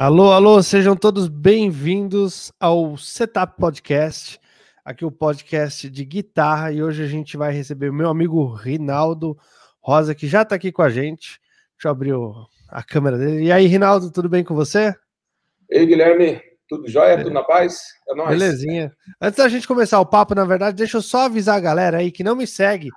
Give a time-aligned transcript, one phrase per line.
[0.00, 4.40] Alô, alô, sejam todos bem-vindos ao Setup Podcast,
[4.82, 9.36] aqui o podcast de guitarra, e hoje a gente vai receber o meu amigo Rinaldo
[9.78, 11.38] Rosa, que já está aqui com a gente.
[11.74, 12.34] Deixa eu abrir o,
[12.70, 13.44] a câmera dele.
[13.44, 14.94] E aí, Rinaldo, tudo bem com você?
[15.68, 17.18] Ei, Guilherme, tudo jóia?
[17.18, 17.82] Tudo na paz?
[18.08, 18.30] É nóis.
[18.30, 18.90] Belezinha.
[19.20, 22.10] Antes da gente começar o papo, na verdade, deixa eu só avisar a galera aí
[22.10, 22.88] que não me segue.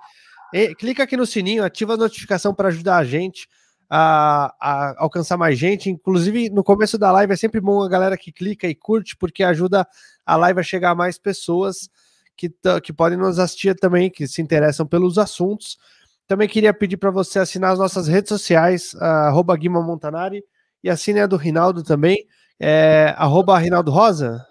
[0.54, 3.46] E, clica aqui no sininho, ativa a notificação para ajudar a gente
[3.88, 5.90] a, a, alcançar mais gente.
[5.90, 9.42] Inclusive, no começo da live é sempre bom a galera que clica e curte, porque
[9.42, 9.86] ajuda
[10.24, 11.88] a live a chegar a mais pessoas
[12.36, 12.52] que,
[12.82, 15.78] que podem nos assistir também, que se interessam pelos assuntos.
[16.26, 20.42] Também queria pedir para você assinar as nossas redes sociais, arroba Guima Montanari,
[20.82, 22.26] e assine a do Rinaldo também,
[22.60, 23.14] é,
[23.60, 24.44] Rinaldo Rosa?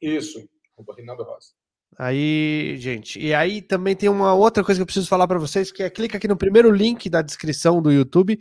[0.00, 0.38] Isso,
[0.76, 1.52] arroba Rinaldo Rosa.
[1.98, 5.72] Aí, gente, e aí também tem uma outra coisa que eu preciso falar para vocês,
[5.72, 8.38] que é clica aqui no primeiro link da descrição do YouTube,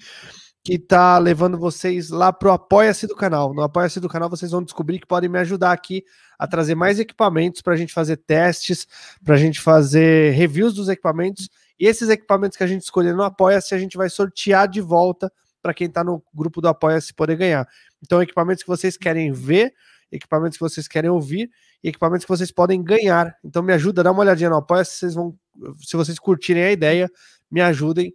[0.61, 3.53] que tá levando vocês lá pro Apoia-se do canal.
[3.53, 6.03] No Apoia-se do canal vocês vão descobrir que podem me ajudar aqui
[6.37, 8.85] a trazer mais equipamentos para a gente fazer testes,
[9.23, 11.47] para a gente fazer reviews dos equipamentos.
[11.79, 15.31] E esses equipamentos que a gente escolher no Apoia-se, a gente vai sortear de volta
[15.61, 17.65] para quem está no grupo do Apoia-se poder ganhar.
[18.03, 19.73] Então, equipamentos que vocês querem ver,
[20.11, 21.49] equipamentos que vocês querem ouvir
[21.85, 23.37] e equipamentos que vocês podem ganhar.
[23.43, 25.37] Então me ajuda, dá uma olhadinha no apoia se vocês vão,
[25.77, 27.07] se vocês curtirem a ideia,
[27.49, 28.11] me ajudem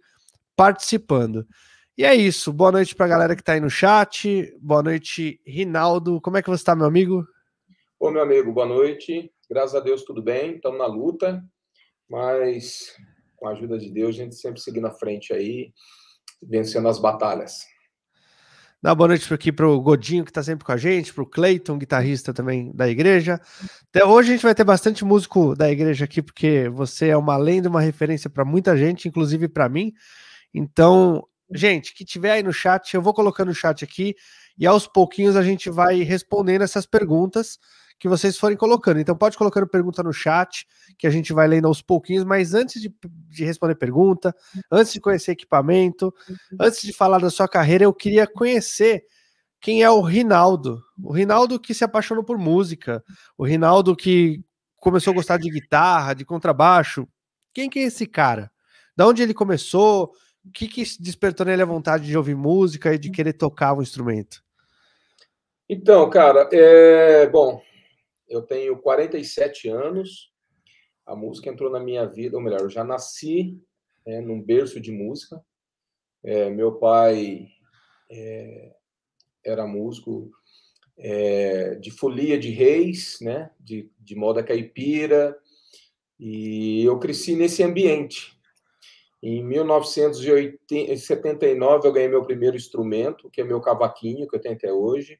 [0.57, 1.47] participando.
[1.97, 2.51] E é isso.
[2.51, 4.53] Boa noite para a galera que está aí no chat.
[4.61, 6.19] Boa noite, Rinaldo.
[6.19, 7.25] Como é que você está, meu amigo?
[7.97, 9.31] Ô, meu amigo, boa noite.
[9.49, 10.55] Graças a Deus, tudo bem.
[10.55, 11.41] Estamos na luta,
[12.09, 12.93] mas
[13.37, 15.71] com a ajuda de Deus, a gente sempre seguir na frente aí,
[16.43, 17.65] vencendo as batalhas.
[18.83, 21.27] Dá boa noite aqui para o Godinho, que está sempre com a gente, para o
[21.27, 23.39] Cleiton, guitarrista também da igreja.
[23.87, 27.37] Até hoje a gente vai ter bastante músico da igreja aqui, porque você é uma
[27.37, 29.93] lenda, uma referência para muita gente, inclusive para mim.
[30.51, 31.23] Então,
[31.53, 34.15] gente, que tiver aí no chat, eu vou colocando o chat aqui
[34.57, 37.59] e aos pouquinhos a gente vai respondendo essas perguntas
[38.01, 38.99] que vocês forem colocando.
[38.99, 40.65] Então pode colocando pergunta no chat,
[40.97, 42.91] que a gente vai lendo aos pouquinhos, mas antes de,
[43.29, 44.35] de responder pergunta,
[44.71, 46.11] antes de conhecer equipamento,
[46.59, 49.03] antes de falar da sua carreira, eu queria conhecer
[49.61, 50.81] quem é o Rinaldo.
[50.99, 53.03] O Rinaldo que se apaixonou por música,
[53.37, 54.43] o Rinaldo que
[54.77, 57.07] começou a gostar de guitarra, de contrabaixo.
[57.53, 58.49] Quem que é esse cara?
[58.97, 60.11] Da onde ele começou?
[60.43, 63.81] O que, que despertou nele a vontade de ouvir música e de querer tocar o
[63.83, 64.41] instrumento?
[65.69, 67.61] Então, cara, é bom.
[68.31, 70.31] Eu tenho 47 anos.
[71.05, 73.61] A música entrou na minha vida, ou melhor, eu já nasci
[74.07, 75.43] né, num berço de música.
[76.23, 77.49] É, meu pai
[78.09, 78.73] é,
[79.43, 80.31] era músico
[80.97, 85.37] é, de folia de reis, né, de, de moda caipira,
[86.17, 88.39] e eu cresci nesse ambiente.
[89.21, 94.71] Em 1979 eu ganhei meu primeiro instrumento, que é meu cavaquinho, que eu tenho até
[94.71, 95.19] hoje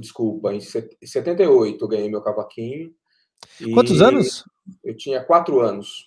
[0.00, 2.94] desculpa, em 78 eu ganhei meu cavaquinho.
[3.72, 4.44] Quantos anos?
[4.84, 6.06] Eu tinha quatro anos.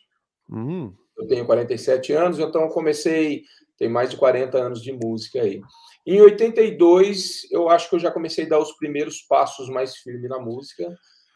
[0.50, 0.94] Hum.
[1.18, 3.44] Eu tenho 47 anos, então eu comecei,
[3.78, 5.62] tem mais de 40 anos de música aí.
[6.06, 10.30] Em 82, eu acho que eu já comecei a dar os primeiros passos mais firmes
[10.30, 10.88] na música,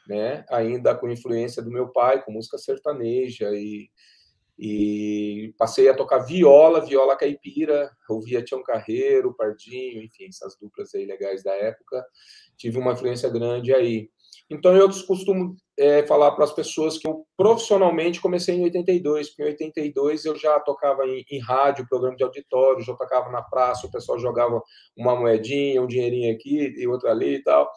[0.08, 0.46] né?
[0.50, 3.90] Ainda com influência do meu pai, com música sertaneja e
[4.58, 11.06] e passei a tocar viola, viola caipira, ouvia Tião Carreiro, Pardinho, enfim, essas duplas aí
[11.06, 12.06] legais da época.
[12.58, 14.10] Tive uma influência grande aí.
[14.50, 19.44] Então eu costumo é, falar para as pessoas que eu profissionalmente comecei em 82, porque
[19.44, 23.88] em 82 eu já tocava em, em, rádio, programa de auditório, já tocava na praça,
[23.88, 24.62] o pessoal jogava
[24.96, 27.70] uma moedinha, um dinheirinho aqui e outra ali e tal.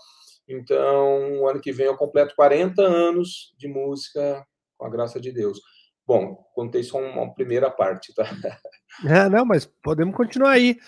[0.49, 5.59] Então, ano que vem eu completo 40 anos de música, com a graça de Deus.
[6.07, 8.25] Bom, contei só uma primeira parte, tá?
[9.05, 10.79] É, não, mas podemos continuar aí.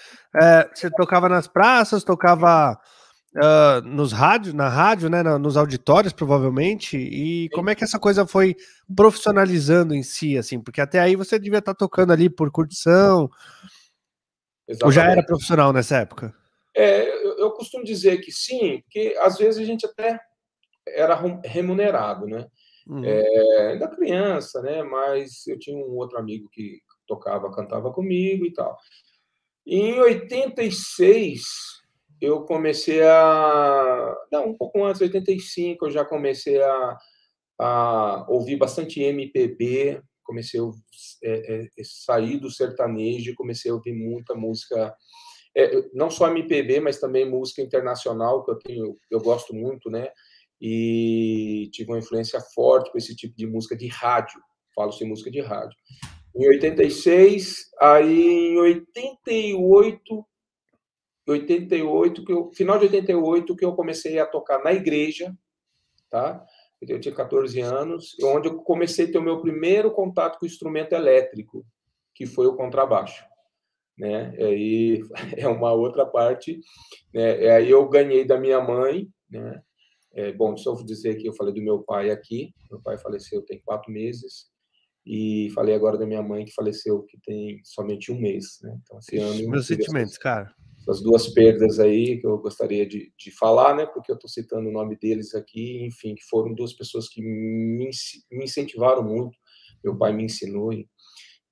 [0.40, 2.72] É, você tocava nas praças, tocava
[3.36, 6.96] uh, nos rádios, na rádio, né, nos auditórios, provavelmente.
[6.96, 8.56] E como é que essa coisa foi
[8.96, 10.58] profissionalizando em si, assim?
[10.58, 13.28] Porque até aí você devia estar tocando ali por curtição.
[14.66, 14.84] Exatamente.
[14.84, 16.34] Ou já era profissional nessa época?
[16.74, 20.18] É, eu, eu costumo dizer que sim, porque às vezes a gente até
[20.86, 22.46] era remunerado, né?
[22.88, 23.04] Uhum.
[23.04, 24.82] É, criança, né?
[24.82, 28.76] Mas eu tinha um outro amigo que tocava, cantava comigo e tal.
[29.66, 31.42] E em 86,
[32.20, 34.16] eu comecei a.
[34.32, 36.98] Não, um pouco antes, 85, eu já comecei a,
[37.58, 40.64] a ouvir bastante MPB, comecei a
[41.22, 44.94] é, é, sair do sertanejo, comecei a ouvir muita música.
[45.54, 50.10] É, não só MPB, mas também música internacional, que eu tenho, eu gosto muito, né?
[50.60, 54.40] E tive uma influência forte com esse tipo de música de rádio.
[54.74, 55.76] Falo-se música de rádio.
[56.34, 60.26] Em 86, aí em 88
[61.32, 65.36] 88 que eu, final de 88 que eu comecei a tocar na igreja,
[66.10, 66.44] tá?
[66.80, 70.48] Eu tinha 14 anos, onde eu comecei a ter o meu primeiro contato com o
[70.48, 71.66] instrumento elétrico,
[72.14, 73.24] que foi o contrabaixo,
[73.96, 74.32] né?
[74.38, 75.02] Aí
[75.36, 76.60] é uma outra parte,
[77.12, 77.50] né?
[77.50, 79.60] Aí eu ganhei da minha mãe, né?
[80.14, 82.52] É, bom, só vou dizer que eu falei do meu pai aqui.
[82.70, 84.46] Meu pai faleceu tem quatro meses
[85.06, 88.78] e falei agora da minha mãe que faleceu que tem somente um mês, né?
[88.82, 90.54] Então esse ano meus sentimentos, cara
[90.88, 93.84] as duas perdas aí que eu gostaria de, de falar, né?
[93.84, 97.90] Porque eu estou citando o nome deles aqui, enfim, que foram duas pessoas que me,
[98.32, 99.36] me incentivaram muito.
[99.84, 100.72] Meu pai me ensinou.
[100.72, 100.88] E...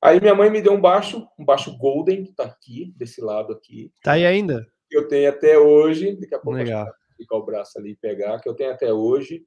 [0.03, 3.53] Aí minha mãe me deu um baixo, um baixo Golden, que está aqui, desse lado
[3.53, 3.93] aqui.
[4.03, 4.67] Tá aí ainda?
[4.91, 6.87] Eu tenho até hoje, daqui a pouco Legal.
[7.17, 9.43] Ficar o braço ali e pegar, que eu tenho até hoje.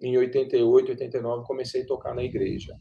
[0.00, 2.74] Em 88, 89, comecei a tocar na igreja.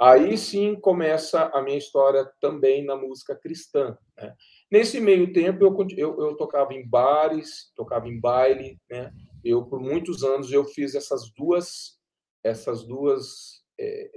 [0.00, 3.98] Aí sim começa a minha história também na música cristã.
[4.16, 4.32] Né?
[4.70, 9.10] Nesse meio tempo, eu, eu, eu, tocava em bares, tocava em baile, né?
[9.44, 11.98] Eu, por muitos anos, eu fiz essas duas,
[12.44, 14.10] essas duas, é,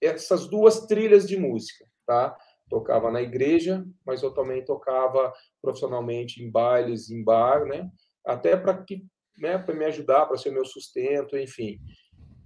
[0.00, 2.34] essas duas trilhas de música, tá?
[2.70, 7.90] Tocava na igreja, mas eu também tocava profissionalmente em bailes, em bar, né?
[8.24, 9.04] Até para que,
[9.38, 11.78] né, para me ajudar, para ser meu sustento, enfim.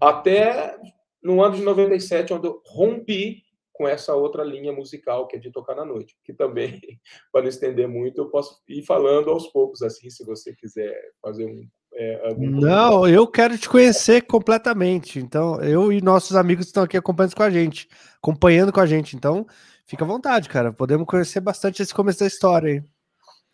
[0.00, 0.76] Até
[1.22, 5.50] no ano de 97, onde eu rompi com essa outra linha musical que é de
[5.50, 6.80] tocar na noite, que também,
[7.32, 11.46] para não estender muito, eu posso ir falando aos poucos, assim, se você quiser fazer
[11.46, 11.66] um.
[11.94, 12.48] É, algum...
[12.48, 15.18] Não, eu quero te conhecer completamente.
[15.18, 19.14] Então, eu e nossos amigos estão aqui acompanhando com a gente, acompanhando com a gente.
[19.14, 19.46] Então,
[19.84, 20.72] fica à vontade, cara.
[20.72, 22.91] Podemos conhecer bastante esse começo da história aí.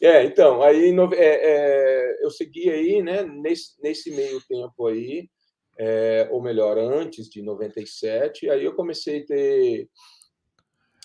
[0.01, 5.29] É, então, aí é, é, eu segui aí, né, nesse, nesse meio tempo aí,
[5.77, 9.91] é, ou melhor, antes de 97, aí eu comecei a ter.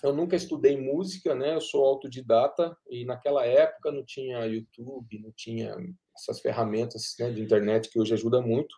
[0.04, 1.56] Eu nunca estudei música, né?
[1.56, 5.76] Eu sou autodidata e naquela época não tinha YouTube, não tinha
[6.16, 8.76] essas ferramentas né, de internet que hoje ajuda muito.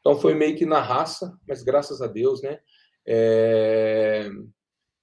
[0.00, 2.60] Então foi meio que na raça, mas graças a Deus, né?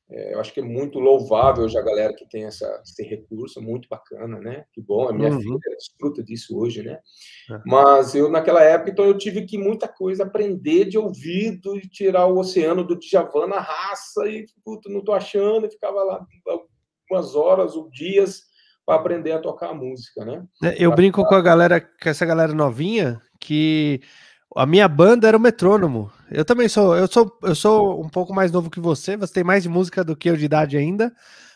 [0.10, 3.62] É, eu acho que é muito louvável já a galera que tem essa, esse recurso,
[3.62, 4.64] muito bacana, né?
[4.72, 5.42] Que bom, a minha uhum.
[5.42, 7.00] filha desfruta disso hoje, né?
[7.52, 7.62] É.
[7.66, 12.26] Mas eu, naquela época, então eu tive que muita coisa aprender de ouvido e tirar
[12.26, 16.26] o oceano do Djavan na raça e, puto, não tô achando, e ficava lá
[17.12, 18.44] umas horas ou dias
[18.86, 20.46] para aprender a tocar a música, né?
[20.64, 24.00] É, eu brinco com a galera, com essa galera novinha, que
[24.56, 26.10] a minha banda era o metrônomo.
[26.32, 29.16] Eu também sou, eu sou, eu sou um pouco mais novo que você.
[29.18, 31.14] Você tem mais de música do que eu de idade ainda,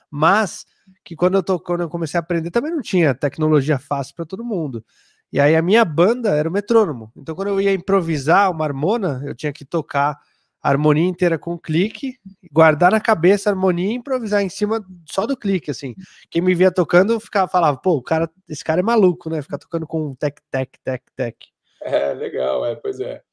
[0.10, 0.66] mas
[1.04, 4.26] que quando eu tô, quando eu comecei a aprender também não tinha tecnologia fácil para
[4.26, 4.84] todo mundo.
[5.32, 7.12] E aí a minha banda era o metrônomo.
[7.16, 10.18] Então quando eu ia improvisar uma harmona, eu tinha que tocar
[10.62, 12.20] a harmonia inteira com clique,
[12.52, 15.96] guardar na cabeça a harmonia e improvisar em cima só do clique, assim.
[16.30, 19.42] Quem me via tocando ficava falava, pô, o cara, esse cara é maluco, né?
[19.42, 21.36] Ficar tocando com tec tec tec tec.
[21.82, 23.24] É, legal, é, pois é.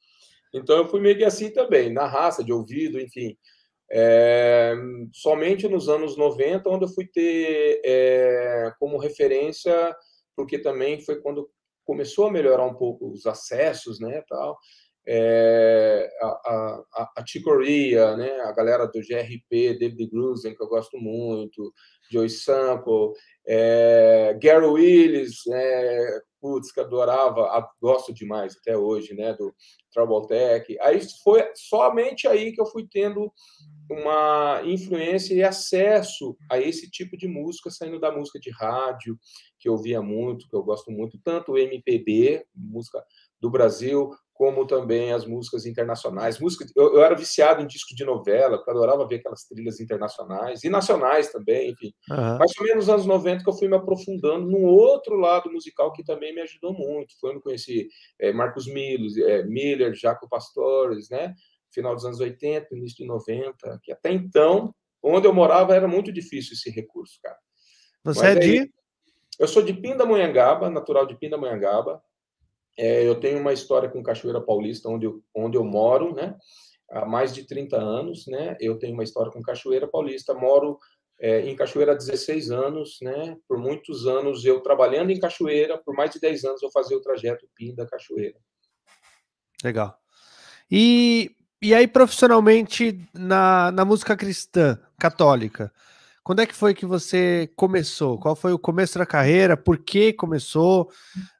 [0.53, 3.37] Então eu fui meio que assim também, na raça, de ouvido, enfim.
[3.91, 4.75] É,
[5.13, 9.95] somente nos anos 90, onde eu fui ter é, como referência,
[10.35, 11.49] porque também foi quando
[11.83, 14.57] começou a melhorar um pouco os acessos, né, tal,
[15.07, 20.97] é, a, a, a Chicoria, né, a galera do GRP, David Grusen, que eu gosto
[20.97, 21.73] muito,
[22.11, 23.13] Joey Sample,
[23.47, 29.53] é, Gary Willis, é, putz, que adorava, gosto demais até hoje, né, do
[29.91, 30.77] Trouble Tech.
[30.81, 33.31] Aí foi somente aí que eu fui tendo
[33.89, 39.19] uma influência e acesso a esse tipo de música, saindo da música de rádio,
[39.59, 43.03] que eu ouvia muito, que eu gosto muito, tanto MPB, música
[43.41, 46.39] do Brasil, como também as músicas internacionais.
[46.39, 49.81] Música, eu, eu, era viciado em disco de novela, porque eu adorava ver aquelas trilhas
[49.81, 51.93] internacionais e nacionais também, enfim.
[52.09, 52.37] Uhum.
[52.37, 55.91] Mais ou menos nos anos 90 que eu fui me aprofundando num outro lado musical
[55.91, 57.19] que também me ajudou muito.
[57.19, 61.33] Foi onde conheci é, Marcos Milos, é, Miller, Jaco Pastores, né?
[61.73, 66.13] Final dos anos 80, início de 90, que até então, onde eu morava, era muito
[66.13, 67.37] difícil esse recurso, cara.
[68.05, 68.73] Você Mas é de?
[69.37, 72.01] eu sou de Pindamonhangaba, natural de Pindamonhangaba,
[72.79, 76.33] é, eu tenho uma história com Cachoeira Paulista, onde eu, onde eu moro, né?
[76.89, 78.55] Há mais de 30 anos, né?
[78.57, 80.79] Eu tenho uma história com Cachoeira Paulista, moro
[81.19, 83.35] é, em Cachoeira há 16 anos, né?
[83.49, 87.01] Por muitos anos eu trabalhando em Cachoeira, por mais de 10 anos eu fazia o
[87.01, 88.37] trajeto PIN da Cachoeira.
[89.61, 89.99] Legal.
[90.71, 95.69] E, e aí, profissionalmente, na, na música cristã, católica,
[96.29, 98.19] quando é que foi que você começou?
[98.19, 99.57] Qual foi o começo da carreira?
[99.57, 100.91] Por que começou?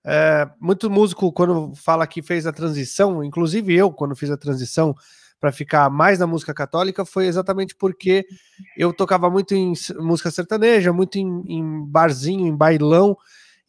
[0.03, 4.95] É, muito músico, quando fala que fez a transição, inclusive eu, quando fiz a transição
[5.39, 8.25] para ficar mais na música católica, foi exatamente porque
[8.75, 13.15] eu tocava muito em música sertaneja, muito em, em barzinho, em bailão,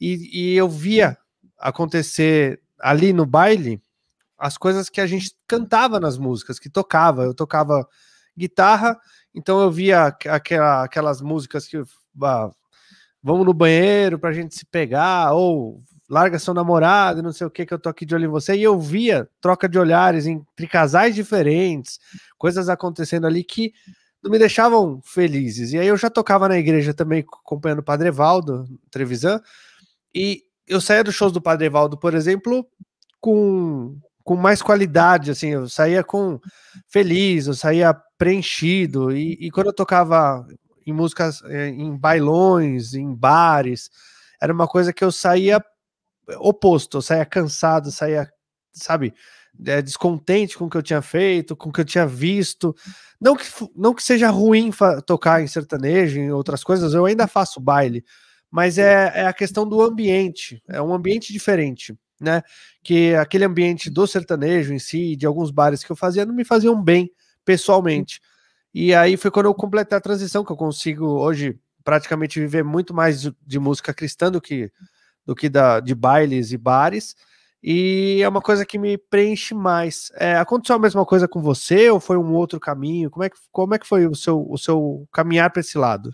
[0.00, 1.18] e, e eu via
[1.58, 3.78] acontecer ali no baile
[4.38, 7.24] as coisas que a gente cantava nas músicas, que tocava.
[7.24, 7.86] Eu tocava
[8.34, 8.98] guitarra,
[9.34, 11.82] então eu via aquela, aquelas músicas que
[12.22, 12.50] ah,
[13.22, 17.64] vamos no banheiro pra gente se pegar, ou larga seu namorado, não sei o que,
[17.64, 20.66] que eu tô aqui de olho em você, e eu via troca de olhares entre
[20.66, 22.00] casais diferentes,
[22.36, 23.72] coisas acontecendo ali que
[24.22, 25.72] não me deixavam felizes.
[25.72, 29.40] E aí eu já tocava na igreja também, acompanhando o Padre Evaldo, Trevisan,
[30.12, 32.66] e eu saía dos shows do Padre Evaldo, por exemplo,
[33.20, 33.96] com,
[34.30, 36.38] com mais qualidade, assim, eu saía com
[36.86, 40.46] feliz, eu saía preenchido, e, e quando eu tocava
[40.86, 43.90] em músicas, eh, em bailões, em bares,
[44.40, 45.60] era uma coisa que eu saía
[46.38, 48.30] oposto, eu saía cansado, saía,
[48.72, 49.12] sabe,
[49.66, 52.72] é, descontente com o que eu tinha feito, com o que eu tinha visto.
[53.20, 53.44] Não que,
[53.74, 54.70] não que seja ruim
[55.04, 58.04] tocar em sertanejo, em outras coisas, eu ainda faço baile,
[58.48, 62.42] mas é, é a questão do ambiente, é um ambiente diferente, né?
[62.82, 66.44] Que aquele ambiente do sertanejo em si, de alguns bares que eu fazia, não me
[66.44, 67.10] faziam bem
[67.44, 68.20] pessoalmente.
[68.72, 72.94] E aí foi quando eu completei a transição, que eu consigo hoje praticamente viver muito
[72.94, 74.70] mais de, música cristã do que
[75.24, 77.14] do que da, de bailes e bares.
[77.62, 80.10] E é uma coisa que me preenche mais.
[80.16, 83.10] É, aconteceu a mesma coisa com você ou foi um outro caminho?
[83.10, 86.10] Como é que, como é que foi o seu, o seu caminhar para esse lado?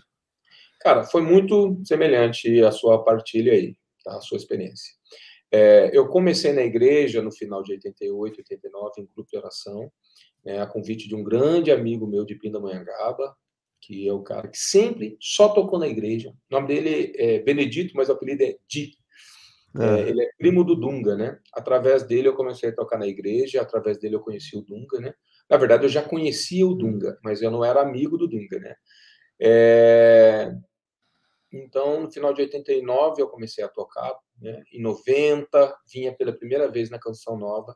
[0.81, 4.17] Cara, foi muito semelhante a sua partilha aí, tá?
[4.17, 4.93] a sua experiência.
[5.51, 9.91] É, eu comecei na igreja no final de 88, 89, em grupo de oração,
[10.43, 13.35] né, a convite de um grande amigo meu de Pindamonhangaba,
[13.79, 16.29] que é o cara que sempre só tocou na igreja.
[16.29, 18.91] O nome dele é Benedito, mas o apelido é Di.
[19.79, 20.01] É.
[20.01, 21.37] É, ele é primo do Dunga, né?
[21.53, 25.13] Através dele eu comecei a tocar na igreja, através dele eu conheci o Dunga, né?
[25.49, 28.75] Na verdade, eu já conhecia o Dunga, mas eu não era amigo do Dunga, né?
[29.39, 30.51] É...
[31.51, 34.63] Então, no final de 89, eu comecei a tocar, né?
[34.73, 37.75] Em 90, vinha pela primeira vez na Canção Nova.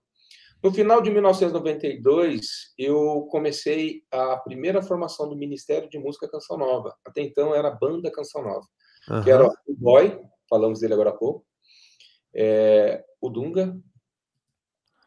[0.63, 6.95] No final de 1992, eu comecei a primeira formação do Ministério de Música Canção Nova.
[7.03, 8.67] Até então era a Banda Canção Nova,
[9.09, 9.23] uhum.
[9.23, 11.45] que era o Boy, falamos dele agora há pouco,
[12.33, 13.75] é, o Dunga,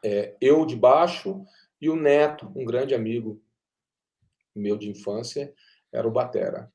[0.03, 1.45] é, eu de baixo
[1.79, 3.41] e o Neto, um grande amigo
[4.53, 5.53] meu de infância,
[5.91, 6.71] era o Batera.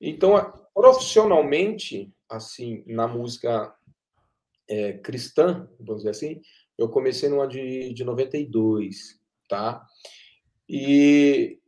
[0.00, 0.34] Então,
[0.74, 3.74] profissionalmente, assim, na música
[4.68, 6.40] é, cristã, vamos dizer assim,
[6.76, 9.84] eu comecei ano de, de 92, tá?
[10.68, 11.58] E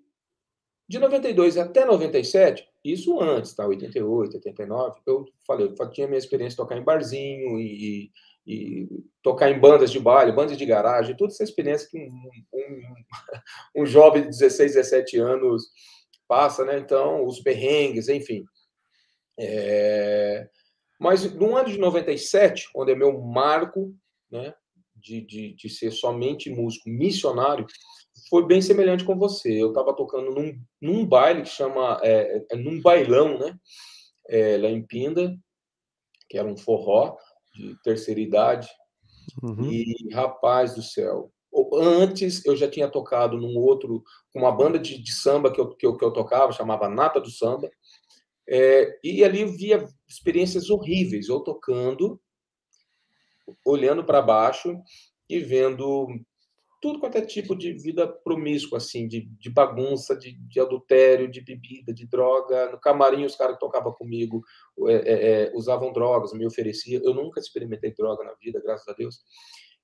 [0.88, 3.66] de 92 até 97, isso antes, tá?
[3.66, 8.10] 88, 89, eu falei, eu tinha minha experiência de tocar em barzinho e,
[8.46, 8.88] e,
[9.22, 13.86] tocar em bandas de baile, bandas de garagem, toda essa experiência que um, um, um
[13.86, 15.70] jovem de 16, 17 anos
[16.30, 16.78] passa, né?
[16.78, 18.44] Então, os perrengues, enfim.
[19.36, 20.48] É...
[21.00, 23.92] Mas no ano de 97, onde é meu marco,
[24.30, 24.54] né?
[25.00, 27.66] de, de, de ser somente músico missionário,
[28.28, 29.50] foi bem semelhante com você.
[29.60, 33.58] Eu estava tocando num, num baile que chama, é, é, num bailão, né?
[34.28, 35.36] É, lá em Pinda,
[36.28, 37.16] que era um forró
[37.54, 38.68] de terceira idade.
[39.42, 39.70] Uhum.
[39.72, 41.32] E, rapaz do céu,
[41.74, 45.74] antes eu já tinha tocado num outro, com uma banda de, de samba que eu,
[45.74, 47.70] que eu, que, eu, tocava, chamava Nata do Samba.
[48.48, 52.20] É, e ali eu via experiências horríveis, eu tocando
[53.64, 54.80] olhando para baixo
[55.28, 56.06] e vendo
[56.80, 61.42] tudo quanto é tipo de vida promíscua, assim, de, de bagunça, de, de, adultério, de
[61.42, 62.70] bebida, de droga.
[62.70, 64.42] No camarim, os caras que tocavam comigo
[64.88, 67.02] é, é, é, usavam drogas, me ofereciam.
[67.04, 69.20] Eu nunca experimentei droga na vida, graças a Deus.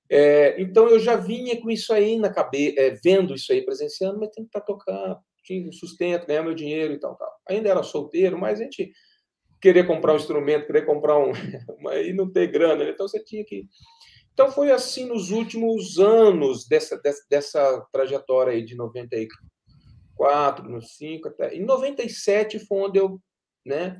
[0.09, 4.19] É, então, eu já vinha com isso aí na cabeça, é, vendo isso aí, presenciando,
[4.19, 7.31] mas tem que estar tocando, tinha sustento, ganhar meu dinheiro e tal, tal.
[7.49, 8.91] Ainda era solteiro, mas a gente
[9.61, 11.31] querer comprar um instrumento, querer comprar um.
[12.05, 12.83] e não ter grana.
[12.85, 12.91] Né?
[12.91, 13.65] Então você tinha que.
[14.33, 21.27] Então foi assim nos últimos anos dessa, dessa, dessa trajetória aí de 94, no 5
[21.29, 21.55] até.
[21.55, 23.19] Em 97 foi onde eu,
[23.65, 23.97] né,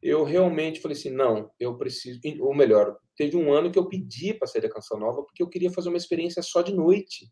[0.00, 2.20] eu realmente falei assim: não, eu preciso.
[2.40, 5.48] Ou melhor, teve um ano que eu pedi para sair da Canção Nova porque eu
[5.48, 7.30] queria fazer uma experiência só de noite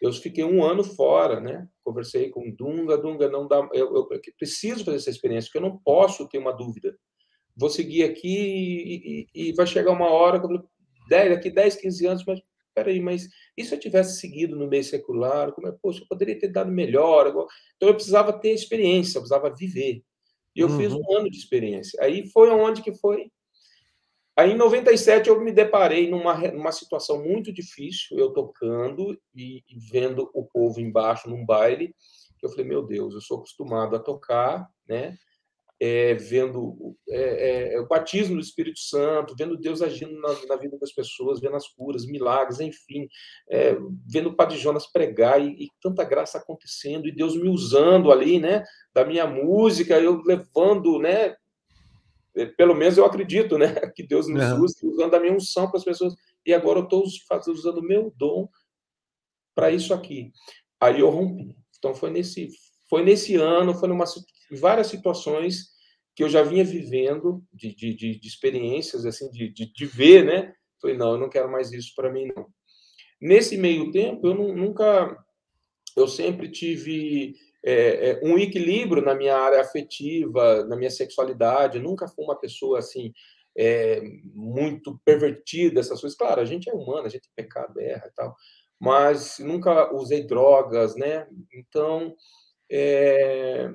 [0.00, 1.66] eu fiquei um ano fora, né?
[1.82, 5.78] Conversei com Dunga, Dunga não dá, eu, eu, preciso fazer essa experiência, porque eu não
[5.78, 6.96] posso ter uma dúvida.
[7.56, 10.42] Vou seguir aqui e, e, e vai chegar uma hora,
[11.08, 12.42] daqui 10, 15 anos, mas
[12.74, 15.50] peraí, mas e se eu tivesse seguido no meio secular?
[15.52, 17.28] Como é, poxa, eu poderia ter dado melhor.
[17.76, 20.02] Então eu precisava ter experiência, eu precisava viver.
[20.54, 20.76] E eu uhum.
[20.76, 21.98] fiz um ano de experiência.
[22.02, 23.30] Aí foi onde que foi
[24.36, 30.30] Aí, em 97, eu me deparei numa, numa situação muito difícil, eu tocando e, vendo
[30.34, 31.94] o povo embaixo num baile,
[32.42, 35.16] eu falei, meu Deus, eu sou acostumado a tocar, né?
[35.78, 40.78] é, vendo é, é, o batismo do Espírito Santo, vendo Deus agindo na, na vida
[40.78, 43.08] das pessoas, vendo as curas, milagres, enfim,
[43.50, 48.10] é, vendo o Padre Jonas pregar e, e, tanta graça acontecendo, e Deus me usando
[48.10, 51.36] ali, né, da minha música, eu levando, né, é,
[52.56, 55.84] pelo menos eu acredito, né, que Deus nos usa, usando a minha unção para as
[55.84, 58.48] pessoas, e agora eu estou usando o meu dom
[59.54, 60.30] para isso aqui.
[60.80, 61.56] Aí eu rompi.
[61.78, 62.48] Então foi nesse,
[62.88, 64.04] foi nesse ano, foi numa
[64.50, 65.74] várias situações
[66.14, 70.24] que eu já vinha vivendo, de, de, de, de experiências, assim, de, de, de, ver,
[70.24, 70.54] né?
[70.80, 72.46] Falei, não, eu não quero mais isso para mim, não.
[73.20, 75.16] Nesse meio tempo, eu não, nunca...
[75.94, 77.34] Eu sempre tive
[77.66, 81.78] é, é, um equilíbrio na minha área afetiva, na minha sexualidade.
[81.78, 83.12] Eu nunca fui uma pessoa, assim,
[83.58, 84.00] é,
[84.32, 86.16] muito pervertida, essas coisas.
[86.16, 88.36] Claro, a gente é humano, a gente é pecado, erra e tal.
[88.78, 91.26] Mas nunca usei drogas, né?
[91.52, 92.14] Então,
[92.70, 93.68] é,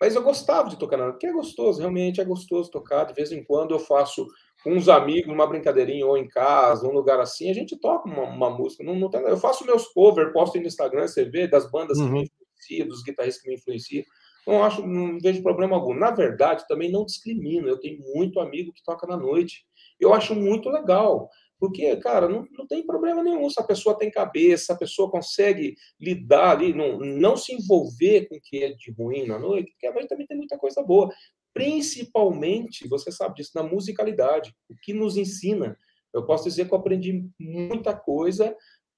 [0.00, 3.04] mas eu gostava de tocar na porque é gostoso, realmente é gostoso tocar.
[3.04, 4.24] De vez em quando eu faço
[4.62, 8.22] com uns amigos, uma brincadeirinha, ou em casa, um lugar assim, a gente toca uma,
[8.22, 8.84] uma música.
[8.84, 12.22] Não, não tem, eu faço meus covers, posto no Instagram, você vê, das bandas uhum.
[12.22, 14.04] que me influenciam, dos guitarristas que me influenciam.
[14.46, 15.94] Não acho, não vejo problema algum.
[15.94, 17.68] Na verdade, também não discrimino.
[17.68, 19.64] Eu tenho muito amigo que toca na noite.
[19.98, 21.30] Eu acho muito legal.
[21.58, 25.74] Porque, cara, não, não tem problema nenhum se a pessoa tem cabeça, a pessoa consegue
[25.98, 29.86] lidar ali, não, não se envolver com o que é de ruim na noite, porque
[29.86, 31.08] a noite também tem muita coisa boa.
[31.54, 35.78] Principalmente, você sabe disso, na musicalidade, o que nos ensina.
[36.12, 38.54] Eu posso dizer que eu aprendi muita coisa,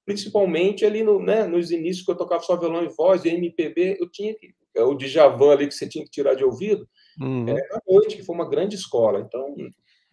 [0.07, 3.99] principalmente ali no, né, nos inícios que eu tocava só violão e voz, e MPB,
[4.01, 4.55] eu tinha que.
[4.75, 6.87] É o Djavan ali que você tinha que tirar de ouvido,
[7.19, 7.49] uhum.
[7.49, 9.21] é, à noite, que foi uma grande escola.
[9.21, 9.55] Então,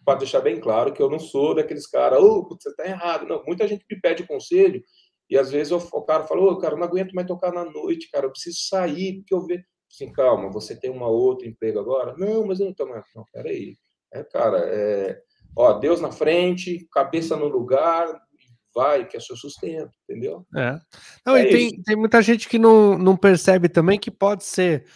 [0.04, 3.26] para deixar bem claro que eu não sou daqueles caras, oh, você está errado.
[3.26, 4.82] Não, muita gente me pede conselho
[5.28, 7.64] e às vezes eu, o cara fala, oh, cara, eu não aguento mais tocar na
[7.64, 9.64] noite, cara, eu preciso sair, porque eu vejo.
[9.90, 12.16] Assim, calma, você tem uma outra emprego agora?
[12.16, 13.04] Não, mas eu não estou mais.
[13.14, 13.76] Não, peraí.
[14.12, 15.20] É, cara, é,
[15.56, 18.06] ó, Deus na frente, cabeça no lugar,
[18.74, 20.44] vai, que é seu sustento, entendeu?
[20.56, 20.78] É.
[21.24, 24.86] Não, é e tem, tem muita gente que não, não percebe também que pode ser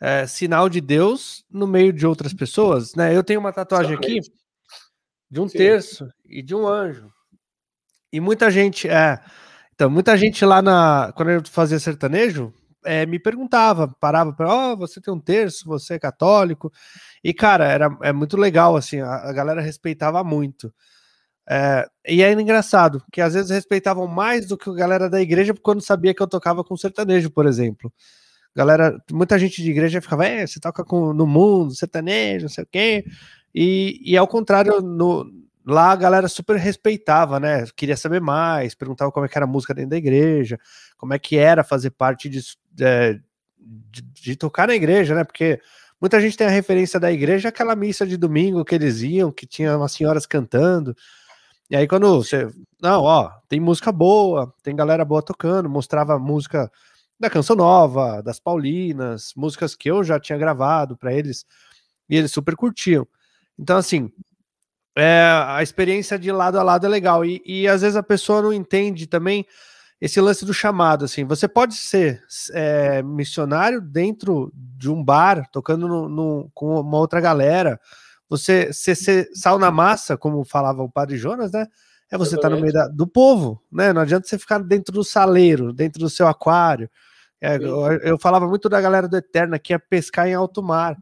[0.00, 3.16] é, sinal de Deus no meio de outras pessoas, né?
[3.16, 4.28] Eu tenho uma tatuagem Exatamente.
[4.28, 4.38] aqui
[5.30, 5.58] de um Sim.
[5.58, 7.10] terço e de um anjo.
[8.12, 9.20] E muita gente, é,
[9.74, 12.52] então, muita gente lá na, quando eu fazia sertanejo,
[12.84, 16.72] é, me perguntava, parava para, ó, oh, você tem um terço, você é católico,
[17.22, 20.72] e cara, era é muito legal, assim, a, a galera respeitava muito.
[21.50, 25.54] É, e é engraçado, que às vezes respeitavam mais do que a galera da igreja
[25.62, 27.90] quando sabia que eu tocava com sertanejo, por exemplo.
[28.54, 32.64] Galera, muita gente de igreja ficava, é, você toca com, no mundo, sertanejo, não sei
[32.64, 33.04] o quê.
[33.54, 35.26] E, e ao contrário, no,
[35.66, 37.64] lá a galera super respeitava, né?
[37.74, 40.58] Queria saber mais, perguntava como é que era a música dentro da igreja,
[40.98, 42.40] como é que era fazer parte de,
[42.72, 43.22] de,
[43.90, 45.24] de, de tocar na igreja, né?
[45.24, 45.60] Porque
[45.98, 49.46] muita gente tem a referência da igreja, aquela missa de domingo que eles iam, que
[49.46, 50.94] tinha umas senhoras cantando.
[51.70, 52.50] E aí, quando você.
[52.80, 56.70] Não, ó, tem música boa, tem galera boa tocando, mostrava música
[57.20, 61.44] da Canção Nova, das Paulinas, músicas que eu já tinha gravado para eles,
[62.08, 63.06] e eles super curtiam.
[63.58, 64.10] Então, assim,
[64.96, 67.24] é, a experiência de lado a lado é legal.
[67.24, 69.46] E, e às vezes a pessoa não entende também
[70.00, 71.04] esse lance do chamado.
[71.04, 76.98] Assim, você pode ser é, missionário dentro de um bar, tocando no, no, com uma
[76.98, 77.80] outra galera.
[78.28, 81.66] Você ser, ser sal na massa, como falava o padre Jonas, né?
[82.10, 83.92] É você estar tá no meio da, do povo, né?
[83.92, 86.90] Não adianta você ficar dentro do saleiro, dentro do seu aquário.
[87.40, 90.98] É, eu, eu, falava muito da galera do Eterna que ia pescar em alto mar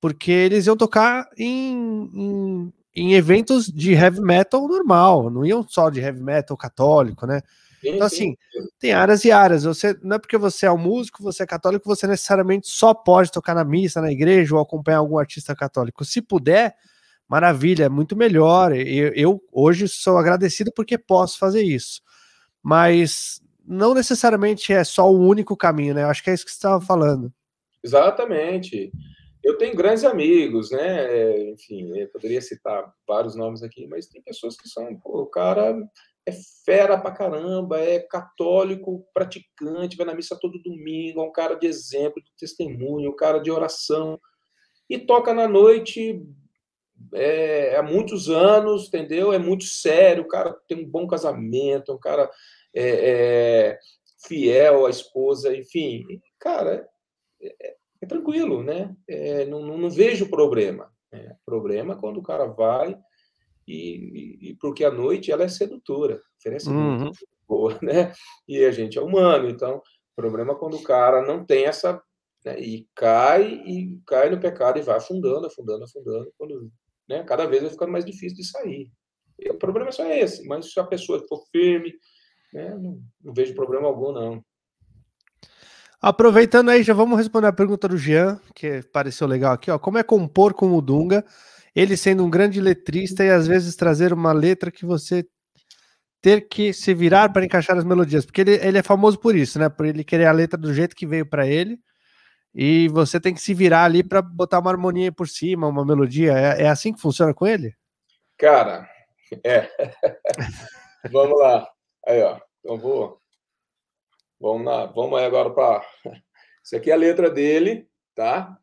[0.00, 5.90] porque eles iam tocar em, em, em, eventos de heavy metal normal, não iam só
[5.90, 7.42] de heavy metal católico, né?
[7.82, 8.36] Então, assim,
[8.78, 9.64] tem áreas e áreas.
[9.64, 13.30] Você, não é porque você é um músico, você é católico, você necessariamente só pode
[13.30, 16.04] tocar na missa, na igreja ou acompanhar algum artista católico.
[16.04, 16.74] Se puder,
[17.28, 18.74] maravilha, é muito melhor.
[18.74, 22.02] Eu, eu hoje sou agradecido porque posso fazer isso.
[22.62, 26.02] Mas não necessariamente é só o único caminho, né?
[26.02, 27.32] Eu acho que é isso que você estava falando.
[27.84, 28.90] Exatamente.
[29.44, 31.50] Eu tenho grandes amigos, né?
[31.50, 35.78] Enfim, eu poderia citar vários nomes aqui, mas tem pessoas que são, pô, o cara
[36.28, 36.32] é
[36.64, 41.66] fera pra caramba, é católico, praticante, vai na missa todo domingo, é um cara de
[41.66, 44.20] exemplo, de testemunho, um cara de oração,
[44.88, 46.22] e toca na noite
[47.14, 49.32] é, há muitos anos, entendeu?
[49.32, 52.30] É muito sério, o cara tem um bom casamento, um cara
[52.74, 53.78] é, é,
[54.26, 56.04] fiel à esposa, enfim,
[56.38, 56.86] cara,
[57.40, 58.94] é, é tranquilo, né?
[59.08, 60.92] É, não, não, não, vejo problema.
[61.12, 61.36] Né?
[61.44, 62.98] Problema é quando o cara vai
[63.68, 66.98] e, e, porque a noite ela é sedutora, oferece uhum.
[67.00, 68.12] muito boa, né?
[68.46, 69.82] E a gente é humano, então
[70.16, 72.02] problema é quando o cara não tem essa
[72.44, 72.58] né?
[72.58, 76.72] e cai, e cai no pecado e vai afundando, afundando, afundando, quando,
[77.08, 77.22] né?
[77.22, 78.90] cada vez vai ficando mais difícil de sair.
[79.38, 81.94] E o problema é só esse, mas se a pessoa for firme,
[82.52, 82.70] né?
[82.70, 84.42] não, não vejo problema algum, não.
[86.00, 89.78] Aproveitando aí, já vamos responder a pergunta do Jean, que pareceu legal aqui, ó.
[89.78, 91.24] Como é compor com o Dunga,
[91.80, 95.26] ele sendo um grande letrista e às vezes trazer uma letra que você
[96.20, 99.58] ter que se virar para encaixar as melodias, porque ele, ele é famoso por isso,
[99.58, 99.68] né?
[99.68, 101.78] Por ele querer a letra do jeito que veio para ele,
[102.54, 106.32] e você tem que se virar ali para botar uma harmonia por cima, uma melodia.
[106.32, 107.72] É, é assim que funciona com ele?
[108.36, 108.88] Cara,
[109.44, 109.68] é.
[111.12, 111.68] vamos lá.
[112.06, 112.40] Aí, ó.
[112.60, 113.20] Então vou
[114.40, 115.84] Vamos lá, vamos aí agora para.
[116.62, 118.56] Isso aqui é a letra dele, tá?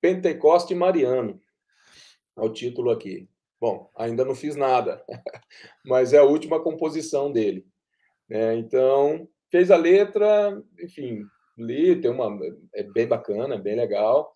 [0.00, 1.40] Pentecoste Mariano.
[2.36, 3.28] É o título aqui.
[3.60, 5.04] Bom, ainda não fiz nada,
[5.86, 7.66] mas é a última composição dele.
[8.28, 8.56] Né?
[8.56, 11.24] Então, fez a letra, enfim,
[11.56, 12.38] li, tem uma.
[12.74, 14.32] É bem bacana, bem legal.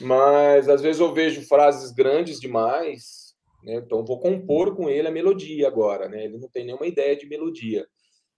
[0.00, 3.76] Mas às vezes eu vejo frases grandes demais, né?
[3.76, 6.24] então vou compor com ele a melodia agora, né?
[6.24, 7.86] Ele não tem nenhuma ideia de melodia.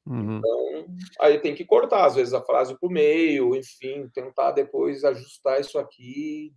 [0.07, 0.39] Uhum.
[0.39, 0.87] Então,
[1.21, 5.79] aí tem que cortar, às vezes, a frase por meio, enfim, tentar depois ajustar isso
[5.79, 6.53] aqui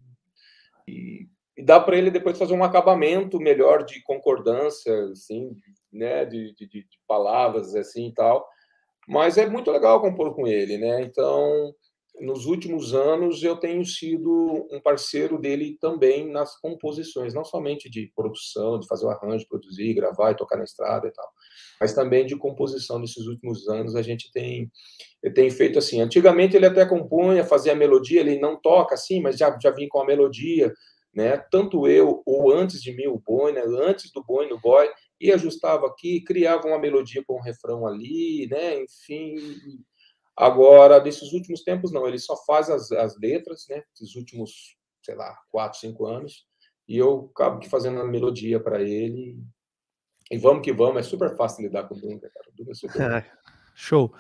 [0.88, 5.56] e, e dá para ele depois fazer um acabamento melhor de concordância, assim,
[5.92, 8.48] né, de, de, de palavras, assim, e tal.
[9.08, 11.02] Mas é muito legal compor com ele, né?
[11.02, 11.74] Então,
[12.20, 18.12] nos últimos anos eu tenho sido um parceiro dele também nas composições, não somente de
[18.16, 21.28] produção, de fazer o arranjo, produzir, gravar e tocar na estrada e tal,
[21.80, 23.00] mas também de composição.
[23.00, 24.72] Nesses últimos anos a gente tem,
[25.34, 26.00] tem feito assim.
[26.00, 29.90] Antigamente ele até compunha, fazia a melodia, ele não toca assim, mas já, já vinha
[29.90, 30.72] com a melodia,
[31.14, 31.38] né?
[31.38, 33.62] Tanto eu ou antes de mim o Boi, né?
[33.62, 38.48] Antes do Boi no Boy, e ajustava aqui, criava uma melodia com um refrão ali,
[38.50, 38.82] né?
[38.82, 39.36] Enfim,
[40.36, 43.84] Agora, desses últimos tempos, não, ele só faz as, as letras, né?
[43.94, 46.48] Esses últimos, sei lá, quatro, cinco anos,
[46.88, 49.38] e eu acabo que fazendo a melodia para ele.
[50.32, 52.50] E vamos que vamos, é super fácil lidar com o Dunga, cara.
[52.50, 52.96] O Dunga é super.
[53.76, 54.14] Show.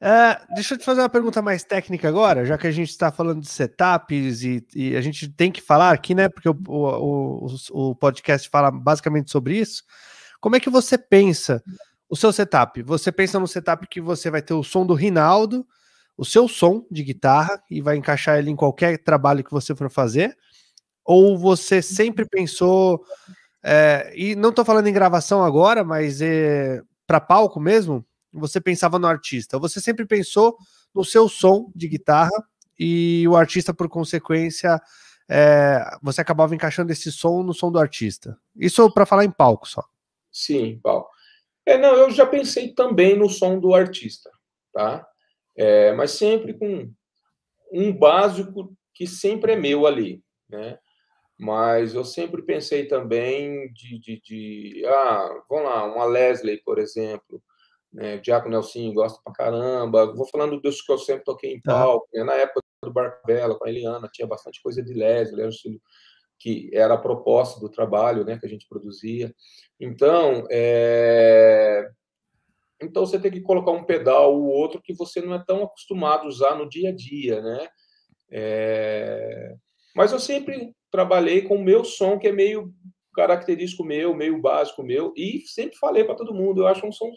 [0.00, 3.12] É, deixa eu te fazer uma pergunta mais técnica agora, já que a gente está
[3.12, 6.28] falando de setups e, e, a gente tem que falar aqui, né?
[6.28, 9.82] Porque o, o, o, o podcast fala basicamente sobre isso.
[10.40, 11.62] Como é que você pensa
[12.10, 12.82] o seu setup.
[12.82, 15.64] Você pensa no setup que você vai ter o som do Rinaldo,
[16.18, 19.88] o seu som de guitarra e vai encaixar ele em qualquer trabalho que você for
[19.88, 20.36] fazer?
[21.04, 23.00] Ou você sempre pensou,
[23.62, 28.98] é, e não estou falando em gravação agora, mas é, para palco mesmo, você pensava
[28.98, 29.58] no artista?
[29.58, 30.56] Você sempre pensou
[30.94, 32.30] no seu som de guitarra
[32.78, 34.80] e o artista, por consequência,
[35.28, 38.38] é, você acabava encaixando esse som no som do artista?
[38.56, 39.84] Isso para falar em palco só.
[40.30, 41.10] Sim, palco.
[41.66, 44.30] É, não, eu já pensei também no som do artista,
[44.72, 45.06] tá?
[45.56, 46.92] É, mas sempre com
[47.72, 50.78] um básico que sempre é meu ali, né?
[51.38, 57.42] Mas eu sempre pensei também de, de, de ah, vamos lá, uma Leslie, por exemplo,
[57.92, 58.16] né?
[58.16, 60.14] O Diaco Nelson gosta pra caramba.
[60.14, 62.24] Vou falando dos que eu sempre toquei em palco, né?
[62.24, 64.92] na época do Barcabella com a Eliana, tinha bastante coisa de
[65.48, 65.80] estilo
[66.40, 69.32] que era a proposta do trabalho né, que a gente produzia.
[69.78, 71.86] Então, é...
[72.82, 76.24] então você tem que colocar um pedal ou outro que você não é tão acostumado
[76.24, 77.68] a usar no dia a dia, né?
[78.30, 79.54] É...
[79.94, 82.72] Mas eu sempre trabalhei com o meu som, que é meio
[83.14, 87.10] característico meu, meio básico meu, e sempre falei para todo mundo, eu acho um som,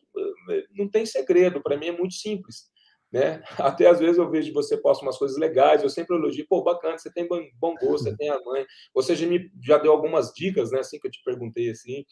[0.50, 2.72] eh, não tem segredo, para mim é muito simples
[3.14, 3.44] né?
[3.60, 6.98] Até às vezes eu vejo você posta umas coisas legais, eu sempre elogio, pô, bacana,
[6.98, 8.66] você tem bom gosto, você tem a mãe.
[8.94, 12.04] Você já me já deu algumas dicas, né, assim que eu te perguntei assim,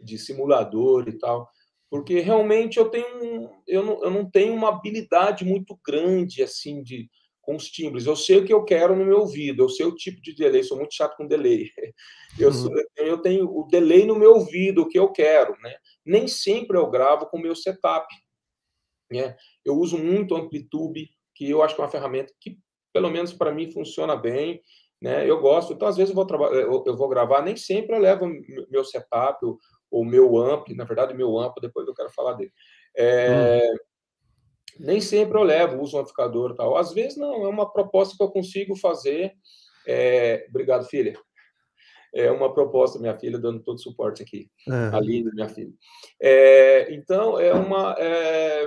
[0.00, 1.48] de simulador e tal.
[1.88, 7.08] Porque realmente eu tenho eu não, eu não tenho uma habilidade muito grande assim de
[7.50, 8.06] com os timbres.
[8.06, 10.62] Eu sei o que eu quero no meu ouvido, eu sei o tipo de delay,
[10.62, 11.68] sou muito chato com delay.
[12.38, 12.70] Eu, uhum.
[12.96, 15.74] eu tenho o delay no meu ouvido, o que eu quero, né?
[16.06, 18.06] Nem sempre eu gravo com o meu setup.
[19.10, 19.36] Né?
[19.64, 22.56] Eu uso muito o Amplitude, que eu acho que é uma ferramenta que,
[22.94, 24.62] pelo menos para mim, funciona bem.
[25.02, 25.28] Né?
[25.28, 25.72] Eu gosto.
[25.72, 28.30] Então, às vezes, eu vou, eu, eu vou gravar, nem sempre eu levo
[28.70, 29.44] meu setup,
[29.90, 32.52] o meu amp, na verdade, meu amp, depois eu quero falar dele.
[32.96, 33.76] É, hum.
[34.78, 36.76] Nem sempre eu levo, uso um amplificador tal.
[36.76, 39.32] Às vezes, não, é uma proposta que eu consigo fazer.
[39.86, 41.18] É, obrigado, filha
[42.12, 44.50] é uma proposta, minha filha, dando todo suporte aqui.
[44.68, 44.96] É.
[44.96, 45.72] A Linda, minha filha.
[46.20, 47.94] É, então, é uma.
[47.98, 48.66] É,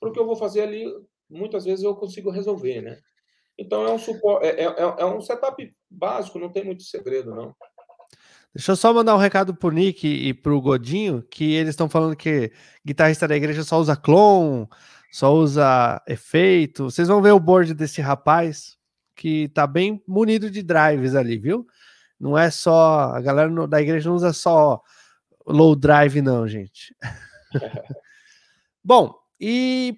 [0.00, 0.86] para o que eu vou fazer ali,
[1.28, 2.98] muitas vezes eu consigo resolver, né?
[3.58, 7.54] Então é um suporte, é, é, é, um setup básico, não tem muito segredo, não.
[8.54, 12.16] Deixa eu só mandar um recado pro Nick e pro Godinho, que eles estão falando
[12.16, 12.52] que
[12.86, 14.66] guitarrista da igreja só usa clone,
[15.10, 16.84] só usa efeito.
[16.84, 18.76] Vocês vão ver o board desse rapaz
[19.14, 21.66] que tá bem munido de drives ali, viu?
[22.18, 23.12] Não é só.
[23.14, 24.80] A galera da igreja não usa só
[25.46, 26.94] low drive, não, gente.
[28.84, 29.96] Bom, e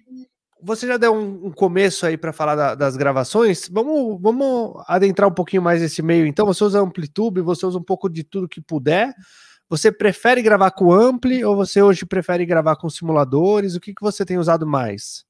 [0.62, 3.68] você já deu um, um começo aí para falar da, das gravações.
[3.68, 6.26] Vamos, vamos adentrar um pouquinho mais esse meio.
[6.26, 9.14] Então, você usa Amplitude, você usa um pouco de tudo que puder.
[9.70, 13.76] Você prefere gravar com Ampli ou você hoje prefere gravar com simuladores?
[13.76, 15.24] O que, que você tem usado mais?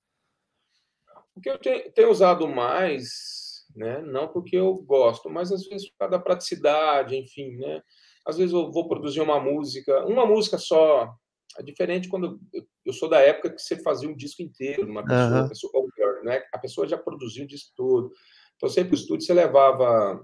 [1.36, 4.00] O que eu tenho, tenho usado mais, né?
[4.00, 7.82] Não porque eu gosto, mas às vezes por causa da praticidade, enfim, né?
[8.26, 11.14] Às vezes eu vou produzir uma música, uma música só.
[11.58, 12.40] É diferente quando
[12.86, 15.48] eu sou da época que você fazia um disco inteiro, uma pessoa, uhum.
[15.48, 16.42] pessoa ou né?
[16.50, 18.10] A pessoa já produziu o disco todo.
[18.56, 20.22] Então, sempre o estúdio você levava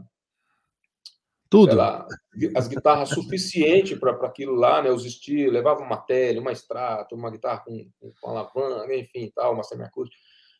[1.48, 1.76] tudo.
[1.76, 2.06] Lá,
[2.54, 4.90] as guitarras suficientes para aquilo lá, né?
[4.90, 9.62] Os estilos, levava uma tele, uma extrato, uma guitarra com, com alavanca, enfim, tal, uma
[9.62, 10.16] semiacústica.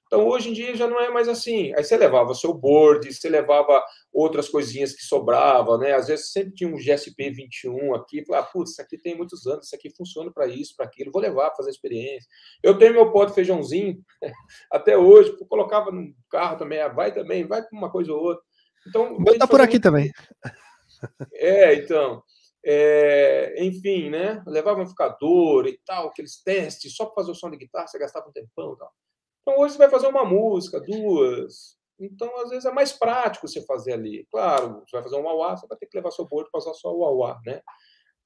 [0.06, 1.74] Então, hoje em dia já não é mais assim.
[1.74, 5.94] Aí você levava seu board, você levava outras coisinhas que sobrava, né?
[5.94, 9.66] Às vezes sempre tinha um GSP 21 aqui, falava, putz, isso aqui tem muitos anos,
[9.66, 12.28] isso aqui funciona para isso, para aquilo, vou levar para fazer experiência.
[12.62, 14.00] Eu tenho meu pó de feijãozinho
[14.70, 18.44] até hoje, colocava no carro também, ah, vai também, vai com uma coisa ou outra.
[18.86, 19.82] Então, tá por aqui muito...
[19.82, 20.12] também.
[21.32, 22.22] É, então.
[22.64, 24.42] É, enfim, né?
[24.46, 27.98] Levava um amplificador e tal, aqueles testes, só para fazer o som de guitarra, você
[27.98, 28.92] gastava um tempão e tal.
[29.42, 31.76] Então hoje você vai fazer uma música, duas.
[31.98, 34.26] Então, às vezes, é mais prático você fazer ali.
[34.30, 36.74] Claro, você vai fazer um wah você vai ter que levar seu board para usar
[36.74, 37.62] só o wah né?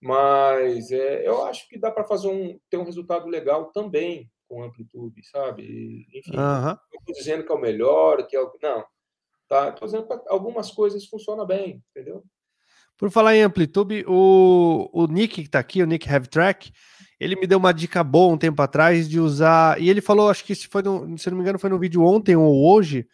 [0.01, 4.63] Mas é, eu acho que dá para fazer um, ter um resultado legal também com
[4.63, 6.07] amplitude, sabe?
[6.15, 6.65] Enfim, uhum.
[6.65, 8.51] não estou dizendo que é o melhor, que é o.
[8.63, 8.85] Não.
[9.47, 9.69] Tá?
[9.69, 12.25] Estou dizendo que algumas coisas funcionam bem, entendeu?
[13.01, 16.71] Por falar em Amplitude, o, o Nick que está aqui, o Nick Heavy Track,
[17.19, 19.81] ele me deu uma dica boa um tempo atrás de usar.
[19.81, 22.03] E ele falou, acho que se, foi no, se não me engano, foi no vídeo
[22.03, 23.09] ontem ou hoje,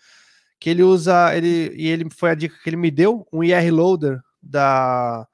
[0.58, 1.32] que ele usa.
[1.36, 5.24] Ele, e ele foi a dica que ele me deu, um IR Loader da.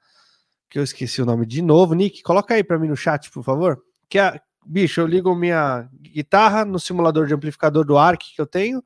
[0.69, 1.95] Que eu esqueci o nome de novo.
[1.95, 3.81] Nick, coloca aí para mim no chat, por favor.
[4.07, 8.45] Que é, bicho, eu ligo minha guitarra no simulador de amplificador do ARC que eu
[8.45, 8.83] tenho,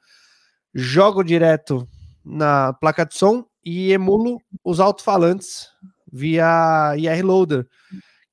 [0.73, 1.85] jogo direto
[2.23, 5.67] na placa de som e emulo os alto-falantes
[6.09, 7.67] via IR Loader,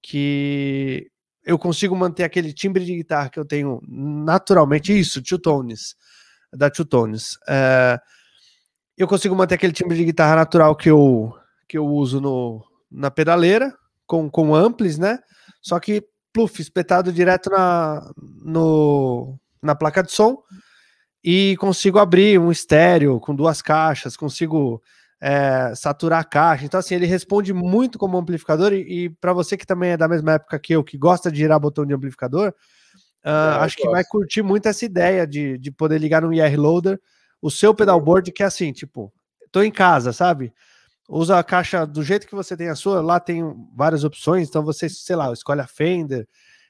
[0.00, 1.10] que
[1.44, 5.96] eu consigo manter aquele timbre de guitarra que eu tenho naturalmente, isso, two tones,
[6.52, 7.36] da two tones.
[7.48, 7.98] É,
[8.96, 11.36] eu consigo manter aquele timbre de guitarra natural que eu,
[11.68, 15.18] que eu uso no, na pedaleira, com, com amplis, né?
[15.60, 18.08] Só que, pluf, espetado direto na,
[18.40, 20.40] no, na placa de som
[21.24, 24.80] e consigo abrir um estéreo com duas caixas, consigo
[25.26, 26.66] é, saturar a caixa.
[26.66, 28.74] Então, assim, ele responde muito como amplificador.
[28.74, 31.38] E, e para você que também é da mesma época que eu, que gosta de
[31.38, 32.50] girar botão de amplificador,
[33.24, 33.30] uh, é,
[33.64, 37.00] acho que vai curtir muito essa ideia de, de poder ligar no IR Loader
[37.40, 39.10] o seu pedalboard, que é assim, tipo,
[39.50, 40.52] tô em casa, sabe?
[41.08, 43.42] Usa a caixa do jeito que você tem a sua, lá tem
[43.74, 46.28] várias opções, então você, sei lá, escolhe a Fender,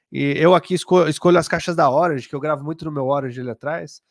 [0.09, 3.07] e eu aqui escolho, escolho as caixas da Orange, que eu gravo muito no meu
[3.07, 4.01] Orange ali atrás.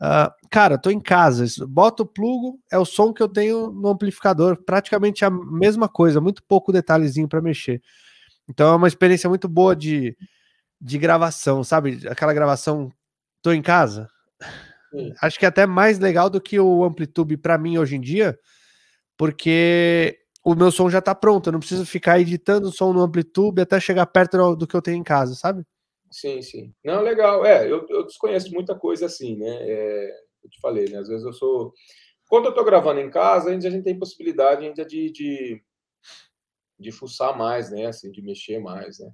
[0.00, 3.88] Uh, cara, tô em casa, boto o plugo, é o som que eu tenho no
[3.88, 7.80] amplificador, praticamente a mesma coisa, muito pouco detalhezinho para mexer.
[8.48, 10.16] Então é uma experiência muito boa de,
[10.80, 12.00] de gravação, sabe?
[12.08, 12.92] Aquela gravação,
[13.40, 14.08] tô em casa.
[14.90, 15.12] Sim.
[15.22, 18.38] Acho que é até mais legal do que o Amplitude para mim hoje em dia,
[19.16, 23.00] porque o meu som já tá pronto, eu não preciso ficar editando o som no
[23.00, 25.64] Amplitude até chegar perto do que eu tenho em casa, sabe?
[26.14, 26.72] Sim, sim.
[26.84, 27.44] Não, legal.
[27.44, 29.68] É, eu, eu desconheço muita coisa assim, né?
[29.68, 30.10] É,
[30.44, 30.98] eu te falei, né?
[30.98, 31.74] Às vezes eu sou.
[32.28, 35.60] Quando eu estou gravando em casa, a gente tem possibilidade ainda de, de,
[36.78, 37.86] de fuçar mais, né?
[37.86, 39.10] Assim, de mexer mais, né?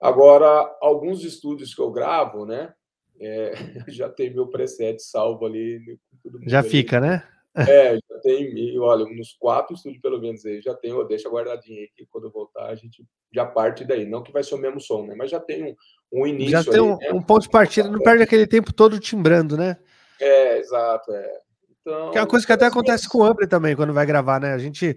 [0.00, 0.46] Agora,
[0.80, 2.72] alguns estúdios que eu gravo, né?
[3.20, 3.50] É,
[3.90, 5.98] já tem meu preset salvo ali.
[6.46, 6.70] já ali.
[6.70, 7.28] fica, né?
[7.56, 11.88] É, já tem, olha, nos quatro estúdios pelo menos aí, já tenho, deixa guardadinho aí,
[11.94, 14.06] que quando eu voltar a gente já parte daí.
[14.06, 15.14] Não que vai ser o mesmo som, né?
[15.16, 15.74] Mas já tem um,
[16.12, 16.50] um início.
[16.50, 17.10] Já tem um, né?
[17.12, 19.76] um, ponto de partida, não perde aquele tempo todo timbrando, né?
[20.20, 21.32] É, exato, é.
[21.80, 24.40] Então, que é uma coisa que até acontece com o Ampli também, quando vai gravar,
[24.40, 24.52] né?
[24.52, 24.96] A gente.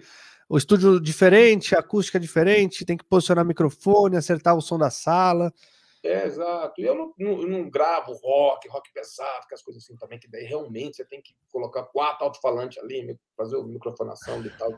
[0.50, 5.54] O estúdio diferente, a acústica diferente, tem que posicionar microfone, acertar o som da sala.
[6.04, 6.82] É, exato.
[6.82, 10.28] E eu não, não, não, gravo rock, rock pesado, que as coisas assim também, que
[10.28, 14.72] daí realmente você tem que colocar quatro alto-falantes ali, fazer a microfonação de tal.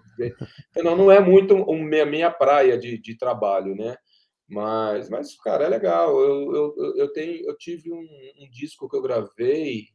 [0.76, 3.96] Então, não é muito a minha, minha praia de, de trabalho, né?
[4.50, 6.20] Mas, mas, cara, é legal.
[6.20, 8.06] Eu, eu, eu, tenho, eu tive um,
[8.40, 9.88] um disco que eu gravei,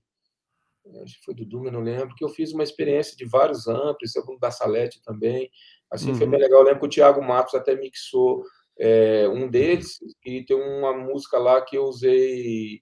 [1.02, 4.16] acho que foi do eu não lembro, que eu fiz uma experiência de vários amplos,
[4.16, 5.50] algum da Salete também.
[5.90, 6.16] Assim, uhum.
[6.16, 6.60] foi bem legal.
[6.60, 8.42] Eu lembro que o Thiago Matos até mixou
[8.78, 12.80] é, um deles, e tem uma música lá que eu usei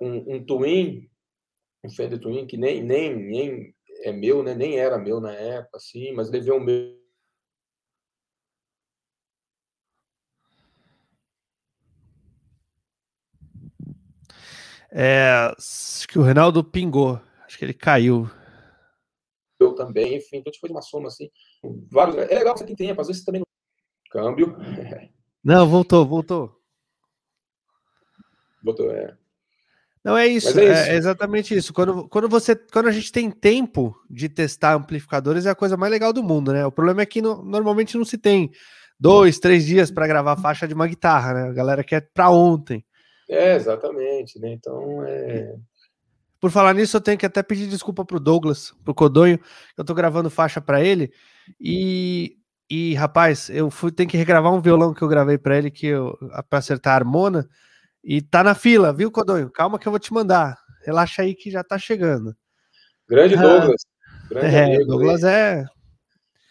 [0.00, 1.08] um, um Twin,
[1.84, 4.54] um Fender Twin, que nem, nem, nem é meu, né?
[4.54, 7.00] Nem era meu na época, assim, mas levei o meu.
[14.94, 17.18] É, acho que o Reinaldo pingou.
[17.46, 18.30] Acho que ele caiu.
[19.58, 21.30] Eu também, enfim, então a gente fez uma soma assim.
[21.90, 23.42] Vários, é legal você tem tempo, às vezes também.
[24.12, 24.54] Câmbio.
[25.42, 26.60] Não, voltou, voltou.
[28.62, 29.16] Voltou, é.
[30.04, 30.90] Não é isso, é, isso.
[30.90, 31.72] é, exatamente isso.
[31.72, 35.90] Quando, quando, você, quando a gente tem tempo de testar amplificadores, é a coisa mais
[35.90, 36.66] legal do mundo, né?
[36.66, 38.50] O problema é que no, normalmente não se tem
[38.98, 41.42] dois, três dias para gravar faixa de uma guitarra, né?
[41.48, 42.84] A galera quer para ontem.
[43.30, 44.52] É, exatamente, né?
[44.52, 45.54] Então é.
[46.40, 49.38] Por falar nisso, eu tenho que até pedir desculpa pro Douglas, pro Codonho,
[49.78, 51.12] eu tô gravando faixa para ele
[51.60, 52.36] e
[52.74, 55.88] e rapaz, eu fui ter que regravar um violão que eu gravei para ele que
[55.88, 56.16] eu
[56.48, 57.46] para acertar a harmona.
[58.02, 59.50] E tá na fila, viu, Codonho?
[59.50, 60.58] Calma que eu vou te mandar.
[60.82, 62.34] Relaxa aí que já tá chegando.
[63.06, 63.82] Grande ah, Douglas.
[64.26, 65.66] Grande é, amigo, Douglas é.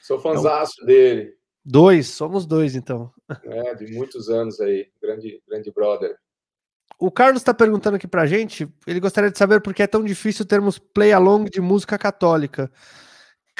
[0.04, 1.34] Sou fãzaço então, dele.
[1.66, 3.12] Dois, somos dois, então.
[3.44, 4.92] É, de muitos anos aí.
[5.02, 6.16] Grande, grande brother.
[7.00, 8.70] O Carlos está perguntando aqui pra gente.
[8.86, 12.72] Ele gostaria de saber por que é tão difícil termos play along de música católica.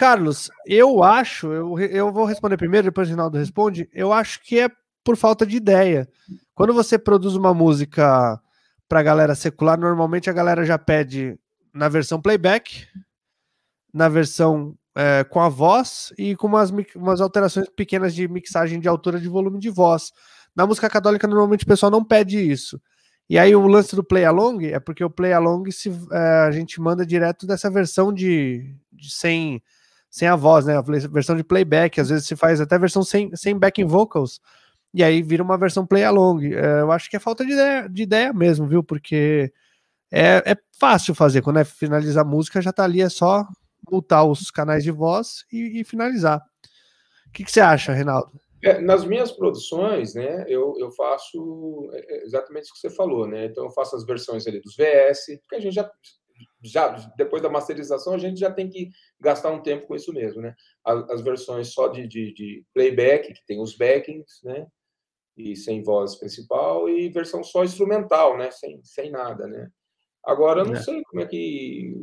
[0.02, 3.88] Carlos, eu acho, eu, eu vou responder primeiro, depois o Rinaldo responde.
[3.94, 4.68] Eu acho que é
[5.04, 6.10] por falta de ideia.
[6.56, 8.42] Quando você produz uma música
[8.90, 11.38] para galera secular, normalmente a galera já pede
[11.72, 12.88] na versão playback,
[13.94, 18.88] na versão é, com a voz e com umas, umas alterações pequenas de mixagem de
[18.88, 20.12] altura de volume de voz.
[20.56, 22.82] Na música católica, normalmente o pessoal não pede isso.
[23.30, 26.50] E aí o lance do play along é porque o play along se, é, a
[26.50, 29.62] gente manda direto dessa versão de, de, sem,
[30.12, 30.78] sem a voz, né?
[30.78, 34.40] A versão de playback, às vezes se faz até versão sem, sem backing vocals
[34.94, 36.54] e aí vira uma versão play along.
[36.54, 38.84] É, eu acho que é falta de ideia, de ideia mesmo, viu?
[38.84, 39.52] Porque
[40.12, 41.42] é, é fácil fazer.
[41.42, 43.48] Quando é finalizar a música, já tá ali, é só
[43.90, 46.42] multar os canais de voz e, e finalizar.
[47.28, 48.32] O que, que, você acha, Reinaldo?
[48.62, 53.26] É, nas minhas produções, né, eu, eu faço é, é, exatamente isso que você falou,
[53.26, 53.46] né?
[53.46, 55.90] Então eu faço as versões ali dos VS, porque a gente já
[56.62, 60.42] já depois da masterização a gente já tem que gastar um tempo com isso mesmo,
[60.42, 60.56] né?
[60.84, 64.68] As, as versões só de, de, de, playback que tem os backings, né?
[65.38, 68.52] e sem voz principal e versão só instrumental, né?
[68.52, 69.70] Sem, sem nada, né?
[70.24, 70.80] Agora, eu não é.
[70.80, 71.96] sei como é que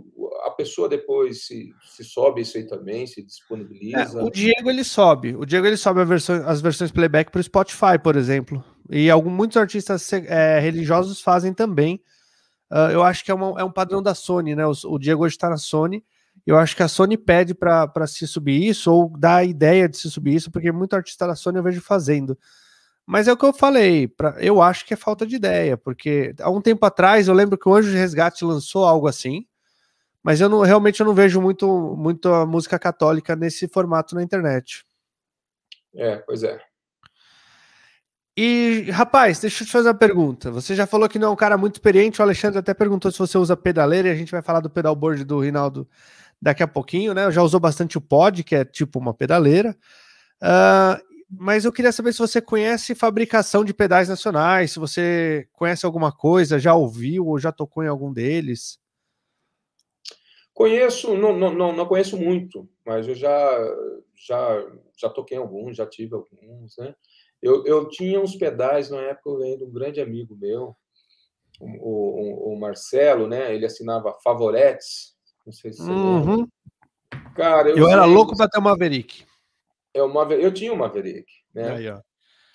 [0.45, 4.19] a pessoa depois se, se sobe isso aí também, se disponibiliza.
[4.19, 5.37] É, o Diego ele sobe.
[5.37, 8.65] O Diego ele sobe versão, as versões playback para o Spotify, por exemplo.
[8.91, 12.03] E alguns, muitos artistas é, religiosos fazem também.
[12.71, 14.67] Uh, eu acho que é, uma, é, um padrão da Sony, né?
[14.67, 16.05] O, o Diego hoje está na Sony.
[16.47, 19.97] Eu acho que a Sony pede para se subir isso, ou dá a ideia de
[19.97, 22.39] se subir isso, porque muito artista da Sony eu vejo fazendo.
[23.07, 26.35] Mas é o que eu falei, pra, eu acho que é falta de ideia, porque
[26.41, 29.47] há um tempo atrás eu lembro que o Anjo de Resgate lançou algo assim,
[30.23, 34.85] mas eu não realmente eu não vejo muito, muito música católica nesse formato na internet.
[35.95, 36.61] É, pois é.
[38.41, 40.49] E, rapaz, deixa eu te fazer uma pergunta.
[40.53, 43.19] Você já falou que não é um cara muito experiente, o Alexandre até perguntou se
[43.19, 45.89] você usa pedaleira, e a gente vai falar do pedalboard do Rinaldo
[46.41, 47.33] daqui a pouquinho, né?
[47.33, 49.77] Já usou bastante o pod, que é tipo uma pedaleira.
[50.41, 55.85] Uh, mas eu queria saber se você conhece fabricação de pedais nacionais, se você conhece
[55.85, 58.79] alguma coisa, já ouviu ou já tocou em algum deles.
[60.55, 63.75] Conheço, não, não, não conheço muito, mas eu já,
[64.15, 64.65] já,
[64.97, 66.95] já toquei alguns, já tive alguns, né?
[67.43, 70.75] Eu, eu tinha uns pedais na época, eu de um grande amigo meu,
[71.61, 73.55] o, o, o, Marcelo, né?
[73.55, 75.15] Ele assinava Favoretes,
[75.47, 76.47] não sei se você uhum.
[77.35, 79.25] Cara, eu, eu era louco para ter uma Maverick
[79.99, 81.71] é uma, eu tinha uma Maverick, né?
[81.71, 82.01] Aí, ó.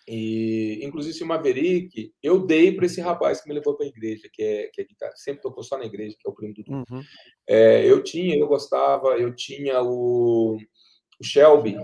[0.06, 4.30] E, inclusive, esse Maverick eu dei para esse rapaz que me levou para a igreja,
[4.32, 6.64] que é, que é guitarra, sempre tocou só na igreja, que é o primo do
[6.68, 7.02] uhum.
[7.48, 11.78] é, Eu tinha, eu gostava, eu tinha o, o Shelby,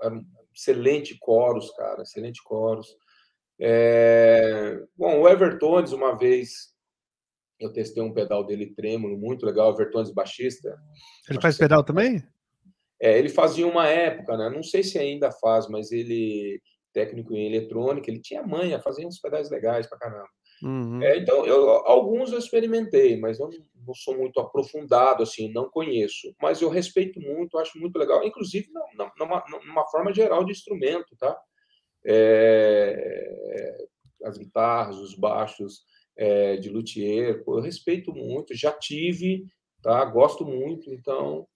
[0.00, 0.24] era um
[0.54, 2.96] excelente coros, cara, excelente coros.
[3.60, 6.74] É, bom, o Evertones, uma vez,
[7.58, 10.76] eu testei um pedal dele trêmulo, muito legal, Evertones baixista.
[11.28, 12.22] Ele faz pedal também?
[13.00, 14.50] É, ele fazia uma época, né?
[14.50, 16.60] não sei se ainda faz, mas ele,
[16.92, 20.28] técnico em eletrônica, ele tinha manha, fazia uns pedais legais pra caramba.
[20.62, 21.02] Uhum.
[21.02, 23.48] É, então, eu, alguns eu experimentei, mas eu
[23.86, 26.34] não sou muito aprofundado, assim, não conheço.
[26.40, 28.68] Mas eu respeito muito, acho muito legal, inclusive
[29.18, 31.38] numa, numa forma geral de instrumento, tá?
[32.04, 33.86] É,
[34.24, 35.82] as guitarras, os baixos
[36.16, 39.44] é, de luthier, eu respeito muito, já tive,
[39.82, 40.04] tá?
[40.04, 41.46] Gosto muito, então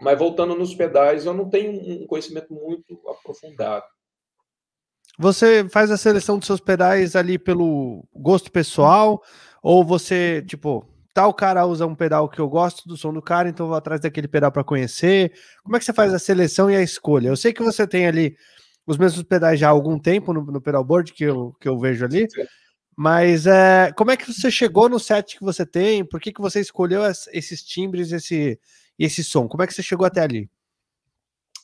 [0.00, 3.86] mas voltando nos pedais, eu não tenho um conhecimento muito aprofundado.
[5.18, 9.22] Você faz a seleção dos seus pedais ali pelo gosto pessoal?
[9.62, 13.48] Ou você, tipo, tal cara usa um pedal que eu gosto do som do cara,
[13.48, 15.32] então vou atrás daquele pedal para conhecer?
[15.62, 17.28] Como é que você faz a seleção e a escolha?
[17.28, 18.36] Eu sei que você tem ali
[18.86, 22.04] os mesmos pedais já há algum tempo no, no pedalboard que eu, que eu vejo
[22.04, 22.26] ali.
[22.96, 26.04] Mas é, como é que você chegou no set que você tem?
[26.04, 27.02] Por que, que você escolheu
[27.32, 28.58] esses timbres esse,
[28.98, 29.48] esse som?
[29.48, 30.50] Como é que você chegou até ali?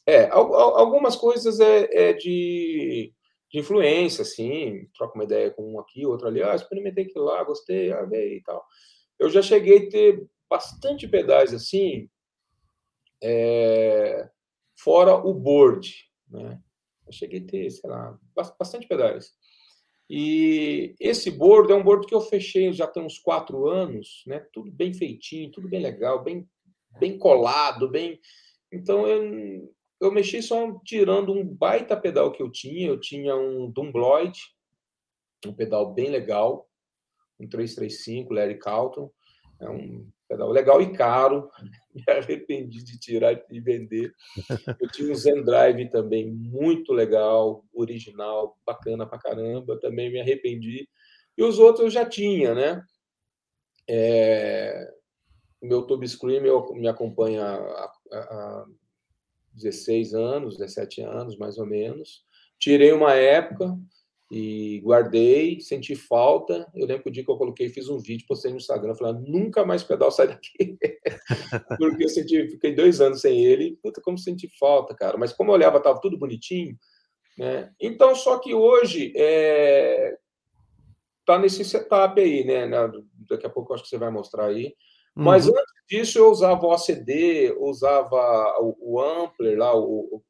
[0.07, 3.13] É, algumas coisas é, é de,
[3.51, 7.43] de, influência, assim, troca uma ideia com um aqui, outro ali, ah, experimentei aquilo lá,
[7.45, 8.65] gostei, ah, veio e tal.
[9.19, 12.09] Eu já cheguei a ter bastante pedais assim,
[13.23, 14.29] é,
[14.79, 15.95] fora o board,
[16.29, 16.61] né?
[17.07, 18.19] Eu cheguei a ter, sei lá,
[18.59, 19.33] bastante pedais.
[20.09, 24.45] E esse board é um board que eu fechei já tem uns quatro anos, né?
[24.53, 26.49] Tudo bem feitinho, tudo bem legal, bem,
[26.99, 28.19] bem colado, bem.
[28.73, 32.89] Então eu, eu mexi só tirando um baita pedal que eu tinha.
[32.89, 34.39] Eu tinha um Dumbloid,
[35.47, 36.69] um pedal bem legal,
[37.39, 39.11] um 335 Larry Calton.
[39.61, 41.51] É um pedal legal e caro.
[41.95, 44.15] Me arrependi de tirar e vender.
[44.81, 49.79] Eu tinha um Zen Drive também muito legal, original, bacana pra caramba.
[49.79, 50.89] Também me arrependi.
[51.37, 52.83] E os outros eu já tinha, né?
[53.89, 54.89] É...
[55.61, 56.43] Meu Tube Scream
[56.75, 58.67] me acompanha há, há
[59.53, 62.25] 16 anos, 17 anos, mais ou menos.
[62.59, 63.77] Tirei uma época,
[64.31, 66.71] e guardei, senti falta.
[66.73, 69.27] Eu lembro que o dia que eu coloquei, fiz um vídeo, postei no Instagram, falando,
[69.27, 70.79] nunca mais pedal sai daqui.
[71.79, 75.19] Porque eu senti, fiquei dois anos sem ele, puta, como senti falta, cara.
[75.19, 76.79] Mas como eu olhava, tava tudo bonitinho,
[77.37, 77.73] né?
[77.81, 80.17] Então, só que hoje, é...
[81.27, 82.71] tá nesse setup aí, né?
[83.29, 84.77] Daqui a pouco eu acho que você vai mostrar aí.
[85.15, 85.55] Mas uhum.
[85.59, 90.23] antes disso, eu usava o ACD, usava o, o Ampler lá, o,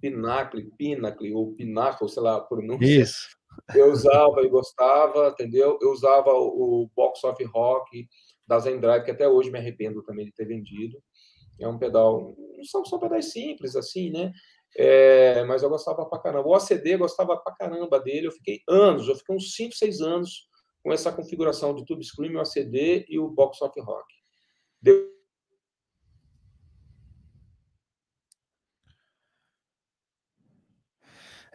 [0.00, 2.84] Pinacle, Pinacle ou Pinacle, sei lá pronúncia.
[3.02, 3.36] Isso.
[3.74, 5.78] Eu usava e gostava, entendeu?
[5.82, 8.08] Eu usava o Box of Rock
[8.46, 11.02] da Zendrive, que até hoje me arrependo também de ter vendido.
[11.60, 14.32] É um pedal, não são só pedais simples assim, né?
[14.76, 16.48] É, mas eu gostava pra caramba.
[16.48, 18.28] O ACD eu gostava pra caramba dele.
[18.28, 20.48] Eu fiquei anos, eu fiquei uns 5, 6 anos
[20.82, 24.06] com essa configuração de Tube Scream, o ACD e o Box of Rock.
[24.80, 25.18] Deu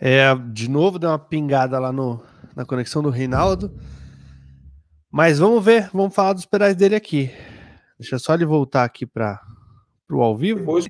[0.06, 2.22] É, de novo, deu uma pingada lá no,
[2.54, 3.74] na conexão do Reinaldo.
[5.10, 7.32] Mas vamos ver, vamos falar dos pedais dele aqui.
[7.98, 9.40] Deixa só ele voltar aqui para
[10.12, 10.60] o ao vivo.
[10.60, 10.90] Depois...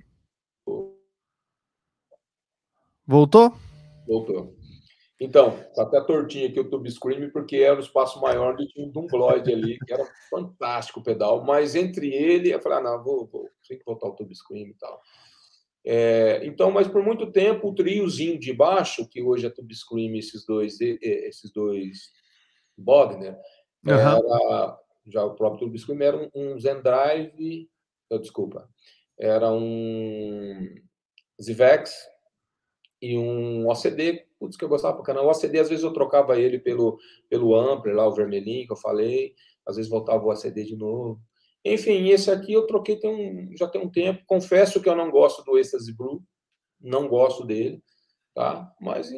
[3.06, 3.56] Voltou?
[4.08, 4.56] Voltou.
[5.24, 8.82] Então, tá até tortinho aqui o Tube Scream, porque era um espaço maior do que
[8.82, 11.46] um Dumbloid ali, que era fantástico o pedal.
[11.46, 14.68] Mas entre ele, eu falei, ah, não, vou, vou, tem que voltar o Tube Scream
[14.68, 15.02] e tal.
[15.86, 20.14] É, então, mas por muito tempo o triozinho de baixo, que hoje é Tube Scream,
[20.16, 22.12] esses dois, esses dois
[22.78, 23.38] Bogner,
[23.86, 23.94] uhum.
[23.94, 27.70] era, já o próprio Tube Scream era um, um Zen Drive,
[28.10, 28.70] oh, desculpa,
[29.18, 30.76] era um
[31.42, 31.94] Zivex
[33.02, 35.26] e um OCD, putz, que eu gostava pra caramba.
[35.26, 38.78] O OCD, às vezes eu trocava ele pelo, pelo Ampler, lá o vermelhinho que eu
[38.78, 39.34] falei,
[39.66, 41.22] às vezes voltava o OCD de novo.
[41.64, 44.22] Enfim, esse aqui eu troquei tem um, já tem um tempo.
[44.28, 46.22] Confesso que eu não gosto do Ecstasy Blue,
[46.82, 47.82] não gosto dele,
[48.34, 48.70] tá?
[48.82, 49.10] Mas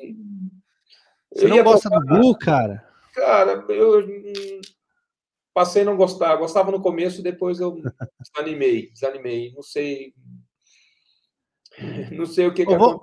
[1.33, 2.87] você não gosta do Blue, cara?
[3.15, 4.61] Cara, eu
[5.55, 6.35] passei a não gostar.
[6.35, 7.81] Gostava no começo, depois eu
[8.21, 9.51] desanimei, desanimei.
[9.55, 10.13] Não sei,
[12.11, 13.01] não sei o que, que vou,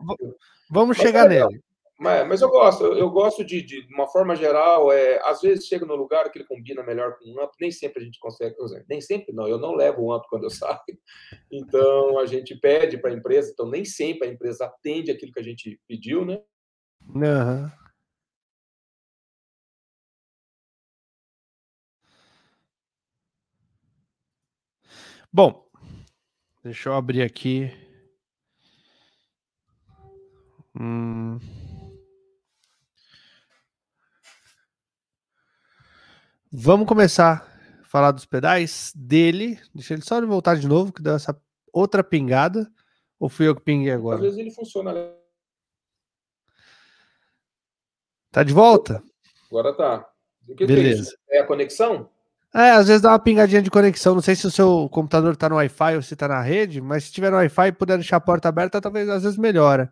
[0.70, 1.62] Vamos Mas chegar é nele.
[2.02, 5.40] Mas, mas eu gosto, eu, eu gosto de, de, de, uma forma geral, é, às
[5.40, 8.18] vezes chega no lugar que ele combina melhor com um amp, nem sempre a gente
[8.18, 8.56] consegue,
[8.88, 10.80] nem sempre não, eu não levo um amp quando eu saio,
[11.52, 15.38] então a gente pede para a empresa, então nem sempre a empresa atende aquilo que
[15.38, 16.42] a gente pediu, né?
[17.14, 17.70] Uhum.
[25.32, 25.66] Bom,
[26.64, 27.70] deixa eu abrir aqui.
[30.74, 31.38] Hum.
[36.54, 37.48] Vamos começar
[37.80, 39.58] a falar dos pedais dele.
[39.74, 41.34] Deixa ele só voltar de novo, que deu essa
[41.72, 42.70] outra pingada.
[43.18, 44.16] Ou fui eu que pinguei agora?
[44.16, 44.92] Às vezes ele funciona.
[48.30, 49.02] Tá de volta?
[49.50, 50.06] Agora tá.
[50.54, 51.16] Que Beleza.
[51.26, 52.10] Que é, é, a conexão?
[52.54, 54.14] É, às vezes dá uma pingadinha de conexão.
[54.14, 57.04] Não sei se o seu computador tá no Wi-Fi ou se tá na rede, mas
[57.04, 59.90] se tiver no Wi-Fi e puder deixar a porta aberta, talvez às vezes melhora.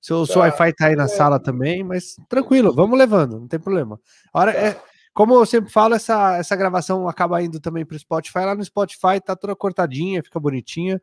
[0.00, 0.32] Seu, tá.
[0.32, 1.08] seu Wi-Fi tá aí na é.
[1.08, 3.98] sala também, mas tranquilo, vamos levando, não tem problema.
[4.32, 4.58] A hora, tá.
[4.60, 4.80] é,
[5.18, 8.38] como eu sempre falo, essa, essa gravação acaba indo também para o Spotify.
[8.38, 11.02] Lá no Spotify tá toda cortadinha, fica bonitinha,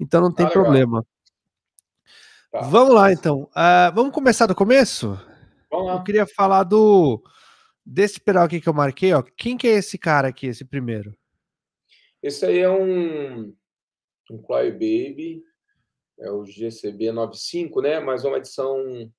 [0.00, 1.06] então não tem ah, problema.
[2.50, 2.62] Tá.
[2.62, 3.42] Vamos lá, então.
[3.50, 5.20] Uh, vamos começar do começo?
[5.70, 7.22] eu queria falar do
[7.84, 9.22] desse pedal aqui que eu marquei, ó.
[9.36, 11.14] Quem que é esse cara aqui, esse primeiro?
[12.22, 13.54] Esse aí é um
[14.30, 15.44] um Baby,
[16.18, 18.00] é o GCB 95, né?
[18.00, 19.12] Mas é uma edição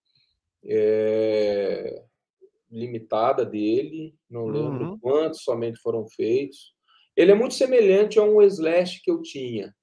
[0.66, 2.02] é,
[2.72, 5.00] limitada dele, não lembro uhum.
[5.00, 6.74] quantos somente foram feitos.
[7.16, 9.76] Ele é muito semelhante a um Slash que eu tinha,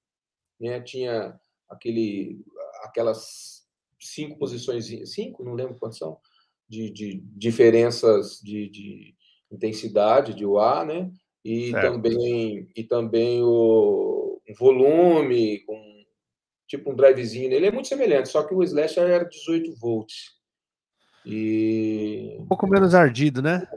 [0.58, 0.80] né?
[0.80, 2.40] Tinha aquele,
[2.82, 3.66] aquelas
[4.00, 6.18] cinco posições, cinco, não lembro quantas são,
[6.66, 9.14] de, de diferenças de, de,
[9.50, 11.10] intensidade de UA, né?
[11.44, 11.92] E certo.
[11.92, 16.04] também e também o volume com
[16.66, 17.52] tipo um drivezinho.
[17.52, 20.37] Ele é muito semelhante, só que o Slash era 18 volts.
[21.30, 23.68] E um pouco menos ardido, né?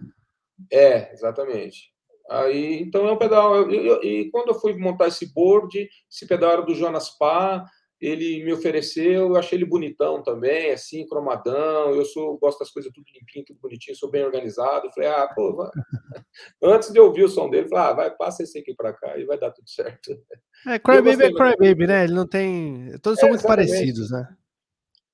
[0.72, 1.92] É, exatamente.
[2.30, 3.70] Aí, então é um pedal.
[3.70, 7.66] e quando eu fui montar esse board, esse pedal era do Jonas Pá,
[8.00, 11.94] ele me ofereceu, eu achei ele bonitão também, assim, cromadão.
[11.94, 14.90] Eu sou gosto das coisas tudo limpinho, tudo bonitinho, sou bem organizado.
[14.94, 15.70] falei, ah, pô, vai.
[16.64, 19.26] antes de ouvir o som dele, falei, ah, vai, passa esse aqui para cá e
[19.26, 20.18] vai dar tudo certo.
[20.66, 22.04] É, Crybaby é Crybaby, né?
[22.06, 22.98] Ele não tem.
[23.00, 23.70] Todos é, são muito exatamente.
[23.70, 24.38] parecidos, né?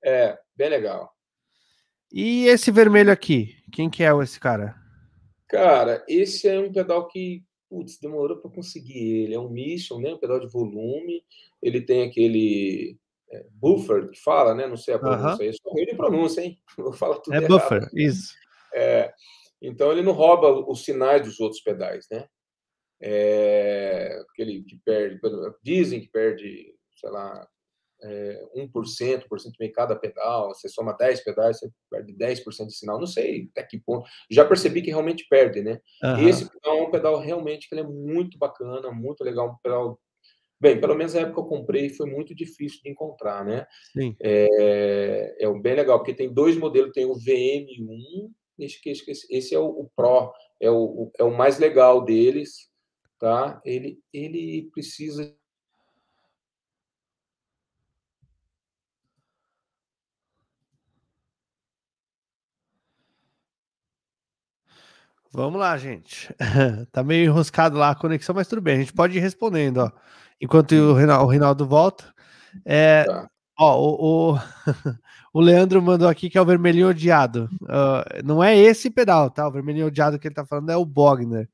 [0.06, 1.17] É, bem legal.
[2.12, 4.76] E esse vermelho aqui, quem que é esse cara?
[5.48, 9.34] Cara, esse é um pedal que, putz, demorou para conseguir ele.
[9.34, 10.14] É um Mission, né?
[10.14, 11.24] Um pedal de volume.
[11.62, 12.98] Ele tem aquele
[13.32, 14.68] é, buffer que fala, né?
[14.68, 15.50] Não sei a pronúncia.
[15.50, 15.54] Uh.
[15.62, 16.60] Sou ruim de pronúncia, hein?
[16.78, 17.50] Vou falar tudo É errado.
[17.50, 18.34] buffer, isso.
[18.74, 19.14] É,
[19.62, 22.28] então ele não rouba os sinais dos outros pedais, né?
[23.02, 25.20] É, aquele que perde,
[25.64, 27.48] dizem que perde, sei lá,
[28.04, 33.00] é, 1%, 1% em cada pedal, você soma 10 pedais, você perde 10% de sinal,
[33.00, 34.08] não sei até que ponto.
[34.30, 35.80] Já percebi que realmente perde, né?
[36.04, 36.28] Uhum.
[36.28, 40.00] Esse pedal é um pedal realmente que ele é muito bacana, muito legal, um pedal
[40.60, 43.68] Bem, pelo menos na época que eu comprei foi muito difícil de encontrar, né?
[43.94, 44.16] Sim.
[44.20, 49.60] É, é bem legal, porque tem dois modelos, tem o VM1, esse, esse, esse é
[49.60, 52.72] o, o Pro, é o, é o mais legal deles,
[53.20, 53.62] tá?
[53.64, 55.36] Ele, ele precisa
[65.32, 66.34] Vamos lá, gente.
[66.92, 69.92] tá meio enroscado lá a conexão, mas tudo bem, a gente pode ir respondendo, ó.
[70.40, 72.14] Enquanto o Reinaldo, o Reinaldo volta.
[72.66, 73.30] É, tá.
[73.60, 74.40] Ó, o, o,
[75.34, 77.50] o, Leandro mandou aqui que é o vermelhinho odiado.
[77.64, 79.48] Uh, não é esse pedal, tá?
[79.48, 81.50] O vermelhinho odiado que ele tá falando é o Bogner.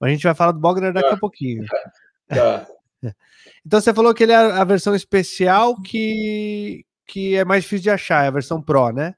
[0.00, 1.14] Mas a gente vai falar do Bogner daqui tá.
[1.14, 1.64] a pouquinho.
[2.28, 2.66] Tá.
[3.66, 7.90] então você falou que ele é a versão especial que, que é mais difícil de
[7.90, 9.14] achar, é a versão Pro, né?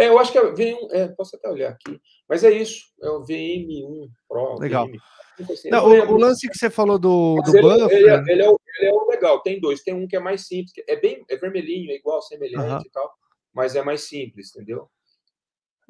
[0.00, 3.10] É, eu acho que é VM, é, posso até olhar aqui, mas é isso, é
[3.10, 4.58] o VM1 Pro.
[4.58, 4.86] Legal.
[4.86, 4.98] VM.
[5.70, 7.98] Não, o, o, lance que você falou do, do ele, buffer...
[7.98, 10.20] Ele, é, ele, é o, ele é o legal, tem dois, tem um que é
[10.20, 13.10] mais simples, é bem é vermelhinho, é igual, semelhante e tal,
[13.52, 14.88] mas é mais simples, entendeu?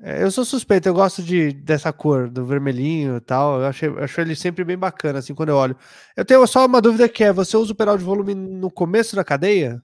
[0.02, 3.60] É, eu sou suspeito, eu gosto de, dessa cor, do vermelhinho e tal.
[3.60, 5.76] Eu, achei, acho ele sempre bem bacana, assim, quando eu olho.
[6.16, 9.14] Eu tenho só uma dúvida que é: você usa o pedal de volume no começo
[9.14, 9.80] da cadeia?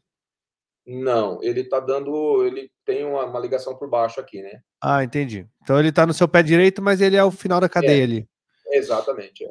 [0.86, 2.44] Não, ele tá dando.
[2.44, 4.60] Ele tem uma, uma, ligação por baixo aqui, né?
[4.80, 5.46] Ah, entendi.
[5.62, 8.04] Então ele tá no seu pé direito, mas ele é o final da cadeia é,
[8.04, 8.28] ali.
[8.70, 9.50] Exatamente, é.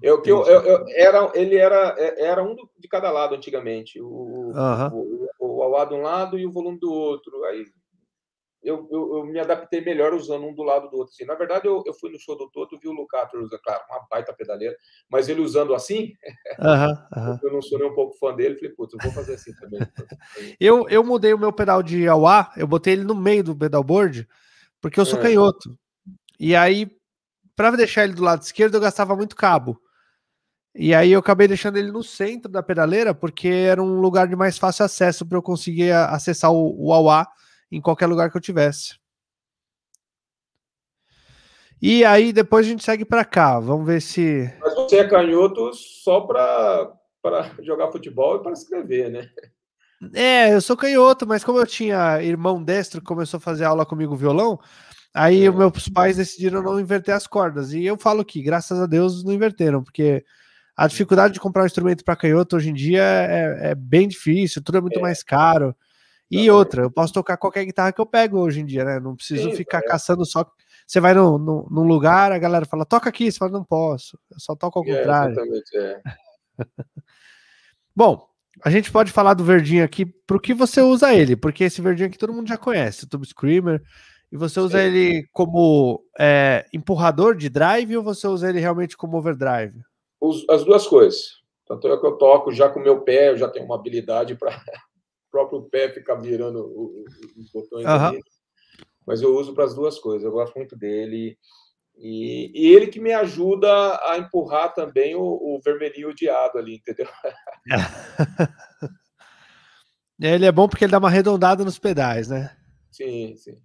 [0.00, 4.00] Eu, que eu, eu, eu, era, ele era, é, era um de cada lado antigamente.
[4.00, 4.52] O, o,
[5.40, 7.42] o, o, de um lado e o volume do outro.
[7.44, 7.64] Aí
[8.64, 11.12] eu, eu, eu, me adaptei melhor usando um do lado do outro.
[11.12, 11.26] Assim.
[11.26, 14.06] Na verdade, eu, eu fui no show do Toto, vi o Lucato usando, claro, uma
[14.10, 14.74] baita pedaleira,
[15.08, 16.12] mas ele usando assim,
[17.42, 19.80] eu não sou nem um pouco fã dele, falei, putz, eu vou fazer assim também.
[20.58, 24.26] eu, eu mudei o meu pedal de AUA, eu botei ele no meio do pedalboard,
[24.80, 25.22] porque eu sou é.
[25.22, 25.78] canhoto.
[26.40, 26.90] E aí,
[27.54, 29.78] para deixar ele do lado esquerdo, eu gastava muito cabo.
[30.74, 34.34] E aí eu acabei deixando ele no centro da pedaleira, porque era um lugar de
[34.34, 37.28] mais fácil acesso para eu conseguir acessar o, o AUA
[37.70, 38.98] em qualquer lugar que eu tivesse.
[41.80, 43.60] E aí depois a gente segue para cá.
[43.60, 44.50] Vamos ver se.
[44.60, 46.92] Mas você é canhoto só para
[47.62, 49.28] jogar futebol e para escrever, né?
[50.12, 53.86] É, eu sou canhoto, mas como eu tinha irmão destro que começou a fazer aula
[53.86, 54.58] comigo violão,
[55.14, 55.50] aí é.
[55.50, 57.72] meus pais decidiram não inverter as cordas.
[57.72, 60.24] E eu falo que, graças a Deus, não inverteram, porque
[60.76, 64.62] a dificuldade de comprar um instrumento para canhoto hoje em dia é, é, bem difícil,
[64.62, 65.02] tudo é muito é.
[65.02, 65.74] mais caro.
[66.40, 69.00] E outra, eu posso tocar qualquer guitarra que eu pego hoje em dia, né?
[69.00, 69.82] Não preciso Sim, ficar é.
[69.82, 70.44] caçando só.
[70.86, 74.18] Você vai num, num, num, lugar, a galera fala, toca aqui, você fala, não posso,
[74.30, 75.32] eu só toco ao é, contrário.
[75.32, 76.02] Exatamente, é.
[77.96, 78.28] Bom,
[78.62, 81.80] a gente pode falar do verdinho aqui para o que você usa ele, porque esse
[81.80, 83.82] verdinho aqui todo mundo já conhece, o Tube Screamer,
[84.30, 84.84] e você usa Sim.
[84.84, 89.80] ele como é, empurrador de drive ou você usa ele realmente como overdrive?
[90.50, 91.42] As duas coisas.
[91.66, 94.34] Tanto é que eu toco já com o meu pé, eu já tenho uma habilidade
[94.34, 94.60] para
[95.34, 97.04] próprio pé ficar virando
[97.36, 97.84] os botões.
[97.84, 98.20] Uhum.
[99.04, 100.24] mas eu uso para as duas coisas.
[100.24, 101.36] Eu gosto muito dele.
[101.96, 103.68] E, e, ele que me ajuda
[104.04, 107.08] a empurrar também o, o vermelhinho odiado ali, entendeu?
[110.20, 112.56] ele é bom porque ele dá uma arredondada nos pedais, né?
[112.90, 113.60] Sim, sim.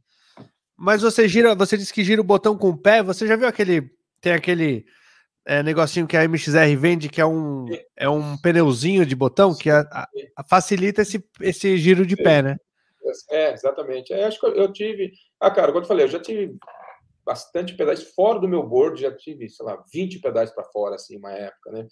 [0.75, 3.03] Mas você gira, você disse que gira o botão com o pé.
[3.03, 3.91] Você já viu aquele.
[4.21, 4.85] Tem aquele
[5.49, 7.65] é, negocinho que a MXR vende, que é um,
[7.97, 9.79] é um pneuzinho de botão que a,
[10.37, 12.57] a, facilita esse, esse giro de pé, né?
[13.31, 14.13] É, exatamente.
[14.13, 15.11] É, acho que eu tive.
[15.39, 16.55] Ah, cara, quando eu falei, eu já tive
[17.25, 21.17] bastante pedais fora do meu board, já tive, sei lá, 20 pedais para fora, assim,
[21.17, 21.87] uma época, né?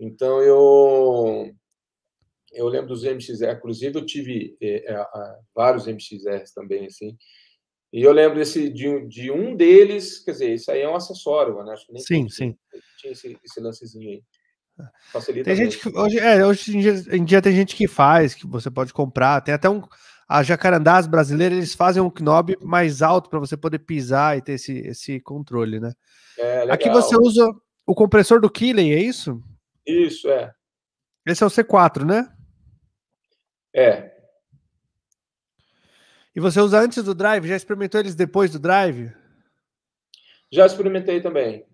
[0.00, 1.54] Então eu.
[2.52, 5.06] Eu lembro dos MXR, inclusive eu tive é, é,
[5.54, 7.16] vários MXRs também, assim.
[7.96, 11.64] E eu lembro desse, de, de um deles, quer dizer, isso aí é um acessório,
[11.64, 11.72] né?
[11.72, 12.54] Acho que nem sim, sim.
[12.98, 14.22] Tinha esse, esse lancezinho aí.
[15.10, 18.34] Facilita tem gente que hoje, é, hoje em dia, em dia, tem gente que faz,
[18.34, 19.40] que você pode comprar.
[19.40, 19.82] Tem até um.
[20.28, 24.52] A Jacarandás brasileira, eles fazem um knob mais alto para você poder pisar e ter
[24.52, 25.94] esse, esse controle, né?
[26.38, 27.50] É, Aqui você usa
[27.86, 29.42] o compressor do Killen, é isso?
[29.86, 30.52] Isso, é.
[31.24, 32.30] Esse é o C4, né?
[33.74, 34.15] É.
[36.36, 37.48] E você usa antes do drive?
[37.48, 39.10] Já experimentou eles depois do drive?
[40.52, 41.64] Já experimentei também.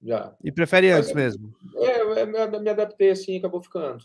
[0.00, 0.36] Já.
[0.44, 1.52] E prefere antes Mas, mesmo?
[1.78, 4.04] É, me adaptei assim, acabou ficando.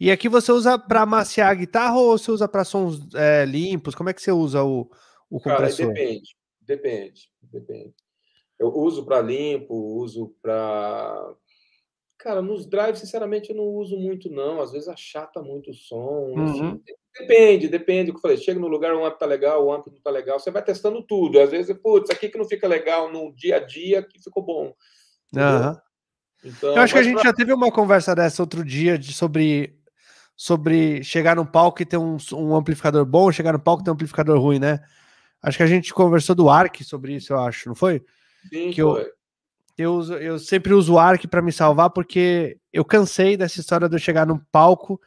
[0.00, 3.94] E aqui você usa para maciar a guitarra ou você usa para sons é, limpos?
[3.94, 4.90] Como é que você usa o,
[5.28, 5.86] o compressor?
[5.86, 7.94] Cara, depende, depende, depende.
[8.58, 11.34] Eu uso para limpo, uso para.
[12.18, 14.60] Cara, nos drives, sinceramente, eu não uso muito, não.
[14.60, 16.34] Às vezes achata muito o som.
[16.42, 16.60] Assim.
[16.60, 16.68] Uhum.
[16.70, 16.99] Assim.
[17.18, 18.10] Depende, depende.
[18.10, 20.10] O que eu falei, chega no lugar, o amp tá legal, o amp não tá
[20.10, 20.38] legal.
[20.38, 21.40] Você vai testando tudo.
[21.40, 24.74] Às vezes, putz, aqui que não fica legal no dia a dia, que ficou bom.
[25.34, 25.76] Uhum.
[26.44, 27.24] Então, eu acho que a gente pra...
[27.24, 29.76] já teve uma conversa dessa outro dia de, sobre
[30.34, 33.90] sobre chegar no palco e ter um, um amplificador bom, chegar no palco e ter
[33.90, 34.80] um amplificador ruim, né?
[35.42, 38.02] Acho que a gente conversou do ARC sobre isso, eu acho, não foi?
[38.48, 39.02] Sim, que foi.
[39.02, 39.12] Eu,
[39.76, 43.88] eu, uso, eu sempre uso o ARC para me salvar porque eu cansei dessa história
[43.88, 45.00] de eu chegar no palco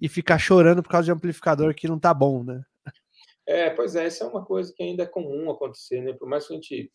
[0.00, 2.62] e ficar chorando por causa de amplificador que não tá bom, né?
[3.46, 6.12] É, pois é, essa é uma coisa que ainda é comum acontecer, né?
[6.12, 6.92] Por mais que a gente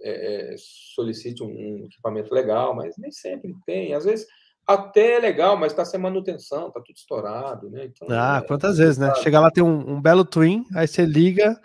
[0.00, 0.56] é, é
[0.94, 3.92] solicite um equipamento legal, mas nem sempre tem.
[3.94, 4.26] Às vezes
[4.66, 7.84] até é legal, mas está sem manutenção, está tudo estourado, né?
[7.84, 9.14] Então, ah, é, quantas vezes, né?
[9.16, 11.60] Chegar lá tem um, um, belo twin, aí você liga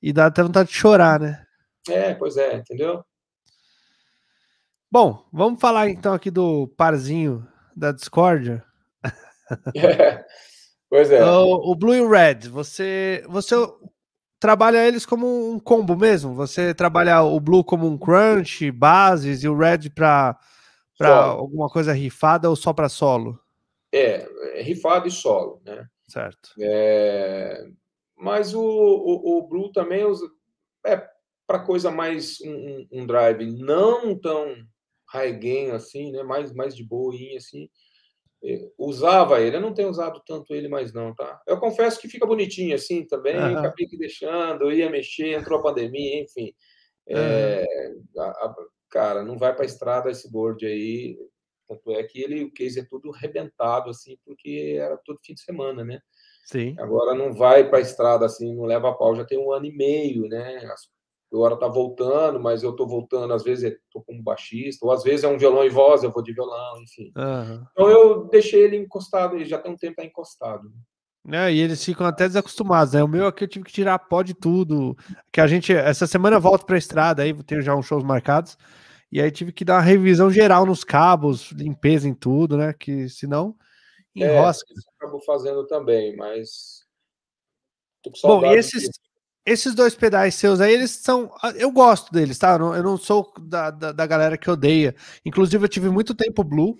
[0.00, 1.44] e dá até vontade de chorar, né?
[1.88, 3.04] É, pois é, entendeu?
[4.94, 7.44] Bom, vamos falar então aqui do parzinho
[7.76, 8.64] da discórdia.
[9.76, 10.24] É,
[10.88, 11.22] pois é.
[11.22, 13.54] O, o, Blue e o Red, você, você
[14.40, 16.32] trabalha eles como um combo mesmo?
[16.34, 20.38] Você trabalha o Blue como um crunch, bases e o Red para
[20.96, 23.38] para alguma coisa rifada ou só para solo?
[23.92, 24.26] É,
[24.58, 25.86] é, rifado e solo, né?
[26.06, 26.50] Certo.
[26.58, 27.66] É,
[28.16, 30.26] mas o, o, o, Blue também usa,
[30.86, 31.06] é
[31.46, 34.56] para coisa mais um, um, drive não tão
[35.14, 36.22] high gain assim, né?
[36.22, 37.68] Mais, mais de boinha assim.
[38.42, 41.40] É, usava ele, eu não tenho usado tanto ele mais não, tá?
[41.46, 43.58] Eu confesso que fica bonitinho assim também, uhum.
[43.58, 46.52] acabei deixando, ia mexer, entrou a pandemia, enfim.
[47.08, 47.16] Uhum.
[47.16, 47.64] É,
[48.18, 48.54] a, a,
[48.90, 51.16] cara, não vai para a estrada esse board aí.
[51.66, 55.40] Tanto é que ele, o case é tudo rebentado, assim, porque era todo fim de
[55.40, 55.98] semana, né?
[56.44, 56.76] Sim.
[56.78, 59.64] Agora não vai para a estrada assim, não leva a pau, já tem um ano
[59.64, 60.60] e meio, né?
[61.34, 65.24] Agora tá voltando, mas eu tô voltando, às vezes tô como baixista, ou às vezes
[65.24, 67.12] é um violão e voz, eu vou de violão, enfim.
[67.16, 67.66] Uhum.
[67.72, 70.72] Então eu deixei ele encostado, ele já tem um tempo tá encostado.
[71.32, 73.02] É, e eles ficam até desacostumados, né?
[73.02, 74.96] O meu aqui eu tive que tirar pó de tudo.
[75.32, 78.04] Que a gente, essa semana eu volto para a estrada, aí tenho já uns shows
[78.04, 78.58] marcados.
[79.10, 82.74] E aí tive que dar uma revisão geral nos cabos, limpeza em tudo, né?
[82.74, 83.56] Que senão
[84.14, 84.70] enrosca.
[84.70, 86.84] É, acabo fazendo também, mas.
[88.22, 88.90] Bom, e esses,
[89.46, 91.30] esses dois pedais seus aí, eles são.
[91.56, 92.52] Eu gosto deles, tá?
[92.52, 94.94] Eu não, eu não sou da, da, da, galera que odeia.
[95.24, 96.76] Inclusive, eu tive muito tempo Blue,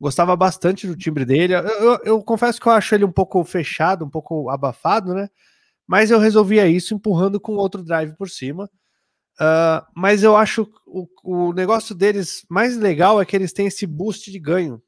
[0.00, 1.54] gostava bastante do timbre dele.
[1.54, 5.28] Eu, eu, eu confesso que eu acho ele um pouco fechado, um pouco abafado, né?
[5.86, 8.70] Mas eu resolvia isso empurrando com outro drive por cima.
[9.34, 13.86] Uh, mas eu acho o, o negócio deles mais legal é que eles têm esse
[13.86, 14.80] boost de ganho.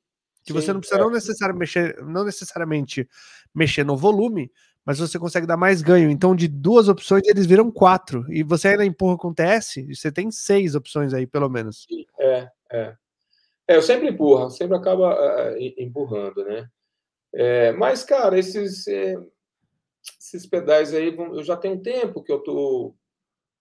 [0.45, 1.03] Que Sim, você não precisa é.
[1.03, 3.09] não, necessariamente mexer, não necessariamente
[3.53, 4.51] mexer no volume,
[4.87, 6.09] mas você consegue dar mais ganho.
[6.09, 8.25] Então, de duas opções, eles viram quatro.
[8.33, 11.89] E você ainda empurra com TS, você tem seis opções aí, pelo menos.
[12.21, 12.97] É, é.
[13.67, 16.71] é eu sempre empurro, sempre acaba uh, empurrando, né?
[17.35, 19.17] É, mas, cara, esses, é,
[20.21, 22.95] esses pedais aí, eu já tenho tempo que eu tô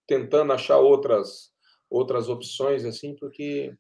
[0.08, 1.54] tentando achar outras
[1.90, 3.74] outras opções assim, porque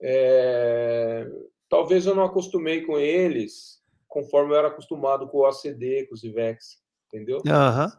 [0.00, 1.26] é,
[1.68, 6.24] talvez eu não acostumei com eles conforme eu era acostumado com o ACD, com os
[6.24, 6.79] IVEX.
[7.12, 7.38] Entendeu?
[7.38, 7.90] Uhum.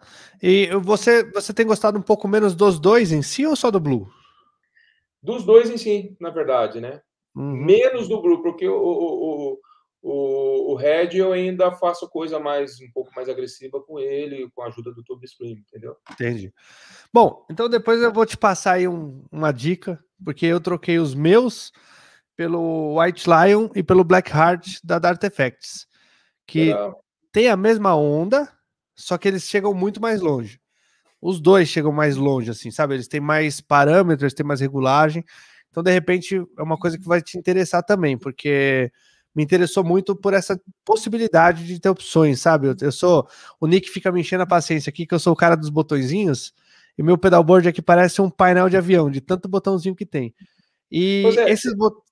[0.42, 3.80] E você, você tem gostado um pouco menos dos dois em si ou só do
[3.80, 4.10] Blue?
[5.22, 7.02] Dos dois em si, na verdade, né?
[7.36, 7.52] Uhum.
[7.52, 9.60] Menos do Blue, porque o, o,
[10.02, 14.64] o, o Red eu ainda faço coisa mais um pouco mais agressiva com ele, com
[14.64, 15.96] a ajuda do Tube Stream, entendeu?
[16.12, 16.52] Entendi.
[17.14, 21.14] Bom, então depois eu vou te passar aí um, uma dica, porque eu troquei os
[21.14, 21.72] meus
[22.36, 25.86] pelo White Lion e pelo Black Heart da Dart Effects,
[26.48, 27.04] que Legal.
[27.32, 28.52] tem a mesma onda,
[29.02, 30.60] só que eles chegam muito mais longe.
[31.22, 32.96] Os dois chegam mais longe, assim, sabe?
[32.96, 35.24] Eles têm mais parâmetros, têm mais regulagem.
[35.70, 38.92] Então, de repente, é uma coisa que vai te interessar também, porque
[39.34, 42.68] me interessou muito por essa possibilidade de ter opções, sabe?
[42.68, 43.28] Eu, eu, sou.
[43.60, 46.54] O Nick fica me enchendo a paciência aqui, que eu sou o cara dos botõezinhos,
[46.98, 50.34] e meu pedalboard aqui parece um painel de avião, de tanto botãozinho que tem.
[50.92, 52.04] E é, esses botões.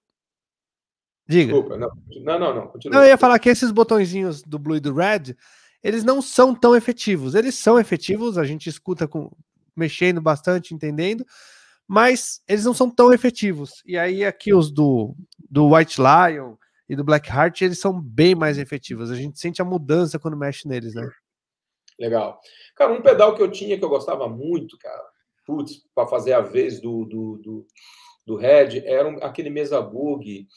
[1.27, 1.53] Diga.
[1.53, 1.89] Desculpa, não,
[2.23, 3.03] não, não, não, não.
[3.03, 5.35] Eu ia falar que esses botõezinhos do Blue e do Red
[5.83, 7.35] eles não são tão efetivos.
[7.35, 9.31] Eles são efetivos, a gente escuta com
[9.75, 11.25] mexendo bastante, entendendo,
[11.87, 13.81] mas eles não são tão efetivos.
[13.85, 15.15] E aí aqui os do,
[15.49, 16.55] do White Lion
[16.87, 19.09] e do Black Heart, eles são bem mais efetivos.
[19.09, 21.09] A gente sente a mudança quando mexe neles, né?
[21.97, 22.39] Legal.
[22.75, 25.03] Cara, um pedal que eu tinha que eu gostava muito, cara,
[25.45, 27.67] putz, para fazer a vez do, do, do,
[28.25, 30.47] do Red, era um, aquele mesa bug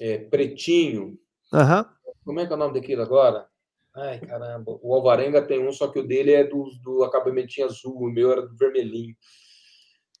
[0.00, 1.18] é, pretinho.
[1.52, 1.84] Uhum.
[2.24, 3.49] Como é que é o nome daquilo agora?
[3.94, 4.78] Ai, caramba.
[4.82, 8.30] O Alvarenga tem um, só que o dele é do, do acabamentinho azul, o meu
[8.30, 9.14] era do vermelhinho.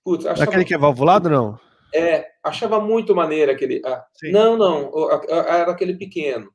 [0.04, 0.50] Putz, achava...
[0.50, 1.58] Aquele que é valvulado, não?
[1.94, 3.82] É, achava muito maneiro aquele.
[3.84, 4.92] Ah, não, não,
[5.28, 6.50] era aquele pequeno.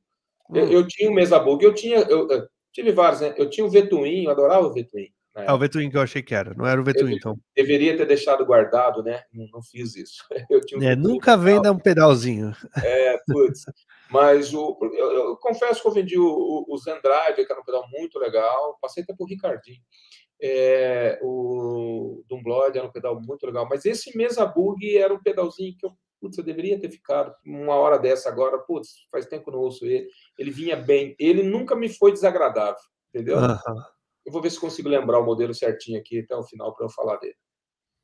[0.50, 0.58] Hum.
[0.58, 1.98] Eu, eu, tinha o Mesa Bug, eu tinha.
[2.00, 3.34] Eu, eu, tive vários, né?
[3.38, 5.08] Eu tinha o Vetuin, eu adorava o Vetuin.
[5.36, 7.38] É o Vetuin que eu achei que era, não era o Vetuin, eu, então.
[7.54, 9.22] Deveria ter deixado guardado, né?
[9.34, 10.24] Não, não fiz isso.
[10.76, 12.56] Um é, nunca venda um pedalzinho.
[12.82, 13.66] É, putz.
[14.10, 18.20] Mas o, eu, eu, confesso que eu vendi o, o, que era um pedal muito
[18.20, 18.78] legal.
[18.82, 19.82] Passei até por Ricardinho.
[20.42, 23.68] É, o Dumblod era um pedal muito legal.
[23.70, 27.76] Mas esse Mesa Bug era um pedalzinho que eu, putz, eu deveria ter ficado uma
[27.76, 28.60] hora dessa agora.
[28.60, 30.08] Putz, faz tempo que eu não ouço ele.
[30.38, 31.16] Ele vinha bem.
[31.18, 33.38] Ele nunca me foi desagradável, entendeu?
[34.26, 36.90] Eu vou ver se consigo lembrar o modelo certinho aqui até o final para eu
[36.90, 37.36] falar dele.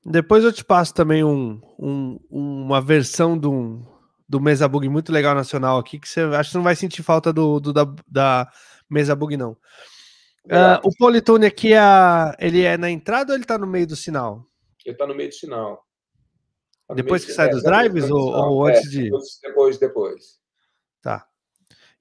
[0.04, 3.86] Depois eu te passo também um, um, uma versão de um,
[4.32, 7.34] do Mesa Bug muito legal nacional aqui, que você acho que não vai sentir falta
[7.34, 8.49] do, do da, da
[8.89, 9.51] Mesa Bug, não.
[10.45, 11.79] Uh, o Politone aqui, é,
[12.39, 14.47] ele é na entrada ou ele está no meio do sinal?
[14.86, 15.86] Ele está no meio do sinal.
[16.88, 19.09] Tá depois que sai é, dos drives ou, ou, antes é, de.
[19.43, 20.39] Depois, depois.
[21.01, 21.27] Tá.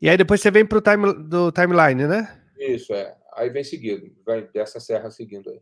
[0.00, 2.40] E aí depois você vem para o time, do timeline, né?
[2.56, 3.12] Isso, é.
[3.34, 5.60] Aí vem seguido, vai dessa serra seguindo aí.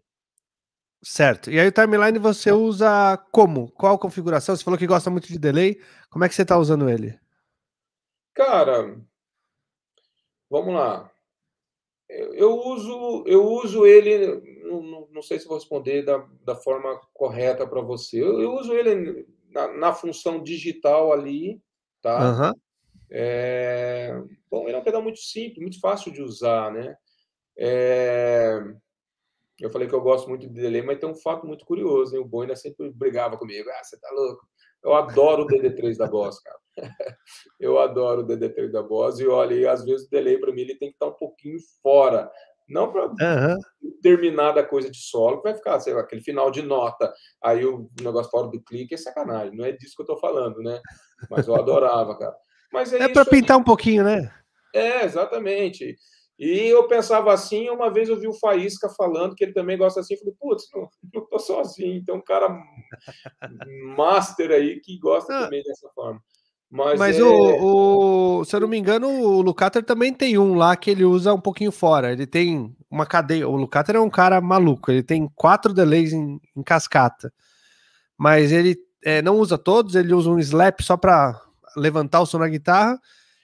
[1.03, 1.51] Certo.
[1.51, 3.71] E aí o timeline você usa como?
[3.73, 4.57] Qual configuração?
[4.57, 5.81] Você falou que gosta muito de delay.
[6.11, 7.19] Como é que você está usando ele?
[8.35, 8.97] Cara,
[10.51, 11.11] vamos lá.
[12.09, 17.67] Eu uso, eu uso ele, não, não sei se vou responder da, da forma correta
[17.67, 18.21] para você.
[18.21, 21.61] Eu, eu, uso ele na, na, função digital ali,
[22.01, 22.31] tá?
[22.31, 22.53] Uhum.
[23.11, 26.97] É, bom, ele é um pedal muito simples, muito fácil de usar, né?
[27.59, 28.59] É,
[29.61, 32.23] eu falei que eu gosto muito de delay, mas tem um fato muito curioso, hein?
[32.23, 33.69] O Boina sempre brigava comigo.
[33.71, 34.47] Ah, você tá louco?
[34.83, 36.59] Eu adoro o DD3 da Boss, cara.
[37.59, 39.19] eu adoro o DD3 da Boss.
[39.19, 42.31] E olha, às vezes o delay para mim ele tem que estar um pouquinho fora.
[42.69, 43.59] Não para uhum.
[44.03, 47.11] terminar da coisa de solo, vai ficar, sei lá, aquele final de nota,
[47.43, 49.57] aí o negócio fora do clique é sacanagem.
[49.57, 50.79] Não é disso que eu tô falando, né?
[51.31, 52.37] Mas eu adorava, cara.
[52.71, 54.31] Mas é, é para pintar um pouquinho, né?
[54.75, 55.97] É, exatamente.
[56.39, 60.01] E eu pensava assim, uma vez eu vi o Faísca falando que ele também gosta
[60.01, 62.49] assim, eu falei, putz, não, não tô sozinho, tem um cara
[63.97, 66.23] master aí que gosta ah, também dessa forma.
[66.71, 67.23] Mas, mas é...
[67.23, 71.05] o, o, se eu não me engano, o Lucater também tem um lá que ele
[71.05, 72.13] usa um pouquinho fora.
[72.13, 73.49] Ele tem uma cadeia.
[73.49, 77.33] O Lucater é um cara maluco, ele tem quatro delays em, em cascata.
[78.17, 81.41] Mas ele é, não usa todos, ele usa um slap só para
[81.77, 83.01] levantar o som na guitarra,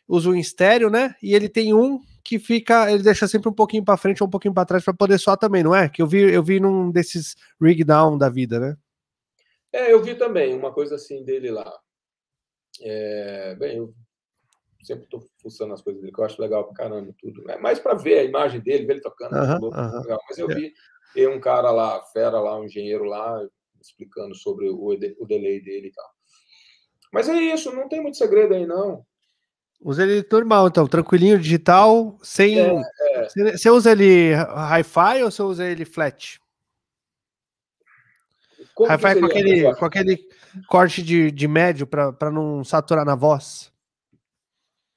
[0.06, 1.14] usa um estéreo, né?
[1.22, 4.30] E ele tem um que fica, ele deixa sempre um pouquinho para frente ou um
[4.30, 5.88] pouquinho para trás para poder soar também, não é?
[5.88, 8.76] Que eu vi, eu vi num desses rig down da vida, né?
[9.70, 11.70] É, eu vi também uma coisa assim dele lá.
[12.80, 13.94] É, bem, eu
[14.82, 17.50] sempre estou fuçando as coisas dele, que eu acho legal pra caramba tudo.
[17.50, 20.00] É mais para ver a imagem dele, ver ele tocando, uh -huh, uh -huh.
[20.00, 20.20] legal.
[20.28, 20.54] Mas eu é.
[20.54, 20.72] vi
[21.28, 23.46] um cara lá, fera lá, um engenheiro lá,
[23.80, 26.10] explicando sobre o, o delay dele e tal.
[27.12, 29.04] Mas é isso, não tem muito segredo aí, não.
[29.84, 32.58] Usa ele normal, então, tranquilinho, digital, sem.
[32.58, 33.52] É, é.
[33.52, 36.40] Você usa ele hi-fi ou você usa ele flat?
[38.80, 40.28] Hi-fi com aquele, com aquele
[40.68, 43.70] corte de, de médio para não saturar na voz.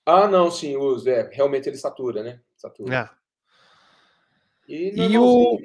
[0.06, 1.10] Ah, não, sim, uso.
[1.10, 2.40] É, realmente ele satura, né?
[2.56, 3.12] Satura.
[4.70, 5.60] E, e o.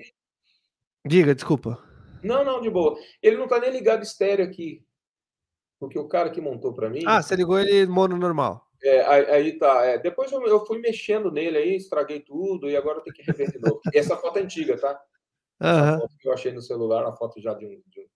[1.06, 1.80] Diga, desculpa.
[2.24, 2.98] Não, não, de boa.
[3.22, 4.84] Ele não tá nem ligado estéreo aqui.
[5.78, 7.04] Porque o cara que montou para mim.
[7.06, 8.68] Ah, você ligou ele mono normal.
[8.82, 9.84] É, aí, aí tá.
[9.84, 9.98] É.
[9.98, 13.50] Depois eu, eu, fui mexendo nele aí, estraguei tudo e agora eu tenho que rever
[13.52, 13.80] de novo.
[13.94, 15.00] Essa foto é antiga, tá?
[15.60, 18.06] Essa foto que eu achei no celular, a foto já de um, de um,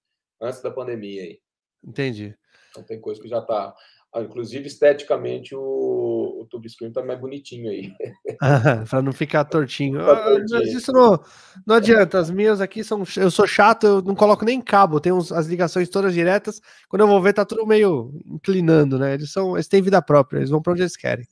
[0.40, 1.40] antes da pandemia aí.
[1.84, 2.36] Entendi.
[2.70, 3.74] Então tem coisa que já tá.
[4.12, 7.92] Ah, inclusive, esteticamente, o, o tube screen tá mais bonitinho aí.
[8.88, 9.98] para não ficar tortinho.
[9.98, 10.58] Tá tortinho.
[10.58, 11.20] Ah, isso não,
[11.66, 12.18] não adianta.
[12.18, 13.02] As minhas aqui são.
[13.16, 16.60] Eu sou chato, eu não coloco nem cabo, tenho as ligações todas diretas.
[16.88, 19.14] Quando eu vou ver, tá tudo meio inclinando, né?
[19.14, 21.26] Eles, são, eles têm vida própria, eles vão para onde eles querem.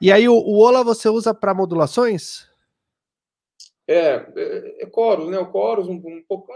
[0.00, 2.46] E aí, o, o Ola você usa para modulações?
[3.86, 5.38] É, é, é chorus, né?
[5.38, 6.52] O chorus um, um pouco.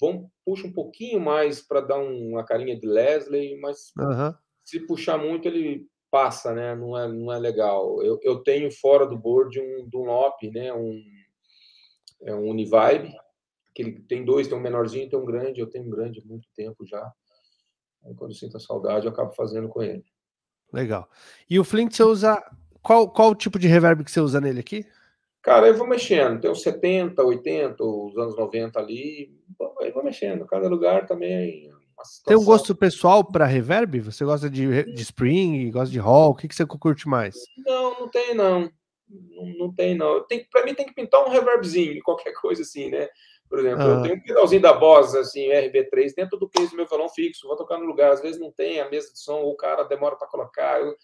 [0.00, 3.92] Vão, puxa um pouquinho mais para dar uma carinha de Leslie, mas.
[3.96, 4.34] Uhum
[4.68, 6.74] se puxar muito, ele passa, né?
[6.74, 8.02] Não é, não é legal.
[8.02, 10.70] Eu, eu tenho fora do board um Dunlop, né?
[10.74, 11.02] Um,
[12.20, 13.14] é um Univibe,
[13.74, 15.60] que ele tem dois, tem um menorzinho tem um grande.
[15.60, 17.10] Eu tenho um grande há muito tempo já.
[18.04, 20.04] Aí, quando sinto a saudade, eu acabo fazendo com ele.
[20.70, 21.08] Legal.
[21.48, 22.38] E o Flint, você usa.
[22.82, 24.84] Qual, qual tipo de reverb que você usa nele aqui?
[25.40, 26.40] Cara, eu vou mexendo.
[26.40, 29.34] Tem uns 70, 80, os anos 90 ali.
[29.80, 30.44] Eu vou mexendo.
[30.46, 31.72] Cada lugar também
[32.24, 34.00] tem um gosto pessoal para reverb?
[34.00, 36.30] Você gosta de, de Spring, gosta de Hall?
[36.30, 37.34] O que, que você curte mais?
[37.66, 38.70] Não, não tem não.
[39.08, 40.24] Não, não tem não.
[40.50, 43.08] Para mim tem que pintar um reverbzinho, qualquer coisa assim, né?
[43.48, 43.86] Por exemplo, ah.
[43.86, 47.46] eu tenho um pedalzinho da Boss, assim, RB3, dentro do case do meu violão fixo,
[47.48, 49.84] vou tocar no lugar, às vezes não tem a mesa de som, ou o cara
[49.84, 50.94] demora para colocar, eu,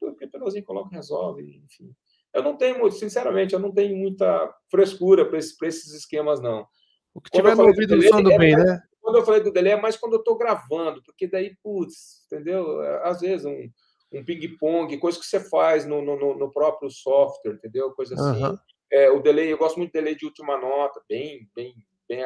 [0.00, 1.94] o pedalzinho coloco resolve, enfim.
[2.34, 6.66] Eu não tenho muito, sinceramente, eu não tenho muita frescura para esses, esses esquemas, não.
[7.14, 8.82] O que tiver no ouvido do som do bem, né?
[9.02, 12.80] Quando eu falei do delay é mais quando eu estou gravando, porque daí, putz, entendeu?
[13.02, 13.68] Às vezes um,
[14.12, 17.90] um ping-pong, coisa que você faz no, no, no, próprio software, entendeu?
[17.92, 18.44] Coisa assim.
[18.44, 18.58] Uhum.
[18.90, 21.74] É, o delay, eu gosto muito de delay de última nota, bem, bem,
[22.08, 22.24] bem,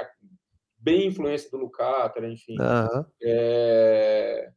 [0.77, 2.57] bem influência do Lucater, enfim.
[2.61, 3.05] Uhum.
[3.23, 4.51] É,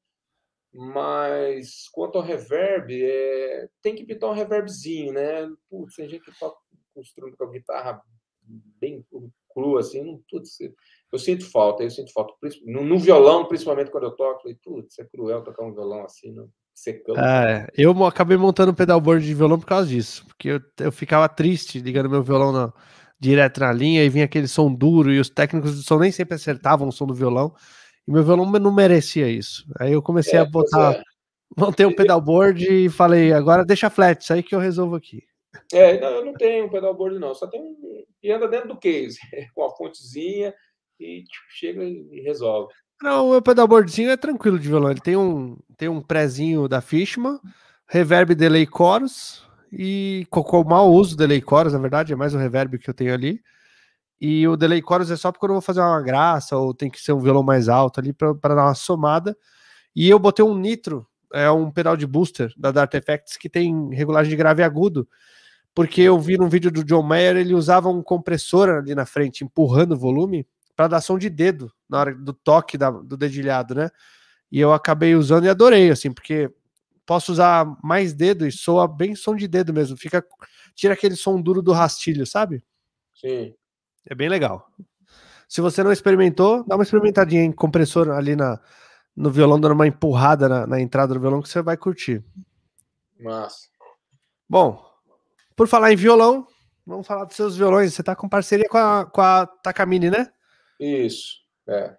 [0.73, 5.47] mas quanto ao reverb, é, tem que pintar um reverbzinho, né?
[5.69, 6.59] Putz, tem gente que toca
[6.93, 8.01] construindo com a guitarra
[8.79, 9.05] bem
[9.53, 10.57] crua, assim, não, putz,
[11.11, 12.33] eu sinto falta, eu sinto falta.
[12.65, 16.31] No, no violão, principalmente quando eu toco, falei, putz, é cruel tocar um violão assim,
[16.31, 17.15] não, secão.
[17.17, 21.27] É, eu acabei montando um pedalboard de violão por causa disso, porque eu, eu ficava
[21.27, 22.73] triste ligando meu violão na,
[23.19, 26.35] direto na linha e vinha aquele som duro e os técnicos do som nem sempre
[26.35, 27.53] acertavam o som do violão
[28.07, 29.65] e meu violão não merecia isso.
[29.79, 31.03] Aí eu comecei é, a botar, é.
[31.57, 35.23] montei um pedalboard e falei, agora deixa flat, isso aí que eu resolvo aqui.
[35.73, 38.77] É, não, eu não tenho um pedalboard não, só tem um, e anda dentro do
[38.77, 39.17] case,
[39.53, 40.53] com a fontezinha,
[40.99, 42.73] e tipo, chega e resolve.
[43.01, 44.91] Não, o pedalboardzinho é tranquilo de violão.
[44.91, 47.39] Ele tem um, tem um prézinho da Fishman,
[47.87, 52.77] reverb delay chorus e com mal uso delay chorus, na verdade, é mais o reverb
[52.77, 53.41] que eu tenho ali.
[54.19, 56.99] E o delay chorus é só porque eu vou fazer uma graça ou tem que
[56.99, 59.37] ser um violão mais alto ali para dar uma somada.
[59.95, 63.89] E eu botei um nitro, é um pedal de booster da Dart Effects que tem
[63.93, 65.07] regulagem de grave agudo
[65.73, 69.43] porque eu vi num vídeo do John Mayer, ele usava um compressor ali na frente,
[69.43, 70.45] empurrando o volume,
[70.79, 73.89] para dar som de dedo na hora do toque da, do dedilhado, né?
[74.49, 76.49] E eu acabei usando e adorei, assim, porque
[77.05, 79.97] posso usar mais dedo e soa bem som de dedo mesmo.
[79.97, 80.25] Fica
[80.73, 82.63] tira aquele som duro do rastilho, sabe?
[83.13, 83.53] Sim.
[84.09, 84.71] É bem legal.
[85.49, 88.57] Se você não experimentou, dá uma experimentadinha em compressor ali na,
[89.13, 92.23] no violão, dando uma empurrada na, na entrada do violão que você vai curtir.
[93.19, 93.67] Massa.
[94.47, 94.81] Bom,
[95.57, 96.47] por falar em violão,
[96.87, 97.93] vamos falar dos seus violões.
[97.93, 100.31] Você está com parceria com a, com a Takamine, né?
[100.79, 101.97] Isso, é.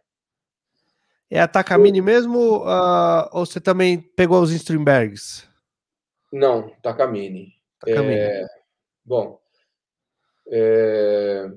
[1.31, 5.49] É a Takamine mesmo uh, ou você também pegou os Strindbergs?
[6.33, 7.55] Não, Takamine.
[7.79, 8.15] Takamine.
[8.15, 8.47] É,
[9.05, 9.41] bom,
[10.51, 11.49] é,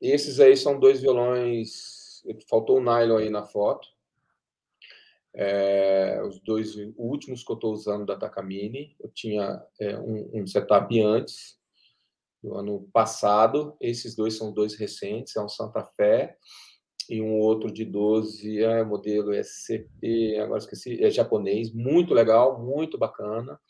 [0.00, 2.22] esses aí são dois violões.
[2.48, 3.88] Faltou o nylon aí na foto.
[5.32, 8.94] É, os dois últimos que eu estou usando da Takamine.
[9.00, 11.58] Eu tinha é, um, um setup antes
[12.46, 13.76] do ano passado.
[13.80, 16.36] Esses dois são dois recentes, é um Santa Fé
[17.10, 22.98] e um outro de 12, é modelo SCP, agora esqueci, é japonês, muito legal, muito
[22.98, 23.60] bacana.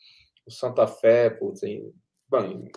[0.47, 1.93] O Santa Fé, putz, hein,
[2.31, 2.71] bem,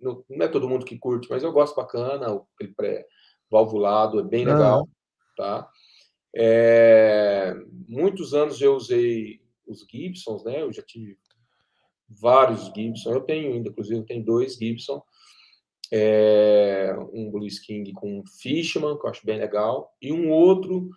[0.00, 4.46] não, não, é todo mundo que curte, mas eu gosto bacana, aquele pré-valvulado é bem
[4.46, 4.88] legal, uhum.
[5.36, 5.68] tá?
[6.34, 7.54] É,
[7.86, 10.62] muitos anos eu usei os Gibsons, né?
[10.62, 11.18] Eu já tive
[12.08, 13.12] vários Gibson.
[13.12, 15.02] Eu tenho ainda, inclusive, eu tenho dois Gibson.
[15.92, 20.88] É, um Blues King com Fishman, que eu acho bem legal, e um outro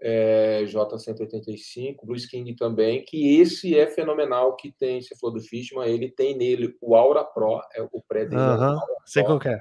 [0.00, 5.88] é, J185, Blues King também, que esse é fenomenal, que tem, você falou do Fishman,
[5.88, 8.40] ele tem nele o Aura Pro, é o pré dele.
[8.40, 9.60] Uhum, sei qual é.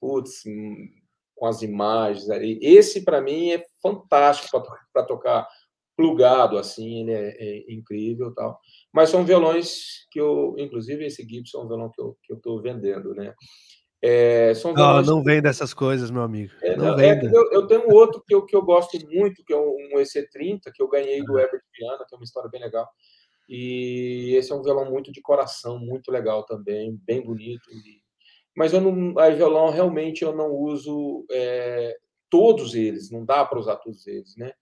[0.00, 0.42] putz,
[1.36, 2.58] com as imagens ali.
[2.60, 4.62] Esse, para mim, é fantástico
[4.92, 5.48] para tocar
[5.98, 8.56] plugado, assim, ele é, é, incrível tal.
[8.92, 12.48] Mas são violões que eu, inclusive, esse Gibson é um violão que eu estou que
[12.48, 13.34] eu vendendo, né?
[14.00, 16.52] É, são não, não vem dessas coisas, meu amigo.
[16.62, 19.56] É, não, é, eu, eu, tenho outro que eu, que eu gosto muito, que é
[19.56, 22.88] um, um EC30, que eu ganhei do Herbert Viana, que é uma história bem legal.
[23.48, 27.68] E esse é um violão muito de coração, muito legal também, bem bonito.
[27.72, 28.00] E...
[28.56, 31.96] Mas eu não, a violão realmente eu não uso é,
[32.30, 34.52] todos eles, não dá para usar todos eles, né?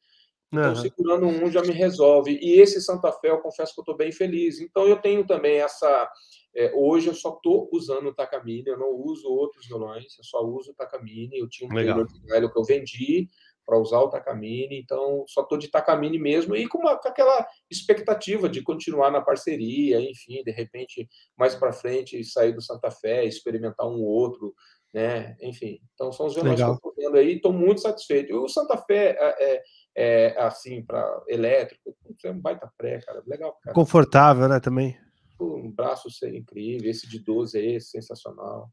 [0.61, 0.76] Então, uhum.
[0.76, 2.38] segurando um já me resolve.
[2.40, 4.61] E esse Santa Fé, eu confesso que eu estou bem feliz.
[4.61, 6.11] Então, eu tenho também essa.
[6.54, 10.40] É, hoje eu só estou usando o Takamine, eu não uso outros violões, eu só
[10.42, 11.38] uso o Takamine.
[11.38, 13.28] Eu tinha um Taylor velho que eu vendi
[13.66, 17.44] para usar o Takamine, então só estou de Takamine mesmo e com, uma, com, aquela
[17.68, 23.24] expectativa de continuar na parceria, enfim, de repente mais para frente sair do Santa Fé,
[23.24, 24.54] experimentar um outro,
[24.94, 25.36] né?
[25.42, 26.78] Enfim, então são os violões Legal.
[26.78, 28.30] que eu estou vendo aí, estou muito satisfeito.
[28.30, 29.62] E o Santa Fé é, é
[29.97, 31.97] é, assim, para elétrico.
[32.22, 33.22] É um baita pré, cara.
[33.26, 33.74] Legal, cara.
[33.74, 34.97] Confortável, né, também.
[35.40, 36.90] Um braço incrível.
[36.90, 38.70] Esse de 12 é esse, sensacional.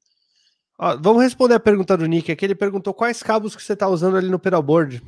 [0.77, 2.45] Ó, vamos responder a pergunta do Nick aqui.
[2.45, 5.01] Ele perguntou quais cabos que você está usando ali no pedalboard.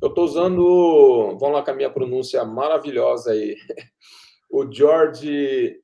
[0.00, 3.56] Eu estou usando, vamos lá com a minha pronúncia maravilhosa aí,
[4.48, 5.80] o George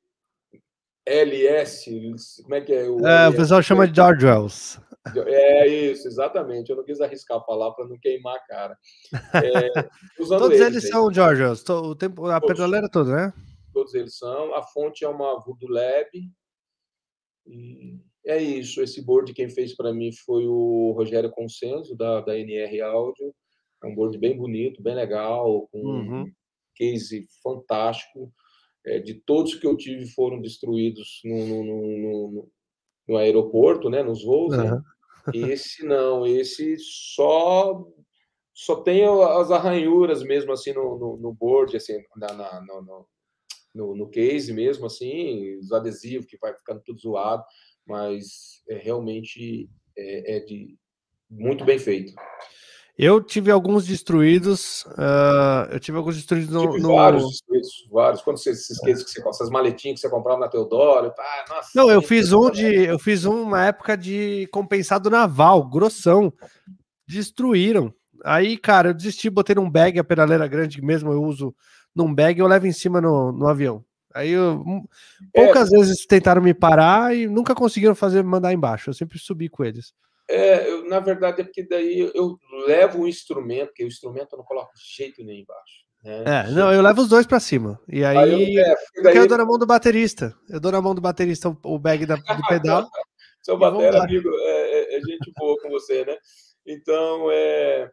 [1.06, 2.88] LS, como é que é?
[2.88, 4.80] O, é, o pessoal chama de George Wells.
[5.26, 6.70] É isso, exatamente.
[6.70, 8.78] Eu não quis arriscar falar para não queimar a cara.
[9.34, 9.82] É,
[10.16, 13.32] todos eles, são George Wells, o tempo, a pedaleira toda, né?
[13.72, 14.54] Todos eles são.
[14.54, 16.08] A fonte é uma Voodoo Lab.
[17.46, 18.80] E é isso.
[18.80, 23.34] Esse board quem fez para mim foi o Rogério Consenso, da, da NR Áudio.
[23.82, 26.22] É um board bem bonito, bem legal, com uhum.
[26.22, 26.32] um
[26.74, 28.32] case fantástico.
[28.86, 32.48] É, de todos que eu tive foram destruídos no, no, no,
[33.08, 34.54] no aeroporto, né, nos voos.
[34.54, 34.64] Uhum.
[34.64, 34.82] Né?
[35.32, 37.82] Esse não, esse só
[38.54, 43.06] só tem as arranhuras mesmo assim no, no, no board, assim, na, na, no,
[43.74, 47.44] no, no, case mesmo, assim, os adesivos que vai ficando tudo zoado,
[47.84, 49.68] mas é realmente
[49.98, 50.78] é, é de
[51.28, 52.14] muito bem feito.
[52.96, 54.84] Eu tive alguns destruídos.
[54.86, 56.60] Uh, eu tive alguns destruídos no.
[56.60, 56.94] Tive no...
[56.94, 58.22] vários destruídos, vários.
[58.22, 61.12] Quando você se esquece que você, essas maletinhas que você comprava na Teodoro,
[61.48, 62.84] nossa, Não, eu fiz um de.
[62.84, 66.32] Eu fiz uma época de compensado naval, grossão.
[67.06, 67.92] Destruíram.
[68.24, 71.54] Aí, cara, eu desisti, botei num bag, a pedaleira grande mesmo eu uso
[71.94, 73.84] num bag, eu levo em cima no, no avião.
[74.14, 74.64] Aí eu,
[75.32, 78.88] poucas é, vezes tentaram me parar e nunca conseguiram fazer mandar embaixo.
[78.88, 79.92] Eu sempre subi com eles.
[80.28, 84.38] É, eu, na verdade é porque daí eu levo o instrumento, que o instrumento eu
[84.38, 85.84] não coloco de jeito nenhum embaixo.
[86.02, 86.24] Né?
[86.26, 87.80] É, não, eu levo os dois para cima.
[87.88, 89.16] E aí, aí eu, daí...
[89.16, 90.34] eu dou na mão do baterista.
[90.48, 92.86] Eu dou na mão do baterista o, o bag da, do pedal.
[93.42, 96.16] Seu batera, amigo, é, é, é, gente boa com você, né?
[96.66, 97.90] Então, é.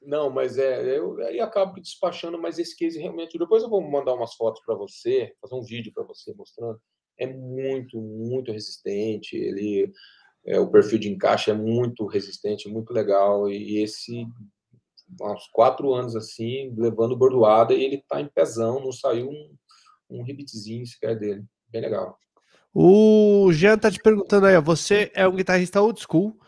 [0.00, 3.38] Não, mas é, eu aí acabo despachando, mas esse case realmente.
[3.38, 6.80] Depois eu vou mandar umas fotos para você, fazer um vídeo para você mostrando.
[7.18, 9.36] É muito, muito resistente.
[9.36, 9.92] Ele
[10.48, 13.50] é, o perfil de encaixe é muito resistente, muito legal.
[13.50, 14.26] E esse,
[15.20, 19.54] uns quatro anos assim, levando bordoada, e ele tá em pezão, não saiu um,
[20.08, 21.44] um ribitzinho sequer dele.
[21.70, 22.18] Bem legal.
[22.72, 26.38] O Jean tá te perguntando aí, ó, você é um guitarrista old school.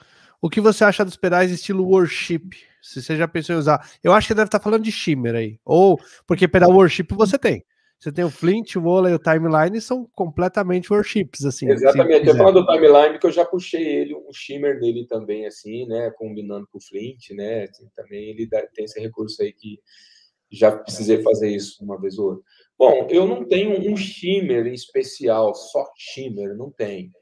[0.41, 2.49] O que você acha dos pedais estilo worship?
[2.81, 3.87] Se você já pensou em usar.
[4.03, 5.61] Eu acho que deve estar tá falando de shimmer aí.
[5.63, 7.63] Ou porque pedal worship você tem.
[8.01, 11.69] Você tem o Flint, o Wola e o Timeline são completamente worships, assim.
[11.69, 12.27] Exatamente.
[12.27, 16.11] Eu falando do Timeline, que eu já puxei ele, um shimmer dele também, assim, né?
[16.17, 17.65] Combinando com o Flint, né?
[17.65, 19.79] Assim, também ele dá, tem esse recurso aí que
[20.51, 22.45] já precisei fazer isso uma vez ou outra.
[22.79, 27.13] Bom, eu não tenho um shimmer em especial, só shimmer, não tenho.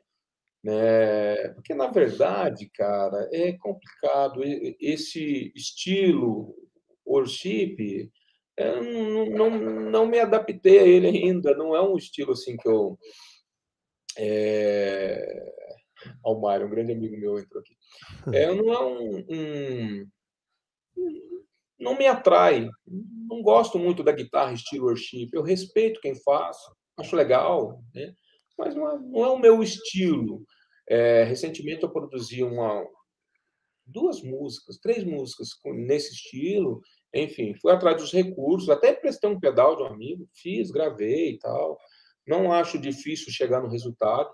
[0.62, 1.48] Né?
[1.54, 4.42] Porque, na verdade, cara, é complicado.
[4.80, 6.54] Esse estilo
[7.04, 8.08] worship
[8.58, 9.50] eu não, não,
[9.90, 11.54] não me adaptei a ele ainda.
[11.54, 12.98] Não é um estilo assim que eu.
[14.16, 15.54] É...
[16.24, 17.76] o Mário, um grande amigo meu, entrou aqui.
[18.34, 20.08] É, não é um, um,
[21.78, 22.68] Não me atrai.
[22.86, 25.28] Não gosto muito da guitarra estilo worship.
[25.32, 26.56] Eu respeito quem faz,
[26.98, 28.12] acho legal, né?
[28.58, 30.44] mas não é, não é o meu estilo.
[30.88, 32.84] É, recentemente eu produzi uma,
[33.86, 36.80] duas músicas, três músicas nesse estilo,
[37.14, 41.38] enfim, fui atrás dos recursos, até prestei um pedal de um amigo, fiz, gravei e
[41.38, 41.78] tal.
[42.26, 44.30] Não acho difícil chegar no resultado.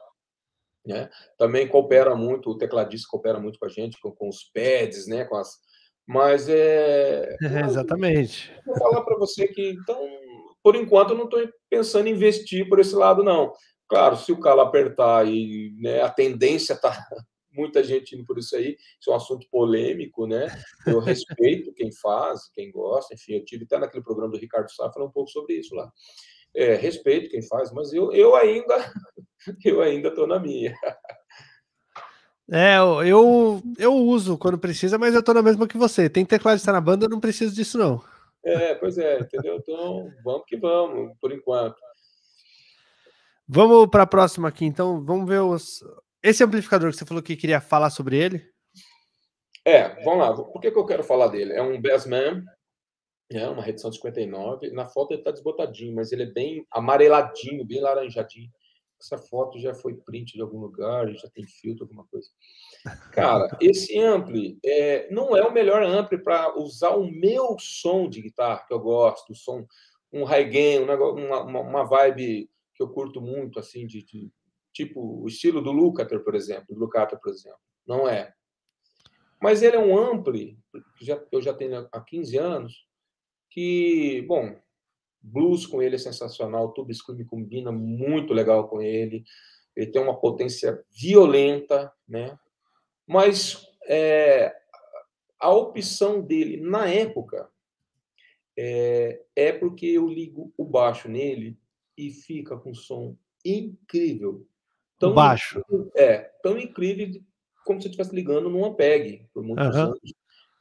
[0.85, 1.09] Né?
[1.39, 5.25] Também coopera muito, o tecladista coopera muito com a gente, com, com os pads, né?
[5.25, 5.53] Com as...
[6.07, 7.37] Mas é.
[7.41, 8.53] é exatamente.
[8.67, 9.99] Vou falar para você que, então,
[10.63, 13.53] por enquanto, eu não estou pensando em investir por esse lado, não.
[13.89, 16.91] Claro, se o calo apertar e né, a tendência está
[17.55, 18.77] muita gente indo por isso aí.
[19.01, 20.47] Isso é um assunto polêmico, né?
[20.87, 23.15] Eu respeito quem faz, quem gosta.
[23.15, 25.91] Enfim, eu tive até naquele programa do Ricardo Sá falando um pouco sobre isso lá.
[26.55, 28.77] É, respeito quem faz, mas eu, eu ainda
[29.65, 30.75] eu ainda estou na minha.
[32.51, 36.11] É, eu, eu uso quando precisa, mas eu tô na mesma que você.
[36.11, 38.03] Tem teclado estar na banda, eu não preciso disso, não.
[38.45, 39.57] É, pois é, entendeu?
[39.57, 41.77] Então, vamos que vamos, por enquanto.
[43.49, 45.03] Vamos para a próxima aqui, então.
[45.05, 45.83] Vamos ver os...
[46.29, 48.45] esse amplificador que você falou que queria falar sobre ele.
[49.65, 50.35] É, vamos lá.
[50.35, 51.53] Por que, que eu quero falar dele?
[51.53, 52.45] É um Bassman,
[53.31, 54.71] é uma redução de 59.
[54.73, 58.51] Na foto ele está desbotadinho, mas ele é bem amareladinho, bem laranjadinho
[59.05, 62.29] essa foto já foi print de algum lugar, já tem filtro, alguma coisa.
[63.13, 68.23] Cara, esse ampli é, não é o melhor ampli para usar o meu som de
[68.23, 69.67] guitarra, que eu gosto, o som,
[70.13, 74.31] um high gain, uma, uma, uma vibe que eu curto muito, assim, de, de
[74.75, 77.59] tipo o estilo do Lukather, por exemplo, do Lukather, por exemplo.
[77.87, 78.35] Não é.
[79.41, 80.59] Mas ele é um ampli,
[80.99, 82.87] que já, eu já tenho há 15 anos,
[83.51, 84.59] que, bom,
[85.23, 89.25] Blues com ele é sensacional, Tube Scream combina muito legal com ele.
[89.75, 92.39] Ele tem uma potência violenta, né?
[93.07, 94.55] Mas é,
[95.39, 97.49] a opção dele na época
[98.57, 101.59] é, é porque eu ligo o baixo nele
[101.97, 104.47] e fica com som incrível.
[104.99, 105.59] Tão baixo.
[105.59, 107.21] Incrível, é, tão incrível
[107.65, 109.83] como se eu estivesse ligando num Ampeg por muitos uhum.
[109.83, 110.01] anos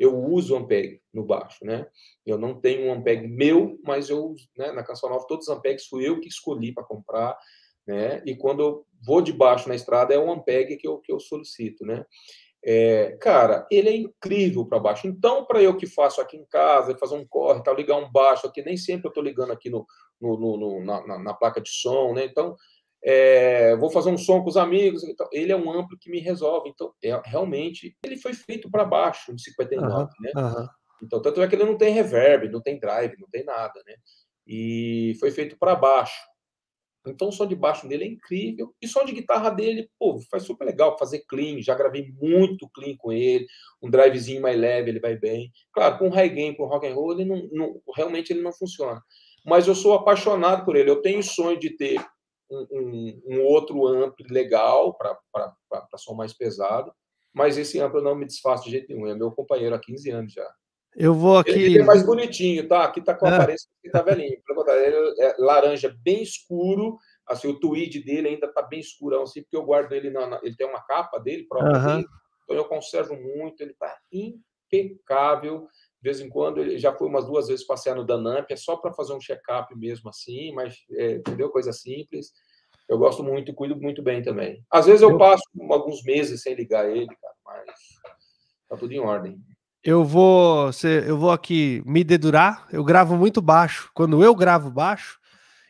[0.04, 1.88] eu uso o Ampeg no baixo, né?
[2.26, 5.88] Eu não tenho um Ampeg meu, mas eu, né, na Canção Nova, todos os Ampegs
[5.88, 7.38] fui eu que escolhi para comprar,
[7.88, 8.22] né?
[8.26, 11.20] E quando eu vou de baixo na estrada, é o Ampeg que eu, que eu
[11.20, 12.06] solicito, né?
[12.66, 15.06] É, cara, ele é incrível para baixo.
[15.06, 18.48] Então, para eu que faço aqui em casa, fazer um corre, tal, ligar um baixo
[18.48, 19.86] aqui, nem sempre eu estou ligando aqui no,
[20.20, 22.26] no, no, no na, na, placa de som, né?
[22.26, 22.56] Então,
[23.04, 25.04] é, vou fazer um som com os amigos.
[25.04, 26.70] Então, ele é um amplo que me resolve.
[26.70, 30.32] Então, é, realmente, ele foi feito para baixo, de 59, uhum, né?
[30.36, 30.68] Uhum.
[31.04, 33.96] Então, tanto é que ele não tem reverb, não tem drive, não tem nada, né?
[34.48, 36.16] E foi feito para baixo.
[37.06, 38.74] Então, o som de baixo dele é incrível.
[38.82, 41.62] E o som de guitarra dele, pô, faz super legal fazer clean.
[41.62, 43.46] Já gravei muito clean com ele.
[43.82, 45.52] Um drivezinho mais leve, ele vai bem.
[45.74, 49.02] Claro, com gain, com rock and roll, ele não, não, realmente ele não funciona.
[49.46, 50.90] Mas eu sou apaixonado por ele.
[50.90, 52.00] Eu tenho sonho de ter
[52.72, 55.18] um, um, outro amplo legal para
[55.98, 56.94] som mais pesado,
[57.34, 59.08] mas esse amplo não me desfaço de jeito nenhum.
[59.08, 60.48] É meu companheiro há 15 anos já.
[60.96, 61.52] Eu vou aqui.
[61.52, 62.84] Ele é mais bonitinho, tá?
[62.84, 63.36] Aqui tá com a é.
[63.36, 64.38] aparência que tá velhinho.
[64.38, 66.98] Ele é laranja bem escuro.
[67.28, 70.40] Assim, o tweed dele ainda tá bem escurão, assim, porque eu guardo ele na.
[70.44, 72.00] Ele tem uma capa dele própria, uhum.
[72.44, 73.62] então eu conservo muito.
[73.62, 75.68] Ele tá impecável.
[76.04, 78.76] De vez em quando, ele já foi umas duas vezes passear no Danamp, é só
[78.76, 81.50] para fazer um check-up mesmo assim, mas, é, entendeu?
[81.50, 82.34] Coisa simples.
[82.90, 84.62] Eu gosto muito e cuido muito bem também.
[84.70, 87.70] Às vezes eu passo alguns meses sem ligar ele, cara, mas
[88.68, 89.40] tá tudo em ordem.
[89.82, 90.72] Eu vou,
[91.08, 92.68] eu vou aqui me dedurar.
[92.70, 93.90] Eu gravo muito baixo.
[93.94, 95.22] Quando eu gravo baixo,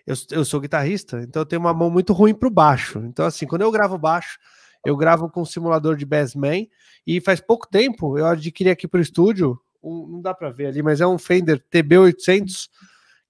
[0.07, 2.97] eu, eu sou guitarrista, então eu tenho uma mão muito ruim para o baixo.
[3.05, 4.39] Então, assim, quando eu gravo baixo,
[4.84, 6.68] eu gravo com um simulador de Bassman.
[7.05, 10.68] E faz pouco tempo eu adquiri aqui para o estúdio um, não dá para ver
[10.68, 12.69] ali, mas é um Fender TB800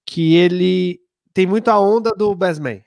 [0.06, 1.00] que ele
[1.32, 2.82] tem muita onda do Bassman.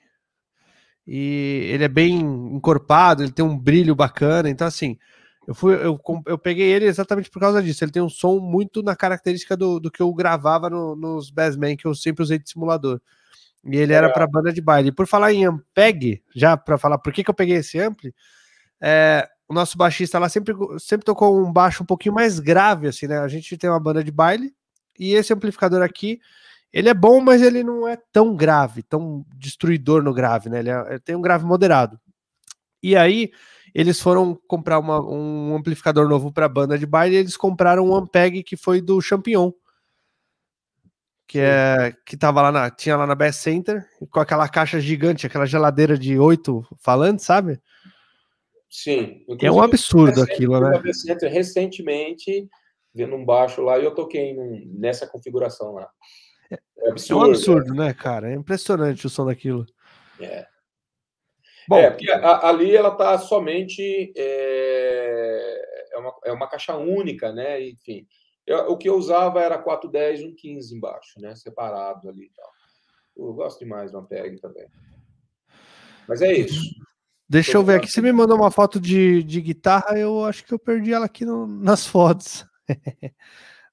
[1.06, 4.48] E ele é bem encorpado, ele tem um brilho bacana.
[4.48, 4.98] Então, assim,
[5.46, 7.82] eu, fui, eu, eu peguei ele exatamente por causa disso.
[7.82, 11.76] Ele tem um som muito na característica do, do que eu gravava no, nos Bassman,
[11.76, 13.00] que eu sempre usei de simulador.
[13.64, 14.88] E ele era para banda de baile.
[14.88, 18.14] E por falar em Ampeg, já para falar por que, que eu peguei esse ampli,
[18.80, 23.06] é, o nosso baixista lá sempre, sempre tocou um baixo um pouquinho mais grave, assim,
[23.06, 23.18] né?
[23.18, 24.54] A gente tem uma banda de baile
[24.98, 26.20] e esse amplificador aqui,
[26.70, 30.58] ele é bom, mas ele não é tão grave, tão destruidor no grave, né?
[30.58, 31.98] Ele, é, ele tem um grave moderado.
[32.82, 33.32] E aí,
[33.74, 37.86] eles foram comprar uma, um amplificador novo para a banda de baile e eles compraram
[37.86, 39.50] um Ampeg que foi do Champignon.
[41.26, 45.26] Que, é, que tava lá na, tinha lá na Best Center, com aquela caixa gigante,
[45.26, 47.60] aquela geladeira de oito falantes, sabe?
[48.68, 49.24] Sim.
[49.40, 50.80] É um absurdo aquilo, né?
[51.22, 52.48] Recentemente,
[52.94, 54.34] vendo um baixo lá, e eu toquei
[54.66, 55.90] nessa configuração lá.
[56.50, 57.86] É, é absurdo, é um absurdo, né?
[57.86, 58.30] né, cara?
[58.30, 59.64] É impressionante o som daquilo.
[60.20, 60.46] É.
[61.68, 64.12] Bom, é, porque a, ali ela tá somente.
[64.16, 67.62] É, é, uma, é uma caixa única, né?
[67.62, 68.06] Enfim.
[68.46, 71.34] Eu, o que eu usava era 410 e um 15 embaixo, né?
[71.36, 72.50] Separado ali e tal.
[73.16, 74.66] Eu gosto demais do Ampeg também.
[76.08, 76.74] Mas é isso.
[77.28, 77.90] Deixa eu ver aqui.
[77.90, 81.24] Você me mandou uma foto de, de guitarra, eu acho que eu perdi ela aqui
[81.24, 82.46] no, nas fotos.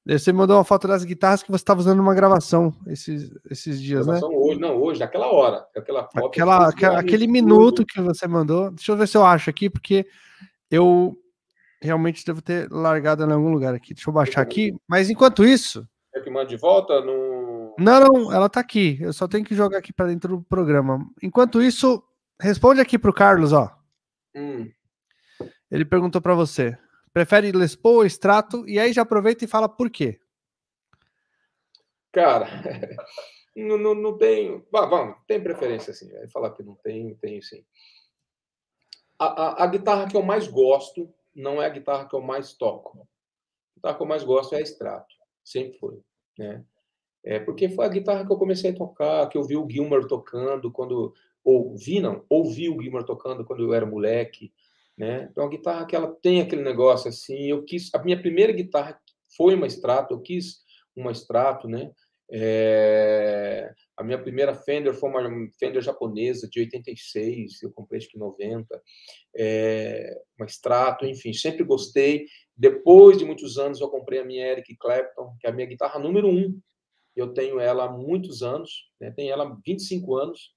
[0.05, 3.81] você me mandou uma foto das guitarras que você estava usando numa gravação esses, esses
[3.81, 4.19] dias, né?
[4.21, 5.65] Hoje, não, hoje, naquela hora.
[5.75, 6.27] Aquela foto.
[6.27, 8.71] Aquela, aquela aquele minuto que você mandou.
[8.71, 10.05] Deixa eu ver se eu acho aqui, porque
[10.69, 11.17] eu,
[11.81, 13.93] realmente devo ter largado em algum lugar aqui.
[13.93, 14.73] Deixa eu baixar aqui.
[14.87, 15.87] Mas enquanto isso.
[16.13, 16.99] É que manda de volta?
[17.01, 17.75] No...
[17.79, 18.97] Não, não, ela tá aqui.
[18.99, 21.05] Eu só tenho que jogar aqui para dentro do programa.
[21.21, 22.03] Enquanto isso,
[22.39, 23.75] responde aqui pro Carlos, ó.
[24.35, 24.71] Hum.
[25.69, 26.77] Ele perguntou para você:
[27.13, 28.67] prefere Les Paul ou Strato?
[28.67, 30.19] E aí já aproveita e fala por quê.
[32.11, 32.47] Cara,
[33.55, 34.65] não, não, não tenho.
[34.71, 36.11] vamos, tem preferência sim.
[36.11, 37.65] Vai falar que não tem, tenho sim.
[39.19, 42.53] A, a, a, guitarra que eu mais gosto não é a guitarra que eu mais
[42.53, 42.99] toco.
[43.01, 45.13] A guitarra que eu mais gosto é a Strato.
[45.43, 46.01] Sempre foi.
[46.37, 46.63] Né?
[47.23, 50.05] É, porque foi a guitarra que eu comecei a tocar, que eu vi o Gilmer
[50.07, 51.13] tocando quando.
[51.45, 54.51] Ou vi, não, ouvi o Gilmer tocando quando eu era moleque.
[54.97, 55.29] Né?
[55.31, 57.47] Então a guitarra que ela tem aquele negócio assim.
[57.47, 57.93] Eu quis.
[57.93, 58.99] A minha primeira guitarra
[59.37, 60.63] foi uma Strato, eu quis
[60.95, 61.91] uma Strato, né?
[62.31, 65.21] É, a minha primeira Fender foi uma
[65.59, 68.81] Fender japonesa de 86, eu comprei acho que 90,
[69.37, 72.25] é, uma Strato, enfim, sempre gostei.
[72.57, 75.99] Depois de muitos anos eu comprei a minha Eric Clapton, que é a minha guitarra
[75.99, 76.59] número um.
[77.15, 79.11] Eu tenho ela há muitos anos, né?
[79.11, 80.54] tenho ela há 25 anos,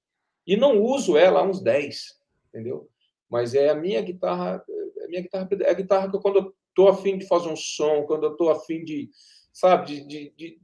[0.48, 2.18] e não uso ela há uns 10,
[2.48, 2.88] entendeu?
[3.28, 4.64] Mas é a minha guitarra,
[4.98, 7.50] é a minha guitarra, é a guitarra que eu, quando eu tô afim de fazer
[7.50, 9.10] um som, quando eu tô afim de,
[9.52, 10.60] sabe, de, de, de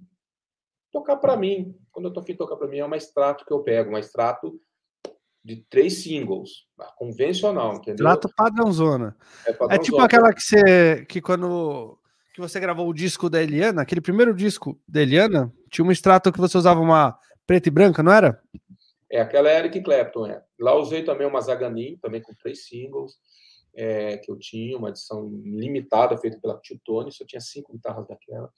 [0.90, 1.77] tocar para mim.
[1.93, 4.01] Quando eu tô afim de tocar para mim, é uma extrato que eu pego, uma
[4.01, 4.59] extrato
[5.44, 6.66] de três singles,
[6.97, 8.06] convencional, entendeu?
[8.06, 9.15] Extrato padrãozona.
[9.47, 9.74] É, padrãozona.
[9.74, 11.98] é tipo aquela que você, que quando
[12.32, 16.32] que você gravou o disco da Eliana, aquele primeiro disco da Eliana, tinha um extrato
[16.32, 17.16] que você usava uma
[17.47, 18.40] preta e branca, não era?
[19.14, 20.42] É, aquela é Eric Clapton, é.
[20.58, 23.12] Lá usei também uma Zaganin, também com três singles,
[23.72, 28.08] é, que eu tinha, uma edição limitada, feita pela Tio Tony, só tinha cinco guitarras
[28.08, 28.52] daquela.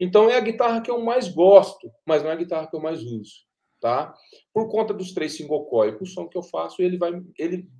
[0.00, 2.80] Então é a guitarra que eu mais gosto, mas não é a guitarra que eu
[2.80, 3.46] mais uso,
[3.80, 4.12] tá?
[4.52, 7.70] Por conta dos três single coil, o som que eu faço, ele vai, ele,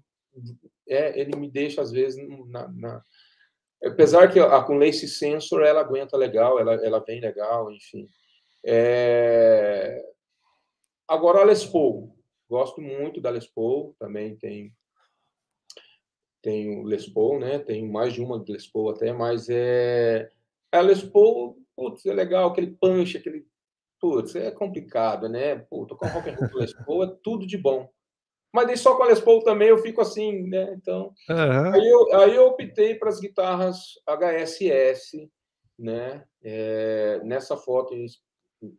[0.89, 3.05] é, ele me deixa às vezes na, na...
[3.85, 8.07] apesar que a com lace sensor ela aguenta legal, ela, ela vem legal, enfim.
[8.65, 10.01] É...
[11.09, 12.20] Agora a Les Paul,
[12.51, 14.75] gosto muito da Les Paul, também tem
[16.43, 17.59] tem o Les Paul, né?
[17.59, 20.31] Tem mais de uma Les Paul até, mas é
[20.73, 23.47] a Les Paul putz, é legal, aquele punch, aquele.
[23.99, 25.57] Putz, é complicado, né?
[25.57, 27.89] Pô, tocar roll com Les Paul é tudo de bom.
[28.53, 30.75] Mas daí só com a Les Paul também eu fico assim, né?
[30.75, 31.15] Então.
[31.29, 31.75] Uhum.
[31.75, 35.31] Aí, eu, aí eu optei para as guitarras HSS,
[35.79, 36.25] né?
[36.43, 38.07] É, nessa foto em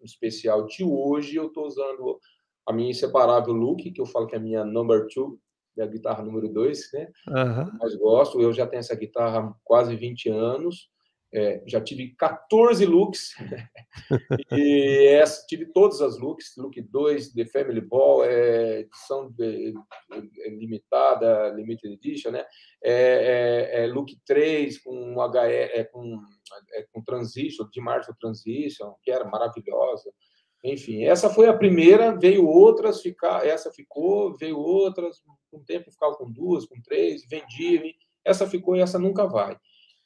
[0.04, 2.20] especial de hoje, eu estou usando
[2.68, 5.40] a minha inseparável look, que eu falo que é a minha number two,
[5.78, 7.08] é a guitarra número dois, né?
[7.28, 7.78] Uhum.
[7.80, 10.90] Mas gosto, eu já tenho essa guitarra há quase 20 anos.
[11.34, 13.30] É, já tive 14 looks
[14.52, 19.74] e essa, tive todas as looks, look 2 The Family Ball, é, edição de,
[20.12, 22.46] é, limitada, limited edition, né?
[22.84, 26.20] É, é, é look 3 com HE, é, com,
[26.92, 30.12] com transition, de Marshall Transition, que era maravilhosa.
[30.64, 35.92] Enfim, essa foi a primeira, veio outras, ficar, essa ficou, veio outras, com um tempo
[35.92, 39.58] ficava com duas, com três, vendi, essa ficou e essa nunca vai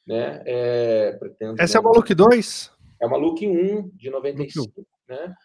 [0.06, 0.42] né?
[0.46, 2.72] É, pretendo, Essa é uma Look 2?
[3.02, 5.36] É uma Look 1 de 95, né?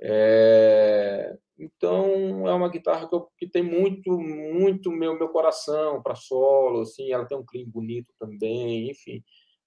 [0.00, 6.14] É, então é uma guitarra que, eu, que tem muito, muito meu meu coração para
[6.14, 7.12] solo, assim.
[7.12, 9.22] Ela tem um clean bonito também, enfim,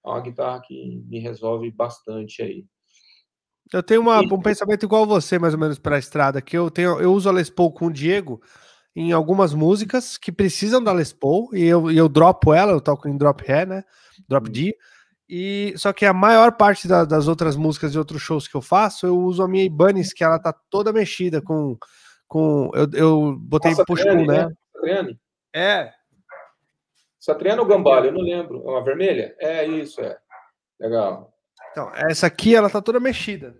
[0.05, 2.65] é uma guitarra que me resolve bastante aí.
[3.71, 6.71] Eu tenho uma, um pensamento igual você, mais ou menos, para a estrada, que eu
[6.71, 8.41] tenho, eu uso a Les Paul com o Diego
[8.95, 13.07] em algumas músicas que precisam da Les Paul e eu, eu dropo ela, eu toco
[13.07, 13.83] em drop ré, né?
[14.27, 14.51] Drop uhum.
[14.51, 14.75] D.
[15.29, 18.61] E só que a maior parte da, das outras músicas e outros shows que eu
[18.61, 21.77] faço, eu uso a minha Ibanez, que ela tá toda mexida com
[22.27, 24.47] com eu, eu botei Nossa, push pull, né?
[24.73, 25.19] Satriani?
[25.53, 25.91] É.
[27.19, 28.07] Satriani ou Gambale?
[28.07, 28.63] Eu não lembro.
[28.65, 29.35] É uma vermelha?
[29.39, 30.17] É isso, é.
[30.79, 31.33] Legal.
[31.71, 33.55] Então, essa aqui ela tá toda mexida.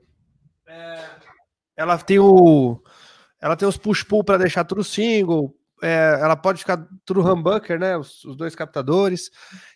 [0.68, 1.06] É...
[1.78, 2.82] Ela tem o
[3.42, 7.80] ela tem os push pull para deixar tudo single, é, ela pode ficar tudo humbucker,
[7.80, 7.98] né?
[7.98, 9.30] Os, os, dois captadores.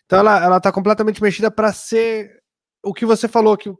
[0.05, 2.41] Então ela, ela tá completamente mexida para ser
[2.83, 3.71] o que você falou, que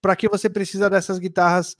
[0.00, 1.76] para que você precisa dessas guitarras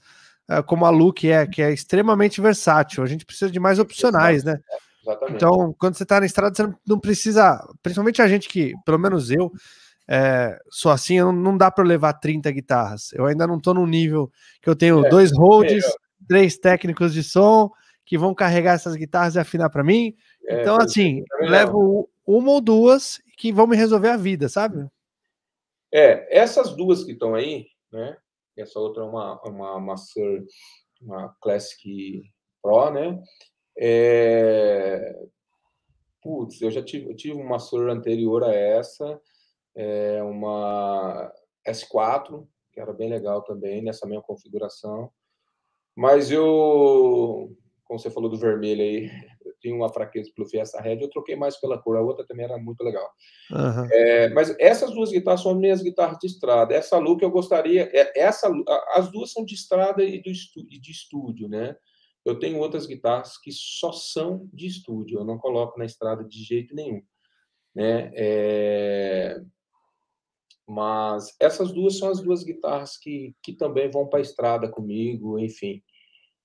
[0.49, 3.03] uh, como a Luke é, que é extremamente versátil.
[3.03, 4.59] A gente precisa de mais opcionais, né?
[5.01, 5.35] Exatamente.
[5.35, 9.29] Então, quando você está na estrada, você não precisa, principalmente a gente que, pelo menos
[9.29, 9.51] eu,
[10.09, 13.11] é, sou assim, não, não dá para levar 30 guitarras.
[13.13, 14.31] Eu ainda não estou no nível
[14.61, 15.85] que eu tenho é, dois holds,
[16.27, 17.71] três técnicos de som
[18.05, 20.15] que vão carregar essas guitarras e afinar para mim.
[20.45, 24.87] É, então, assim, é levo uma ou duas que vão me resolver a vida, sabe?
[25.91, 28.17] É, essas duas que estão aí, né?
[28.57, 30.45] Essa outra é uma, uma, uma, Sur,
[31.01, 32.21] uma Classic
[32.61, 33.19] Pro, né?
[33.77, 35.15] É...
[36.21, 39.19] Putz, eu já tive, eu tive uma Sur anterior a essa,
[39.75, 41.31] é uma
[41.67, 45.11] S4, que era bem legal também, nessa mesma configuração.
[45.95, 47.55] Mas eu,
[47.85, 49.11] como você falou do vermelho aí,
[49.45, 52.45] eu tinha uma fraqueza pelo Fiesta Red, eu troquei mais pela cor, a outra também
[52.45, 53.07] era muito legal.
[53.51, 53.87] Uhum.
[53.91, 56.73] É, mas essas duas guitarras são minhas guitarras de estrada.
[56.73, 58.51] Essa que eu gostaria, é, essa,
[58.95, 61.75] as duas são de estrada e, do e de estúdio, né?
[62.25, 66.41] Eu tenho outras guitarras que só são de estúdio, eu não coloco na estrada de
[66.41, 67.01] jeito nenhum,
[67.75, 68.11] né?
[68.15, 69.41] É...
[70.67, 75.37] Mas essas duas são as duas guitarras que, que também vão para a estrada comigo,
[75.37, 75.83] enfim,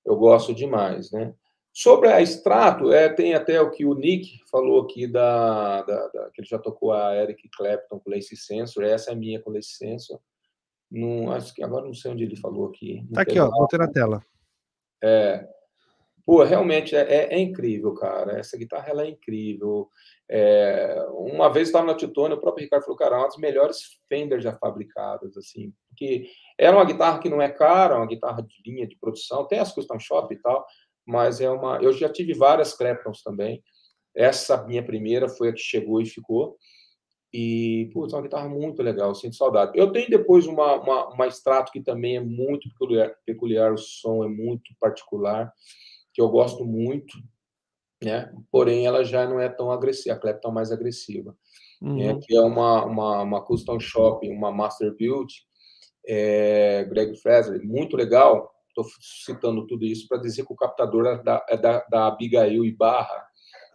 [0.04, 1.34] eu gosto demais, né?
[1.72, 6.30] Sobre a Strato, é, tem até o que o Nick falou aqui, da, da, da,
[6.30, 9.50] que ele já tocou a Eric Clapton com Lace Sensor, essa é a minha com
[9.50, 10.18] Lace Sensor.
[10.90, 13.06] Não, acho que agora não sei onde ele falou aqui.
[13.12, 14.24] Tá aqui, ó, botei na tela.
[15.04, 15.46] É,
[16.28, 18.38] Pô, realmente é, é, é, incrível, cara.
[18.38, 19.88] Essa guitarra ela é incrível.
[20.30, 23.78] É, uma vez estava na Titone, o próprio Ricardo falou, cara, é uma das melhores
[24.10, 26.28] Fender já fabricadas, assim, porque
[26.58, 29.72] era uma guitarra que não é cara, uma guitarra de linha de produção, tem as
[29.72, 30.66] custom shop e tal,
[31.06, 31.78] mas é uma.
[31.78, 33.64] Eu já tive várias Claptons também.
[34.14, 36.58] Essa minha primeira foi a que chegou e ficou.
[37.32, 39.72] E, putz, é uma guitarra muito legal, sinto saudade.
[39.74, 41.28] Eu tenho depois uma, uma, uma
[41.72, 45.50] que também é muito peculiar, peculiar, o som é muito particular
[46.18, 47.16] que eu gosto muito,
[48.02, 48.34] né?
[48.50, 51.30] Porém, ela já não é tão agressiva, a Clapton é mais agressiva.
[51.80, 51.88] Né?
[51.88, 51.96] Uhum.
[51.96, 52.20] Né?
[52.20, 55.32] Que é uma, uma, uma custom shop, uma master build,
[56.04, 58.52] é, Greg Fraser, muito legal.
[58.66, 62.64] Estou citando tudo isso para dizer que o captador é da, é da, da Abigail
[62.64, 63.24] e Barra,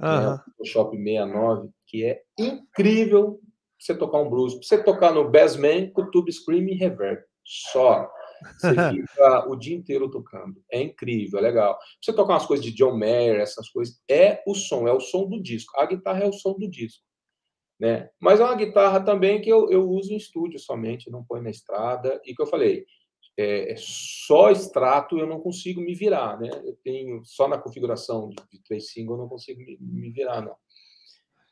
[0.02, 0.38] uhum.
[0.60, 3.40] o Shop 69, que é incrível
[3.80, 4.56] você tocar um blues.
[4.56, 7.22] Você tocar no Bassman com Tube Scream e Reverb.
[7.46, 8.12] Só.
[8.58, 8.74] Você
[9.08, 10.62] fica o dia inteiro tocando.
[10.72, 11.78] É incrível, é legal.
[12.02, 15.28] Você tocar umas coisas de John Mayer, essas coisas, é o som, é o som
[15.28, 15.80] do disco.
[15.80, 17.04] A guitarra é o som do disco.
[17.80, 18.10] Né?
[18.20, 21.50] Mas é uma guitarra também que eu, eu uso em estúdio somente, não põe na
[21.50, 22.22] estrada.
[22.26, 22.86] E que eu falei,
[23.38, 26.50] é, é só extrato eu não consigo me virar, né?
[26.64, 30.42] Eu tenho só na configuração de, de três single eu não consigo me, me virar,
[30.42, 30.56] não.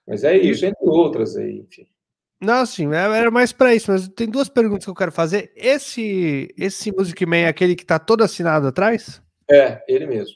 [0.07, 1.87] Mas é isso, entre outras aí, enfim.
[2.41, 5.51] Não, sim, é, era mais para isso, mas tem duas perguntas que eu quero fazer.
[5.55, 9.21] Esse esse Music Man é aquele que tá todo assinado atrás?
[9.49, 10.35] É, ele mesmo.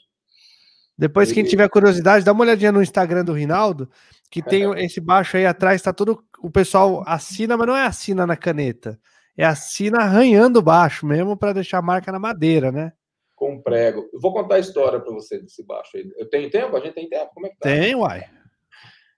[0.96, 1.34] Depois, ele...
[1.34, 3.90] quem tiver curiosidade, dá uma olhadinha no Instagram do Rinaldo,
[4.30, 6.22] que tem esse baixo aí atrás, tá todo.
[6.40, 8.98] O pessoal assina, mas não é assina na caneta.
[9.36, 12.92] É assina arranhando o baixo mesmo para deixar a marca na madeira, né?
[13.34, 14.08] Com prego.
[14.12, 16.08] Eu vou contar a história para você desse baixo aí.
[16.16, 16.74] Eu tenho tempo?
[16.76, 17.32] A gente tem tempo?
[17.34, 17.68] Como é que tá?
[17.68, 18.24] Tem, uai.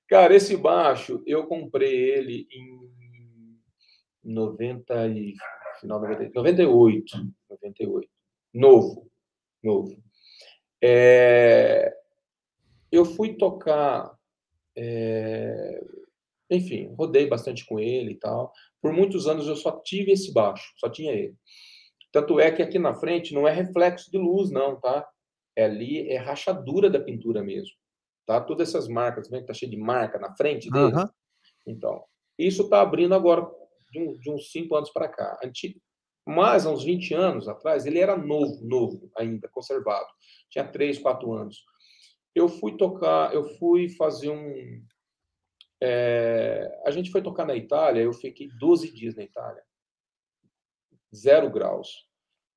[0.08, 3.60] Cara, esse baixo, eu comprei ele em
[4.24, 5.34] 90 e
[5.78, 7.14] final 98,
[7.50, 8.08] 98.
[8.54, 9.10] Novo,
[9.62, 10.02] novo.
[10.82, 11.94] É,
[12.90, 14.16] eu fui tocar,
[14.74, 15.84] é,
[16.50, 18.50] enfim, rodei bastante com ele e tal.
[18.80, 21.36] Por muitos anos eu só tive esse baixo, só tinha ele.
[22.10, 25.06] Tanto é que aqui na frente não é reflexo de luz, não, tá?
[25.54, 27.76] É ali é rachadura da pintura mesmo
[28.28, 28.38] tá?
[28.42, 30.94] Todas essas marcas, vem tá cheio de marca na frente dele.
[30.94, 31.08] Uhum.
[31.66, 32.04] Então,
[32.38, 33.50] isso está abrindo agora
[33.90, 35.40] de, um, de uns cinco anos para cá.
[35.42, 35.80] Antigo,
[36.26, 40.06] mas há uns 20 anos atrás, ele era novo, novo ainda, conservado.
[40.50, 41.64] Tinha três, quatro anos.
[42.34, 44.84] Eu fui tocar, eu fui fazer um.
[45.82, 49.62] É, a gente foi tocar na Itália, eu fiquei 12 dias na Itália.
[51.14, 52.06] Zero graus.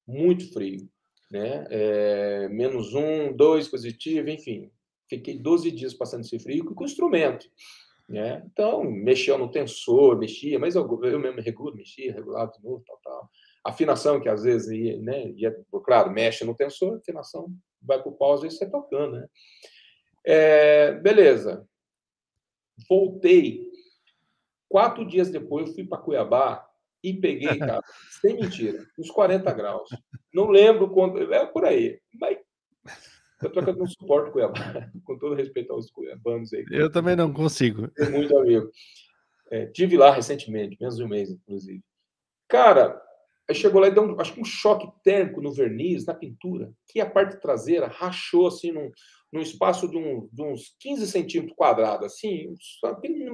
[0.05, 0.89] Muito frio.
[1.31, 1.65] Né?
[1.69, 4.69] É, menos um, dois positivo, enfim.
[5.11, 7.45] Fiquei 12 dias passando esse frio com o instrumento.
[8.07, 8.41] Né?
[8.45, 12.97] Então, mexia no tensor, mexia, mas eu, eu mesmo regulo, mexia, regulava de novo, tal,
[13.03, 13.29] tal.
[13.65, 18.15] Afinação, que às vezes, ia, né, ia, claro, mexe no tensor, afinação vai para o
[18.15, 19.27] pau, às vezes você tocando, né?
[20.25, 21.67] É, beleza.
[22.87, 23.69] Voltei.
[24.69, 26.65] Quatro dias depois, eu fui para Cuiabá
[27.03, 27.81] e peguei, cara,
[28.21, 29.89] sem mentira, uns 40 graus.
[30.33, 32.37] Não lembro quando, é por aí, mas
[33.41, 36.63] tanto é que eu não suporto Cuiabá, com todo respeito aos cuiabanos aí.
[36.71, 37.87] Eu também não consigo.
[37.89, 38.69] Tenho muito amigo.
[39.49, 41.81] É, tive lá recentemente, menos de um mês, inclusive.
[42.47, 43.01] Cara,
[43.53, 47.01] chegou lá e deu um, acho que um choque térmico no verniz, na pintura, que
[47.01, 48.91] a parte traseira rachou assim num,
[49.31, 52.53] num espaço de, um, de uns 15 centímetros quadrados, assim,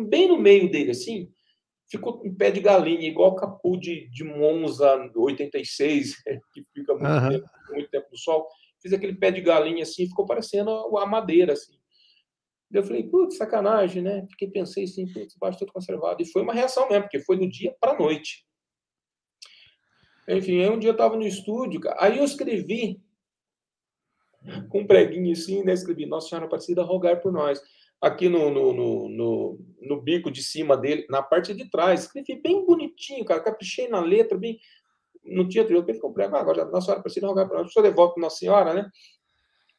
[0.07, 1.29] bem no meio dele, assim,
[1.89, 6.15] ficou um pé de galinha, igual capô de, de Monza 86,
[6.53, 7.29] que fica muito, uhum.
[7.29, 8.47] tempo, muito tempo no sol
[8.81, 11.77] fiz aquele pé de galinha assim, ficou parecendo a madeira, assim.
[12.71, 14.27] Eu falei, putz, sacanagem, né?
[14.29, 16.21] Fiquei, pensei assim, putz, baixo todo conservado.
[16.21, 18.45] E foi uma reação mesmo, porque foi do dia para noite.
[20.27, 23.01] Enfim, aí um dia eu estava no estúdio, aí eu escrevi
[24.69, 25.73] com um preguinho assim, né?
[25.73, 27.61] Escrevi, Nossa Senhora Aparecida, rogar por nós.
[28.01, 32.01] aqui no, no, no, no, no bico de cima dele, na parte de trás.
[32.01, 33.41] Escrevi bem bonitinho, cara.
[33.41, 34.59] Caprichei na letra, bem.
[35.27, 36.35] Não tinha trilha, ficou prego.
[36.35, 37.73] Ah, agora, Nossa Senhora, precisa rogar para nós.
[37.73, 38.89] Só devolve para Nossa Senhora, né?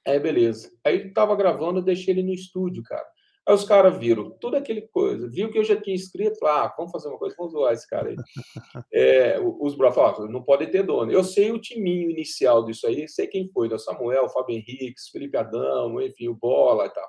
[0.06, 0.70] Aí, beleza.
[0.84, 3.06] Aí, tava gravando, eu deixei ele no estúdio, cara.
[3.48, 6.92] Aí os caras viram tudo aquele coisa, viu que eu já tinha escrito, ah, vamos
[6.92, 8.16] fazer uma coisa, vamos zoar esse cara aí.
[8.92, 11.10] É, os bravos falaram, não pode ter dono.
[11.10, 15.08] Eu sei o timinho inicial disso aí, sei quem foi, o Samuel, o Fábio Henriques,
[15.10, 17.08] Felipe Adão, enfim, o Bola e tal.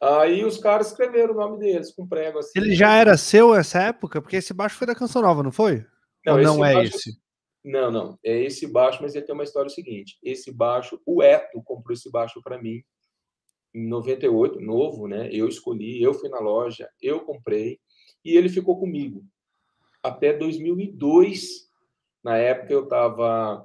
[0.00, 2.52] Aí os caras escreveram o nome deles com prego assim.
[2.54, 4.22] Ele já era seu nessa época?
[4.22, 5.84] Porque esse baixo foi da Canção Nova, não foi?
[6.26, 6.96] Não, não é baixo...
[6.96, 7.18] esse?
[7.64, 8.18] Não, não.
[8.24, 10.18] É esse baixo, mas ele tem uma história seguinte.
[10.22, 12.82] Esse baixo, o Eto comprou esse baixo para mim
[13.74, 15.28] em 98, novo, né?
[15.30, 17.78] Eu escolhi, eu fui na loja, eu comprei
[18.24, 19.24] e ele ficou comigo
[20.02, 21.66] até 2002.
[22.24, 23.64] Na época eu estava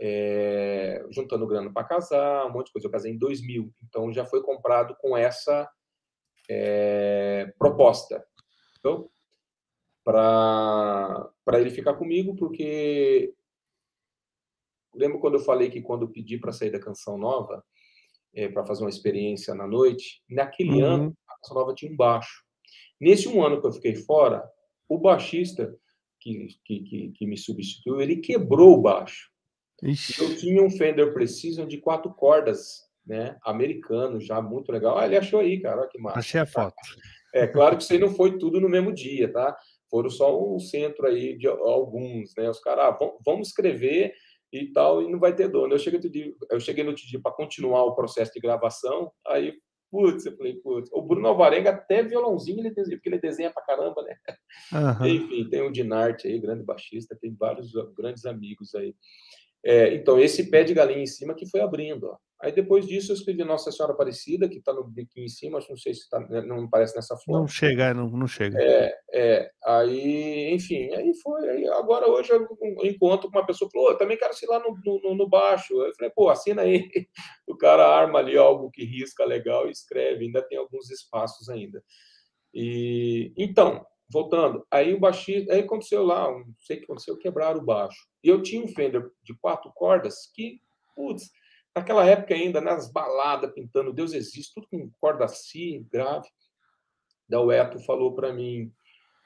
[0.00, 2.88] é, juntando grana para casar, um monte de coisa.
[2.88, 5.68] Eu casei em 2000, então já foi comprado com essa
[6.48, 8.24] é, proposta.
[8.78, 9.10] Então,
[10.12, 13.34] para ele ficar comigo, porque
[14.94, 17.64] lembro quando eu falei que quando eu pedi para sair da canção nova,
[18.34, 20.84] é, para fazer uma experiência na noite, naquele uhum.
[20.84, 22.44] ano a Canção Nova tinha um baixo.
[23.00, 24.44] Nesse um ano que eu fiquei fora,
[24.88, 25.74] o baixista
[26.20, 29.30] que, que, que, que me substituiu, ele quebrou o baixo.
[29.82, 30.22] Ixi.
[30.22, 34.98] Eu tinha um Fender Precision de quatro cordas, né, americano, já muito legal.
[34.98, 36.18] Ah, ele achou aí, cara, olha que massa.
[36.18, 36.76] Achei a foto.
[37.34, 39.56] É claro que isso aí não foi tudo no mesmo dia, tá?
[39.90, 42.48] Foram só o centro aí de alguns, né?
[42.48, 44.14] Os caras, ah, vamos escrever
[44.52, 45.74] e tal, e não vai ter dono.
[45.74, 49.54] Eu cheguei, dia, eu cheguei no outro dia para continuar o processo de gravação, aí,
[49.90, 53.62] putz, eu falei, putz, o Bruno Alvarenga até violãozinho ele desenha, porque ele desenha pra
[53.62, 54.16] caramba, né?
[54.72, 55.06] Uhum.
[55.06, 58.94] Enfim, tem o Dinarte aí, grande baixista, tem vários grandes amigos aí.
[59.64, 62.16] É, então, esse pé de galinha em cima que foi abrindo, ó.
[62.42, 65.68] Aí depois disso eu escrevi Nossa Senhora Aparecida, que está no biquinho em cima, acho
[65.68, 67.38] não sei se tá, né, não aparece nessa foto.
[67.38, 68.58] Não chega, não, não chega.
[68.58, 71.50] É, é, aí, enfim, aí foi.
[71.50, 72.48] Aí agora hoje eu
[72.82, 75.74] encontro com uma pessoa que falou, também quero ir lá no, no, no, baixo.
[75.82, 76.88] Eu falei, pô, assina aí.
[77.46, 81.82] O cara arma ali algo que risca legal e escreve, ainda tem alguns espaços ainda.
[82.54, 87.60] E então, voltando, aí o baixista, aí aconteceu lá, não sei o que aconteceu, quebraram
[87.60, 88.08] o baixo.
[88.22, 90.60] E eu tinha um Fender de quatro cordas que,
[90.94, 91.30] putz,
[91.74, 96.28] Naquela época ainda, nas baladas, pintando Deus existe, tudo com corda si, grave.
[97.28, 98.72] Da Ueto falou para mim.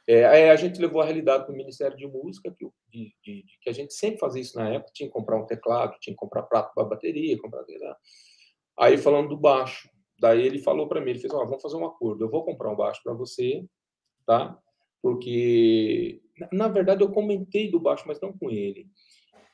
[0.07, 3.59] É, a gente levou a realidade para o Ministério de Música, que, de, de, de,
[3.63, 6.21] que a gente sempre fazia isso na época, tinha que comprar um teclado, tinha que
[6.21, 7.65] comprar prato para bateria, comprar...
[8.79, 9.89] Aí falando do baixo,
[10.19, 12.71] daí ele falou para mim, ele fez, oh, vamos fazer um acordo, eu vou comprar
[12.71, 13.65] um baixo para você,
[14.27, 14.59] tá?
[15.05, 18.87] Porque, na verdade, eu comentei do baixo, mas não com ele.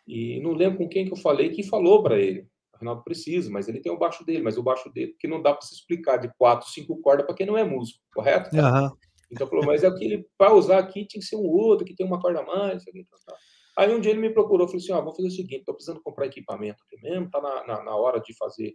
[0.07, 2.47] E não lembro com quem que eu falei, que falou para ele.
[2.79, 5.53] Renato precisa, mas ele tem o baixo dele, mas o baixo dele que não dá
[5.53, 8.55] para se explicar de quatro, cinco cordas para quem não é músico, correto?
[8.55, 8.93] Uhum.
[9.29, 11.85] Então falou, mas é o que ele para usar aqui tinha que ser um outro
[11.85, 12.87] que tem uma corda a mais.
[12.87, 13.37] Aqui, tá, tá.
[13.77, 16.01] Aí um dia ele me procurou, falou assim, ó, vou fazer o seguinte, estou precisando
[16.01, 18.73] comprar equipamento aqui mesmo, tá na, na, na, hora de fazer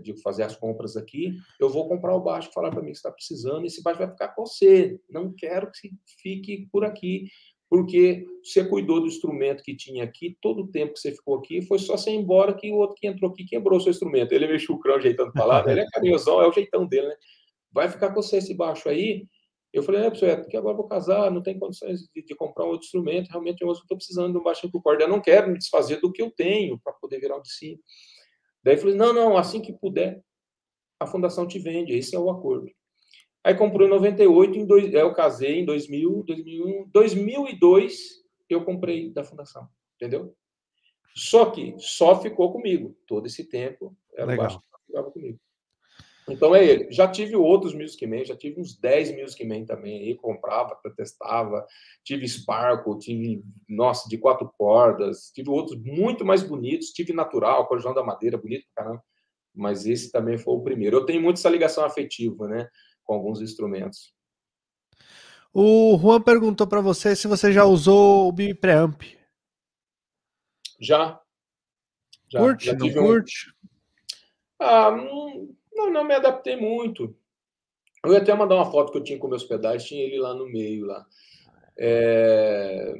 [0.00, 3.10] de fazer as compras aqui, eu vou comprar o baixo, falar para mim que está
[3.10, 5.00] precisando, esse baixo vai ficar com você.
[5.08, 5.90] Não quero que
[6.20, 7.26] fique por aqui
[7.74, 11.60] porque você cuidou do instrumento que tinha aqui, todo o tempo que você ficou aqui,
[11.60, 14.30] foi só você ir embora que o outro que entrou aqui quebrou seu instrumento.
[14.30, 17.16] Ele é o crão ajeitando palavra, ele é carinhosão, é o jeitão dele, né?
[17.72, 19.26] Vai ficar com você esse baixo aí?
[19.72, 22.64] Eu falei, é, pessoal, é porque agora vou casar, não tem condições de, de comprar
[22.64, 25.50] um outro instrumento, realmente eu estou precisando de um baixo com corda, eu não quero
[25.50, 27.80] me desfazer do que eu tenho para poder virar um de.
[28.64, 30.24] Daí eu falei, não, não, assim que puder,
[30.98, 32.66] a fundação te vende, esse é o acordo.
[33.44, 39.22] Aí comprou em 98, em dois, eu casei em 2000, 2001, 2002 eu comprei da
[39.22, 40.34] fundação, entendeu?
[41.14, 44.62] Só que só ficou comigo todo esse tempo, era Legal.
[44.86, 45.38] ficava comigo.
[46.28, 46.90] Então é ele.
[46.90, 51.66] Já tive outros Music Man, já tive uns 10 Music Man também aí, comprava, testava,
[52.02, 57.92] tive Sparkle, tive, nossa, de quatro cordas, tive outros muito mais bonitos, tive natural, corujão
[57.92, 59.04] da madeira, bonito pra caramba,
[59.54, 60.96] mas esse também foi o primeiro.
[60.96, 62.68] Eu tenho muito essa ligação afetiva, né?
[63.04, 64.12] com alguns instrumentos.
[65.52, 69.02] O Juan perguntou para você se você já usou o BB Preamp.
[70.80, 71.20] Já.
[72.28, 72.40] já.
[72.40, 72.66] Curte?
[72.66, 73.50] Já não curte?
[73.50, 73.68] Um...
[74.58, 77.14] Ah, não, não me adaptei muito.
[78.04, 80.34] Eu ia até mandar uma foto que eu tinha com meus pedais, tinha ele lá
[80.34, 81.06] no meio lá.
[81.78, 82.94] É...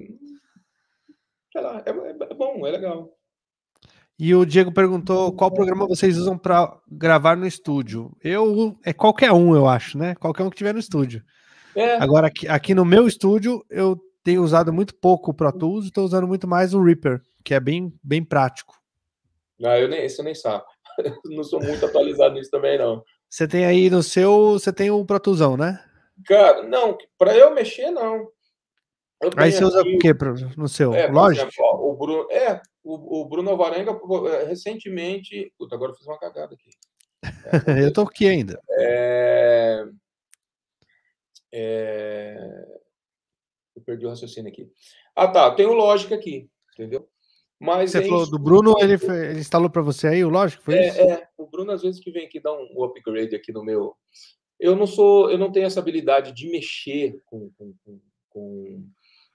[1.53, 3.15] Sei lá, é, é bom, é legal.
[4.19, 8.17] E o Diego perguntou qual programa vocês usam para gravar no estúdio.
[8.23, 10.15] Eu é qualquer um, eu acho, né?
[10.15, 11.23] Qualquer um que tiver no estúdio.
[11.75, 11.97] É.
[11.97, 16.05] Agora aqui, aqui, no meu estúdio eu tenho usado muito pouco o Pro Tools, estou
[16.05, 18.81] usando muito mais o Reaper, que é bem bem prático.
[19.59, 20.65] Não, eu nem, isso eu nem sabe.
[21.27, 23.03] não sou muito atualizado nisso também não.
[23.29, 25.83] Você tem aí no seu, você tem o Protuzão, né?
[26.27, 28.29] Cara, não, para eu mexer, não.
[29.21, 30.13] Eu aí você usa o que
[30.57, 30.95] no seu?
[30.95, 31.49] É, Lógico.
[31.49, 33.99] Exemplo, o Bruno, é, o, o Bruno Alvarenga
[34.31, 35.53] é, recentemente.
[35.59, 36.71] Puta, agora eu fiz uma cagada aqui.
[37.67, 38.61] É, eu tô aqui ainda.
[38.71, 39.85] É,
[41.53, 42.37] é,
[43.75, 44.71] eu perdi o raciocínio aqui.
[45.17, 45.55] Ah, tá.
[45.55, 47.09] Tem o Lógica aqui, entendeu?
[47.65, 50.63] Mas você falou do Bruno, ele, ele instalou para você aí o Lógico?
[50.65, 51.01] Foi é, isso?
[51.01, 53.95] é, o Bruno às vezes que vem aqui dar um upgrade aqui no meu.
[54.61, 58.87] Eu não sou, eu não tenho essa habilidade de mexer com, com, com, com...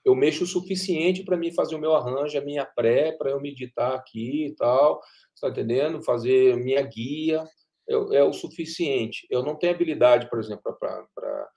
[0.05, 3.41] eu mexo o suficiente para mim fazer o meu arranjo, a minha pré, para eu
[3.41, 5.01] meditar aqui e tal,
[5.33, 6.03] está entendendo?
[6.03, 7.43] Fazer minha guia
[7.89, 9.25] é, é, o suficiente.
[9.27, 11.49] Eu não tenho habilidade, por exemplo, para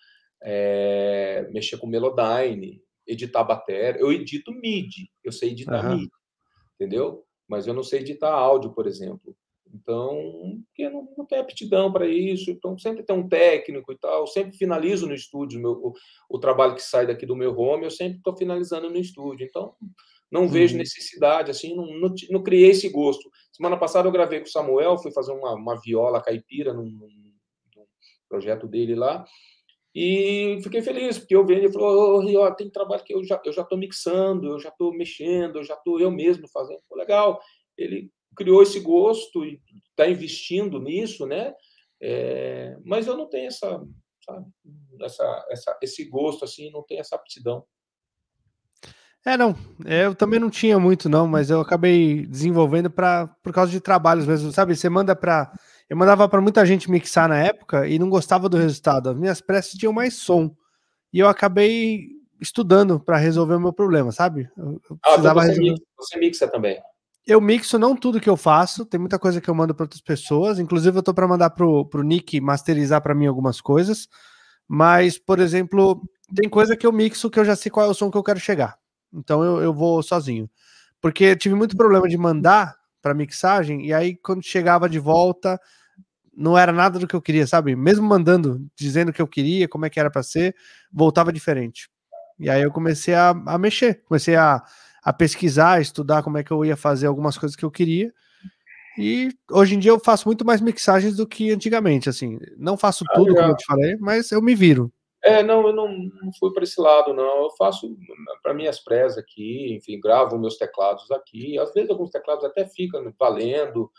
[0.43, 4.01] é, mexer com Melodyne, editar bateria.
[4.01, 5.97] Eu edito MIDI, eu sei editar uhum.
[5.97, 6.22] MIDI
[6.83, 7.25] entendeu?
[7.49, 9.37] Mas eu não sei editar áudio, por exemplo.
[9.73, 12.51] Então, porque não, não tem aptidão para isso.
[12.51, 14.21] Então, sempre tem um técnico e tal.
[14.21, 15.93] Eu sempre finalizo no estúdio meu, o,
[16.29, 19.47] o trabalho que sai daqui do meu home, eu sempre estou finalizando no estúdio.
[19.47, 19.75] Então,
[20.31, 20.81] não vejo uhum.
[20.81, 23.31] necessidade, assim, não, não, não, criei esse gosto.
[23.53, 27.33] Semana passada eu gravei com o Samuel, fui fazer uma, uma viola caipira num, num
[28.29, 29.25] projeto dele lá.
[29.95, 33.41] E fiquei feliz, porque eu vendo e falou, oh, Rio, tem trabalho que eu já
[33.45, 36.81] eu já estou mixando, eu já estou mexendo, eu já estou eu mesmo fazendo.
[36.95, 37.41] Legal.
[37.77, 39.61] Ele criou esse gosto e
[39.91, 41.53] está investindo nisso, né?
[42.01, 43.81] É, mas eu não tenho essa,
[44.25, 44.47] sabe,
[45.01, 47.65] essa, essa, esse gosto assim, não tenho essa aptidão.
[49.25, 49.55] É, não,
[49.85, 54.27] eu também não tinha muito não, mas eu acabei desenvolvendo para por causa de trabalhos
[54.27, 54.75] mesmo, sabe?
[54.75, 55.53] Você manda para
[55.93, 59.11] eu mandava para muita gente mixar na época e não gostava do resultado.
[59.11, 60.51] As minhas preces tinham mais som.
[61.13, 62.07] E eu acabei
[62.41, 64.49] estudando para resolver o meu problema, sabe?
[64.57, 66.81] Eu, ah, então você, mixa, você mixa também.
[67.27, 70.01] Eu mixo não tudo que eu faço, tem muita coisa que eu mando para outras
[70.01, 70.59] pessoas.
[70.59, 74.09] Inclusive, eu tô para mandar pro, pro Nick masterizar para mim algumas coisas.
[74.67, 76.01] Mas, por exemplo,
[76.35, 78.25] tem coisa que eu mixo que eu já sei qual é o som que eu
[78.25, 78.79] quero chegar.
[79.13, 80.49] Então eu, eu vou sozinho.
[81.03, 85.61] Porque tive muito problema de mandar para mixagem, e aí quando chegava de volta,
[86.35, 87.77] não era nada do que eu queria, sabe?
[87.77, 90.55] Mesmo mandando, dizendo o que eu queria, como é que era para ser,
[90.93, 91.89] voltava diferente.
[92.39, 94.63] E aí eu comecei a, a mexer, comecei a,
[95.03, 98.13] a pesquisar, a estudar como é que eu ia fazer algumas coisas que eu queria.
[98.99, 102.39] E hoje em dia eu faço muito mais mixagens do que antigamente, assim.
[102.59, 104.93] Não faço ah, tudo, como eu te falei, mas eu me viro.
[105.25, 107.45] É, não, eu não, não fui para esse lado, não.
[107.45, 107.97] Eu faço
[108.43, 111.59] para minhas presas aqui, enfim, gravo meus teclados aqui.
[111.59, 113.91] Às vezes alguns teclados até ficam valendo,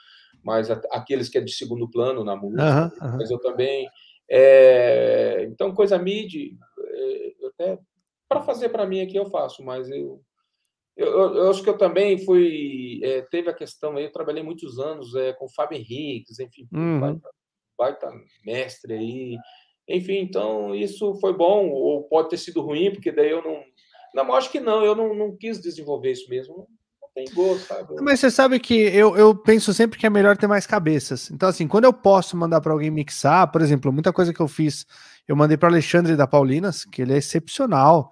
[0.44, 3.18] mas aqueles que é de segundo plano na música, uhum, uhum.
[3.18, 3.88] mas eu também.
[4.30, 7.80] É, então, coisa MIDI, é, até
[8.28, 10.22] para fazer para mim aqui eu faço, mas eu,
[10.98, 12.99] eu, eu, acho que eu também fui.
[13.03, 16.68] É, teve a questão aí, eu trabalhei muitos anos é, com o Fábio Henriques, enfim,
[16.74, 16.99] uhum.
[16.99, 17.30] baita,
[17.78, 18.11] baita
[18.45, 19.38] mestre aí.
[19.88, 23.64] Enfim, então isso foi bom, ou pode ter sido ruim, porque daí eu não.
[24.14, 26.68] Não, acho que não, eu não, não quis desenvolver isso mesmo
[27.14, 28.02] tem gosto, sabe?
[28.02, 31.30] Mas você sabe que eu, eu penso sempre que é melhor ter mais cabeças.
[31.30, 34.48] Então, assim, quando eu posso mandar para alguém mixar, por exemplo, muita coisa que eu
[34.48, 34.85] fiz,
[35.27, 38.11] eu mandei para Alexandre da Paulinas, que ele é excepcional.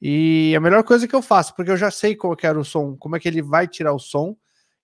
[0.00, 2.64] E a melhor coisa que eu faço, porque eu já sei qual que era o
[2.64, 4.36] som, como é que ele vai tirar o som,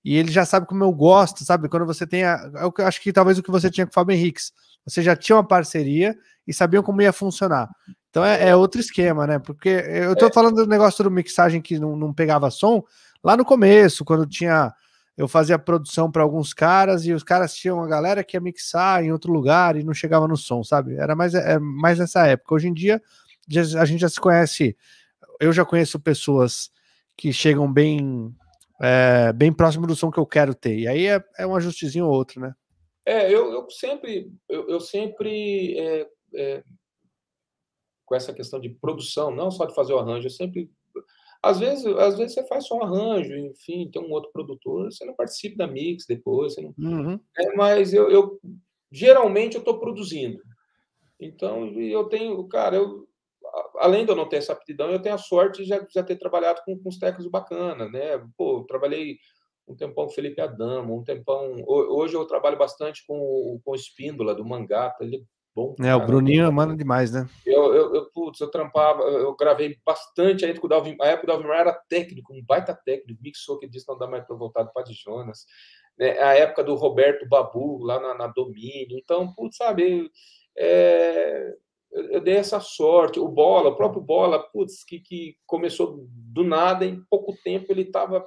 [0.05, 1.69] e ele já sabe como eu gosto, sabe?
[1.69, 2.51] Quando você tem a.
[2.55, 4.53] Eu acho que talvez o que você tinha com o Fábio Henriques.
[4.87, 6.17] Você já tinha uma parceria
[6.47, 7.69] e sabiam como ia funcionar.
[8.11, 9.39] Então é, é outro esquema, né?
[9.39, 10.33] Porque eu tô é.
[10.33, 12.83] falando do negócio do mixagem que não, não pegava som,
[13.23, 14.73] lá no começo, quando tinha
[15.17, 19.03] eu fazia produção para alguns caras e os caras tinham a galera que ia mixar
[19.03, 20.95] em outro lugar e não chegava no som, sabe?
[20.95, 22.55] Era mais, é, mais nessa época.
[22.55, 23.03] Hoje em dia
[23.77, 24.77] a gente já se conhece,
[25.41, 26.71] eu já conheço pessoas
[27.17, 28.33] que chegam bem
[28.81, 30.79] é, bem próximo do som que eu quero ter.
[30.79, 32.55] E aí é, é um ajustezinho ou outro, né?
[33.05, 36.63] É, eu, eu sempre eu, eu sempre é, é,
[38.09, 40.71] com essa questão de produção, não só de fazer o arranjo, eu sempre
[41.43, 45.05] às vezes, às vezes você faz só um arranjo, enfim, tem um outro produtor, você
[45.05, 46.75] não participa da mix depois, não...
[46.77, 47.21] uhum.
[47.39, 48.41] é, mas eu, eu,
[48.91, 50.43] geralmente eu estou produzindo.
[51.21, 53.07] Então, eu tenho, cara, eu,
[53.77, 56.17] além de eu não ter essa aptidão, eu tenho a sorte de já, já ter
[56.17, 58.19] trabalhado com, com os técnicos bacanas, né?
[58.37, 59.19] Pô, eu trabalhei
[59.67, 61.55] um tempão com Felipe Adamo, um tempão.
[61.67, 65.25] Hoje eu trabalho bastante com, com o Espíndola, do Mangata, ele
[65.59, 65.75] bom.
[65.85, 67.29] É, o Bruninho é mano demais, né?
[67.45, 70.97] Eu, eu, eu, putz, eu trampava, eu gravei bastante aí com o Dalvin.
[71.01, 74.25] A época do Dalvin era técnico, um baita técnico, mixou que disse não dá mais
[74.25, 75.47] para voltar do Padre Jonas.
[75.99, 76.19] Né?
[76.21, 78.97] A época do Roberto Babu, lá na, na Domínio.
[78.97, 80.09] Então, putz, sabe,
[80.57, 81.55] é,
[81.91, 83.19] eu, eu, dei essa sorte.
[83.19, 87.83] O Bola, o próprio Bola, putz, que, que começou do nada, em pouco tempo ele
[87.83, 88.25] estava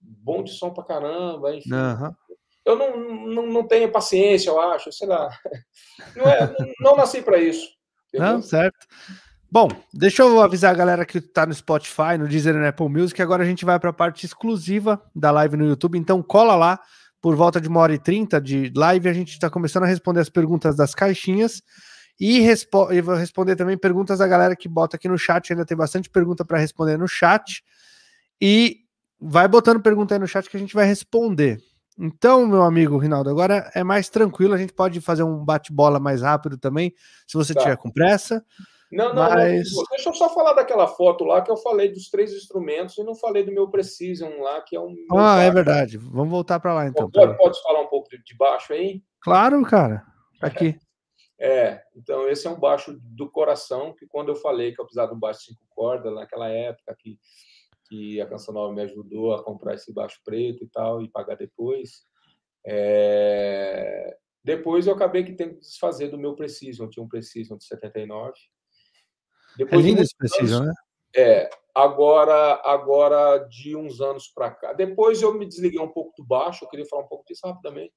[0.00, 1.72] bom de som pra caramba, enfim.
[1.72, 2.14] Uhum.
[2.68, 5.30] Eu não, não, não tenho paciência, eu acho, sei lá.
[6.14, 7.66] Não, é, não nasci para isso.
[8.08, 8.34] Entendeu?
[8.34, 8.86] Não, certo.
[9.50, 12.88] Bom, deixa eu avisar a galera que está no Spotify, no Deezer e no Apple
[12.88, 13.20] Music.
[13.22, 15.98] Agora a gente vai para a parte exclusiva da live no YouTube.
[15.98, 16.78] Então cola lá
[17.22, 19.08] por volta de uma hora e trinta de live.
[19.08, 21.62] A gente está começando a responder as perguntas das caixinhas
[22.20, 25.50] e, respo e vou responder também perguntas da galera que bota aqui no chat.
[25.50, 27.64] Ainda tem bastante pergunta para responder no chat.
[28.38, 28.80] E
[29.18, 31.58] vai botando pergunta aí no chat que a gente vai responder.
[31.98, 36.22] Então, meu amigo Rinaldo, agora é mais tranquilo, a gente pode fazer um bate-bola mais
[36.22, 36.94] rápido também,
[37.26, 37.60] se você tá.
[37.60, 38.44] tiver com pressa.
[38.90, 39.70] Não, não, mas...
[39.74, 43.02] não, deixa eu só falar daquela foto lá que eu falei dos três instrumentos e
[43.02, 44.94] não falei do meu Precision lá, que é um.
[45.12, 45.98] Ah, é verdade.
[45.98, 47.10] Vamos voltar para lá então.
[47.10, 49.02] Pode, pode falar um pouco de baixo aí?
[49.20, 50.04] Claro, cara.
[50.40, 50.78] Tá aqui.
[51.40, 55.10] É, então esse é um baixo do coração, que quando eu falei que eu precisava
[55.10, 57.18] de um baixo cinco cordas, naquela época que
[57.88, 61.36] que a Canção Nova me ajudou a comprar esse baixo preto e tal, e pagar
[61.36, 62.06] depois.
[62.66, 64.16] É...
[64.44, 67.64] Depois eu acabei que tendo que desfazer do meu Precision, eu tinha um Precision de
[67.64, 68.32] 79.
[69.56, 70.72] Depois é lindo esse Precision, né?
[71.16, 74.72] É, agora, agora de uns anos para cá.
[74.72, 77.92] Depois eu me desliguei um pouco do baixo, eu queria falar um pouco disso rapidamente.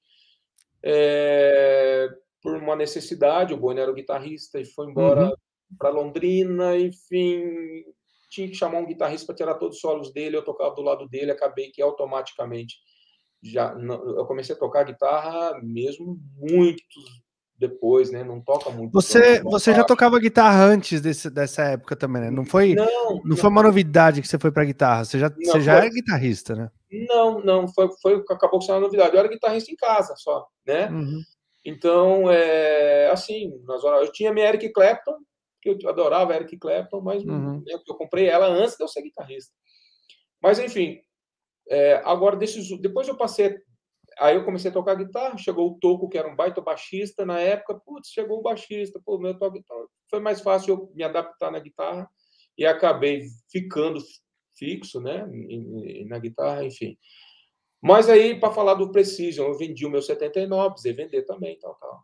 [0.83, 2.09] É,
[2.41, 5.33] por uma necessidade, o Boni era o guitarrista e foi embora uhum.
[5.77, 7.83] para Londrina, enfim,
[8.31, 11.07] tinha que chamar um guitarrista para tirar todos os solos dele, eu tocava do lado
[11.07, 12.77] dele, acabei que automaticamente
[13.43, 16.83] já eu comecei a tocar guitarra mesmo muito
[17.57, 18.23] depois, né?
[18.23, 18.91] Não toca muito.
[18.93, 22.31] Você você já tocava guitarra antes desse, dessa época também, né?
[22.31, 25.29] Não foi não, não, não foi uma novidade que você foi para guitarra, você já
[25.29, 26.71] não, você já foi, é guitarrista, né?
[27.07, 29.13] Não, não, foi foi acabou sendo uma novidade.
[29.13, 30.89] Eu era guitarrista em casa só, né?
[30.89, 31.21] Uhum.
[31.63, 35.15] Então, é, assim, nas horas, eu tinha minha Eric Clapton,
[35.69, 37.57] eu adorava Eric Clapton, mas uhum.
[37.59, 39.53] né, eu comprei ela antes de eu ser guitarrista.
[40.41, 40.99] Mas, enfim,
[41.69, 43.57] é, agora, desses, depois eu passei.
[44.19, 47.39] Aí eu comecei a tocar guitarra, chegou o Toco, que era um baita baixista na
[47.39, 49.85] época, putz, chegou o baixista, pô, meu toque guitarra.
[50.09, 52.09] Foi mais fácil eu me adaptar na guitarra
[52.57, 54.01] e acabei ficando
[54.57, 55.25] fixo, né,
[56.07, 56.97] na guitarra, enfim.
[57.81, 61.73] Mas aí, para falar do Precision, eu vendi o meu 79, precisei vender também, tal,
[61.75, 62.03] tal.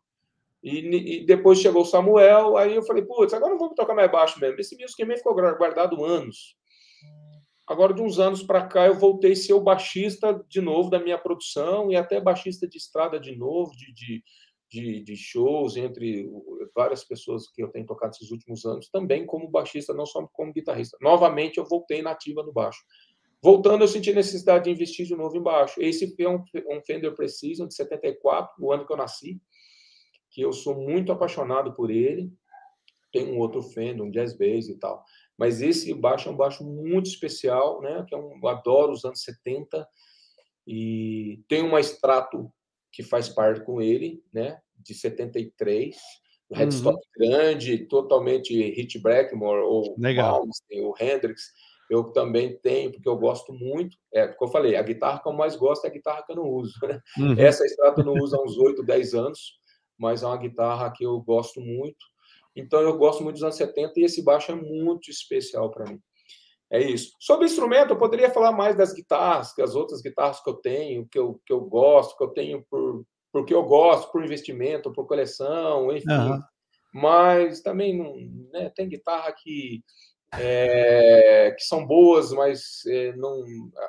[0.63, 4.11] E, e, depois chegou o Samuel, aí eu falei, putz, agora não vou tocar mais
[4.11, 4.59] baixo mesmo.
[4.59, 6.55] Esse Music Man ficou guardado anos.
[7.67, 10.99] Agora, de uns anos para cá, eu voltei a ser o baixista de novo da
[10.99, 14.23] minha produção e até baixista de estrada de novo, de, de,
[14.69, 16.29] de, de shows, entre
[16.73, 20.53] várias pessoas que eu tenho tocado esses últimos anos, também como baixista, não só como
[20.53, 20.97] guitarrista.
[21.01, 22.79] Novamente, eu voltei nativa no baixo.
[23.43, 25.79] Voltando, eu senti necessidade de investir de novo em baixo.
[25.81, 29.39] Esse foi um, um Fender Precision de 74, o ano que eu nasci
[30.37, 32.31] que eu sou muito apaixonado por ele.
[33.11, 35.03] Tem um outro Fender, um Jazz Bass e tal.
[35.35, 38.05] Mas esse baixo é um baixo muito especial, né?
[38.07, 39.87] Que é um, eu adoro os anos 70
[40.67, 42.53] e tem uma extrato
[42.91, 44.59] que faz parte com ele, né?
[44.77, 45.97] De 73,
[46.49, 47.29] o headstock uhum.
[47.29, 51.41] grande, totalmente Hit Blackmore ou Malmsteen, ou Hendrix.
[51.89, 53.97] Eu também tenho, porque eu gosto muito.
[54.13, 56.35] É, como eu falei, a guitarra que eu mais gosto é a guitarra que eu
[56.35, 56.73] não uso.
[56.83, 57.01] Né?
[57.17, 57.39] Uhum.
[57.39, 59.57] Essa extrato eu não uso há uns 8, 10 anos
[59.97, 62.05] mas é uma guitarra que eu gosto muito.
[62.55, 65.99] Então eu gosto muito dos anos 70 e esse baixo é muito especial para mim.
[66.69, 67.15] É isso.
[67.19, 71.07] Sobre instrumento, eu poderia falar mais das guitarras, que as outras guitarras que eu tenho,
[71.07, 75.05] que eu, que eu gosto, que eu tenho por porque eu gosto, por investimento, por
[75.05, 76.09] coleção, enfim.
[76.09, 76.41] Uhum.
[76.93, 78.15] Mas também não,
[78.51, 79.83] né, tem guitarra que
[80.33, 83.43] é, que são boas, mas é, não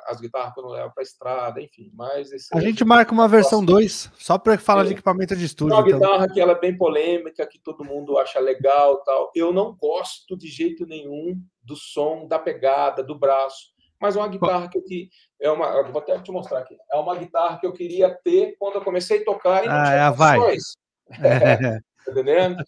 [0.07, 1.91] as guitarras que eu não levo para estrada, enfim.
[1.93, 4.85] Mas a gente marca uma versão 2 só para falar é.
[4.85, 5.75] de equipamento de estúdio.
[5.75, 5.99] Uma então.
[5.99, 9.31] guitarra que ela é bem polêmica, que todo mundo acha legal, tal.
[9.35, 13.77] Eu não gosto de jeito nenhum do som, da pegada, do braço.
[13.99, 15.09] Mas é uma guitarra que eu que
[15.41, 16.77] é uma, vou até te mostrar aqui.
[16.91, 19.83] É uma guitarra que eu queria ter quando eu comecei a tocar e não ah,
[19.83, 20.39] tinha é vai.
[21.23, 21.79] É.
[22.09, 22.63] Tá entendendo?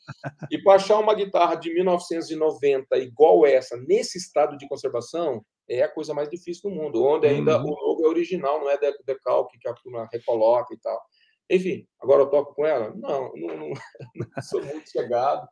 [0.50, 5.90] E para achar uma guitarra de 1990 igual essa, nesse estado de conservação, é a
[5.90, 7.70] coisa mais difícil do mundo, onde ainda uhum.
[7.70, 11.02] o logo é original, não é decalque que a turma recoloca e tal.
[11.50, 12.94] Enfim, agora eu toco com ela?
[12.96, 13.70] Não, não, não,
[14.16, 15.48] não sou muito chegado.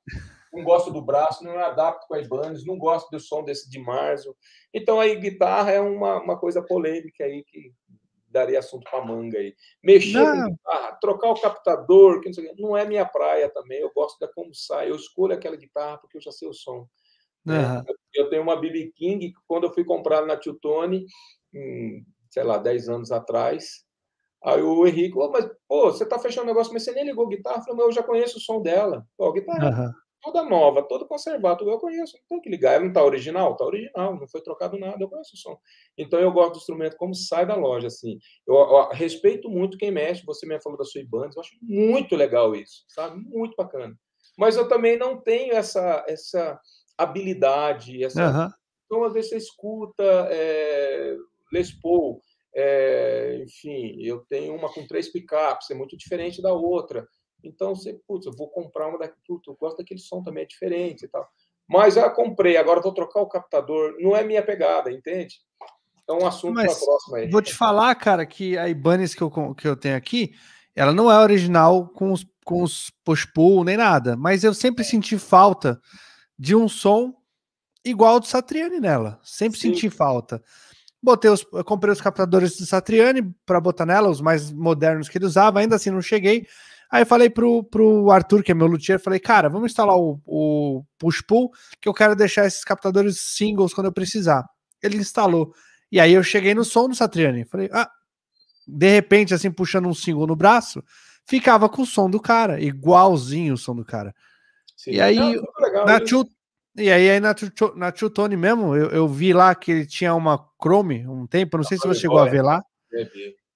[0.52, 3.80] Não gosto do braço, não adapto com a Ibanez, não gosto do som desse de
[3.80, 4.36] Marzo.
[4.74, 7.72] Então, aí, guitarra é uma, uma coisa polêmica aí que
[8.30, 9.56] daria assunto para manga aí.
[9.84, 13.80] Mexer com guitarra, trocar o captador, que não, sei, não, é minha praia também.
[13.80, 14.90] Eu gosto da como sai.
[14.90, 16.88] Eu escolho aquela guitarra porque eu já sei o som.
[17.46, 17.84] Uhum.
[18.14, 21.06] Eu tenho uma BB King que quando eu fui comprar na Tio Tony,
[21.54, 23.84] hum, sei lá, 10 anos atrás,
[24.44, 27.26] aí o Henrique, oh, mas pô, você tá fechando o negócio, mas você nem ligou
[27.26, 27.58] a guitarra?
[27.58, 29.06] Eu falei, mas eu já conheço o som dela.
[29.18, 29.94] Pô, a guitarra uhum.
[30.22, 32.74] Toda nova, toda conservada, eu conheço, não tem que ligar.
[32.74, 33.54] Ela não está original?
[33.54, 35.58] Está original, não foi trocado nada, eu conheço o som.
[35.98, 38.20] Então eu gosto do instrumento como sai da loja, assim.
[38.48, 42.16] Eu, eu respeito muito quem mexe, você me falou da sua Ibanez, eu acho muito
[42.16, 43.20] legal isso, sabe?
[43.20, 43.96] Muito bacana.
[44.38, 46.60] Mas eu também não tenho essa, essa
[46.98, 48.26] habilidade, essa...
[48.30, 48.50] Uhum.
[48.86, 51.16] Então, às vezes, você escuta é,
[51.54, 52.22] Les Paul,
[52.56, 57.08] é, enfim, eu tenho uma com três picapes, é muito diferente da outra.
[57.44, 60.48] Então, você, putz, eu vou comprar uma daqui, putz, eu gosto daquele som também, é
[60.48, 61.28] diferente e tal.
[61.68, 63.96] Mas já comprei, agora vou trocar o captador.
[64.00, 65.40] Não é minha pegada, entende?
[66.10, 67.30] É um assunto para a próxima aí.
[67.30, 70.34] Vou te falar, cara, que a Ibanez que eu, que eu tenho aqui,
[70.76, 75.20] ela não é original com os, com os push-pull nem nada, mas eu sempre senti
[75.20, 75.80] falta
[76.38, 77.14] de um som
[77.86, 79.20] igual do Satriani nela.
[79.22, 79.70] Sempre Sim.
[79.70, 80.44] senti falta.
[81.02, 85.26] Botei os, comprei os captadores do Satriani para botar nela, os mais modernos que ele
[85.26, 86.48] usava, ainda assim não cheguei.
[86.92, 90.84] Aí falei pro, pro Arthur, que é meu luthier, falei, cara, vamos instalar o, o
[90.98, 94.44] push pull, que eu quero deixar esses captadores singles quando eu precisar.
[94.82, 95.54] Ele instalou.
[95.92, 97.46] E aí eu cheguei no som do Satriani.
[97.46, 97.90] Falei, ah,
[98.68, 100.84] de repente, assim, puxando um single no braço,
[101.28, 104.14] ficava com o som do cara, igualzinho o som do cara.
[104.76, 105.20] Sim, e aí,
[105.60, 106.28] legal, na tio,
[106.76, 107.36] e aí, aí na,
[107.76, 111.58] na Tio Tony mesmo, eu, eu, vi lá que ele tinha uma Chrome um tempo,
[111.58, 112.64] não sei se você chegou a ver lá.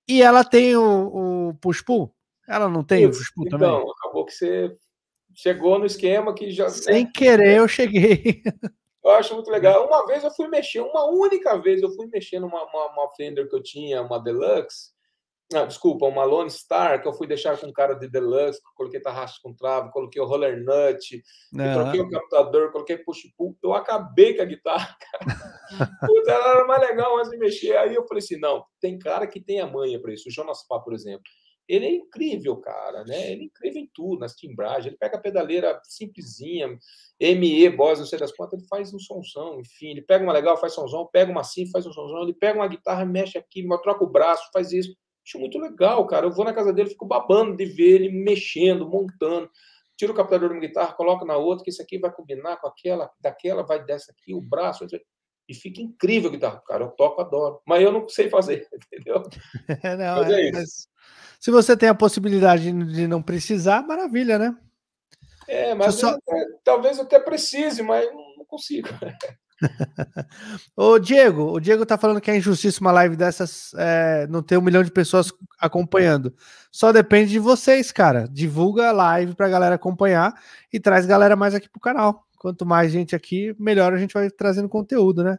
[0.07, 2.13] E ela tem o, o push pull.
[2.47, 3.75] Ela não tem Isso, pull então, também?
[3.75, 4.75] Então, acabou que você
[5.33, 6.69] chegou no esquema que já.
[6.69, 7.11] Sem né?
[7.13, 8.41] querer, eu cheguei.
[9.03, 9.85] Eu acho muito legal.
[9.85, 13.49] Uma vez eu fui mexer, uma única vez eu fui mexer numa uma, uma Fender
[13.49, 14.93] que eu tinha, uma Deluxe,
[15.53, 19.35] não, desculpa, uma Lone Star, que eu fui deixar com cara de deluxe, coloquei tarraxa
[19.43, 21.21] com trave, coloquei o roller nut,
[21.51, 23.55] troquei o captador, coloquei push pull.
[23.61, 25.25] Eu acabei com a guitarra, cara.
[26.07, 27.77] Puta, ela era mais legal antes de mexer.
[27.77, 30.27] Aí eu falei assim: não, tem cara que tem a manha para isso.
[30.27, 31.23] O Jonas Pá, por exemplo.
[31.67, 33.31] Ele é incrível, cara, né?
[33.31, 34.87] Ele é incrível em tudo, nas timbragens.
[34.87, 36.77] Ele pega a pedaleira simplesinha,
[37.19, 39.91] ME, Boss, não sei das quantas, ele faz um somzão, enfim.
[39.91, 42.23] Ele pega uma legal, faz somzão, pega uma assim, faz um somzão.
[42.23, 44.93] Ele pega uma guitarra, mexe aqui, troca o braço, faz isso.
[45.25, 46.25] Acho muito legal, cara.
[46.25, 49.49] Eu vou na casa dele, fico babando de ver ele mexendo, montando.
[49.95, 52.67] Tira o captador de uma guitarra, coloca na outra, que isso aqui vai combinar com
[52.67, 54.85] aquela, daquela, vai dessa aqui, o braço.
[55.47, 56.63] E fica incrível a guitarra.
[56.67, 57.61] Cara, eu toco, adoro.
[57.65, 59.23] Mas eu não sei fazer, entendeu?
[59.97, 60.87] não, mas é, é isso.
[61.39, 64.55] se você tem a possibilidade de não precisar, maravilha, né?
[65.47, 66.17] É, mas só...
[66.63, 68.87] talvez eu até precise, mas não consigo.
[70.75, 74.57] Ô, Diego, o Diego tá falando que é injustiça uma live dessas é, não ter
[74.57, 76.33] um milhão de pessoas acompanhando.
[76.71, 78.27] Só depende de vocês, cara.
[78.29, 80.33] Divulga a live pra galera acompanhar
[80.71, 82.25] e traz galera mais aqui pro canal.
[82.43, 85.37] Quanto mais gente aqui, melhor a gente vai trazendo conteúdo, né?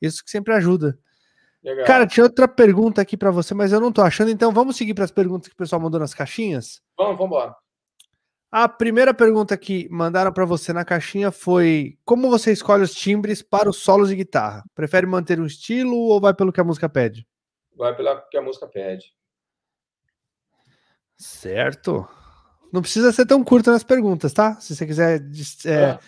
[0.00, 0.98] Isso que sempre ajuda.
[1.62, 1.84] Legal.
[1.84, 4.94] Cara, tinha outra pergunta aqui para você, mas eu não tô achando, então vamos seguir
[4.94, 6.80] para as perguntas que o pessoal mandou nas caixinhas?
[6.96, 7.54] Vamos, vamos embora.
[8.50, 13.42] A primeira pergunta que mandaram para você na caixinha foi: como você escolhe os timbres
[13.42, 14.64] para os solos de guitarra?
[14.74, 17.28] Prefere manter um estilo ou vai pelo que a música pede?
[17.76, 19.12] Vai pelo que a música pede.
[21.18, 22.08] Certo.
[22.72, 24.56] Não precisa ser tão curto nas perguntas, tá?
[24.60, 25.22] Se você quiser
[25.66, 25.98] é,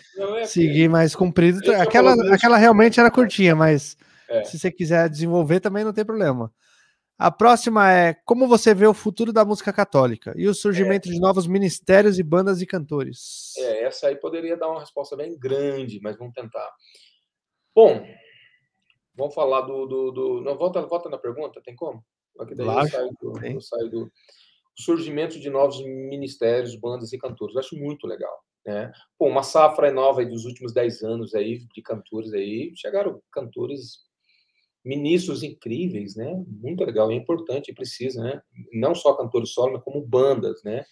[0.41, 1.59] é, seguir mais comprido.
[1.73, 4.43] Aquela, aquela realmente era curtinha, mas é.
[4.43, 6.51] se você quiser desenvolver também não tem problema.
[7.17, 11.11] A próxima é como você vê o futuro da música católica e o surgimento é.
[11.11, 13.53] de novos ministérios e bandas e cantores.
[13.57, 16.71] É, essa aí poderia dar uma resposta bem grande, mas vamos tentar.
[17.75, 18.05] Bom,
[19.15, 19.85] vamos falar do.
[19.85, 20.41] do, do...
[20.41, 22.01] Não, volta, volta na pergunta, tem como?
[22.39, 24.11] Aqui daí eu saio, do, eu saio do
[24.81, 27.55] surgimento de novos ministérios, bandas e cantores.
[27.55, 28.43] Eu acho muito legal.
[28.65, 28.91] Né?
[29.17, 34.09] Pô, uma safra nova dos últimos 10 anos aí de cantores aí, chegaram cantores
[34.83, 36.33] ministros incríveis, né?
[36.47, 38.41] Muito legal, é importante, precisa, né?
[38.73, 40.85] Não só cantores solo, mas como bandas, né?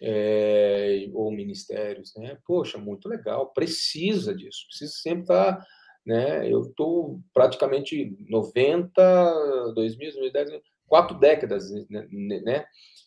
[0.00, 2.38] É, ou ministérios, né?
[2.46, 5.66] Poxa, muito legal, precisa disso, precisa sempre estar, tá,
[6.06, 6.50] né?
[6.50, 10.50] Eu estou praticamente 90, 2000, 2010,
[10.90, 12.66] quatro décadas, né, né?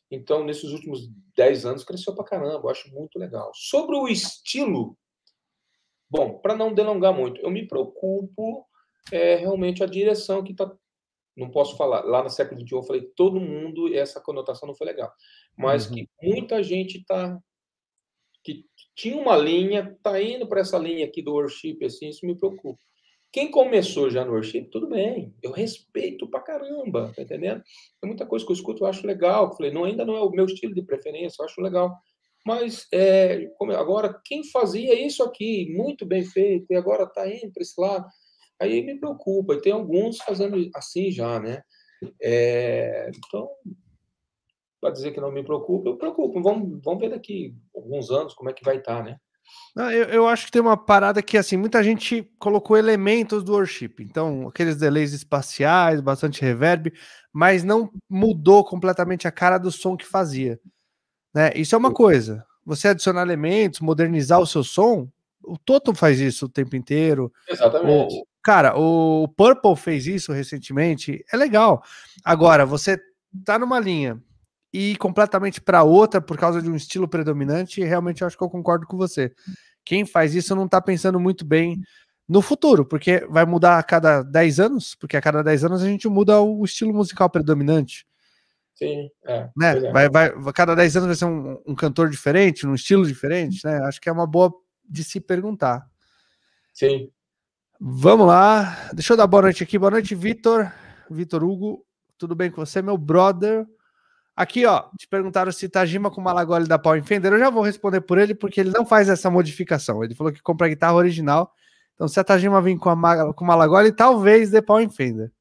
[0.10, 3.52] Então, nesses últimos 10 anos, cresceu pra caramba, eu acho muito legal.
[3.54, 4.98] Sobre o estilo,
[6.10, 8.66] bom, para não delongar muito, eu me preocupo
[9.12, 10.72] é realmente a direção que está.
[11.36, 12.04] Não posso falar.
[12.04, 15.12] Lá no século XXI eu falei todo mundo, essa conotação não foi legal.
[15.58, 15.96] Mas uhum.
[15.96, 17.38] que muita gente está.
[18.44, 18.66] que
[18.96, 22.80] tinha uma linha, está indo para essa linha aqui do worship, assim, isso me preocupa.
[23.34, 27.62] Quem começou já no worship, tudo bem, eu respeito pra caramba, tá entendendo?
[28.00, 29.48] Tem muita coisa que eu escuto, eu acho legal.
[29.48, 31.98] Eu falei, não, ainda não é o meu estilo de preferência, eu acho legal.
[32.46, 37.64] Mas é, agora, quem fazia isso aqui, muito bem feito, e agora está indo para
[37.64, 38.06] esse lado,
[38.64, 41.62] Aí me preocupa, e tem alguns fazendo assim já, né?
[42.22, 43.50] É, então,
[44.80, 46.42] para dizer que não me preocupa, eu preocupo.
[46.42, 49.18] Vamos, vamos ver daqui alguns anos como é que vai estar, tá, né?
[49.76, 53.96] Eu, eu, acho que tem uma parada que, assim, muita gente colocou elementos do worship.
[54.00, 56.94] Então, aqueles delays espaciais, bastante reverb,
[57.32, 60.60] mas não mudou completamente a cara do som que fazia.
[61.34, 61.52] Né?
[61.56, 62.46] Isso é uma coisa.
[62.64, 65.10] Você adicionar elementos, modernizar o seu som,
[65.44, 67.34] o Toto faz isso o tempo inteiro.
[67.50, 68.14] Exatamente.
[68.14, 71.26] O, cara, o Purple fez isso recentemente.
[71.34, 71.84] É legal.
[72.24, 72.98] Agora, você
[73.44, 74.22] tá numa linha
[74.74, 78.50] e completamente para outra por causa de um estilo predominante, realmente eu acho que eu
[78.50, 79.32] concordo com você.
[79.86, 81.80] Quem faz isso não tá pensando muito bem
[82.28, 85.86] no futuro, porque vai mudar a cada 10 anos, porque a cada 10 anos a
[85.86, 88.08] gente muda o estilo musical predominante.
[88.74, 89.50] Sim, é.
[89.56, 89.78] Né?
[89.78, 89.92] É.
[89.92, 93.78] Vai, vai, cada 10 anos vai ser um, um cantor diferente, um estilo diferente, né?
[93.84, 94.52] Acho que é uma boa
[94.90, 95.88] de se perguntar.
[96.74, 97.12] Sim.
[97.80, 98.90] Vamos lá.
[98.94, 99.78] Deixa eu dar boa noite aqui.
[99.78, 100.72] Boa noite, Vitor.
[101.12, 101.86] Vitor Hugo.
[102.18, 103.68] Tudo bem com você, meu brother?
[104.36, 107.34] Aqui, ó, te perguntaram se Tajima com Malagoli da pau em Fender.
[107.34, 110.04] Eu já vou responder por ele, porque ele não faz essa modificação.
[110.04, 111.52] Ele falou que compra a guitarra original.
[111.94, 115.32] Então, se a Tajima vir com, a, com Malagoli, talvez dê pau em Fender.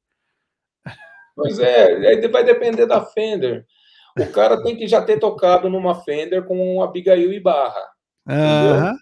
[1.35, 3.65] Pois é, aí vai depender da Fender.
[4.19, 7.83] O cara tem que já ter tocado numa Fender com um Abigail e Barra.
[8.29, 8.95] Uhum.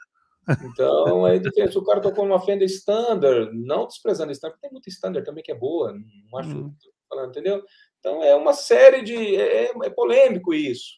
[0.63, 5.25] Então, aí se o cara tocou numa Fender Standard, não desprezando Standard, tem muita Standard
[5.25, 6.73] também que é boa, não acho, uhum.
[7.09, 7.61] falando, entendeu?
[8.01, 9.35] Então, é uma série de.
[9.35, 10.95] É, é, é polêmico isso,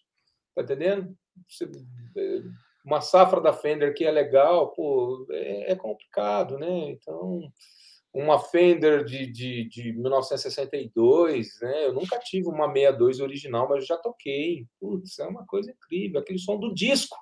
[0.55, 1.13] tá entendendo?
[1.47, 1.65] Você,
[2.17, 2.41] é,
[2.85, 6.91] uma safra da Fender que é legal, pô, é, é complicado, né?
[6.91, 7.41] Então,
[8.13, 11.87] uma Fender de, de, de 1962, né?
[11.87, 14.65] Eu nunca tive uma 62 original, mas já toquei.
[14.79, 17.17] Putz, é uma coisa incrível, aquele som do disco.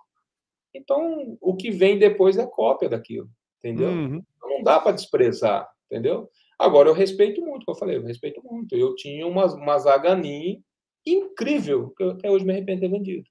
[0.75, 3.89] Então, o que vem depois é cópia daquilo, entendeu?
[3.89, 4.23] Uhum.
[4.37, 6.29] Então, não dá para desprezar, entendeu?
[6.61, 8.75] Agora, eu respeito muito, como eu falei, eu respeito muito.
[8.75, 10.63] Eu tinha uma, uma Zagani
[11.03, 13.29] incrível, que eu até hoje me arrependo de ter vendido.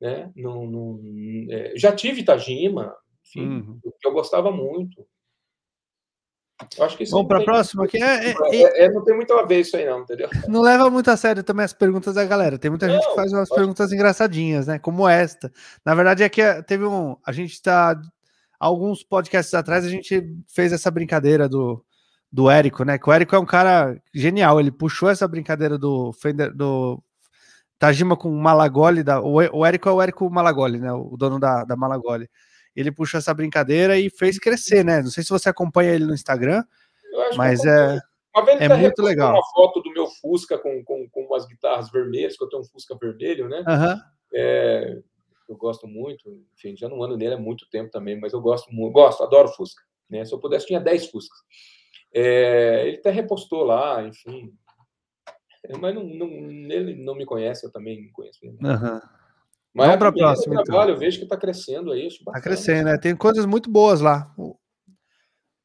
[0.00, 0.32] Né?
[0.34, 1.00] Não, não,
[1.48, 2.92] é, já tive Tajima,
[3.24, 3.80] enfim, uhum.
[4.00, 5.06] que eu gostava muito.
[6.76, 7.86] Eu acho que isso Vamos para a próxima?
[7.86, 10.28] Que é, é, é, é, não tem muito a ver isso aí, não, entendeu?
[10.48, 12.58] Não leva muito a sério também as perguntas da galera.
[12.58, 14.78] Tem muita não, gente que faz umas perguntas engraçadinhas, né?
[14.78, 15.52] Como esta.
[15.84, 17.16] Na verdade, é que teve um.
[17.24, 17.98] A gente está.
[18.58, 21.82] Alguns podcasts atrás, a gente fez essa brincadeira do,
[22.32, 22.98] do Érico, né?
[22.98, 24.60] Que o Érico é um cara genial.
[24.60, 27.02] Ele puxou essa brincadeira do Fender, do
[27.78, 29.02] Tajima com Malagoli.
[29.02, 30.92] Da, o, o Érico é o Érico Malagoli, né?
[30.92, 32.28] O dono da, da Malagoli
[32.74, 35.02] ele puxou essa brincadeira e fez crescer, né?
[35.02, 36.64] Não sei se você acompanha ele no Instagram,
[37.36, 37.98] mas é,
[38.60, 39.32] é tá muito legal.
[39.32, 42.66] uma foto do meu Fusca com, com, com umas guitarras vermelhas, que eu tenho um
[42.66, 43.58] Fusca vermelho, né?
[43.58, 44.00] Uhum.
[44.32, 44.98] É,
[45.48, 48.72] eu gosto muito, enfim, já não ando nele há muito tempo também, mas eu gosto
[48.72, 49.82] muito, gosto, adoro Fusca.
[50.08, 50.24] Né?
[50.24, 51.38] Se eu pudesse, tinha 10 Fuscas.
[52.12, 54.52] É, ele até repostou lá, enfim.
[55.78, 58.52] Mas não, não, ele não me conhece, eu também não conheço ele.
[58.54, 59.00] Uhum.
[59.72, 60.64] Mas Vamos para a próxima.
[60.64, 60.94] Trabalho, então.
[60.94, 62.06] Eu vejo que está crescendo aí.
[62.08, 62.98] Está crescendo, né?
[62.98, 64.34] Tem coisas muito boas lá.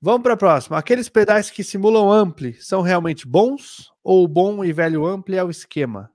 [0.02, 0.78] Vamos para a próxima.
[0.78, 3.92] Aqueles pedais que simulam ampli são realmente bons?
[4.04, 6.12] Ou o bom e velho ampli é o esquema?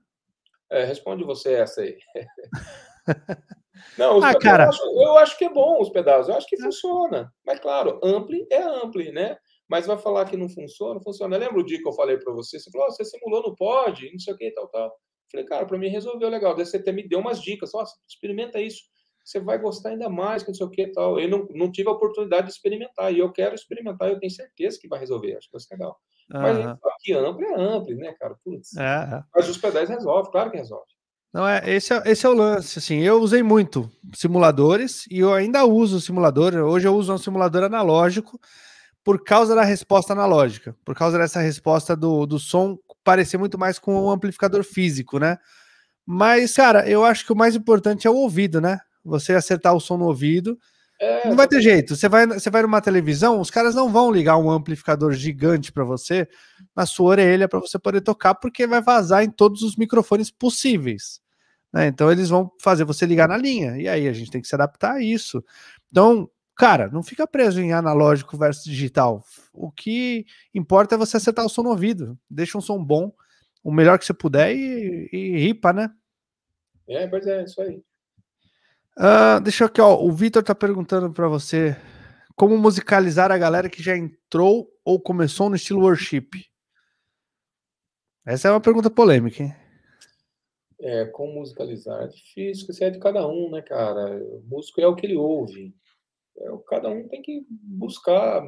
[0.69, 1.97] É, responde você essa aí.
[3.97, 4.65] Não, ah, cara.
[4.65, 6.63] Eu acho, eu acho, que é bom os pedais, eu acho que é.
[6.63, 7.33] funciona.
[7.45, 9.37] Mas claro, ampli é ampli, né?
[9.71, 11.37] Mas vai falar que não funciona, funciona.
[11.37, 12.59] Lembra o dia que eu falei para você?
[12.59, 14.93] Você falou, oh, você simulou no pod, não sei o que, tal, tal.
[15.31, 16.53] Falei, cara, para mim resolveu legal.
[16.53, 17.71] Daí você até me deu umas dicas.
[17.73, 18.81] Nossa, experimenta isso.
[19.23, 21.17] Você vai gostar ainda mais, que não sei o que tal.
[21.17, 23.13] Eu não, não tive a oportunidade de experimentar.
[23.13, 24.09] E eu quero experimentar.
[24.09, 25.37] Eu tenho certeza que vai resolver.
[25.37, 25.97] Acho que vai ser legal.
[26.33, 26.41] Uhum.
[26.41, 26.57] Mas
[26.97, 28.35] aqui amplo é amplo, né, cara?
[28.43, 28.75] Putz.
[28.75, 29.23] É.
[29.33, 30.91] Mas os pedais resolve, claro que resolve.
[31.33, 35.33] Não, é, esse, é, esse é o lance, assim, eu usei muito simuladores e eu
[35.33, 38.37] ainda uso simulador, hoje eu uso um simulador analógico
[39.03, 43.79] por causa da resposta analógica, por causa dessa resposta do, do som parecer muito mais
[43.79, 45.37] com um amplificador físico, né?
[46.05, 48.79] Mas, cara, eu acho que o mais importante é o ouvido, né?
[49.03, 50.57] Você acertar o som no ouvido.
[50.99, 51.95] É, não vai ter jeito.
[51.95, 55.83] Você vai, você vai numa televisão, os caras não vão ligar um amplificador gigante para
[55.83, 56.27] você
[56.75, 61.19] na sua orelha para você poder tocar, porque vai vazar em todos os microfones possíveis.
[61.73, 61.87] Né?
[61.87, 63.77] Então eles vão fazer você ligar na linha.
[63.77, 65.43] E aí a gente tem que se adaptar a isso.
[65.89, 66.29] Então,
[66.61, 69.25] cara, não fica preso em analógico versus digital.
[69.51, 72.15] O que importa é você acertar o som no ouvido.
[72.29, 73.11] Deixa um som bom,
[73.63, 75.89] o melhor que você puder e, e ripa, né?
[76.87, 77.83] É, pois é, isso aí.
[78.95, 79.99] Uh, deixa aqui, ó.
[80.03, 81.75] O Vitor tá perguntando para você
[82.35, 86.29] como musicalizar a galera que já entrou ou começou no estilo worship.
[88.23, 89.55] Essa é uma pergunta polêmica, hein?
[90.79, 92.03] É, como musicalizar?
[92.03, 94.23] É difícil, porque isso é de cada um, né, cara?
[94.23, 95.73] O músico é o que ele ouve.
[96.41, 98.43] É, cada um tem que buscar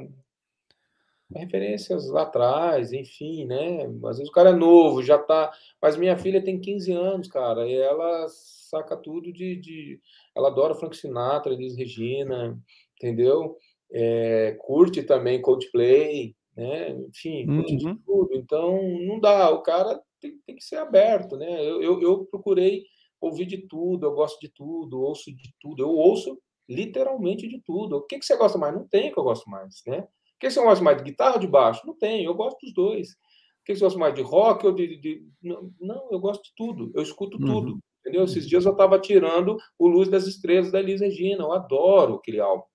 [1.36, 3.86] referências lá atrás, enfim, né?
[4.06, 5.52] Às vezes o cara é novo, já tá.
[5.82, 9.56] Mas minha filha tem 15 anos, cara, e ela saca tudo de.
[9.56, 10.00] de...
[10.36, 12.58] Ela adora Frank Sinatra, Elis Regina,
[12.96, 13.58] entendeu?
[13.92, 16.92] É, curte também Coldplay, né?
[17.10, 17.98] Enfim, curte uhum.
[18.06, 18.36] tudo.
[18.36, 21.62] Então, não dá, o cara tem, tem que ser aberto, né?
[21.64, 22.84] Eu, eu, eu procurei
[23.20, 26.38] ouvir de tudo, eu gosto de tudo, ouço de tudo, eu ouço
[26.70, 27.98] literalmente de tudo.
[27.98, 28.74] O que, que você gosta mais?
[28.74, 30.08] Não tem que eu gosto mais, né?
[30.44, 31.86] que você gosta mais de guitarra ou de baixo?
[31.88, 33.12] Não tem, eu gosto dos dois.
[33.12, 34.98] O que você gosta mais de rock ou de.
[34.98, 35.26] de...
[35.42, 37.46] Não, eu gosto de tudo, eu escuto uhum.
[37.46, 37.80] tudo.
[38.02, 38.26] Entendeu?
[38.26, 42.42] Esses dias eu estava tirando o Luz das Estrelas da Elis Regina, eu adoro aquele
[42.42, 42.66] álbum,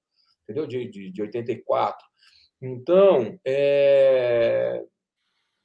[0.43, 0.66] entendeu?
[0.66, 1.98] De, de, de 84.
[2.62, 4.82] Então, é...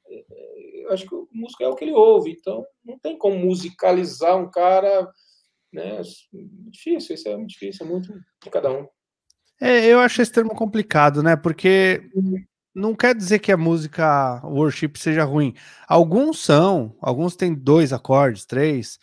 [0.09, 4.37] eu acho que o músico é o que ele ouve, então não tem como musicalizar
[4.37, 5.09] um cara.
[5.73, 6.01] Né?
[6.69, 8.13] Difícil, isso é muito difícil, é muito
[8.43, 8.87] de cada um.
[9.59, 11.35] É, eu acho esse termo complicado, né?
[11.35, 12.09] Porque
[12.75, 15.53] não quer dizer que a música worship seja ruim.
[15.87, 18.99] Alguns são, alguns têm dois acordes, três,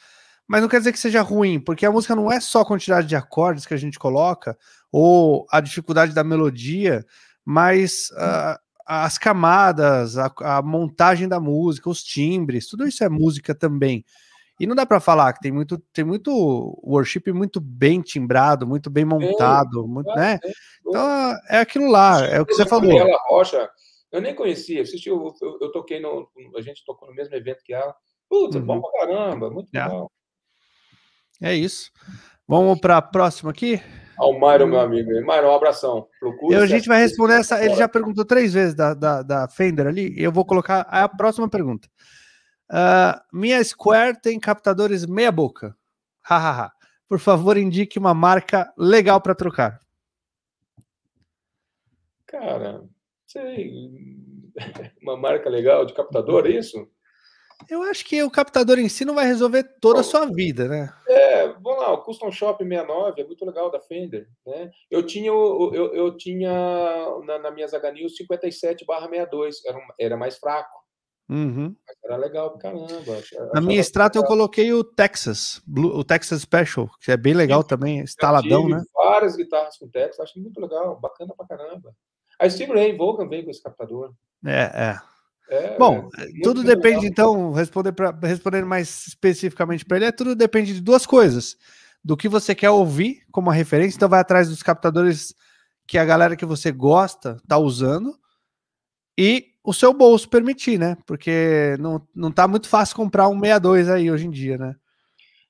[0.46, 3.06] mas não quer dizer que seja ruim, porque a música não é só a quantidade
[3.06, 4.56] de acordes que a gente coloca
[4.92, 7.06] ou a dificuldade da melodia,
[7.44, 13.54] mas uh, as camadas, a, a montagem da música, os timbres, tudo isso é música
[13.54, 14.04] também.
[14.60, 16.30] E não dá para falar que tem muito, tem muito
[16.84, 20.38] worship muito bem timbrado, muito bem montado, muito, né?
[20.86, 22.92] Então é aquilo lá, é o que você falou.
[22.92, 23.70] Ela Rocha,
[24.12, 27.62] eu nem conhecia, assisti, eu, eu, eu, toquei no, a gente tocou no mesmo evento
[27.64, 27.94] que ela.
[28.28, 28.62] Putz, uhum.
[28.62, 29.82] bom pra caramba, muito é.
[29.82, 30.12] legal.
[31.42, 31.90] É isso.
[32.46, 33.80] Vamos para a próxima aqui?
[34.18, 35.10] Ao Mário, meu amigo.
[35.24, 36.06] Mário, um abração.
[36.20, 36.54] Procure.
[36.54, 37.64] a gente vai responder essa.
[37.64, 40.12] Ele já perguntou três vezes da, da, da Fender ali.
[40.18, 41.88] Eu vou colocar a próxima pergunta.
[42.70, 45.76] Uh, minha Square tem captadores meia boca.
[46.22, 46.72] Hahaha.
[47.08, 49.80] Por favor, indique uma marca legal para trocar.
[52.26, 52.84] Cara,
[53.26, 53.90] sei.
[55.02, 56.88] Uma marca legal de captador, é isso?
[57.68, 60.66] Eu acho que o captador em si não vai resolver toda Bom, a sua vida,
[60.68, 60.92] né?
[61.08, 64.70] É, vamos lá, o Custom Shop 69 é muito legal da Fender, né?
[64.90, 66.50] Eu tinha, eu, eu tinha
[67.24, 70.79] na, na minha Zaga News 57/62, era, era mais fraco.
[71.30, 71.76] Uhum.
[72.04, 73.22] Era legal pra caramba.
[73.54, 77.68] Na minha extrato eu coloquei o Texas, o Texas Special, que é bem legal Sim,
[77.68, 78.82] também, instaladão, né?
[78.92, 81.94] Várias guitarras com Texas, acho muito legal, bacana pra caramba.
[82.36, 84.12] A Steve Ray Vaughan veio com esse captador.
[84.44, 84.98] É,
[85.50, 85.54] é.
[85.54, 87.04] é Bom, é tudo depende, legal.
[87.04, 91.56] então, responder pra, respondendo mais especificamente para ele, é tudo depende de duas coisas.
[92.02, 95.32] Do que você quer ouvir como referência, então vai atrás dos captadores
[95.86, 98.18] que a galera que você gosta tá usando
[99.16, 100.96] e o seu bolso permitir, né?
[101.06, 104.74] Porque não, não tá muito fácil comprar um 62 aí hoje em dia, né?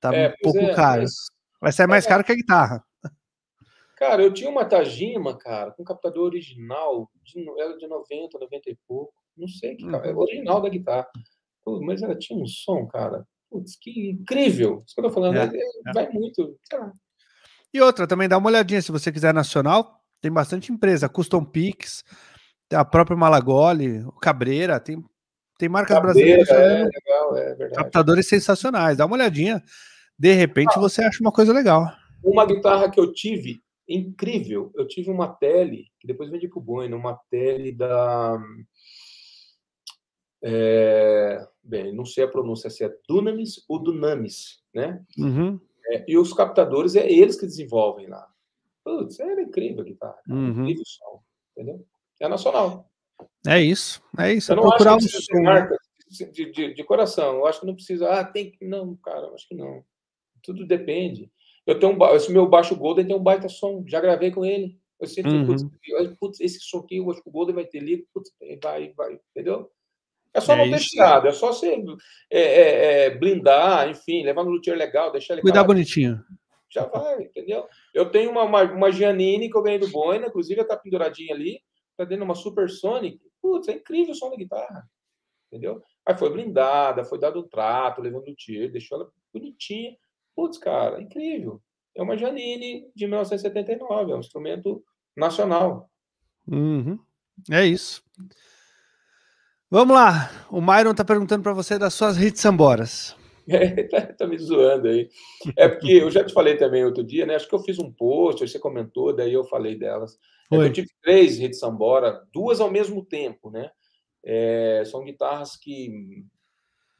[0.00, 1.02] Tá é, um pouco é, caro.
[1.02, 1.12] Mas...
[1.60, 2.84] Vai ser mais é, caro que a guitarra.
[3.96, 8.78] Cara, eu tinha uma Tajima, cara, com captador original, de, era de 90, 90 e
[8.88, 9.12] pouco.
[9.36, 10.18] Não sei que uhum.
[10.18, 11.06] original da guitarra.
[11.62, 13.26] Pô, mas ela tinha um som, cara.
[13.50, 14.82] Putz, que incrível.
[14.86, 16.56] Isso que eu tô falando, é, é, vai muito.
[17.74, 20.00] E outra, também dá uma olhadinha se você quiser nacional.
[20.20, 22.02] Tem bastante empresa, Custom Pix,
[22.72, 25.04] a própria Malagoli, o Cabreira, tem,
[25.58, 26.48] tem marcas Cabreira, brasileiras.
[26.50, 27.74] É, legal, é verdade.
[27.74, 28.96] Captadores sensacionais.
[28.96, 29.62] Dá uma olhadinha.
[30.18, 31.86] De repente ah, você acha uma coisa legal.
[32.22, 34.70] Uma guitarra que eu tive, incrível.
[34.74, 38.38] Eu tive uma tele, que depois vendi pro Bueno, uma tele da.
[40.42, 45.02] É, bem, não sei a pronúncia se é Dunamis ou Dunamis, né?
[45.18, 45.60] Uhum.
[45.86, 48.26] É, e os captadores é eles que desenvolvem lá.
[48.82, 50.20] Putz, era incrível a guitarra.
[50.28, 50.62] Uhum.
[50.62, 51.22] Incrível som,
[51.52, 51.86] entendeu?
[52.20, 52.90] É nacional.
[53.46, 54.52] É isso, é isso.
[54.52, 55.76] Eu não procurar acho que um marca
[56.10, 57.36] de, de, de, coração.
[57.36, 58.08] Eu acho que não precisa.
[58.10, 58.64] Ah, tem que.
[58.64, 59.84] Não, cara, eu acho que não.
[60.42, 61.30] Tudo depende.
[61.66, 63.84] Eu tenho um, esse meu baixo Golden tem um baita som.
[63.86, 64.78] Já gravei com ele.
[64.98, 65.46] Eu sempre, uhum.
[65.46, 65.64] putz,
[66.18, 68.30] putz, esse som aqui, eu acho que o Golden vai ter liga, putz,
[68.62, 69.70] vai, vai, entendeu?
[70.34, 71.82] É só é não ter tirado, é só você
[72.30, 75.42] é, é, é, blindar, enfim, levar no luthier legal, deixar ele.
[75.42, 76.22] Cuidar bonitinho.
[76.68, 77.66] Já vai, entendeu?
[77.94, 81.34] Eu tenho uma, uma, uma Giannini que eu ganhei do Boina, inclusive ela tá penduradinha
[81.34, 81.62] ali
[82.00, 84.88] tá dentro de uma Supersonic, putz, é incrível o som da guitarra,
[85.48, 85.82] entendeu?
[86.06, 89.96] Aí foi blindada, foi dado um trato, levando o tiro, deixou ela bonitinha.
[90.34, 91.60] Putz, cara, é incrível.
[91.94, 94.82] É uma Janine de 1979, é um instrumento
[95.16, 95.90] nacional.
[96.46, 96.98] Uhum.
[97.50, 98.02] É isso.
[99.70, 100.30] Vamos lá.
[100.50, 103.16] O Myron tá perguntando para você das suas hits samboras.
[103.90, 105.08] Tá, tá, me zoando aí.
[105.56, 107.34] É porque eu já te falei também outro dia, né?
[107.34, 110.18] Acho que eu fiz um post, você comentou, daí eu falei delas.
[110.52, 113.70] É eu tive três redes Sambora, duas ao mesmo tempo, né?
[114.24, 116.24] É, são guitarras que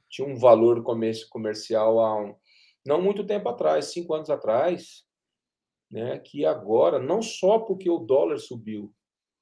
[0.08, 2.34] tinham um valor comercial há um,
[2.84, 5.04] não muito tempo atrás, cinco anos atrás,
[5.90, 6.18] né?
[6.18, 8.92] Que agora, não só porque o dólar subiu,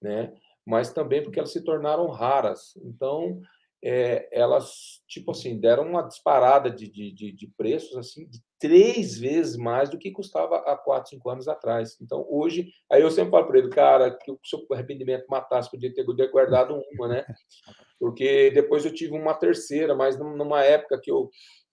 [0.02, 0.32] né?
[0.68, 2.76] mas também porque elas se tornaram raras.
[2.85, 3.40] Então,
[3.83, 9.57] é, elas, tipo assim, deram uma disparada de, de, de, preços, assim, de três vezes
[9.57, 11.97] mais do que custava há quatro, cinco anos atrás.
[12.01, 15.95] Então, hoje, aí eu sempre falo para ele, cara, que o seu arrependimento matasse, podia
[15.95, 17.25] ter guardado uma, né?
[18.01, 21.31] Porque depois eu tive uma terceira, mas numa época que eu,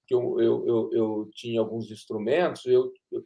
[0.08, 3.24] que eu, eu, eu, eu tinha alguns instrumentos, eu, eu,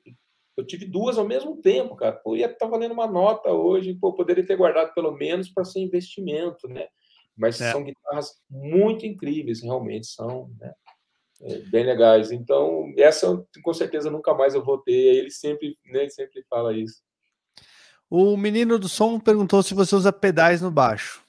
[0.58, 2.16] eu, tive duas ao mesmo tempo, cara.
[2.16, 5.64] Pô, ia estar tá valendo uma nota hoje, pô, poderia ter guardado pelo menos para
[5.66, 6.88] ser investimento, né?
[7.40, 7.72] Mas é.
[7.72, 10.74] são guitarras muito incríveis, realmente são, né?
[11.42, 12.34] É, bem legais.
[12.34, 14.92] Então, essa com certeza nunca mais eu vou ter.
[14.92, 17.02] Ele sempre, né, sempre fala isso.
[18.10, 21.24] O menino do som perguntou se você usa pedais no baixo.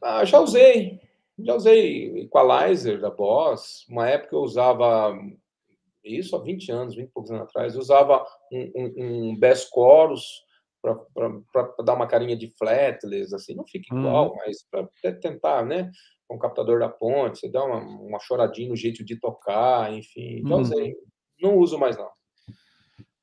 [0.00, 1.00] Ah, já usei.
[1.38, 3.84] Já usei equalizer da Boss.
[3.88, 5.18] Uma época eu usava
[6.04, 7.74] isso há 20 anos, 20 e poucos anos atrás.
[7.74, 10.44] Eu usava um, um, um Bass Chorus
[10.82, 14.36] para dar uma carinha de flatless, assim, não fica igual, uhum.
[14.36, 15.90] mas para tentar, né?
[16.26, 20.42] Com o captador da ponte, você dá uma, uma choradinha no jeito de tocar, enfim.
[20.46, 20.60] Já uhum.
[20.60, 20.96] usei.
[21.40, 22.10] Não uso mais, não.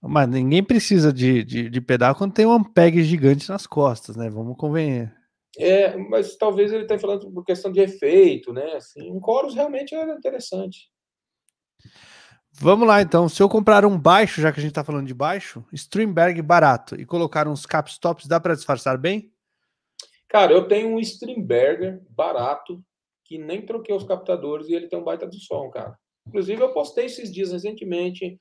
[0.02, 4.30] Mas ninguém precisa de, de, de pedal quando tem um Ampeg gigante nas costas, né?
[4.30, 5.14] Vamos convencer.
[5.58, 8.76] É, mas talvez ele esteja falando por questão de efeito, né?
[8.76, 10.90] Assim, um chorus realmente é interessante.
[12.62, 13.30] Vamos lá, então.
[13.30, 17.00] Se eu comprar um baixo, já que a gente está falando de baixo, Streamberg barato
[17.00, 19.32] e colocar uns capstops, dá para disfarçar bem?
[20.28, 22.84] Cara, eu tenho um Streamberger barato
[23.24, 25.98] que nem troquei os captadores e ele tem um baita de som, cara.
[26.28, 28.38] Inclusive, eu postei esses dias recentemente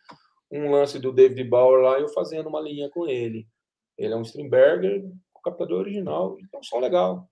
[0.50, 3.46] um lance do David Bauer lá, eu fazendo uma linha com ele.
[3.96, 7.28] Ele é um Streamberger com captador original, então som legal.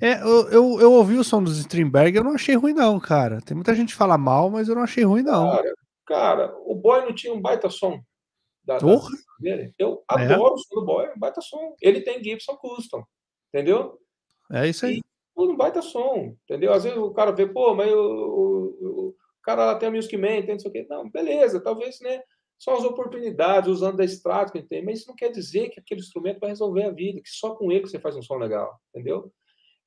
[0.00, 3.40] É, eu, eu, eu, ouvi o som dos Streamberg, eu não achei ruim, não, cara.
[3.40, 5.50] Tem muita gente que fala mal, mas eu não achei ruim, não.
[5.50, 5.74] Cara,
[6.06, 8.00] cara o Boy não tinha um baita som
[8.62, 8.86] da, da
[9.40, 9.74] dele.
[9.76, 10.14] Eu é.
[10.14, 11.74] adoro o som do Boy, um baita som.
[11.80, 13.02] Ele tem Gibson Custom,
[13.52, 13.98] entendeu?
[14.52, 14.98] É isso aí.
[14.98, 15.02] E,
[15.36, 16.72] um baita som, entendeu?
[16.72, 20.16] Às vezes o cara vê, pô, mas o, o, o cara lá tem a Music
[20.16, 20.86] Man, tem não sei o quê.
[20.88, 22.22] Não, beleza, talvez, né?
[22.56, 26.00] São as oportunidades, usando da estrada que tem, mas isso não quer dizer que aquele
[26.00, 29.32] instrumento vai resolver a vida, que só com ele você faz um som legal, entendeu?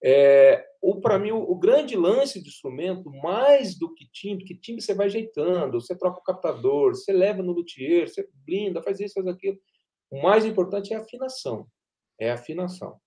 [0.04, 0.66] É,
[1.02, 4.94] para mim, o, o, grande lance do instrumento, mais do que timbre, que timbre você
[4.94, 9.28] vai ajeitando, você troca o captador, você leva no luthier, você blinda, faz isso, faz
[9.28, 9.58] aquilo.
[10.10, 11.68] O mais importante é a afinação.
[12.20, 13.00] É a afinação.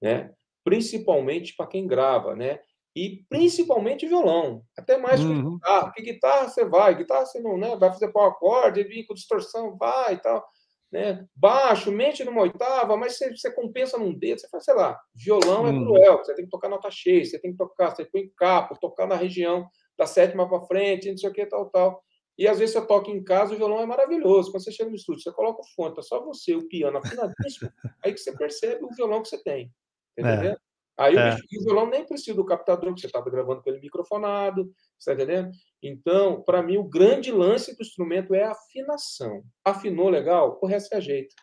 [0.00, 0.32] Né?
[0.62, 2.60] Principalmente para quem grava, né?
[2.94, 4.62] E principalmente violão.
[4.76, 5.42] Até mais uhum.
[5.42, 5.84] que guitarra.
[5.86, 7.76] Porque guitarra você vai, guitarra você não né?
[7.76, 10.46] vai fazer pau acorde, vir com distorção, vai e tal
[10.92, 11.26] né?
[11.34, 15.66] Baixo, mente numa oitava, mas você, você compensa num dedo, você faz, sei lá, violão
[15.66, 15.84] é hum.
[15.84, 19.06] cruel, você tem que tocar nota cheia, você tem que tocar, você põe capo, tocar
[19.06, 19.68] na região
[19.98, 22.02] da sétima para frente, não sei o que, tal, tal.
[22.38, 24.50] E às vezes você toca em casa, o violão é maravilhoso.
[24.50, 27.70] Quando você chega no estúdio, você coloca o fone, tá só você, o piano afinadíssimo,
[28.04, 29.72] aí que você percebe o violão que você tem.
[30.16, 30.52] Entendeu?
[30.52, 30.56] É.
[30.98, 31.34] Aí é.
[31.34, 35.50] o, violão nem precisa do captador, que você estava gravando com ele microfonado, está entendendo?
[35.82, 39.42] Então, para mim, o grande lance do instrumento é a afinação.
[39.64, 41.34] Afinou legal, o resto é ajeita.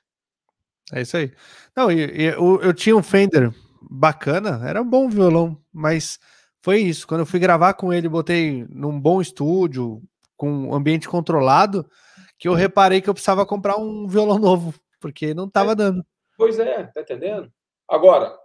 [0.91, 1.31] É isso aí.
[1.75, 6.19] Não, eu, eu, tinha um Fender bacana, era um bom violão, mas
[6.61, 7.07] foi isso.
[7.07, 10.01] Quando eu fui gravar com ele, botei num bom estúdio,
[10.35, 11.89] com ambiente controlado,
[12.37, 15.75] que eu reparei que eu precisava comprar um violão novo, porque não estava é.
[15.75, 16.05] dando.
[16.37, 17.51] Pois é, tá entendendo?
[17.89, 18.35] Agora,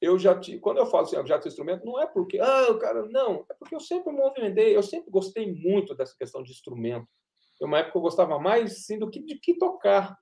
[0.00, 2.78] eu já tive, quando eu falo assim, já tive instrumento, não é porque, ah, o
[2.78, 7.06] cara, não, é porque eu sempre movimentei, eu sempre gostei muito dessa questão de instrumento.
[7.58, 10.16] Foi uma época eu gostava mais sim do que de que tocar.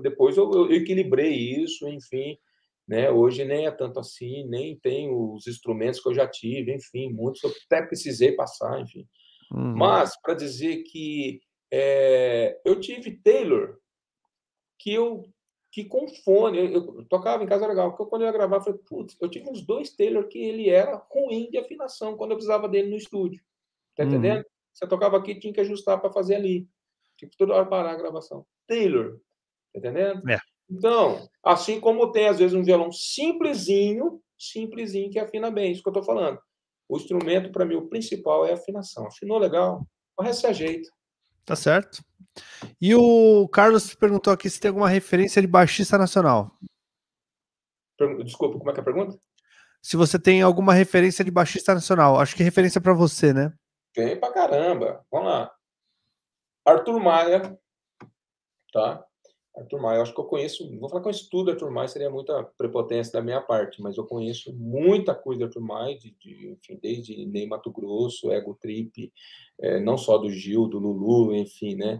[0.00, 2.38] Depois eu, eu equilibrei isso, enfim,
[2.88, 3.10] né?
[3.10, 7.42] Hoje nem é tanto assim, nem tem os instrumentos que eu já tive, enfim, muitos
[7.44, 9.06] eu até precisei passar, enfim.
[9.52, 9.76] Uhum.
[9.76, 11.40] Mas para dizer que
[11.70, 13.76] é, eu tive Taylor
[14.78, 15.22] que eu
[15.70, 18.62] que com fone, eu, eu, tocava em casa legal, porque quando eu ia gravar, eu
[18.62, 22.36] falei, putz, eu tive uns dois Taylor que ele era ruim de afinação quando eu
[22.36, 23.42] precisava dele no estúdio.
[23.94, 24.08] Tá uhum.
[24.08, 24.44] entendendo?
[24.72, 26.68] Você tocava aqui, tinha que ajustar para fazer ali.
[27.16, 28.46] Que toda hora parar a gravação.
[28.66, 29.18] Taylor.
[29.72, 30.28] Tá entendendo?
[30.28, 30.38] É.
[30.70, 35.88] Então, assim como tem, às vezes, um violão simplesinho, simplesinho, que afina bem, isso que
[35.88, 36.38] eu tô falando.
[36.88, 39.06] O instrumento, para mim, o principal é a afinação.
[39.06, 39.86] Afinou legal,
[40.16, 40.88] o resto se ajeita.
[41.48, 42.04] Tá certo.
[42.78, 46.54] E o Carlos perguntou aqui se tem alguma referência de baixista nacional.
[48.22, 49.18] Desculpa, como é que é a pergunta?
[49.80, 52.20] Se você tem alguma referência de baixista nacional.
[52.20, 53.50] Acho que referência para você, né?
[53.94, 55.02] Tem pra caramba.
[55.10, 55.50] Vamos lá.
[56.66, 57.58] Arthur Maia,
[58.70, 59.06] tá?
[59.58, 62.10] Arthur Maia, eu acho que eu conheço, vou falar que eu estudo Arthur Maia, seria
[62.10, 66.50] muita prepotência da minha parte, mas eu conheço muita coisa de Arthur Maia, de, de,
[66.52, 69.12] enfim, desde Ney Mato Grosso, Ego Trip,
[69.60, 71.98] é, não só do Gil, do Lulu, enfim, né?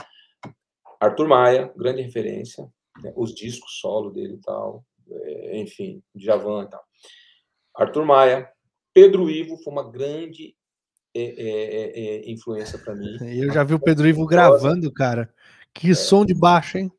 [1.00, 2.68] Arthur Maia, grande referência.
[3.02, 6.84] né, os discos solo dele e tal, é, enfim, Djavan e tal.
[7.74, 8.48] Arthur Maia,
[8.94, 10.54] Pedro Ivo foi uma grande
[11.14, 13.16] é, é, é influência para mim.
[13.36, 15.32] Eu já vi o Pedro Ivo gravando, cara.
[15.74, 16.90] Que som de baixo, hein?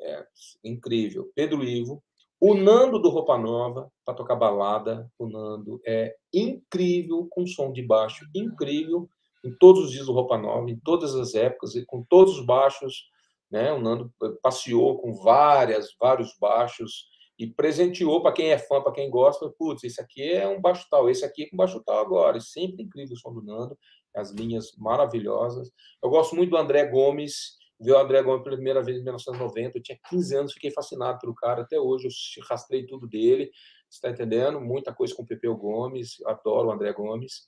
[0.00, 0.24] É,
[0.64, 1.30] incrível.
[1.34, 2.02] Pedro Ivo.
[2.40, 7.82] O Nando do Roupa Nova, para tocar balada, o Nando é incrível com som de
[7.82, 9.10] baixo, incrível
[9.44, 12.46] em todos os dias do Roupa Nova, em todas as épocas, e com todos os
[12.46, 13.10] baixos,
[13.50, 13.72] né?
[13.72, 14.10] O Nando
[14.42, 19.84] passeou com várias, vários baixos e presenteou para quem é fã, para quem gosta, putz,
[19.84, 22.38] esse aqui é um baixo tal, esse aqui é com baixo tal agora.
[22.38, 23.78] E sempre incrível o som do Nando,
[24.14, 25.70] as linhas maravilhosas.
[26.02, 29.78] Eu gosto muito do André Gomes, vi o André Gomes pela primeira vez em 1990,
[29.78, 33.50] eu tinha 15 anos, fiquei fascinado pelo cara, até hoje eu rastrei tudo dele,
[33.90, 34.60] está entendendo?
[34.60, 37.46] Muita coisa com o Pepeu Gomes, adoro o André Gomes.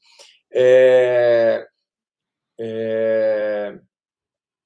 [0.51, 1.67] É...
[2.59, 3.79] É...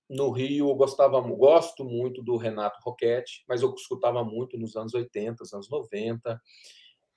[0.08, 4.94] No Rio, eu gostava, gosto muito do Renato Roquette, mas eu escutava muito nos anos
[4.94, 6.40] 80, anos 90.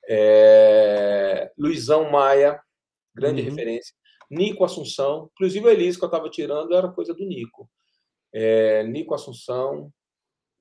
[0.08, 1.52] É...
[1.56, 2.60] Luizão Maia,
[3.14, 3.50] grande uhum.
[3.50, 3.94] referência.
[4.30, 7.70] Nico Assunção, inclusive o Elis que eu estava tirando era coisa do Nico.
[8.34, 9.91] É, Nico Assunção.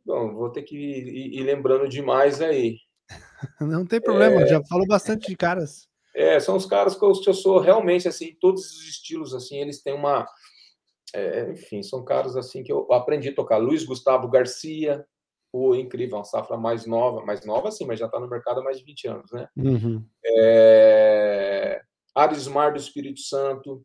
[0.04, 2.78] Bom, vou ter que ir, ir lembrando demais aí.
[3.60, 5.88] Não tem problema, é, já falou bastante de caras.
[6.14, 9.82] É, são os caras que eu, eu, sou realmente assim, todos os estilos assim, eles
[9.82, 10.26] têm uma,
[11.14, 13.58] é, enfim, são caras assim que eu aprendi a tocar.
[13.58, 15.04] Luiz Gustavo Garcia,
[15.52, 18.64] o incrível, uma safra mais nova, mais nova sim, mas já está no mercado há
[18.64, 19.48] mais de 20 anos, né?
[19.56, 20.04] Uhum.
[20.24, 21.80] É,
[22.14, 23.84] Arismar do Espírito Santo,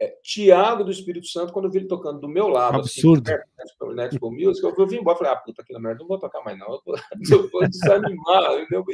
[0.00, 3.30] é, Tiago do Espírito Santo, quando eu vi ele tocando do meu lado, assim, Absurdo.
[3.30, 6.18] assim, Netflix Music, eu, eu vim embora e falei, ah, puta que merda, não vou
[6.18, 6.94] tocar mais não, eu vou,
[7.32, 8.84] eu vou desanimar, entendeu?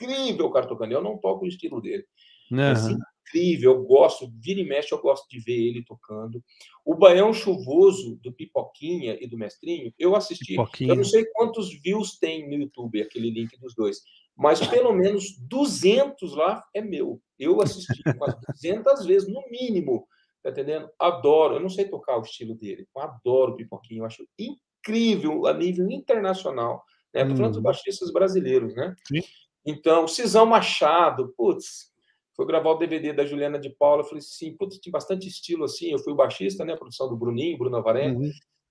[0.00, 2.04] incrível o cara tocando, eu não toco o estilo dele.
[2.50, 2.98] Uhum.
[3.26, 6.42] incrível, eu gosto, vira e mexe, eu gosto de ver ele tocando.
[6.84, 10.92] O Baião Chuvoso, do Pipoquinha e do Mestrinho, eu assisti, Pipoquinha.
[10.92, 14.00] eu não sei quantos views tem no YouTube, aquele link dos dois,
[14.36, 17.20] mas pelo menos 200 lá é meu.
[17.38, 20.06] Eu assisti umas 200 vezes, no mínimo,
[20.46, 20.88] Tá entendendo?
[20.96, 21.56] Adoro.
[21.56, 22.86] Eu não sei tocar o estilo dele.
[22.94, 24.02] Eu adoro Pipoquinho.
[24.02, 26.84] Eu acho incrível a nível internacional.
[27.12, 27.22] Né?
[27.22, 27.64] Estou falando dos uhum.
[27.64, 28.94] baixistas brasileiros, né?
[29.08, 29.22] Sim.
[29.66, 31.92] Então, Cisão Machado, putz,
[32.36, 34.02] foi gravar o DVD da Juliana de Paula.
[34.02, 35.90] Eu falei assim, putz, tinha bastante estilo assim.
[35.90, 36.74] Eu fui o baixista, né?
[36.74, 38.20] A produção do Bruninho, Bruno Avarenga.
[38.20, 38.30] Uhum.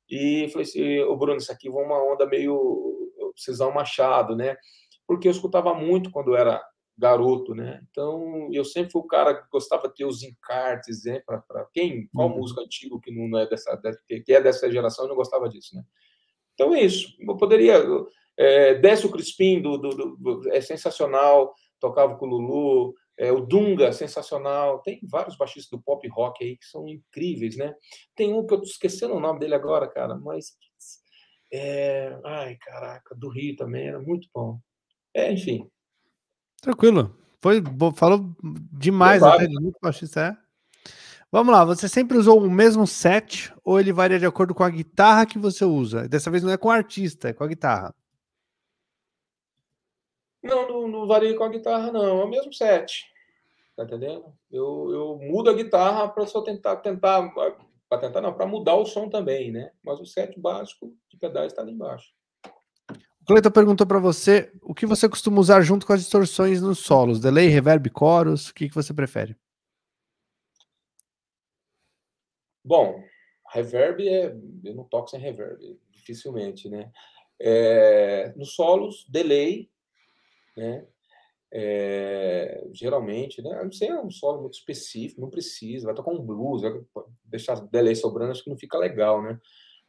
[0.10, 4.56] E falei assim, o Bruno, isso aqui vai uma onda meio Cisão Machado, né?
[5.06, 6.64] Porque eu escutava muito quando era
[6.98, 7.82] garoto, né?
[7.90, 11.22] Então, eu sempre fui o cara que gostava de ter os encartes, né?
[11.26, 12.38] Para quem, qual uhum.
[12.38, 15.84] música antigo que não é dessa, que é dessa geração, eu não gostava disso, né?
[16.54, 17.16] Então é isso.
[17.20, 17.84] Eu poderia.
[18.38, 22.94] É, Décio Crispim do, do, do, é sensacional, tocava com o Lulu.
[23.18, 24.82] É, o Dunga, sensacional.
[24.82, 27.74] Tem vários baixistas do pop rock aí que são incríveis, né?
[28.16, 30.58] Tem um que eu tô esquecendo o nome dele agora, cara, mas.
[31.52, 32.18] É...
[32.26, 34.60] Ai, caraca, do Rio também, era muito bom.
[35.14, 35.70] É, enfim,
[36.66, 37.16] Tranquilo.
[37.40, 37.62] Foi,
[37.96, 38.36] falou
[38.74, 40.20] demais até de muito baixista.
[40.20, 40.88] É.
[41.32, 44.70] Vamos lá, você sempre usou o mesmo set ou ele varia de acordo com a
[44.70, 46.08] guitarra que você usa?
[46.08, 47.94] Dessa vez não é com o artista, é com a guitarra.
[50.42, 52.04] Não, não, não varia com a guitarra, não.
[52.04, 53.06] É o mesmo set.
[53.76, 54.34] Tá entendendo?
[54.52, 57.32] Eu, eu mudo a guitarra para só tentar, tentar,
[57.88, 59.70] para tentar não, para mudar o som também, né?
[59.84, 62.08] Mas o set básico de pedais está ali embaixo.
[63.26, 67.20] Cleiton perguntou para você o que você costuma usar junto com as distorções nos solos,
[67.20, 69.36] delay, reverb, chorus, o que, que você prefere?
[72.64, 73.04] Bom,
[73.52, 74.36] reverb é.
[74.64, 76.92] Eu não toco sem reverb, dificilmente, né?
[77.40, 79.70] É, nos solos, delay,
[80.56, 80.86] né?
[81.52, 83.64] É, geralmente, né?
[83.64, 86.74] Não sei, é um solo muito específico, não precisa, vai tocar um blues, vai
[87.24, 89.40] deixar delay sobrando, acho que não fica legal, né?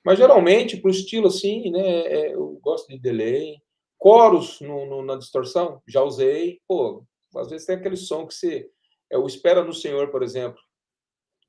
[0.07, 3.61] Mas geralmente, para o estilo assim, né, é, eu gosto de delay.
[3.99, 6.61] Coros no, no, na distorção, já usei.
[6.69, 7.05] Pô,
[7.35, 8.71] às vezes tem aquele som que você.
[9.11, 10.61] É o Espera no Senhor, por exemplo.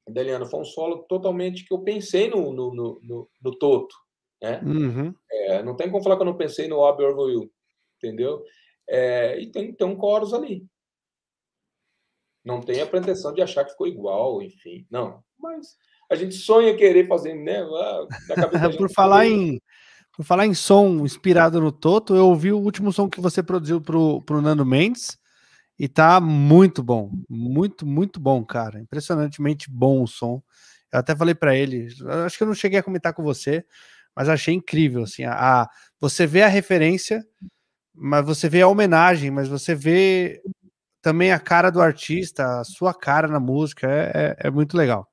[0.09, 3.95] Deliano, foi um solo totalmente que eu pensei no, no, no, no Toto.
[4.41, 4.59] Né?
[4.65, 5.13] Uhum.
[5.29, 7.51] É, não tem como falar que eu não pensei no Obi Will,
[7.97, 8.43] entendeu?
[8.89, 10.65] É, e tem, tem um coros ali.
[12.43, 14.87] Não tem a pretensão de achar que ficou igual, enfim.
[14.89, 15.77] Não, mas
[16.09, 17.63] a gente sonha querer fazer, né?
[18.77, 19.61] por falar em
[20.15, 23.79] por falar em som inspirado no Toto, eu ouvi o último som que você produziu
[23.79, 25.15] pro, pro Nando Mendes
[25.77, 30.41] e tá muito bom, muito muito bom, cara, impressionantemente bom o som.
[30.91, 31.87] Eu até falei para ele,
[32.25, 33.63] acho que eu não cheguei a comentar com você,
[34.15, 35.69] mas achei incrível assim, a, a
[35.99, 37.23] você vê a referência,
[37.93, 40.41] mas você vê a homenagem, mas você vê
[41.01, 45.07] também a cara do artista, a sua cara na música, é, é, é muito legal.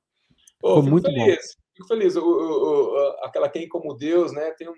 [0.67, 1.63] Oh, muito feliz, bom.
[1.75, 2.17] Fico feliz.
[2.17, 4.51] O, o, o, aquela Quem Como Deus, né?
[4.53, 4.75] Tem um,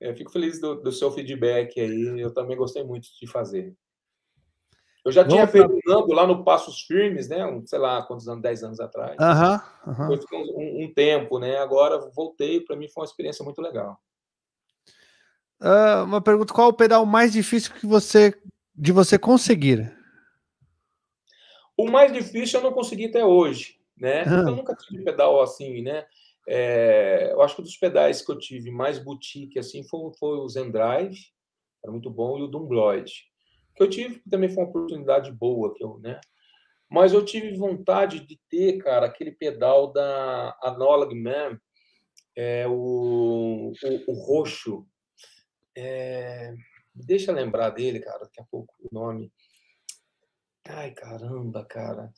[0.00, 2.20] É, fico feliz do, do, seu feedback aí.
[2.20, 3.74] Eu também gostei muito de fazer.
[5.04, 7.44] Eu já tinha feito um Nando lá no Passos Firmes, né?
[7.44, 9.16] Um, sei lá, quantos anos, 10 anos atrás.
[9.18, 10.28] Uh uh -huh.
[10.28, 11.58] Foi um, um, tempo, né?
[11.58, 13.98] Agora voltei, para mim foi uma experiência muito legal.
[15.60, 18.32] Uh, uma pergunta: qual o pedal mais difícil que você
[18.72, 19.92] de você conseguir?
[21.76, 24.22] O mais difícil eu não consegui até hoje, né?
[24.26, 24.48] Ah.
[24.48, 26.06] Eu nunca tive pedal assim, né?
[26.46, 30.48] É, eu acho que dos pedais que eu tive mais boutique assim foi, foi o
[30.48, 31.18] Zendrive,
[31.82, 33.10] era muito bom, e o Dumbloid
[33.74, 36.20] que eu tive, que também foi uma oportunidade boa que eu, né?
[36.88, 41.58] Mas eu tive vontade de ter, cara, aquele pedal da Analog Man,
[42.36, 44.86] é, o, o, o roxo.
[45.76, 46.54] É,
[46.94, 49.32] deixa eu lembrar dele, cara, daqui a pouco o nome.
[50.68, 52.12] Ai, caramba, cara.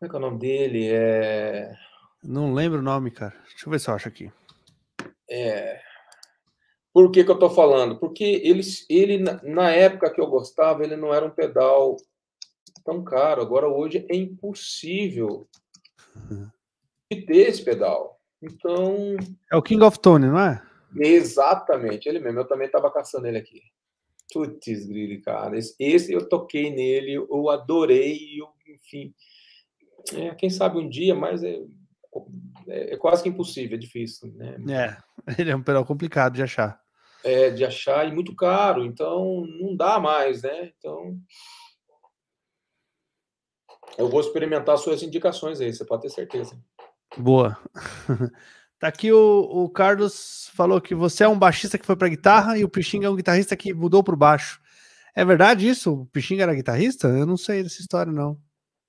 [0.00, 0.88] Como é que é o nome dele?
[0.90, 1.74] É...
[2.24, 3.36] Não lembro o nome, cara.
[3.50, 4.32] Deixa eu ver se eu acho aqui.
[5.28, 5.78] É.
[6.90, 7.98] Por que, que eu estou falando?
[7.98, 11.98] Porque ele, ele, na época que eu gostava, ele não era um pedal
[12.82, 13.42] tão caro.
[13.42, 15.46] Agora, hoje, é impossível
[17.12, 18.18] de ter esse pedal.
[18.42, 19.18] Então.
[19.52, 20.62] É o King of Tone, não é?
[20.96, 22.40] Exatamente, ele mesmo.
[22.40, 23.60] Eu também estava caçando ele aqui.
[24.32, 25.58] Putz, grille, cara.
[25.58, 29.14] Esse, esse, eu toquei nele, eu adorei, eu, enfim.
[30.14, 31.60] É, quem sabe um dia, mas é,
[32.68, 34.56] é, é, quase que impossível, é difícil, né?
[34.68, 34.96] É,
[35.40, 36.80] ele é um pedal complicado de achar.
[37.22, 40.72] É, de achar e muito caro, então não dá mais, né?
[40.78, 41.18] Então
[43.98, 46.58] eu vou experimentar suas indicações aí, você pode ter certeza.
[47.16, 47.58] Boa.
[48.80, 52.56] Tá aqui o, o Carlos falou que você é um baixista que foi para guitarra
[52.56, 54.58] e o Pixinga é um guitarrista que mudou para o baixo.
[55.14, 55.92] É verdade isso?
[55.92, 57.06] O Pixinga era guitarrista?
[57.08, 58.40] Eu não sei dessa história, não.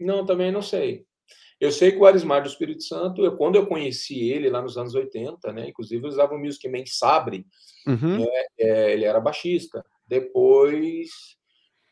[0.02, 1.06] Não, também não sei.
[1.61, 4.78] Eu sei que o Arismar do Espírito Santo, eu, quando eu conheci ele lá nos
[4.80, 7.45] anos 80, né, inclusive eu usava o Music Man Sabre,
[7.86, 8.19] uhum.
[8.19, 9.86] né, é, ele era baixista.
[10.07, 11.10] Depois,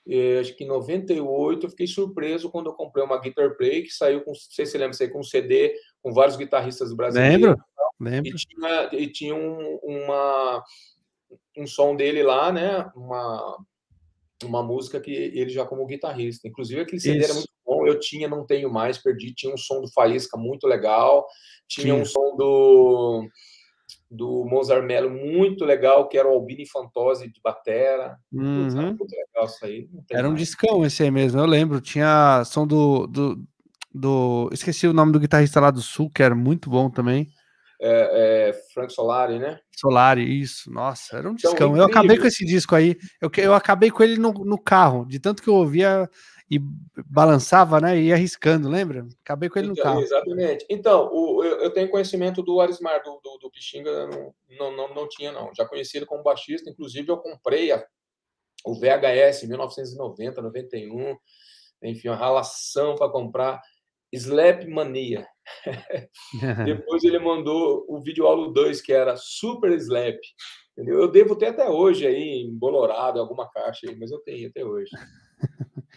[0.08, 3.92] é, acho que em 98, eu fiquei surpreso quando eu comprei uma Guitar Play que
[3.92, 7.50] saiu com, não sei se você lembra, saiu com um CD com vários guitarristas brasileiros.
[7.50, 7.64] Lembro,
[8.00, 8.28] lembro.
[8.28, 10.64] E tinha, e tinha um, uma,
[11.56, 13.64] um som dele lá, né, uma,
[14.46, 16.48] uma música que ele já como guitarrista.
[16.48, 17.26] Inclusive, aquele CD Isso.
[17.26, 17.88] era muito bom.
[17.88, 19.34] Eu tinha, não tenho mais, perdi.
[19.34, 21.26] Tinha um som do Faísca muito legal.
[21.68, 22.02] Tinha Sim.
[22.02, 23.28] um som do,
[24.10, 28.18] do Mozart Mello muito legal, que era o Albini Fantozzi de batera.
[28.32, 28.70] Uhum.
[28.70, 29.90] Era muito legal isso aí.
[30.12, 30.44] Era um mais.
[30.44, 31.82] discão esse aí mesmo, eu lembro.
[31.82, 33.44] Tinha som do, do,
[33.94, 34.50] do...
[34.54, 37.28] Esqueci o nome do guitarrista lá do Sul, que era muito bom também
[37.82, 39.60] é, é, Frank Solari, né?
[39.76, 40.72] Solari, isso.
[40.72, 41.78] Nossa, era um então, discão.
[41.78, 42.98] eu acabei com esse disco aí.
[43.22, 46.10] Eu, eu acabei com ele no, no carro, de tanto que eu ouvia
[46.52, 46.60] e
[47.06, 47.98] balançava, né?
[47.98, 49.08] E ia arriscando, lembra?
[49.24, 50.02] Acabei com ele então, no carro.
[50.02, 50.66] Exatamente.
[50.70, 54.96] Então, o, eu, eu, tenho conhecimento do Arismar, do, do, do Pixinga, não, não, não,
[54.96, 55.54] não, tinha, não.
[55.56, 57.86] Já conheci ele como baixista, inclusive eu comprei a,
[58.66, 61.16] o VHS em 1990, 91,
[61.84, 63.62] enfim, uma ralação para comprar
[64.12, 65.28] Slap Mania.
[66.66, 70.20] Depois ele mandou o vídeo aula 2, que era Super Slap.
[70.72, 71.00] Entendeu?
[71.00, 74.90] Eu devo ter até hoje aí, embolorado, alguma caixa aí, mas eu tenho até hoje.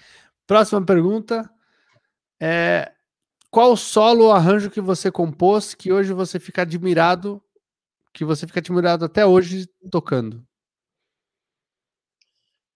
[0.46, 1.48] Próxima pergunta.
[2.40, 2.92] É,
[3.50, 7.40] qual solo ou arranjo que você compôs que hoje você fica admirado,
[8.12, 10.44] que você fica admirado até hoje tocando?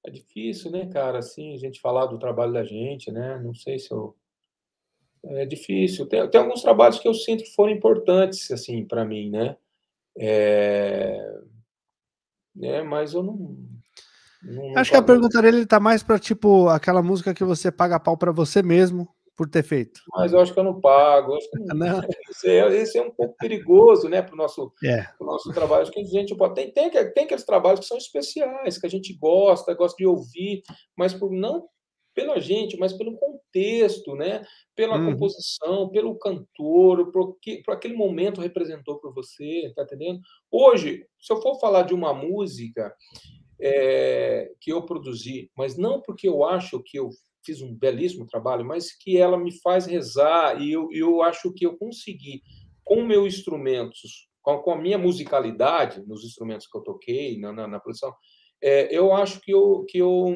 [0.04, 1.18] É difícil, né, cara?
[1.18, 3.40] Assim, a gente falar do trabalho da gente, né?
[3.40, 4.16] Não sei se eu
[5.30, 6.06] é difícil.
[6.06, 9.56] Tem, tem alguns trabalhos que eu sinto que foram importantes, assim, para mim, né?
[10.18, 11.18] É...
[12.62, 12.82] é...
[12.82, 13.56] Mas eu não.
[14.42, 18.00] não Acho que a pergunta dele está mais para tipo aquela música que você paga
[18.00, 20.00] pau para você mesmo por ter feito.
[20.14, 21.34] Mas eu acho que eu não pago.
[21.34, 21.38] Eu
[21.74, 21.86] não...
[21.86, 22.00] não.
[22.30, 25.06] Esse, é, esse, é, um pouco perigoso, né, para o nosso, é.
[25.20, 25.82] nosso trabalho.
[25.82, 26.54] Acho que a gente pode.
[26.54, 30.62] Tem, tem, tem aqueles trabalhos que são especiais, que a gente gosta, gosta de ouvir,
[30.96, 31.66] mas por não
[32.16, 34.42] pela gente, mas pelo contexto, né?
[34.74, 35.12] Pela uhum.
[35.12, 40.18] composição, pelo cantor, por, que, por aquele momento representou para você, tá entendendo?
[40.50, 42.90] Hoje, se eu for falar de uma música
[43.60, 47.10] é, que eu produzi, mas não porque eu acho que eu
[47.44, 51.66] fiz um belíssimo trabalho, mas que ela me faz rezar e eu, eu acho que
[51.66, 52.42] eu consegui,
[52.82, 57.68] com meus instrumentos, com, com a minha musicalidade nos instrumentos que eu toquei na, na,
[57.68, 58.14] na produção,
[58.62, 60.34] é, eu acho que eu, que eu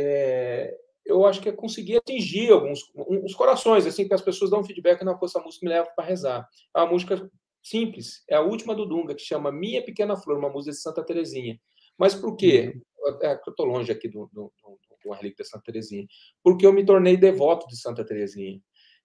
[0.00, 4.64] é, eu acho que é conseguir atingir alguns uns corações, assim, que as pessoas dão
[4.64, 6.48] feedback, não, essa música me leva para rezar.
[6.74, 7.30] É uma música
[7.62, 11.04] simples, é a última do Dunga, que chama Minha Pequena Flor, uma música de Santa
[11.04, 11.58] Terezinha.
[11.98, 12.72] Mas por quê?
[12.74, 13.18] Uhum.
[13.22, 16.06] É, eu estou longe aqui do, do, do, do relíquia de Santa Terezinha.
[16.42, 18.60] Porque eu me tornei devoto de Santa Terezinha.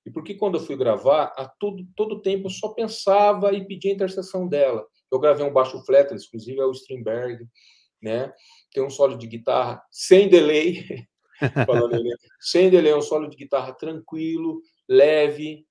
[0.06, 3.92] E porque quando eu fui gravar, a todo, todo tempo eu só pensava e pedia
[3.92, 4.86] a intercessão dela.
[5.12, 7.46] Eu gravei um baixo fletless, inclusive é o Strindberg,
[8.06, 8.32] né?
[8.72, 10.86] Tem um solo de guitarra sem delay,
[11.66, 12.00] falando
[12.40, 15.66] sem delay, um solo de guitarra tranquilo, leve,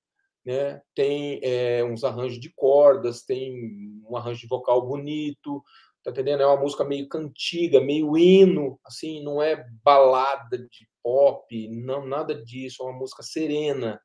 [0.45, 0.83] né?
[0.97, 5.63] Tem é, uns arranjos de cordas, tem um arranjo de vocal bonito,
[6.03, 6.43] tá entendendo?
[6.43, 12.35] É uma música meio cantiga, meio hino, assim, não é balada de pop, não nada
[12.35, 14.01] disso, é uma música serena.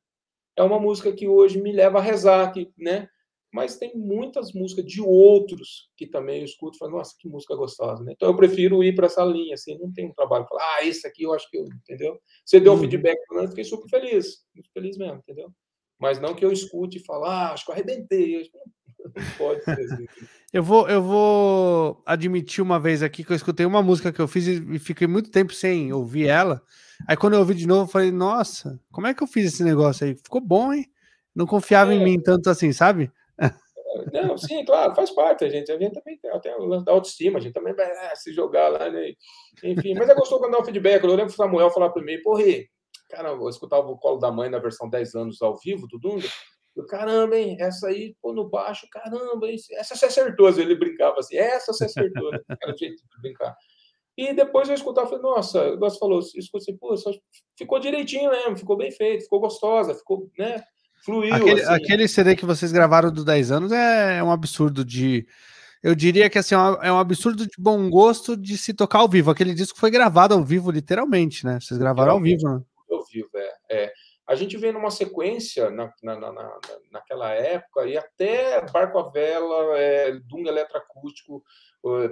[0.55, 3.09] É uma música que hoje me leva a rezar, que, né?
[3.51, 7.55] Mas tem muitas músicas de outros que também eu escuto e falo, nossa, que música
[7.55, 8.13] gostosa, né?
[8.15, 11.07] Então eu prefiro ir para essa linha, assim, não tem um trabalho falar, ah, esse
[11.07, 12.19] aqui eu acho que eu, entendeu?
[12.45, 12.81] Você deu um uhum.
[12.81, 15.51] feedback, eu fiquei super feliz, muito feliz mesmo, entendeu?
[15.99, 18.49] Mas não que eu escute e fale, ah, acho que eu arrebentei,
[19.37, 20.05] pode ser assim.
[20.53, 24.27] eu, vou, eu vou admitir uma vez aqui que eu escutei uma música que eu
[24.27, 26.61] fiz e fiquei muito tempo sem ouvir ela.
[27.07, 29.63] Aí quando eu ouvi de novo, eu falei, nossa, como é que eu fiz esse
[29.63, 30.15] negócio aí?
[30.15, 30.85] Ficou bom, hein?
[31.35, 31.97] Não confiava é.
[31.97, 33.11] em mim tanto assim, sabe?
[34.13, 35.43] Não, sim, claro, faz parte.
[35.43, 38.15] A gente, a gente também tem até o lance da autoestima, a gente também vai
[38.15, 39.13] se jogar lá, né?
[39.63, 41.03] Enfim, mas é gostoso quando dá um feedback.
[41.03, 42.43] Eu lembro o Samuel falar para mim, porra,
[43.09, 46.27] cara, eu escutava o colo da mãe na versão 10 anos ao vivo do Dunga.
[46.75, 47.57] Eu, caramba, hein?
[47.59, 49.57] Essa aí, pô, no baixo, caramba, hein?
[49.73, 50.49] essa você acertou.
[50.49, 52.39] Ele brincava assim, essa você acertou, né?
[53.21, 53.55] Brincar.
[54.17, 56.93] E depois eu escutava, falei, nossa, você falou, escuta assim, pô,
[57.57, 60.61] ficou direitinho mesmo, ficou bem feito, ficou gostosa, ficou, né?
[61.03, 61.33] Fluiu.
[61.33, 61.73] Aquele, assim.
[61.73, 65.25] aquele CD que vocês gravaram do 10 anos é, é um absurdo de.
[65.81, 69.07] Eu diria que assim, é, é um absurdo de bom gosto de se tocar ao
[69.07, 69.31] vivo.
[69.31, 71.59] Aquele disco foi gravado ao vivo, literalmente, né?
[71.59, 72.61] Vocês gravaram ao vivo, né?
[72.91, 73.83] Ao vivo, é.
[73.83, 73.93] é
[74.29, 76.59] a gente vem numa sequência na, na, na,
[76.91, 81.43] naquela época, e até Barco a Vela, é, Dunga Eletroacústico,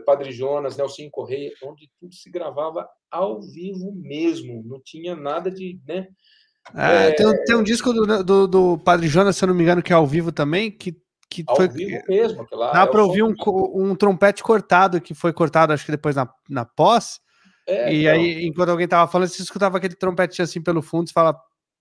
[0.04, 5.80] Padre Jonas, Nelson Correia, onde tudo se gravava ao vivo mesmo, não tinha nada de.
[5.88, 6.08] Né?
[6.76, 7.12] É, é...
[7.12, 9.94] Tem, tem, um disco do, do, do, Padre Jonas, se eu não me engano, que
[9.94, 10.96] é ao vivo também, que,
[11.30, 11.68] que ao foi.
[11.68, 13.34] vivo mesmo, lá Dá é para ouvir um,
[13.74, 17.20] um trompete cortado, que foi cortado, acho que depois na, na pós.
[17.68, 18.14] É, e então...
[18.14, 21.38] aí, enquanto alguém tava falando, você escutava aquele trompete assim pelo fundo, você fala,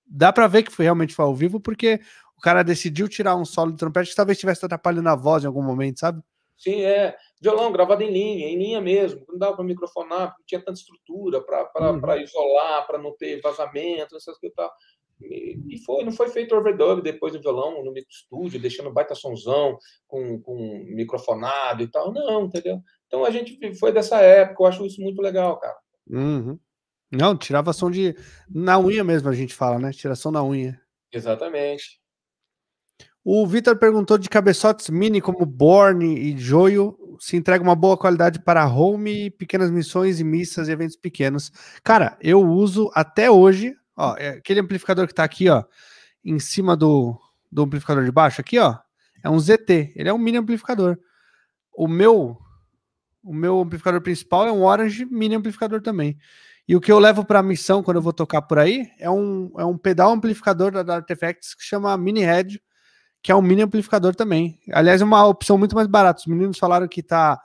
[0.06, 2.00] dá para ver que foi realmente foi ao vivo, porque
[2.36, 5.46] o cara decidiu tirar um solo de trompete que talvez estivesse atrapalhando a voz em
[5.46, 6.20] algum momento, sabe?
[6.56, 7.16] Sim, é.
[7.40, 9.24] Violão gravado em linha, em linha mesmo.
[9.28, 12.20] Não dava para microfonar, não tinha tanta estrutura para uhum.
[12.20, 14.72] isolar, para não ter vazamento, essas coisas e tal.
[15.20, 20.40] E, foi, não foi feito overdub depois do violão no estúdio, deixando baita sonzão com,
[20.40, 22.12] com microfonado e tal.
[22.12, 22.80] Não, entendeu?
[23.06, 25.76] Então a gente foi dessa época, eu acho isso muito legal, cara.
[26.08, 26.58] Uhum.
[27.10, 28.14] Não, tirava som de.
[28.48, 29.90] Na unha mesmo, a gente fala, né?
[29.92, 30.80] Tiração na unha.
[31.12, 32.00] Exatamente.
[33.28, 38.38] O Vitor perguntou de cabeçotes mini como Borne e Joio se entrega uma boa qualidade
[38.38, 41.50] para home, pequenas missões e missas e eventos pequenos.
[41.82, 45.64] Cara, eu uso até hoje, ó, é aquele amplificador que está aqui, ó,
[46.24, 47.20] em cima do,
[47.50, 48.76] do amplificador de baixo, aqui, ó,
[49.24, 49.92] é um ZT.
[49.96, 50.96] Ele é um mini amplificador.
[51.74, 52.38] O meu,
[53.24, 56.16] o meu amplificador principal é um Orange mini amplificador também.
[56.68, 59.10] E o que eu levo para a missão quando eu vou tocar por aí é
[59.10, 62.62] um, é um pedal amplificador da, da Artifacts que chama Mini Head,
[63.26, 64.56] que é um mini amplificador também.
[64.72, 66.20] Aliás, é uma opção muito mais barata.
[66.20, 67.36] Os meninos falaram que tá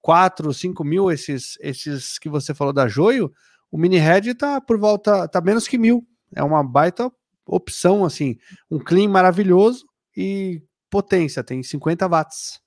[0.00, 3.32] 4, 5 mil esses, esses que você falou da Joio.
[3.70, 6.04] O Mini Head tá por volta, tá menos que mil.
[6.34, 7.08] É uma baita
[7.46, 8.36] opção, assim.
[8.68, 9.86] Um clean maravilhoso
[10.16, 12.60] e potência, tem 50 watts.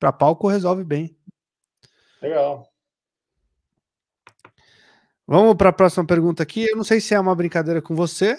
[0.00, 1.16] Para palco resolve bem.
[2.20, 2.68] Legal.
[5.28, 6.64] Vamos para a próxima pergunta aqui.
[6.64, 8.36] Eu não sei se é uma brincadeira com você,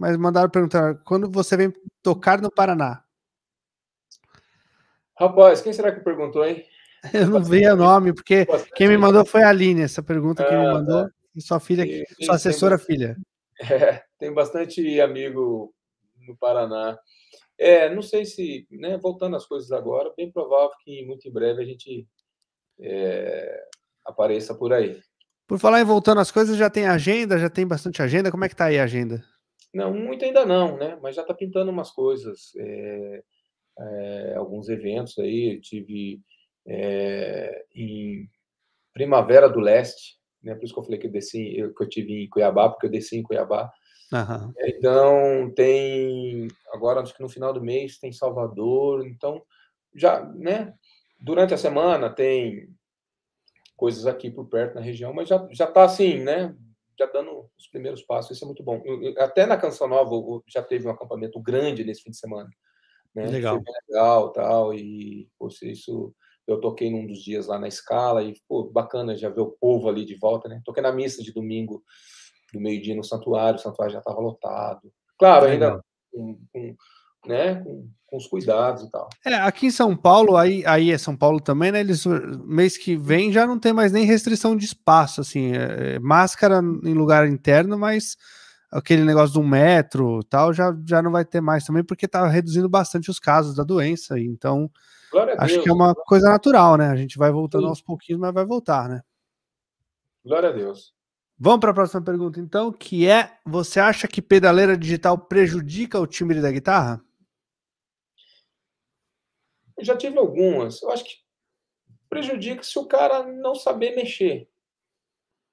[0.00, 1.72] mas mandaram perguntar: quando você vem
[2.02, 3.04] tocar no Paraná?
[5.14, 6.64] Rapaz, quem será que perguntou, hein?
[7.12, 9.82] Eu não vi o nome, porque quem me mandou foi a Aline.
[9.82, 11.10] Essa pergunta que ah, me mandou, tá.
[11.38, 11.84] sua filha,
[12.22, 13.16] sua assessora tem, filha.
[13.70, 15.74] É, tem bastante amigo
[16.26, 16.98] no Paraná.
[17.58, 21.62] É, não sei se, né, voltando às coisas agora, bem provável que muito em breve
[21.62, 22.08] a gente
[22.80, 23.62] é,
[24.06, 24.98] apareça por aí.
[25.46, 28.30] Por falar em voltando às coisas, já tem agenda, já tem bastante agenda.
[28.30, 29.22] Como é que tá aí a agenda?
[29.72, 30.98] Não, muito ainda não, né?
[31.00, 33.22] Mas já está pintando umas coisas, é,
[33.78, 35.54] é, alguns eventos aí.
[35.54, 36.20] Eu tive
[36.66, 38.28] é, em
[38.92, 40.54] Primavera do Leste, né?
[40.54, 42.86] Por isso que eu falei que eu desci, eu, que eu tive em Cuiabá, porque
[42.86, 43.72] eu desci em Cuiabá.
[44.12, 44.52] Uhum.
[44.58, 49.40] Então tem agora acho que no final do mês tem Salvador, então
[49.94, 50.74] já, né?
[51.20, 52.68] Durante a semana tem
[53.76, 56.54] coisas aqui por perto na região, mas já já está assim, né?
[57.00, 58.82] Já dando os primeiros passos, isso é muito bom.
[59.16, 60.10] Até na Canção Nova
[60.46, 62.50] já teve um acampamento grande nesse fim de semana,
[63.14, 63.26] né?
[63.26, 63.58] Legal,
[63.88, 66.14] legal, tal e poxa, isso
[66.46, 69.88] eu toquei num dos dias lá na escala e pô, bacana já ver o povo
[69.88, 70.60] ali de volta, né?
[70.62, 71.82] Toquei na missa de domingo
[72.52, 74.92] do meio-dia no santuário, o santuário já estava lotado.
[75.18, 75.82] Claro, ainda
[76.12, 76.76] com, com,
[77.26, 77.56] né?
[77.56, 79.08] Com, com os cuidados e tal.
[79.24, 81.80] É, aqui em São Paulo, aí, aí é São Paulo também, né?
[81.80, 82.04] Eles
[82.44, 86.58] mês que vem já não tem mais nem restrição de espaço, assim, é, é máscara
[86.58, 88.16] em lugar interno, mas
[88.70, 92.68] aquele negócio do metro tal já, já não vai ter mais também, porque tá reduzindo
[92.68, 94.18] bastante os casos da doença.
[94.18, 94.70] Então,
[95.38, 96.88] acho Deus, que é uma coisa natural, né?
[96.88, 97.68] A gente vai voltando Sim.
[97.68, 99.00] aos pouquinhos, mas vai voltar, né?
[100.24, 100.92] Glória a Deus.
[101.38, 106.06] Vamos para a próxima pergunta, então, que é: você acha que pedaleira digital prejudica o
[106.06, 107.00] timbre da guitarra?
[109.82, 110.82] Já tive algumas.
[110.82, 111.14] Eu acho que
[112.08, 114.48] prejudica se o cara não saber mexer.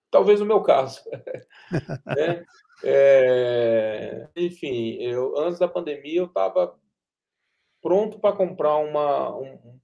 [0.10, 1.02] Talvez no meu caso.
[2.18, 2.46] é,
[2.84, 6.78] é, enfim, eu, antes da pandemia eu estava
[7.82, 9.80] pronto para comprar uma, um,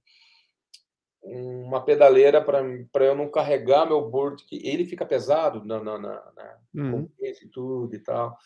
[1.22, 6.32] uma pedaleira para eu não carregar meu board, que ele fica pesado na, na, na,
[6.34, 7.08] na uhum.
[7.20, 8.36] e tudo e tal.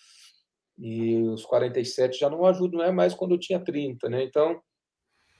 [0.78, 4.22] E os 47 já não ajudam, não é mais quando eu tinha 30, né?
[4.22, 4.62] Então,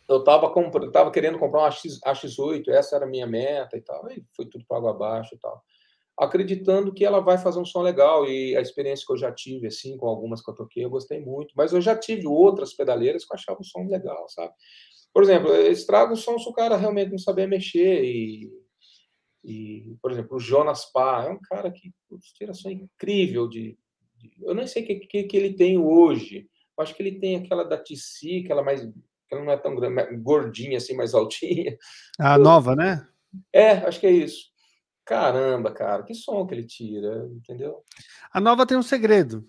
[0.09, 0.53] eu estava
[0.91, 4.47] tava querendo comprar uma X, AX8, essa era a minha meta e tal, e foi
[4.47, 5.63] tudo para água abaixo e tal.
[6.19, 9.67] Acreditando que ela vai fazer um som legal, e a experiência que eu já tive,
[9.67, 11.53] assim, com algumas que eu toquei, eu gostei muito.
[11.55, 14.53] Mas eu já tive outras pedaleiras que eu achava o som legal, sabe?
[15.13, 18.03] Por exemplo, estraga o som se o cara realmente não saber mexer.
[18.05, 18.51] E,
[19.45, 21.93] e por exemplo, o Jonas Pá é um cara que
[22.35, 23.79] tira som incrível de,
[24.17, 26.49] de eu nem sei o que, que, que, ele tem hoje.
[26.79, 28.89] Acho que ele tem aquela da TC, aquela mais
[29.35, 31.77] ela não é tão grande, gordinha assim, mais altinha.
[32.19, 33.07] A nova, né?
[33.53, 34.49] É, acho que é isso.
[35.05, 37.83] Caramba, cara, que som que ele tira, entendeu?
[38.33, 39.47] A nova tem um segredo.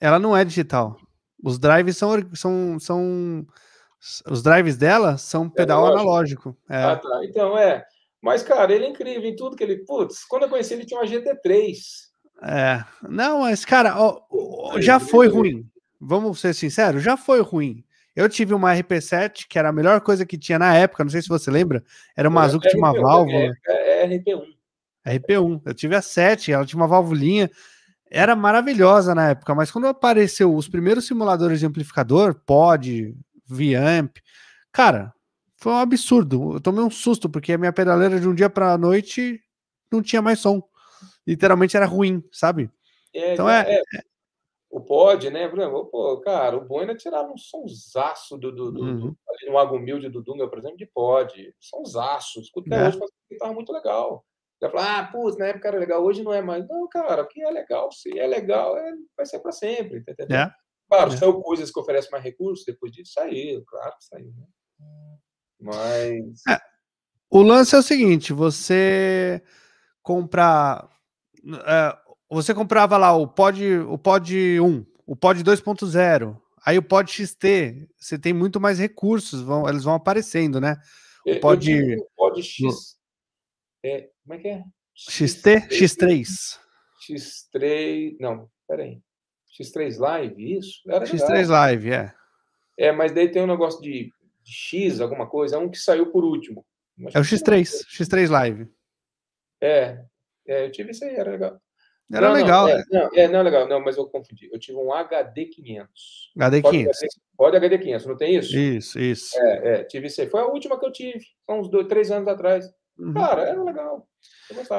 [0.00, 0.96] Ela não é digital.
[1.42, 3.46] Os drives são, são, são
[4.30, 6.56] os drives dela são é pedal é analógico.
[6.68, 6.82] É.
[6.82, 7.24] Ah, tá.
[7.24, 7.84] Então, é.
[8.20, 9.84] Mas, cara, ele é incrível em tudo que ele.
[9.84, 11.76] Putz, quando eu conheci ele tinha uma GT3.
[12.42, 12.84] É.
[13.08, 15.66] Não, mas, cara, ó, ó, já foi ruim.
[16.00, 17.84] Vamos ser sinceros, já foi ruim.
[18.14, 21.22] Eu tive uma RP7, que era a melhor coisa que tinha na época, não sei
[21.22, 21.82] se você lembra.
[22.16, 23.52] Era uma é, azul que tinha uma válvula.
[23.66, 24.42] É, é RP1.
[25.06, 25.62] RP1.
[25.64, 27.50] Eu tive a 7, ela tinha uma válvulinha.
[28.10, 33.16] Era maravilhosa na época, mas quando apareceu os primeiros simuladores de amplificador, pod,
[33.46, 34.16] Viamp.
[34.72, 35.12] Cara,
[35.56, 36.54] foi um absurdo.
[36.54, 39.40] Eu tomei um susto, porque a minha pedaleira de um dia para a noite
[39.92, 40.62] não tinha mais som.
[41.26, 42.70] Literalmente era ruim, sabe?
[43.14, 44.02] É, então é, é, é,
[44.70, 45.48] O pod, né?
[45.90, 49.16] Pô, cara, o Boina tirava um sonsaço do, do, do, uhum.
[49.46, 51.54] do Água Humilde do Dunga, por exemplo, de pod.
[51.58, 52.40] Sonsaço.
[52.40, 52.88] Escuta até é.
[52.88, 52.98] hoje,
[53.40, 54.24] mas muito legal.
[54.62, 56.68] Já falar, ah, putz, na época era legal, hoje não é mais.
[56.68, 60.36] Não, cara, o que é legal, se é legal, é, vai ser para sempre, entendeu?
[60.36, 60.54] É.
[60.88, 61.16] Claro, é.
[61.16, 64.32] saiu coisas que oferecem mais recursos, depois disso saiu, claro que saiu.
[64.36, 64.46] Né?
[65.60, 66.42] Mas.
[66.48, 66.58] É,
[67.30, 69.42] o lance é o seguinte: você
[70.02, 70.90] comprar.
[71.66, 77.10] É, você comprava lá o Pod, o Pod 1, o Pod 2.0, aí o Pod
[77.10, 80.76] XT, você tem muito mais recursos, vão, eles vão aparecendo, né?
[81.26, 82.96] O Pod, o Pod X.
[83.84, 84.64] É, como é que é?
[84.94, 85.68] XT?
[85.70, 86.58] X3.
[87.08, 88.16] X3.
[88.20, 89.00] Não, peraí.
[89.58, 90.82] X3 Live, isso?
[90.88, 91.50] Era X3 legal.
[91.50, 92.14] Live, é.
[92.78, 96.10] É, mas daí tem um negócio de, de X, alguma coisa, é um que saiu
[96.10, 96.64] por último.
[97.12, 98.68] é o X3, X3 Live.
[99.60, 100.04] É,
[100.46, 101.60] é, eu tive isso aí, era legal.
[102.12, 102.66] Era não, legal.
[102.66, 104.48] Não, é, não, é, não é legal, não, mas eu confundi.
[104.52, 106.32] Eu tive um HD 500.
[106.36, 106.98] HD 500.
[107.36, 108.58] Pode HD 500, não tem isso?
[108.58, 109.38] Isso, isso.
[109.38, 110.28] É, é, tive isso aí.
[110.28, 112.66] Foi a última que eu tive, há uns dois, três anos atrás.
[112.98, 113.14] Uhum.
[113.14, 114.06] Cara, era legal.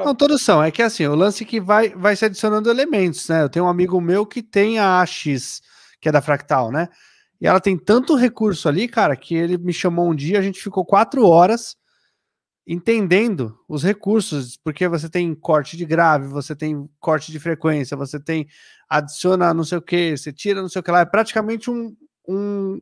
[0.04, 0.62] Não, todos são.
[0.62, 3.42] É que assim, o lance que vai, vai se adicionando elementos, né?
[3.42, 5.62] Eu tenho um amigo meu que tem a AX,
[6.00, 6.88] que é da Fractal, né?
[7.40, 10.62] E ela tem tanto recurso ali, cara, que ele me chamou um dia, a gente
[10.62, 11.76] ficou quatro horas
[12.66, 18.20] entendendo os recursos, porque você tem corte de grave, você tem corte de frequência, você
[18.20, 18.46] tem
[18.88, 21.00] adiciona não sei o que, você tira não sei o que lá.
[21.00, 21.96] É praticamente um.
[22.28, 22.78] um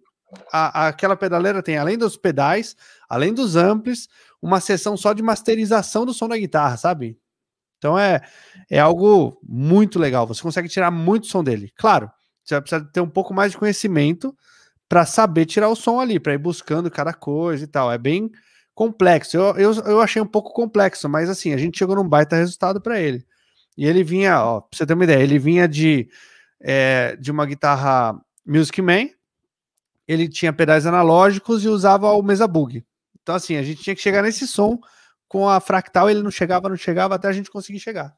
[0.52, 2.76] a, aquela pedaleira tem, além dos pedais,
[3.08, 4.08] além dos amplis,
[4.40, 7.18] uma sessão só de masterização do som da guitarra, sabe?
[7.78, 8.20] Então é,
[8.70, 10.26] é algo muito legal.
[10.26, 11.72] Você consegue tirar muito som dele.
[11.74, 12.10] Claro,
[12.44, 14.36] você vai precisar ter um pouco mais de conhecimento
[14.88, 17.90] para saber tirar o som ali, para ir buscando cada coisa e tal.
[17.90, 18.30] É bem
[18.74, 19.36] complexo.
[19.36, 22.80] Eu, eu, eu achei um pouco complexo, mas assim, a gente chegou num baita resultado
[22.80, 23.24] para ele.
[23.76, 26.08] E ele vinha, ó, pra você ter uma ideia, ele vinha de,
[26.60, 29.08] é, de uma guitarra Music Man,
[30.06, 32.84] ele tinha pedais analógicos e usava o Mesa Bug.
[33.22, 34.78] Então, assim, a gente tinha que chegar nesse som
[35.28, 38.14] com a fractal, ele não chegava, não chegava, até a gente conseguir chegar.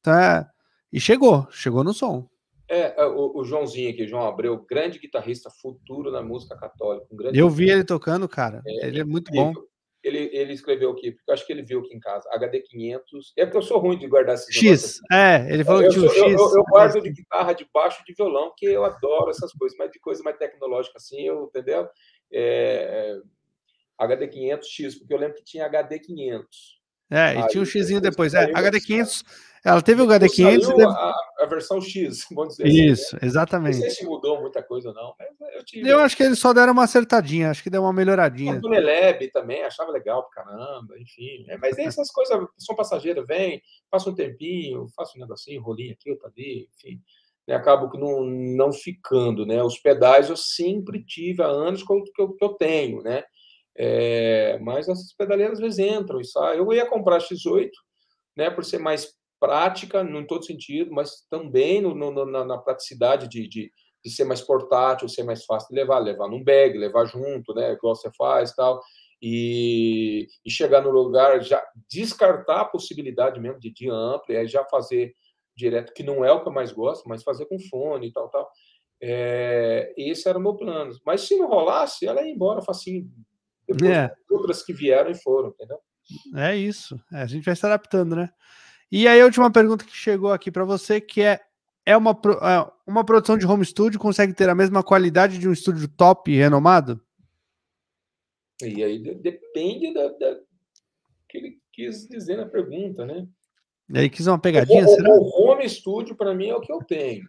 [0.00, 0.46] Então, é...
[0.92, 2.28] E chegou, chegou no som.
[2.68, 7.06] É, é o, o, Joãozinho aqui, João Abreu, grande guitarrista futuro na música católica.
[7.10, 8.62] Um Eu vi ele tocando, cara.
[8.66, 9.52] É, ele é muito bom.
[10.02, 13.32] Ele, ele escreveu aqui, porque eu acho que ele viu aqui em casa, HD 500.
[13.36, 16.08] É porque eu sou ruim de guardar esses X, é, ele falou eu, que o
[16.08, 16.16] X.
[16.16, 19.76] Eu, eu, eu, guardo de guitarra, de baixo, de violão, que eu adoro essas coisas,
[19.78, 21.88] mas de coisa mais tecnológica assim, eu, entendeu?
[22.32, 23.16] É,
[23.98, 26.82] HD 500X, porque eu lembro que tinha HD 500.
[27.10, 28.32] É, e tinha um Xzinho depois.
[28.34, 29.24] É, HD 500
[29.64, 30.66] ela teve o HD500.
[30.66, 30.84] Teve...
[30.84, 33.28] A, a, versão X, vamos dizer Isso, assim, né?
[33.28, 33.74] exatamente.
[33.74, 35.14] Não sei se mudou muita coisa, não.
[35.54, 35.88] eu, tive...
[35.88, 38.54] eu acho que eles só deram uma acertadinha, acho que deu uma melhoradinha.
[38.54, 41.46] O Tuneleb também, achava legal pra caramba, enfim.
[41.48, 46.10] É, mas essas coisas são passageiras, vem, passa um tempinho, faço um negocinho, rolinho aqui,
[46.10, 47.00] outro ali, enfim.
[47.46, 49.62] E acabo não, não ficando, né?
[49.62, 53.24] Os pedais eu sempre tive há anos que eu, que eu tenho, né?
[53.76, 56.58] É, mas essas pedaleiras às vezes entram e saem.
[56.58, 57.70] Eu ia comprar X8,
[58.36, 63.26] né, por ser mais prática, em todo sentido, mas também no, no, na, na, praticidade
[63.26, 63.72] de, de,
[64.04, 67.72] de, ser mais portátil, ser mais fácil de levar, levar num bag, levar junto, né,
[67.72, 68.80] igual você faz tal,
[69.20, 74.64] e, e chegar no lugar, já descartar a possibilidade mesmo de dia amplo, é já
[74.66, 75.12] fazer
[75.56, 78.28] direto, que não é o que eu mais gosto, mas fazer com fone e tal,
[78.28, 78.48] tal.
[79.02, 80.96] É, esse era o meu plano.
[81.04, 83.10] Mas se não rolasse, ela ia embora facinho.
[83.66, 84.14] Depois, é.
[84.30, 85.78] outras que vieram e foram, entendeu?
[86.36, 86.96] É isso.
[87.12, 88.30] É, a gente vai se adaptando, né?
[88.92, 91.40] E aí a última pergunta que chegou aqui para você, que é
[91.84, 95.52] é uma, é uma produção de home studio consegue ter a mesma qualidade de um
[95.52, 97.00] estúdio top e renomado?
[98.62, 100.38] E aí depende da, da,
[101.28, 103.26] que ele quis dizer na pergunta, né?
[103.92, 105.10] E aí quis uma pegadinha, o, será?
[105.10, 107.24] O home studio para mim é o que eu tenho,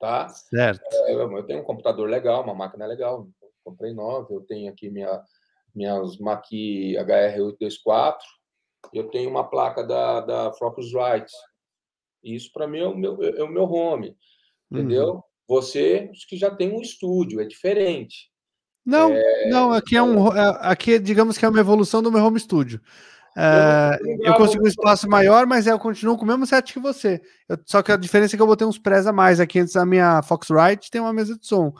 [0.00, 0.28] tá?
[0.28, 0.82] Certo.
[0.92, 3.28] É, eu, tenho um computador legal, uma máquina legal,
[3.62, 5.22] comprei nova, eu tenho aqui minha
[5.74, 8.18] minhas Mackie HR824,
[8.92, 11.32] eu tenho uma placa da, da Focusrite.
[12.22, 14.16] Isso, para mim, é o, meu, é o meu home.
[14.70, 15.14] Entendeu?
[15.14, 15.22] Uhum.
[15.48, 18.30] Você que já tem um estúdio, é diferente.
[18.84, 19.48] Não, é...
[19.48, 20.28] não, aqui é um.
[20.28, 22.80] É, aqui, digamos que é uma evolução do meu home studio.
[23.36, 27.20] É, eu consigo um espaço maior, mas eu continuo com o mesmo set que você.
[27.48, 29.74] Eu, só que a diferença é que eu botei uns prés a mais aqui antes
[29.74, 31.72] da minha Foxrite tem uma mesa de som.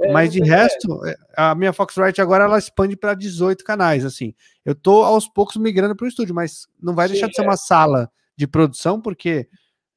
[0.00, 1.14] É, Mas de resto, é.
[1.36, 4.34] a minha Foxrite agora ela expande para 18 canais, assim.
[4.64, 7.42] Eu tô aos poucos migrando para o estúdio, mas não vai Sim, deixar de ser
[7.42, 7.44] é.
[7.44, 9.48] uma sala de produção, porque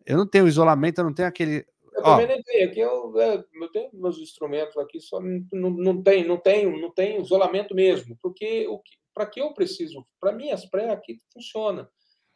[0.05, 1.65] eu não tenho isolamento, eu não tenho aquele.
[1.93, 2.69] Eu Ó, também nem tenho.
[2.69, 7.19] Aqui eu, eu tenho meus instrumentos aqui, só não, não tem, não tem, não tem
[7.19, 8.79] isolamento mesmo, porque o
[9.17, 10.05] para que eu preciso?
[10.19, 11.89] Para mim, as pré aqui funciona.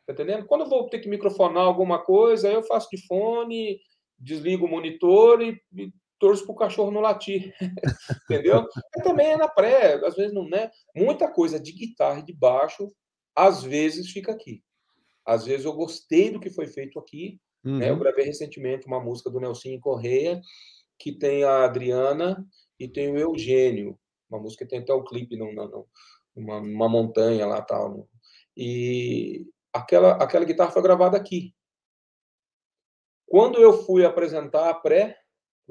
[0.07, 0.47] Tá entendendo?
[0.47, 3.79] Quando eu vou ter que microfonar alguma coisa, eu faço de fone,
[4.17, 7.51] desligo o monitor e, e torço para o cachorro não latir,
[8.29, 8.63] entendeu?
[8.95, 10.71] E também é na pré, às vezes não é.
[10.95, 12.87] Muita coisa de guitarra e de baixo,
[13.35, 14.63] às vezes fica aqui.
[15.25, 17.41] Às vezes eu gostei do que foi feito aqui.
[17.65, 17.79] Uhum.
[17.79, 17.89] Né?
[17.89, 17.99] Eu uhum.
[17.99, 20.39] gravei recentemente uma música do Nelson Correia,
[20.99, 22.45] que tem a Adriana
[22.79, 23.97] e tem o Eugênio.
[24.29, 25.67] Uma música que tem até o clipe numa,
[26.35, 28.07] numa, numa montanha lá tal.
[28.55, 31.55] E aquela, aquela guitarra foi gravada aqui.
[33.25, 35.20] Quando eu fui apresentar a pré,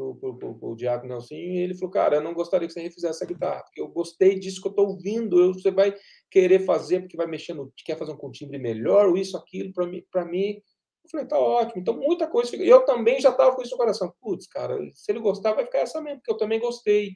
[0.00, 3.22] pro, pro, pro, pro Diago e ele falou, cara, eu não gostaria que você refizesse
[3.22, 5.94] essa guitarra, porque eu gostei disso que eu estou ouvindo, eu, você vai
[6.30, 9.86] querer fazer porque vai mexer no, quer fazer um timbre melhor, ou isso, aquilo, para
[9.86, 10.54] mim, para mim,
[11.04, 13.78] eu falei, tá ótimo, então muita coisa, e eu também já estava com isso no
[13.78, 17.10] coração, putz, cara, se ele gostar, vai ficar essa mesmo, porque eu também gostei,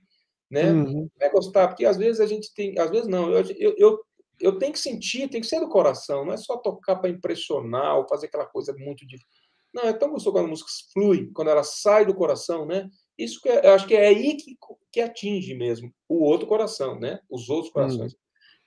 [0.51, 1.09] né, uhum.
[1.19, 4.01] vai gostar, porque às vezes a gente tem, às vezes não, eu, eu, eu
[4.41, 7.97] eu tenho que sentir, tem que ser do coração, não é só tocar para impressionar
[7.97, 9.44] ou fazer aquela coisa muito difícil.
[9.75, 12.89] Não, é tão gostoso quando a música flui, quando ela sai do coração, né?
[13.19, 14.57] Isso que é, eu acho que é aí que,
[14.93, 17.19] que atinge mesmo o outro coração, né?
[17.29, 18.15] Os outros corações.
[18.15, 18.17] Hum.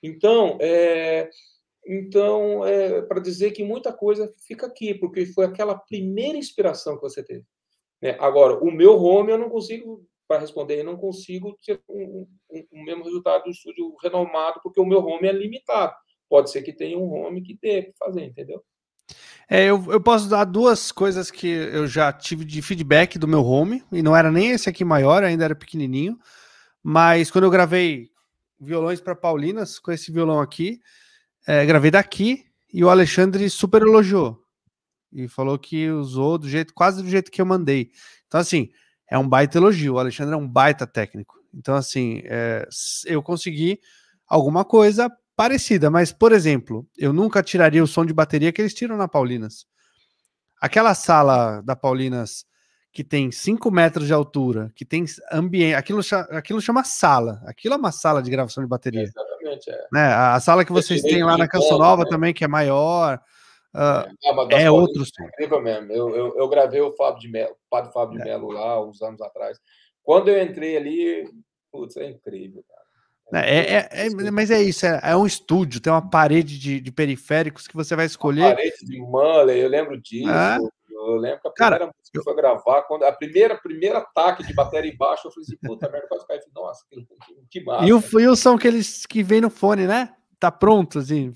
[0.04, 1.30] Então, é,
[1.86, 7.02] então é, para dizer que muita coisa fica aqui, porque foi aquela primeira inspiração que
[7.02, 7.46] você teve.
[8.02, 8.18] Né?
[8.20, 12.68] Agora, o meu home eu não consigo, para responder, eu não consigo ter um, um,
[12.74, 15.96] um, mesmo resultado do estúdio renomado, porque o meu home é limitado.
[16.30, 18.62] Pode ser que tenha um home que dê para fazer, entendeu?
[19.50, 23.44] É, eu, eu posso dar duas coisas que eu já tive de feedback do meu
[23.46, 26.20] home, e não era nem esse aqui maior, ainda era pequenininho,
[26.84, 28.10] mas quando eu gravei
[28.60, 30.82] violões para Paulinas, com esse violão aqui,
[31.48, 34.44] é, gravei daqui, e o Alexandre super elogiou,
[35.14, 37.92] e falou que usou do jeito, quase do jeito que eu mandei.
[38.28, 38.70] Então, assim,
[39.10, 41.36] é um baita elogio, o Alexandre é um baita técnico.
[41.54, 42.68] Então, assim, é,
[43.06, 43.80] eu consegui
[44.28, 48.74] alguma coisa parecida, mas, por exemplo, eu nunca tiraria o som de bateria que eles
[48.74, 49.68] tiram na Paulinas.
[50.60, 52.44] Aquela sala da Paulinas
[52.92, 56.02] que tem 5 metros de altura, que tem ambiente, aquilo,
[56.32, 59.02] aquilo chama sala, aquilo é uma sala de gravação de bateria.
[59.02, 59.88] É exatamente, é.
[59.94, 60.02] Né?
[60.08, 62.10] A, sala que vocês têm lá na Canção Nova né?
[62.10, 63.22] também, que é maior,
[63.76, 65.24] uh, é, é outro som.
[65.24, 68.24] É incrível mesmo, eu, eu, eu, gravei o Fábio de Melo, o Padre Fábio de
[68.24, 68.26] é.
[68.26, 69.60] Melo lá, uns anos atrás.
[70.02, 71.30] Quando eu entrei ali,
[71.72, 72.77] putz, é incrível, cara
[73.34, 76.80] É, é, é, é mas é isso, é, é, um estúdio, tem uma parede de,
[76.80, 78.42] de, periféricos que você vai escolher.
[78.42, 80.30] Uma parede de Mulley, eu lembro disso.
[80.30, 80.58] É.
[80.90, 82.24] Eu lembro que a primeira Cara, música que eu...
[82.24, 86.08] foi gravar, quando a primeira, primeira ataque de bateria embaixo, eu falei assim, puta merda,
[86.08, 86.40] quase caí.
[86.56, 87.08] Nossa, que,
[87.52, 87.86] que massa.
[87.86, 90.14] E o, e o som que eles que vem no fone, né?
[90.40, 91.34] Tá pronto, assim.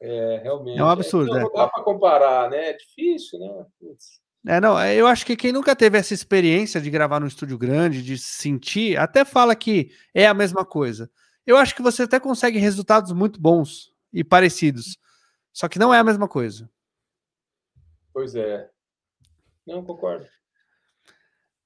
[0.00, 0.78] É, realmente.
[0.78, 2.70] É um absurdo, é, não, não dá para comparar, né?
[2.70, 3.64] É difícil, né?
[3.80, 4.20] Putz.
[4.46, 8.02] É, não, eu acho que quem nunca teve essa experiência de gravar num estúdio grande,
[8.02, 11.10] de sentir, até fala que é a mesma coisa.
[11.48, 14.98] Eu acho que você até consegue resultados muito bons e parecidos.
[15.50, 16.70] Só que não é a mesma coisa.
[18.12, 18.68] Pois é.
[19.66, 20.26] Não, concordo.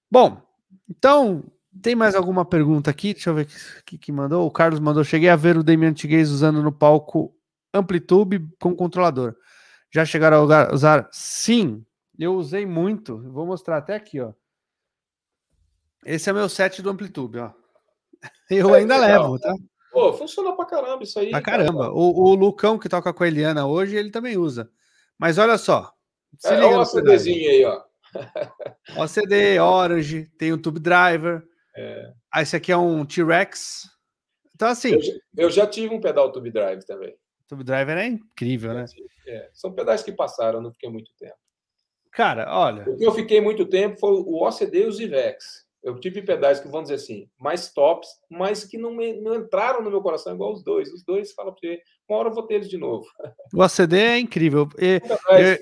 [0.09, 0.41] Bom,
[0.89, 1.43] então,
[1.83, 3.13] tem mais alguma pergunta aqui?
[3.13, 3.49] Deixa eu ver
[3.81, 4.47] o que, que mandou.
[4.47, 7.37] O Carlos mandou: cheguei a ver o Damian Tiguez usando no palco
[7.75, 9.35] Amplitude com controlador.
[9.91, 11.09] Já chegaram a usar?
[11.11, 11.85] Sim,
[12.17, 13.19] eu usei muito.
[13.33, 14.33] Vou mostrar até aqui, ó.
[16.07, 17.53] Esse é meu set do Amplitude, ó.
[18.49, 19.53] Eu ainda levo, tá?
[19.93, 21.31] Pô, funciona pra caramba isso aí.
[21.31, 21.91] Pra caramba.
[21.91, 24.71] O, o, Lucão, que toca com a Eliana hoje, ele também usa.
[25.19, 25.93] Mas olha só.
[26.39, 27.83] Se é, olha o CDzinho aí, ó.
[28.99, 31.43] O CD, Orange, tem o Tube Driver.
[31.77, 32.13] É.
[32.33, 33.89] Ah, esse aqui é um T-Rex.
[34.55, 34.95] Então, assim.
[34.95, 37.15] Eu, eu, já tive um pedal Tube Drive também.
[37.47, 38.87] Tube Driver é incrível, né?
[39.27, 41.37] É, são pedais que passaram, não fiquei muito tempo.
[42.11, 42.89] Cara, olha.
[42.89, 45.67] O que eu fiquei muito tempo foi o OCD e os IVEX.
[45.83, 49.83] Eu tive pedais que, vamos dizer assim, mais tops, mas que não, me, não entraram
[49.83, 50.93] no meu coração igual os dois.
[50.93, 53.05] Os dois falam para você, uma hora eu vou ter eles de novo.
[53.53, 54.69] O OCD é incrível.
[54.79, 55.59] E, é,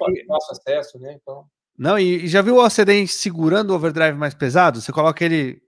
[0.50, 1.16] acesso, né?
[1.20, 1.46] Então...
[1.78, 4.80] Não, e, e já viu o OCD segurando o overdrive mais pesado?
[4.80, 5.62] Você coloca ele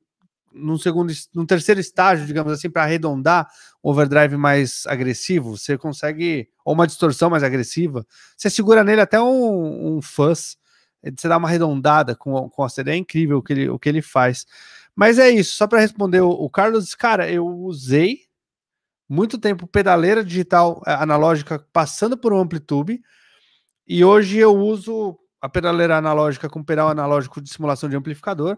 [0.54, 3.48] num segundo, num terceiro estágio, digamos assim, para arredondar
[3.82, 8.06] o overdrive mais agressivo, você consegue, ou uma distorção mais agressiva,
[8.36, 10.56] você segura nele até um, um fuzz,
[11.02, 13.88] você dá uma arredondada com, com o CD, é incrível o que ele, o que
[13.88, 14.46] ele faz.
[14.94, 18.20] Mas é isso, só para responder o, o, Carlos, cara, eu usei
[19.08, 23.00] muito tempo pedaleira digital é, analógica passando por um amplitude,
[23.86, 28.56] e hoje eu uso a pedaleira analógica com pedal analógico de simulação de amplificador,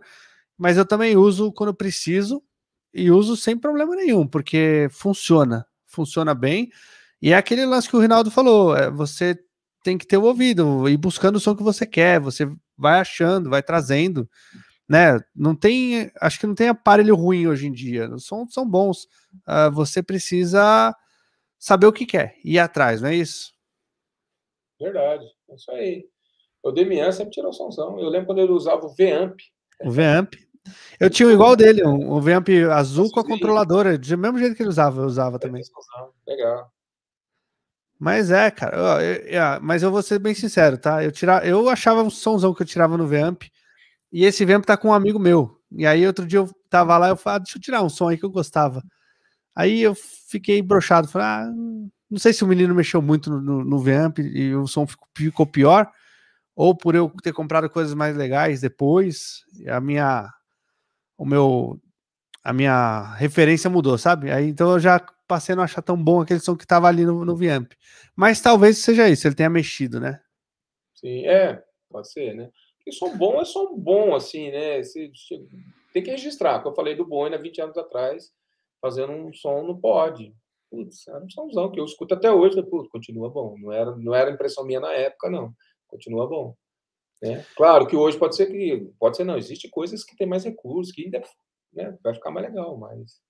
[0.57, 2.43] mas eu também uso quando preciso
[2.93, 6.71] e uso sem problema nenhum, porque funciona, funciona bem.
[7.21, 9.39] E é aquele lance que o Rinaldo falou: é, você
[9.85, 13.51] tem que ter o ouvido e buscando o som que você quer, você vai achando,
[13.51, 14.29] vai trazendo,
[14.89, 15.21] né?
[15.37, 19.05] Não tem, acho que não tem aparelho ruim hoje em dia, os sons são bons.
[19.47, 20.97] Uh, você precisa
[21.59, 23.53] saber o que quer, ir atrás, não é isso?
[24.81, 26.09] Verdade, é isso aí.
[26.63, 28.01] O Demian sempre tirou somzão.
[28.01, 29.39] Eu lembro quando ele usava o V-Amp.
[29.83, 30.33] O V-Amp.
[30.99, 34.63] Eu tinha igual dele, um, um V-Amp azul com a controladora, do mesmo jeito que
[34.63, 35.63] ele usava, eu usava também.
[36.27, 36.73] Legal.
[37.99, 41.03] Mas é, cara, eu, eu, eu, mas eu vou ser bem sincero, tá?
[41.03, 43.45] Eu, tira, eu achava um somzão que eu tirava no V-Amp,
[44.13, 45.59] e esse V-Amp tá com um amigo meu.
[45.73, 48.09] E aí outro dia eu tava lá, eu falei, ah, deixa eu tirar um som
[48.09, 48.83] aí que eu gostava.
[49.55, 49.95] Aí eu
[50.29, 51.53] fiquei brochado, falei, ah,
[52.11, 55.09] não sei se o menino mexeu muito no, no, no V-Amp e o som ficou,
[55.17, 55.91] ficou pior,
[56.55, 60.31] ou por eu ter comprado coisas mais legais depois, a minha
[61.19, 61.81] o meu
[62.45, 64.31] a minha referência mudou, sabe?
[64.31, 67.05] Aí então eu já passei a não achar tão bom aquele som que tava ali
[67.05, 67.37] no, no.
[68.15, 70.21] Mas talvez seja isso, ele tenha mexido, né?
[70.95, 72.51] Sim, é, pode ser, né?
[72.77, 74.83] Porque som bom é som bom, assim, né?
[74.83, 75.11] Você,
[75.93, 78.33] tem que registrar, como eu falei do Boina 20 anos atrás,
[78.81, 80.35] fazendo um som no pod.
[80.71, 83.57] Putz, era um somzão que eu escuto até hoje, putz, continua bom.
[83.59, 85.55] Não era, não era impressão minha na época, não.
[85.87, 86.55] Continua bom.
[87.23, 87.45] Né?
[87.57, 88.93] Claro que hoje pode ser que.
[88.99, 91.23] Pode ser não, existe coisas que tem mais recursos, que ainda
[91.73, 93.23] né, vai ficar mais legal, mas.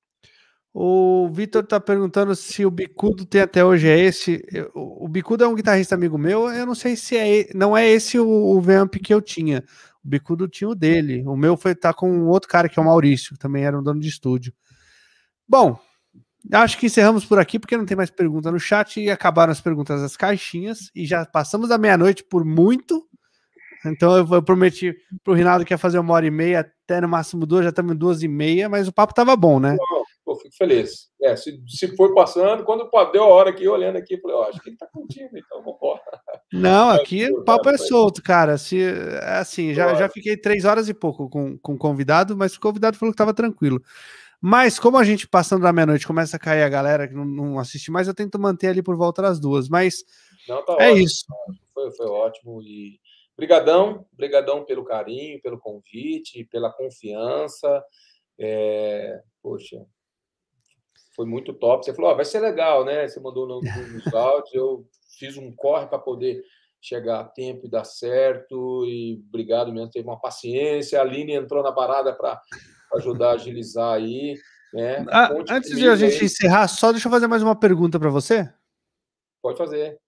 [0.76, 4.44] O Vitor está perguntando se o Bicudo tem até hoje é esse.
[4.74, 6.50] O Bicudo é um guitarrista amigo meu.
[6.50, 9.62] Eu não sei se é, não é esse o, o Vamp que eu tinha.
[10.04, 11.22] O Bicudo tinha o dele.
[11.28, 13.82] O meu foi tá com outro cara que é o Maurício, que também era um
[13.84, 14.52] dono de estúdio.
[15.48, 15.78] Bom,
[16.52, 19.60] acho que encerramos por aqui porque não tem mais pergunta no chat e acabaram as
[19.60, 23.06] perguntas das caixinhas e já passamos da meia-noite por muito.
[23.86, 27.08] Então eu, eu prometi pro Rinaldo que ia fazer uma hora e meia, até no
[27.08, 29.76] máximo duas, já estamos em duas e meia, mas o papo tava bom, né?
[29.76, 30.03] Pô,
[30.54, 31.10] fico feliz.
[31.22, 34.60] É, se, se for passando, quando deu a hora aqui, olhando aqui, falei, ó, acho
[34.60, 36.00] que ele tá contigo, então vamos embora.
[36.52, 38.56] Não, aqui o papo é solto, cara.
[38.56, 38.80] Se,
[39.22, 42.96] assim, já, já fiquei três horas e pouco com, com o convidado, mas o convidado
[42.96, 43.82] falou que tava tranquilo.
[44.40, 47.58] Mas como a gente passando da meia-noite começa a cair a galera que não, não,
[47.58, 49.68] assiste mais, eu tento manter ali por volta das duas.
[49.68, 50.04] Mas
[50.48, 51.24] não, tá é ótimo, isso.
[51.72, 53.00] Foi, foi ótimo e
[53.36, 57.84] Brigadão, brigadão pelo carinho, pelo convite, pela confiança.
[58.38, 59.84] É, poxa,
[61.14, 61.84] foi muito top.
[61.84, 63.06] Você falou, oh, vai ser legal, né?
[63.06, 64.86] Você mandou no, nos áudios, eu
[65.18, 66.42] fiz um corre para poder
[66.80, 68.84] chegar a tempo e dar certo.
[68.86, 70.98] E obrigado mesmo, teve uma paciência.
[70.98, 72.40] A Aline entrou na parada para
[72.94, 74.36] ajudar a agilizar aí.
[74.72, 75.04] Né?
[75.08, 76.24] Ah, antes de a gente aí.
[76.24, 78.52] encerrar, só deixa eu fazer mais uma pergunta para você.
[79.40, 79.98] Pode fazer.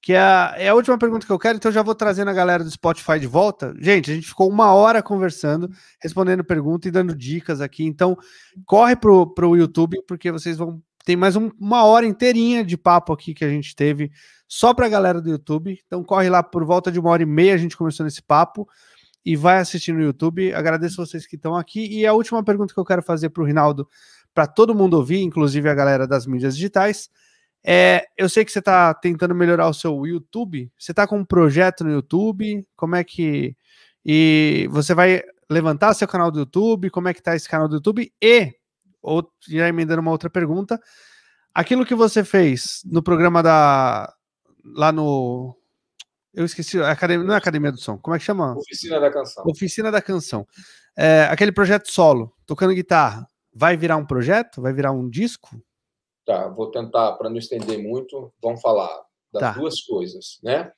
[0.00, 2.28] Que é a, é a última pergunta que eu quero, então eu já vou trazendo
[2.28, 3.74] a galera do Spotify de volta.
[3.80, 5.68] Gente, a gente ficou uma hora conversando,
[6.00, 7.84] respondendo perguntas e dando dicas aqui.
[7.84, 8.16] Então,
[8.64, 10.80] corre pro, pro YouTube, porque vocês vão.
[11.04, 14.10] Tem mais um, uma hora inteirinha de papo aqui que a gente teve
[14.46, 15.78] só para a galera do YouTube.
[15.86, 17.54] Então, corre lá por volta de uma hora e meia.
[17.54, 18.68] A gente começou nesse papo
[19.24, 20.54] e vai assistir no YouTube.
[20.54, 21.86] Agradeço vocês que estão aqui.
[21.86, 23.88] E a última pergunta que eu quero fazer para o Rinaldo,
[24.32, 27.10] para todo mundo ouvir, inclusive a galera das mídias digitais,
[27.70, 30.72] é: eu sei que você está tentando melhorar o seu YouTube.
[30.78, 32.66] Você está com um projeto no YouTube?
[32.74, 33.54] Como é que.
[34.02, 36.88] E você vai levantar seu canal do YouTube?
[36.88, 38.10] Como é que está esse canal do YouTube?
[38.22, 38.54] E,
[39.02, 40.80] ou, já emendando uma outra pergunta,
[41.52, 44.10] aquilo que você fez no programa da.
[44.64, 45.54] lá no
[46.32, 48.56] eu esqueci, academia, não é Academia do Som, como é que chama?
[48.56, 49.44] Oficina da Canção.
[49.46, 50.46] Oficina da Canção.
[50.96, 54.62] É, aquele projeto solo, tocando guitarra, vai virar um projeto?
[54.62, 55.60] Vai virar um disco?
[56.28, 59.52] Tá, vou tentar, para não estender muito, vamos falar das tá.
[59.52, 60.70] duas coisas, né?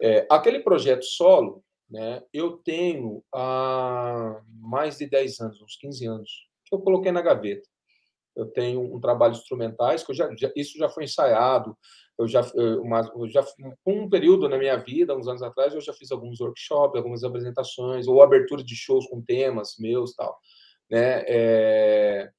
[0.00, 6.30] É, aquele projeto solo, né, eu tenho há mais de 10 anos, uns 15 anos,
[6.64, 7.68] que eu coloquei na gaveta.
[8.34, 11.76] Eu tenho um trabalho instrumentais, que já, já, isso já foi ensaiado,
[12.18, 12.40] eu já,
[12.80, 13.44] uma, eu já
[13.86, 18.08] um período na minha vida, uns anos atrás, eu já fiz alguns workshops, algumas apresentações,
[18.08, 20.38] ou abertura de shows com temas meus tal.
[20.90, 21.22] Né?
[21.28, 22.30] É,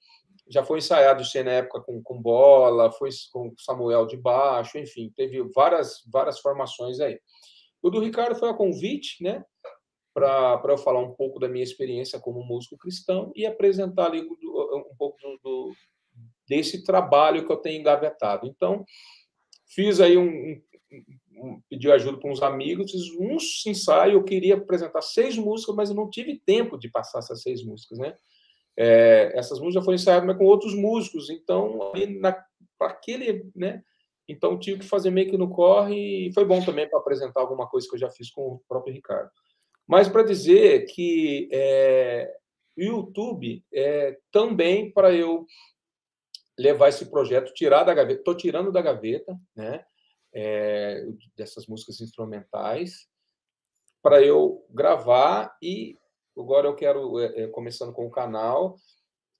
[0.49, 5.11] já foi ensaiado isso na época com, com bola, foi com Samuel de baixo, enfim,
[5.15, 7.19] teve várias, várias formações aí.
[7.81, 9.43] O do Ricardo foi a convite, né?
[10.13, 14.95] Para eu falar um pouco da minha experiência como músico cristão e apresentar ali um
[14.97, 15.71] pouco do, do,
[16.47, 18.47] desse trabalho que eu tenho engavetado.
[18.47, 18.83] Então,
[19.67, 20.61] Fiz aí um,
[21.35, 23.37] um, pedi ajuda para uns amigos, fiz um
[23.69, 27.63] ensaio, eu queria apresentar seis músicas, mas eu não tive tempo de passar essas seis
[27.63, 28.15] músicas, né?
[28.77, 31.91] É, essas músicas foram ensaiadas mas com outros músicos, então
[32.77, 33.83] para aquele, né?
[34.27, 37.67] Então tive que fazer meio que no corre e foi bom também para apresentar alguma
[37.67, 39.31] coisa que eu já fiz com o próprio Ricardo.
[39.87, 42.35] Mas para dizer que é,
[42.77, 45.47] o YouTube é também para eu
[46.59, 49.85] levar esse projeto, tirar da gaveta, estou tirando da gaveta, né,
[50.33, 53.07] é, dessas músicas instrumentais,
[54.01, 55.97] para eu gravar e
[56.37, 58.75] agora eu quero, é, é, começando com o canal,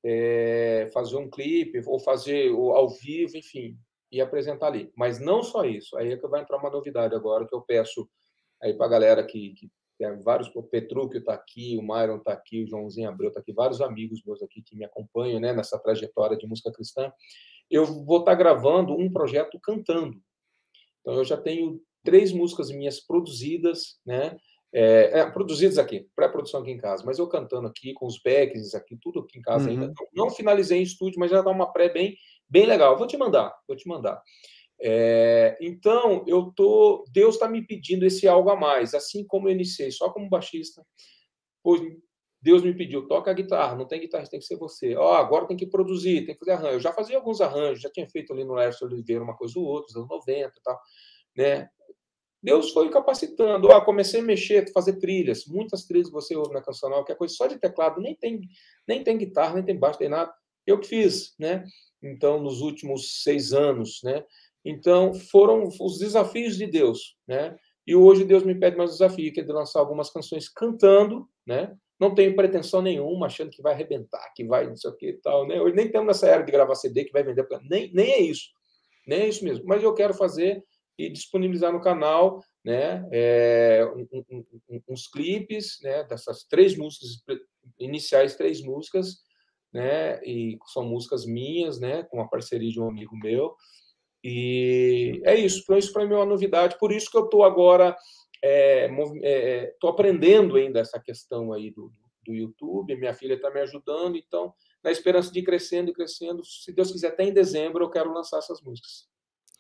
[0.03, 3.77] é, fazer um clipe ou fazer ao vivo, enfim,
[4.11, 4.92] e apresentar ali.
[4.95, 8.08] Mas não só isso, aí é que vai entrar uma novidade agora que eu peço
[8.61, 12.32] aí para a galera que, que tem vários, o Petrúquio está aqui, o Myron está
[12.34, 15.80] aqui, o Joãozinho Abreu está aqui, vários amigos meus aqui que me acompanham né, nessa
[15.80, 17.11] trajetória de música cristã.
[17.69, 20.22] Eu vou estar tá gravando um projeto cantando.
[21.01, 24.38] Então, eu já tenho três músicas minhas produzidas, né?
[24.73, 28.75] É, é, produzidas aqui, pré-produção aqui em casa, mas eu cantando aqui, com os backs
[28.75, 29.83] aqui, tudo aqui em casa uhum.
[29.83, 29.93] ainda.
[30.13, 32.15] Não finalizei em estúdio, mas já dá uma pré bem,
[32.49, 32.97] bem legal.
[32.97, 34.21] Vou te mandar, vou te mandar.
[34.79, 39.53] É, então, eu tô, Deus está me pedindo esse algo a mais, assim como eu
[39.53, 40.85] iniciei só como baixista.
[41.63, 41.81] Pois
[42.41, 44.95] Deus me pediu, toca a guitarra, não tem guitarra, tem que ser você.
[44.95, 46.75] Ó, oh, agora tem que produzir, tem que fazer arranjo.
[46.75, 49.65] Eu já fazia alguns arranjos, já tinha feito ali no Lércio Oliveira uma coisa ou
[49.65, 50.79] outra, nos anos 90 e tal,
[51.35, 51.69] né?
[52.48, 53.69] Deus foi capacitando.
[53.74, 57.34] Ah, comecei a mexer, fazer trilhas, muitas trilhas você ouve na cancional, que é coisa
[57.34, 58.40] só de teclado, nem tem,
[58.88, 60.34] nem tem guitarra, nem tem baixo, nem nada.
[60.66, 61.66] Eu que fiz, né?
[62.01, 64.24] Então, nos últimos seis anos, né?
[64.64, 67.53] Então, foram os desafios de Deus, né?
[67.85, 71.76] E hoje Deus me pede mais desafio, que é de lançar algumas canções cantando, né?
[72.00, 75.17] Não tenho pretensão nenhuma, achando que vai arrebentar, que vai não sei o que e
[75.17, 75.59] tal, né?
[75.59, 78.51] Hoje nem estamos nessa era de gravar CD que vai vender, nem, nem é isso,
[79.06, 79.66] nem é isso mesmo.
[79.66, 80.64] Mas eu quero fazer
[80.98, 83.08] e disponibilizar no canal, né?
[83.11, 86.03] É, um, um, uns clipes, né?
[86.03, 87.24] Dessas três músicas
[87.80, 89.17] iniciais, três músicas,
[89.72, 90.19] né?
[90.24, 92.03] E são músicas minhas, né?
[92.03, 93.56] Com uma parceria de um amigo meu.
[94.24, 97.43] E é isso, então isso para mim é uma novidade, por isso que eu estou
[97.43, 97.95] agora,
[98.43, 98.90] estou é,
[99.24, 101.93] é, é aprendendo ainda essa questão aí do,
[102.26, 104.53] do YouTube, minha filha está me ajudando, então,
[104.84, 108.11] na esperança de ir crescendo e crescendo, se Deus quiser, até em dezembro eu quero
[108.11, 109.08] lançar essas músicas.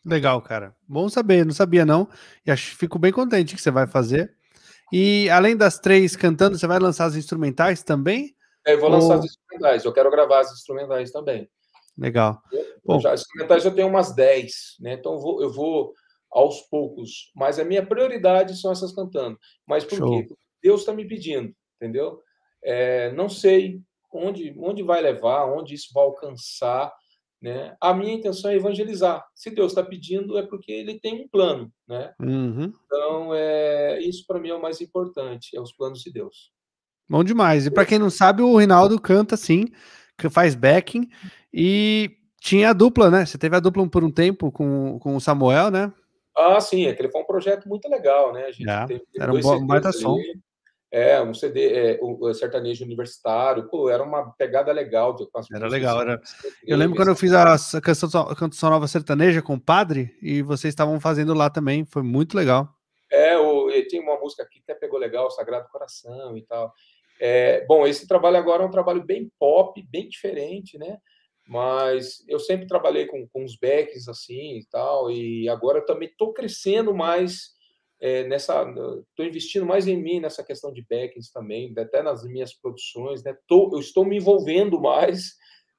[0.05, 0.75] Legal, cara.
[0.87, 2.07] Bom saber, não sabia não,
[2.45, 4.35] e acho, fico bem contente que você vai fazer.
[4.91, 8.33] E além das três cantando, você vai lançar as instrumentais também?
[8.65, 9.19] É, eu vou lançar Ou...
[9.19, 11.49] as instrumentais, eu quero gravar as instrumentais também.
[11.97, 12.41] Legal.
[12.85, 14.93] Bom, já, instrumentais eu tenho umas 10, né?
[14.93, 15.93] Então eu vou, eu vou
[16.31, 17.31] aos poucos.
[17.35, 19.37] Mas a minha prioridade são essas cantando.
[19.65, 20.09] Mas por Show.
[20.09, 20.33] quê?
[20.61, 22.21] Deus está me pedindo, entendeu?
[22.63, 26.93] É, não sei onde, onde vai levar, onde isso vai alcançar.
[27.41, 27.75] Né?
[27.79, 29.23] A minha intenção é evangelizar.
[29.35, 31.71] Se Deus está pedindo, é porque Ele tem um plano.
[31.87, 32.13] Né?
[32.19, 32.73] Uhum.
[32.85, 36.51] Então, é, isso para mim é o mais importante, é os planos de Deus.
[37.09, 37.65] Bom demais.
[37.65, 39.67] E para quem não sabe, o Rinaldo canta sim
[40.17, 41.07] que faz backing
[41.53, 43.25] e tinha a dupla, né?
[43.25, 45.93] Você teve a dupla por um tempo com, com o Samuel, né?
[46.35, 48.45] Ah, sim, aquele foi um projeto muito legal, né?
[48.45, 50.17] A gente é, teve, teve era um bom, baita som.
[50.89, 55.13] É, um CD, é, o sertanejo universitário, pô, era uma pegada legal.
[55.13, 56.21] De, era legal, era.
[56.65, 60.41] Eu lembro quando eu fiz a canção, a canção nova sertaneja com o Padre, e
[60.41, 62.69] vocês estavam fazendo lá também, foi muito legal.
[63.11, 66.73] É, o, tinha uma música aqui que até pegou legal, Sagrado Coração e tal.
[67.19, 70.97] É, bom, esse trabalho agora é um trabalho bem pop, bem diferente, né?
[71.45, 76.09] Mas eu sempre trabalhei com, com os backs assim e tal, e agora eu também
[76.09, 77.56] estou crescendo mais
[77.99, 78.63] é, nessa,
[79.09, 83.35] estou investindo mais em mim nessa questão de backings também, até nas minhas produções, né?
[83.47, 85.33] Tô, eu estou me envolvendo mais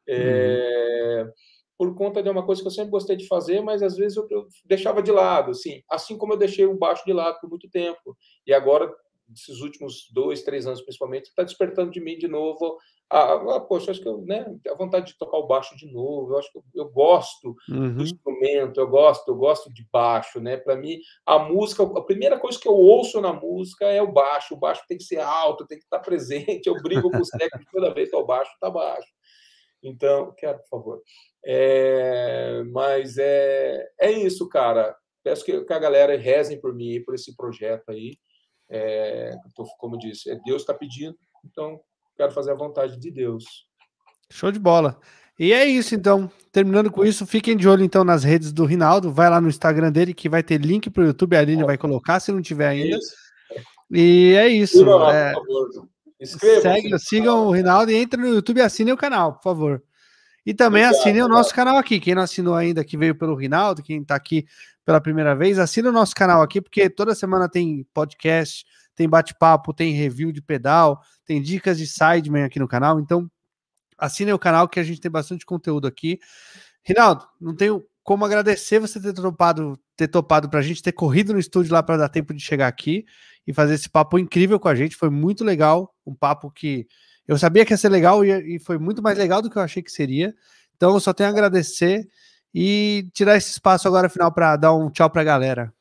[0.08, 1.32] é, uhum.
[1.76, 4.26] por conta de uma coisa que eu sempre gostei de fazer, mas às vezes eu,
[4.30, 7.70] eu, deixava de lado, assim, assim como eu deixei o baixo de lado por muito
[7.70, 8.16] tempo
[8.46, 8.92] e agora
[9.32, 12.78] esses últimos dois, três anos principalmente está despertando de mim de novo
[13.10, 16.32] ah, ah, poxa, acho que eu, né, a vontade de tocar o baixo de novo,
[16.32, 17.96] eu acho que eu, eu gosto uhum.
[17.96, 20.58] do instrumento, eu gosto, eu gosto de baixo, né?
[20.58, 24.54] Para mim, a música, a primeira coisa que eu ouço na música é o baixo.
[24.54, 26.66] O baixo tem que ser alto, tem que estar presente.
[26.66, 29.08] Eu brigo com os técnicos toda vez que é o baixo, tá baixo.
[29.82, 31.02] Então, quero, por favor.
[31.46, 34.94] É, mas é, é isso, cara.
[35.24, 38.18] Peço que, que a galera rezem por mim, por esse projeto aí.
[38.70, 39.32] É,
[39.78, 41.80] como eu disse, é Deus está pedindo, então
[42.16, 43.44] quero fazer a vontade de Deus.
[44.30, 44.98] Show de bola.
[45.38, 46.30] E é isso, então.
[46.50, 49.12] Terminando com isso, fiquem de olho, então, nas redes do Rinaldo.
[49.12, 51.36] Vai lá no Instagram dele, que vai ter link para o YouTube.
[51.36, 52.96] A Aline vai colocar, se não tiver ainda.
[52.96, 53.14] Isso.
[53.90, 54.84] E é isso.
[54.84, 55.34] Lá, é...
[56.60, 59.82] Segue, sigam o Rinaldo e entre no YouTube e assinem o canal, por favor.
[60.48, 62.00] E também Obrigado, assinem o nosso canal aqui.
[62.00, 64.46] Quem não assinou ainda, que veio pelo Rinaldo, quem está aqui
[64.82, 69.74] pela primeira vez, assina o nosso canal aqui, porque toda semana tem podcast, tem bate-papo,
[69.74, 72.98] tem review de pedal, tem dicas de sideman aqui no canal.
[72.98, 73.30] Então,
[73.98, 76.18] assine o canal que a gente tem bastante conteúdo aqui.
[76.82, 81.34] Rinaldo, não tenho como agradecer você ter topado, ter topado para a gente ter corrido
[81.34, 83.04] no estúdio lá para dar tempo de chegar aqui
[83.46, 84.96] e fazer esse papo incrível com a gente.
[84.96, 86.86] Foi muito legal, um papo que
[87.28, 89.62] eu sabia que ia ser legal e, e foi muito mais legal do que eu
[89.62, 90.34] achei que seria.
[90.74, 92.08] Então, eu só tenho a agradecer
[92.54, 95.74] e tirar esse espaço agora final para dar um tchau para a galera.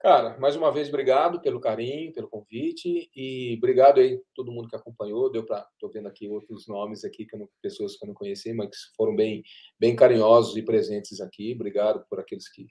[0.00, 4.74] Cara, mais uma vez, obrigado pelo carinho, pelo convite e obrigado aí todo mundo que
[4.74, 5.30] acompanhou.
[5.30, 8.52] Deu para, tô vendo aqui outros nomes aqui que não, pessoas que eu não conheci,
[8.52, 9.44] mas que foram bem,
[9.78, 11.52] bem carinhosos e presentes aqui.
[11.54, 12.66] Obrigado por aqueles que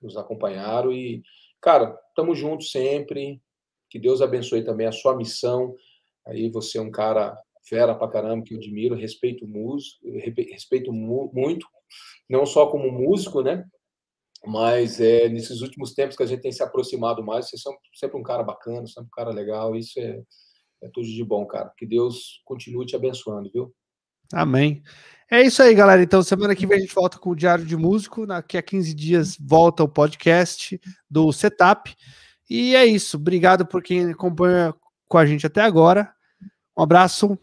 [0.00, 1.22] nos acompanharam e,
[1.60, 3.42] cara, estamos juntos sempre.
[3.90, 5.76] Que Deus abençoe também a sua missão.
[6.26, 7.36] Aí você é um cara
[7.68, 9.98] fera pra caramba que eu admiro, respeito músico,
[10.50, 11.66] respeito muito,
[12.28, 13.64] não só como músico, né?
[14.44, 18.18] Mas é nesses últimos tempos que a gente tem se aproximado mais, você é sempre
[18.18, 20.20] um cara bacana, sempre um cara legal, isso é,
[20.82, 21.72] é tudo de bom, cara.
[21.76, 23.74] Que Deus continue te abençoando, viu?
[24.32, 24.82] Amém.
[25.30, 26.02] É isso aí, galera.
[26.02, 28.26] Então, semana que vem a gente volta com o Diário de Músico.
[28.26, 31.94] Daqui a 15 dias volta o podcast do Setup.
[32.48, 33.16] E é isso.
[33.16, 34.74] Obrigado por quem acompanha
[35.10, 36.14] com a gente até agora.
[36.78, 37.36] Um abraço.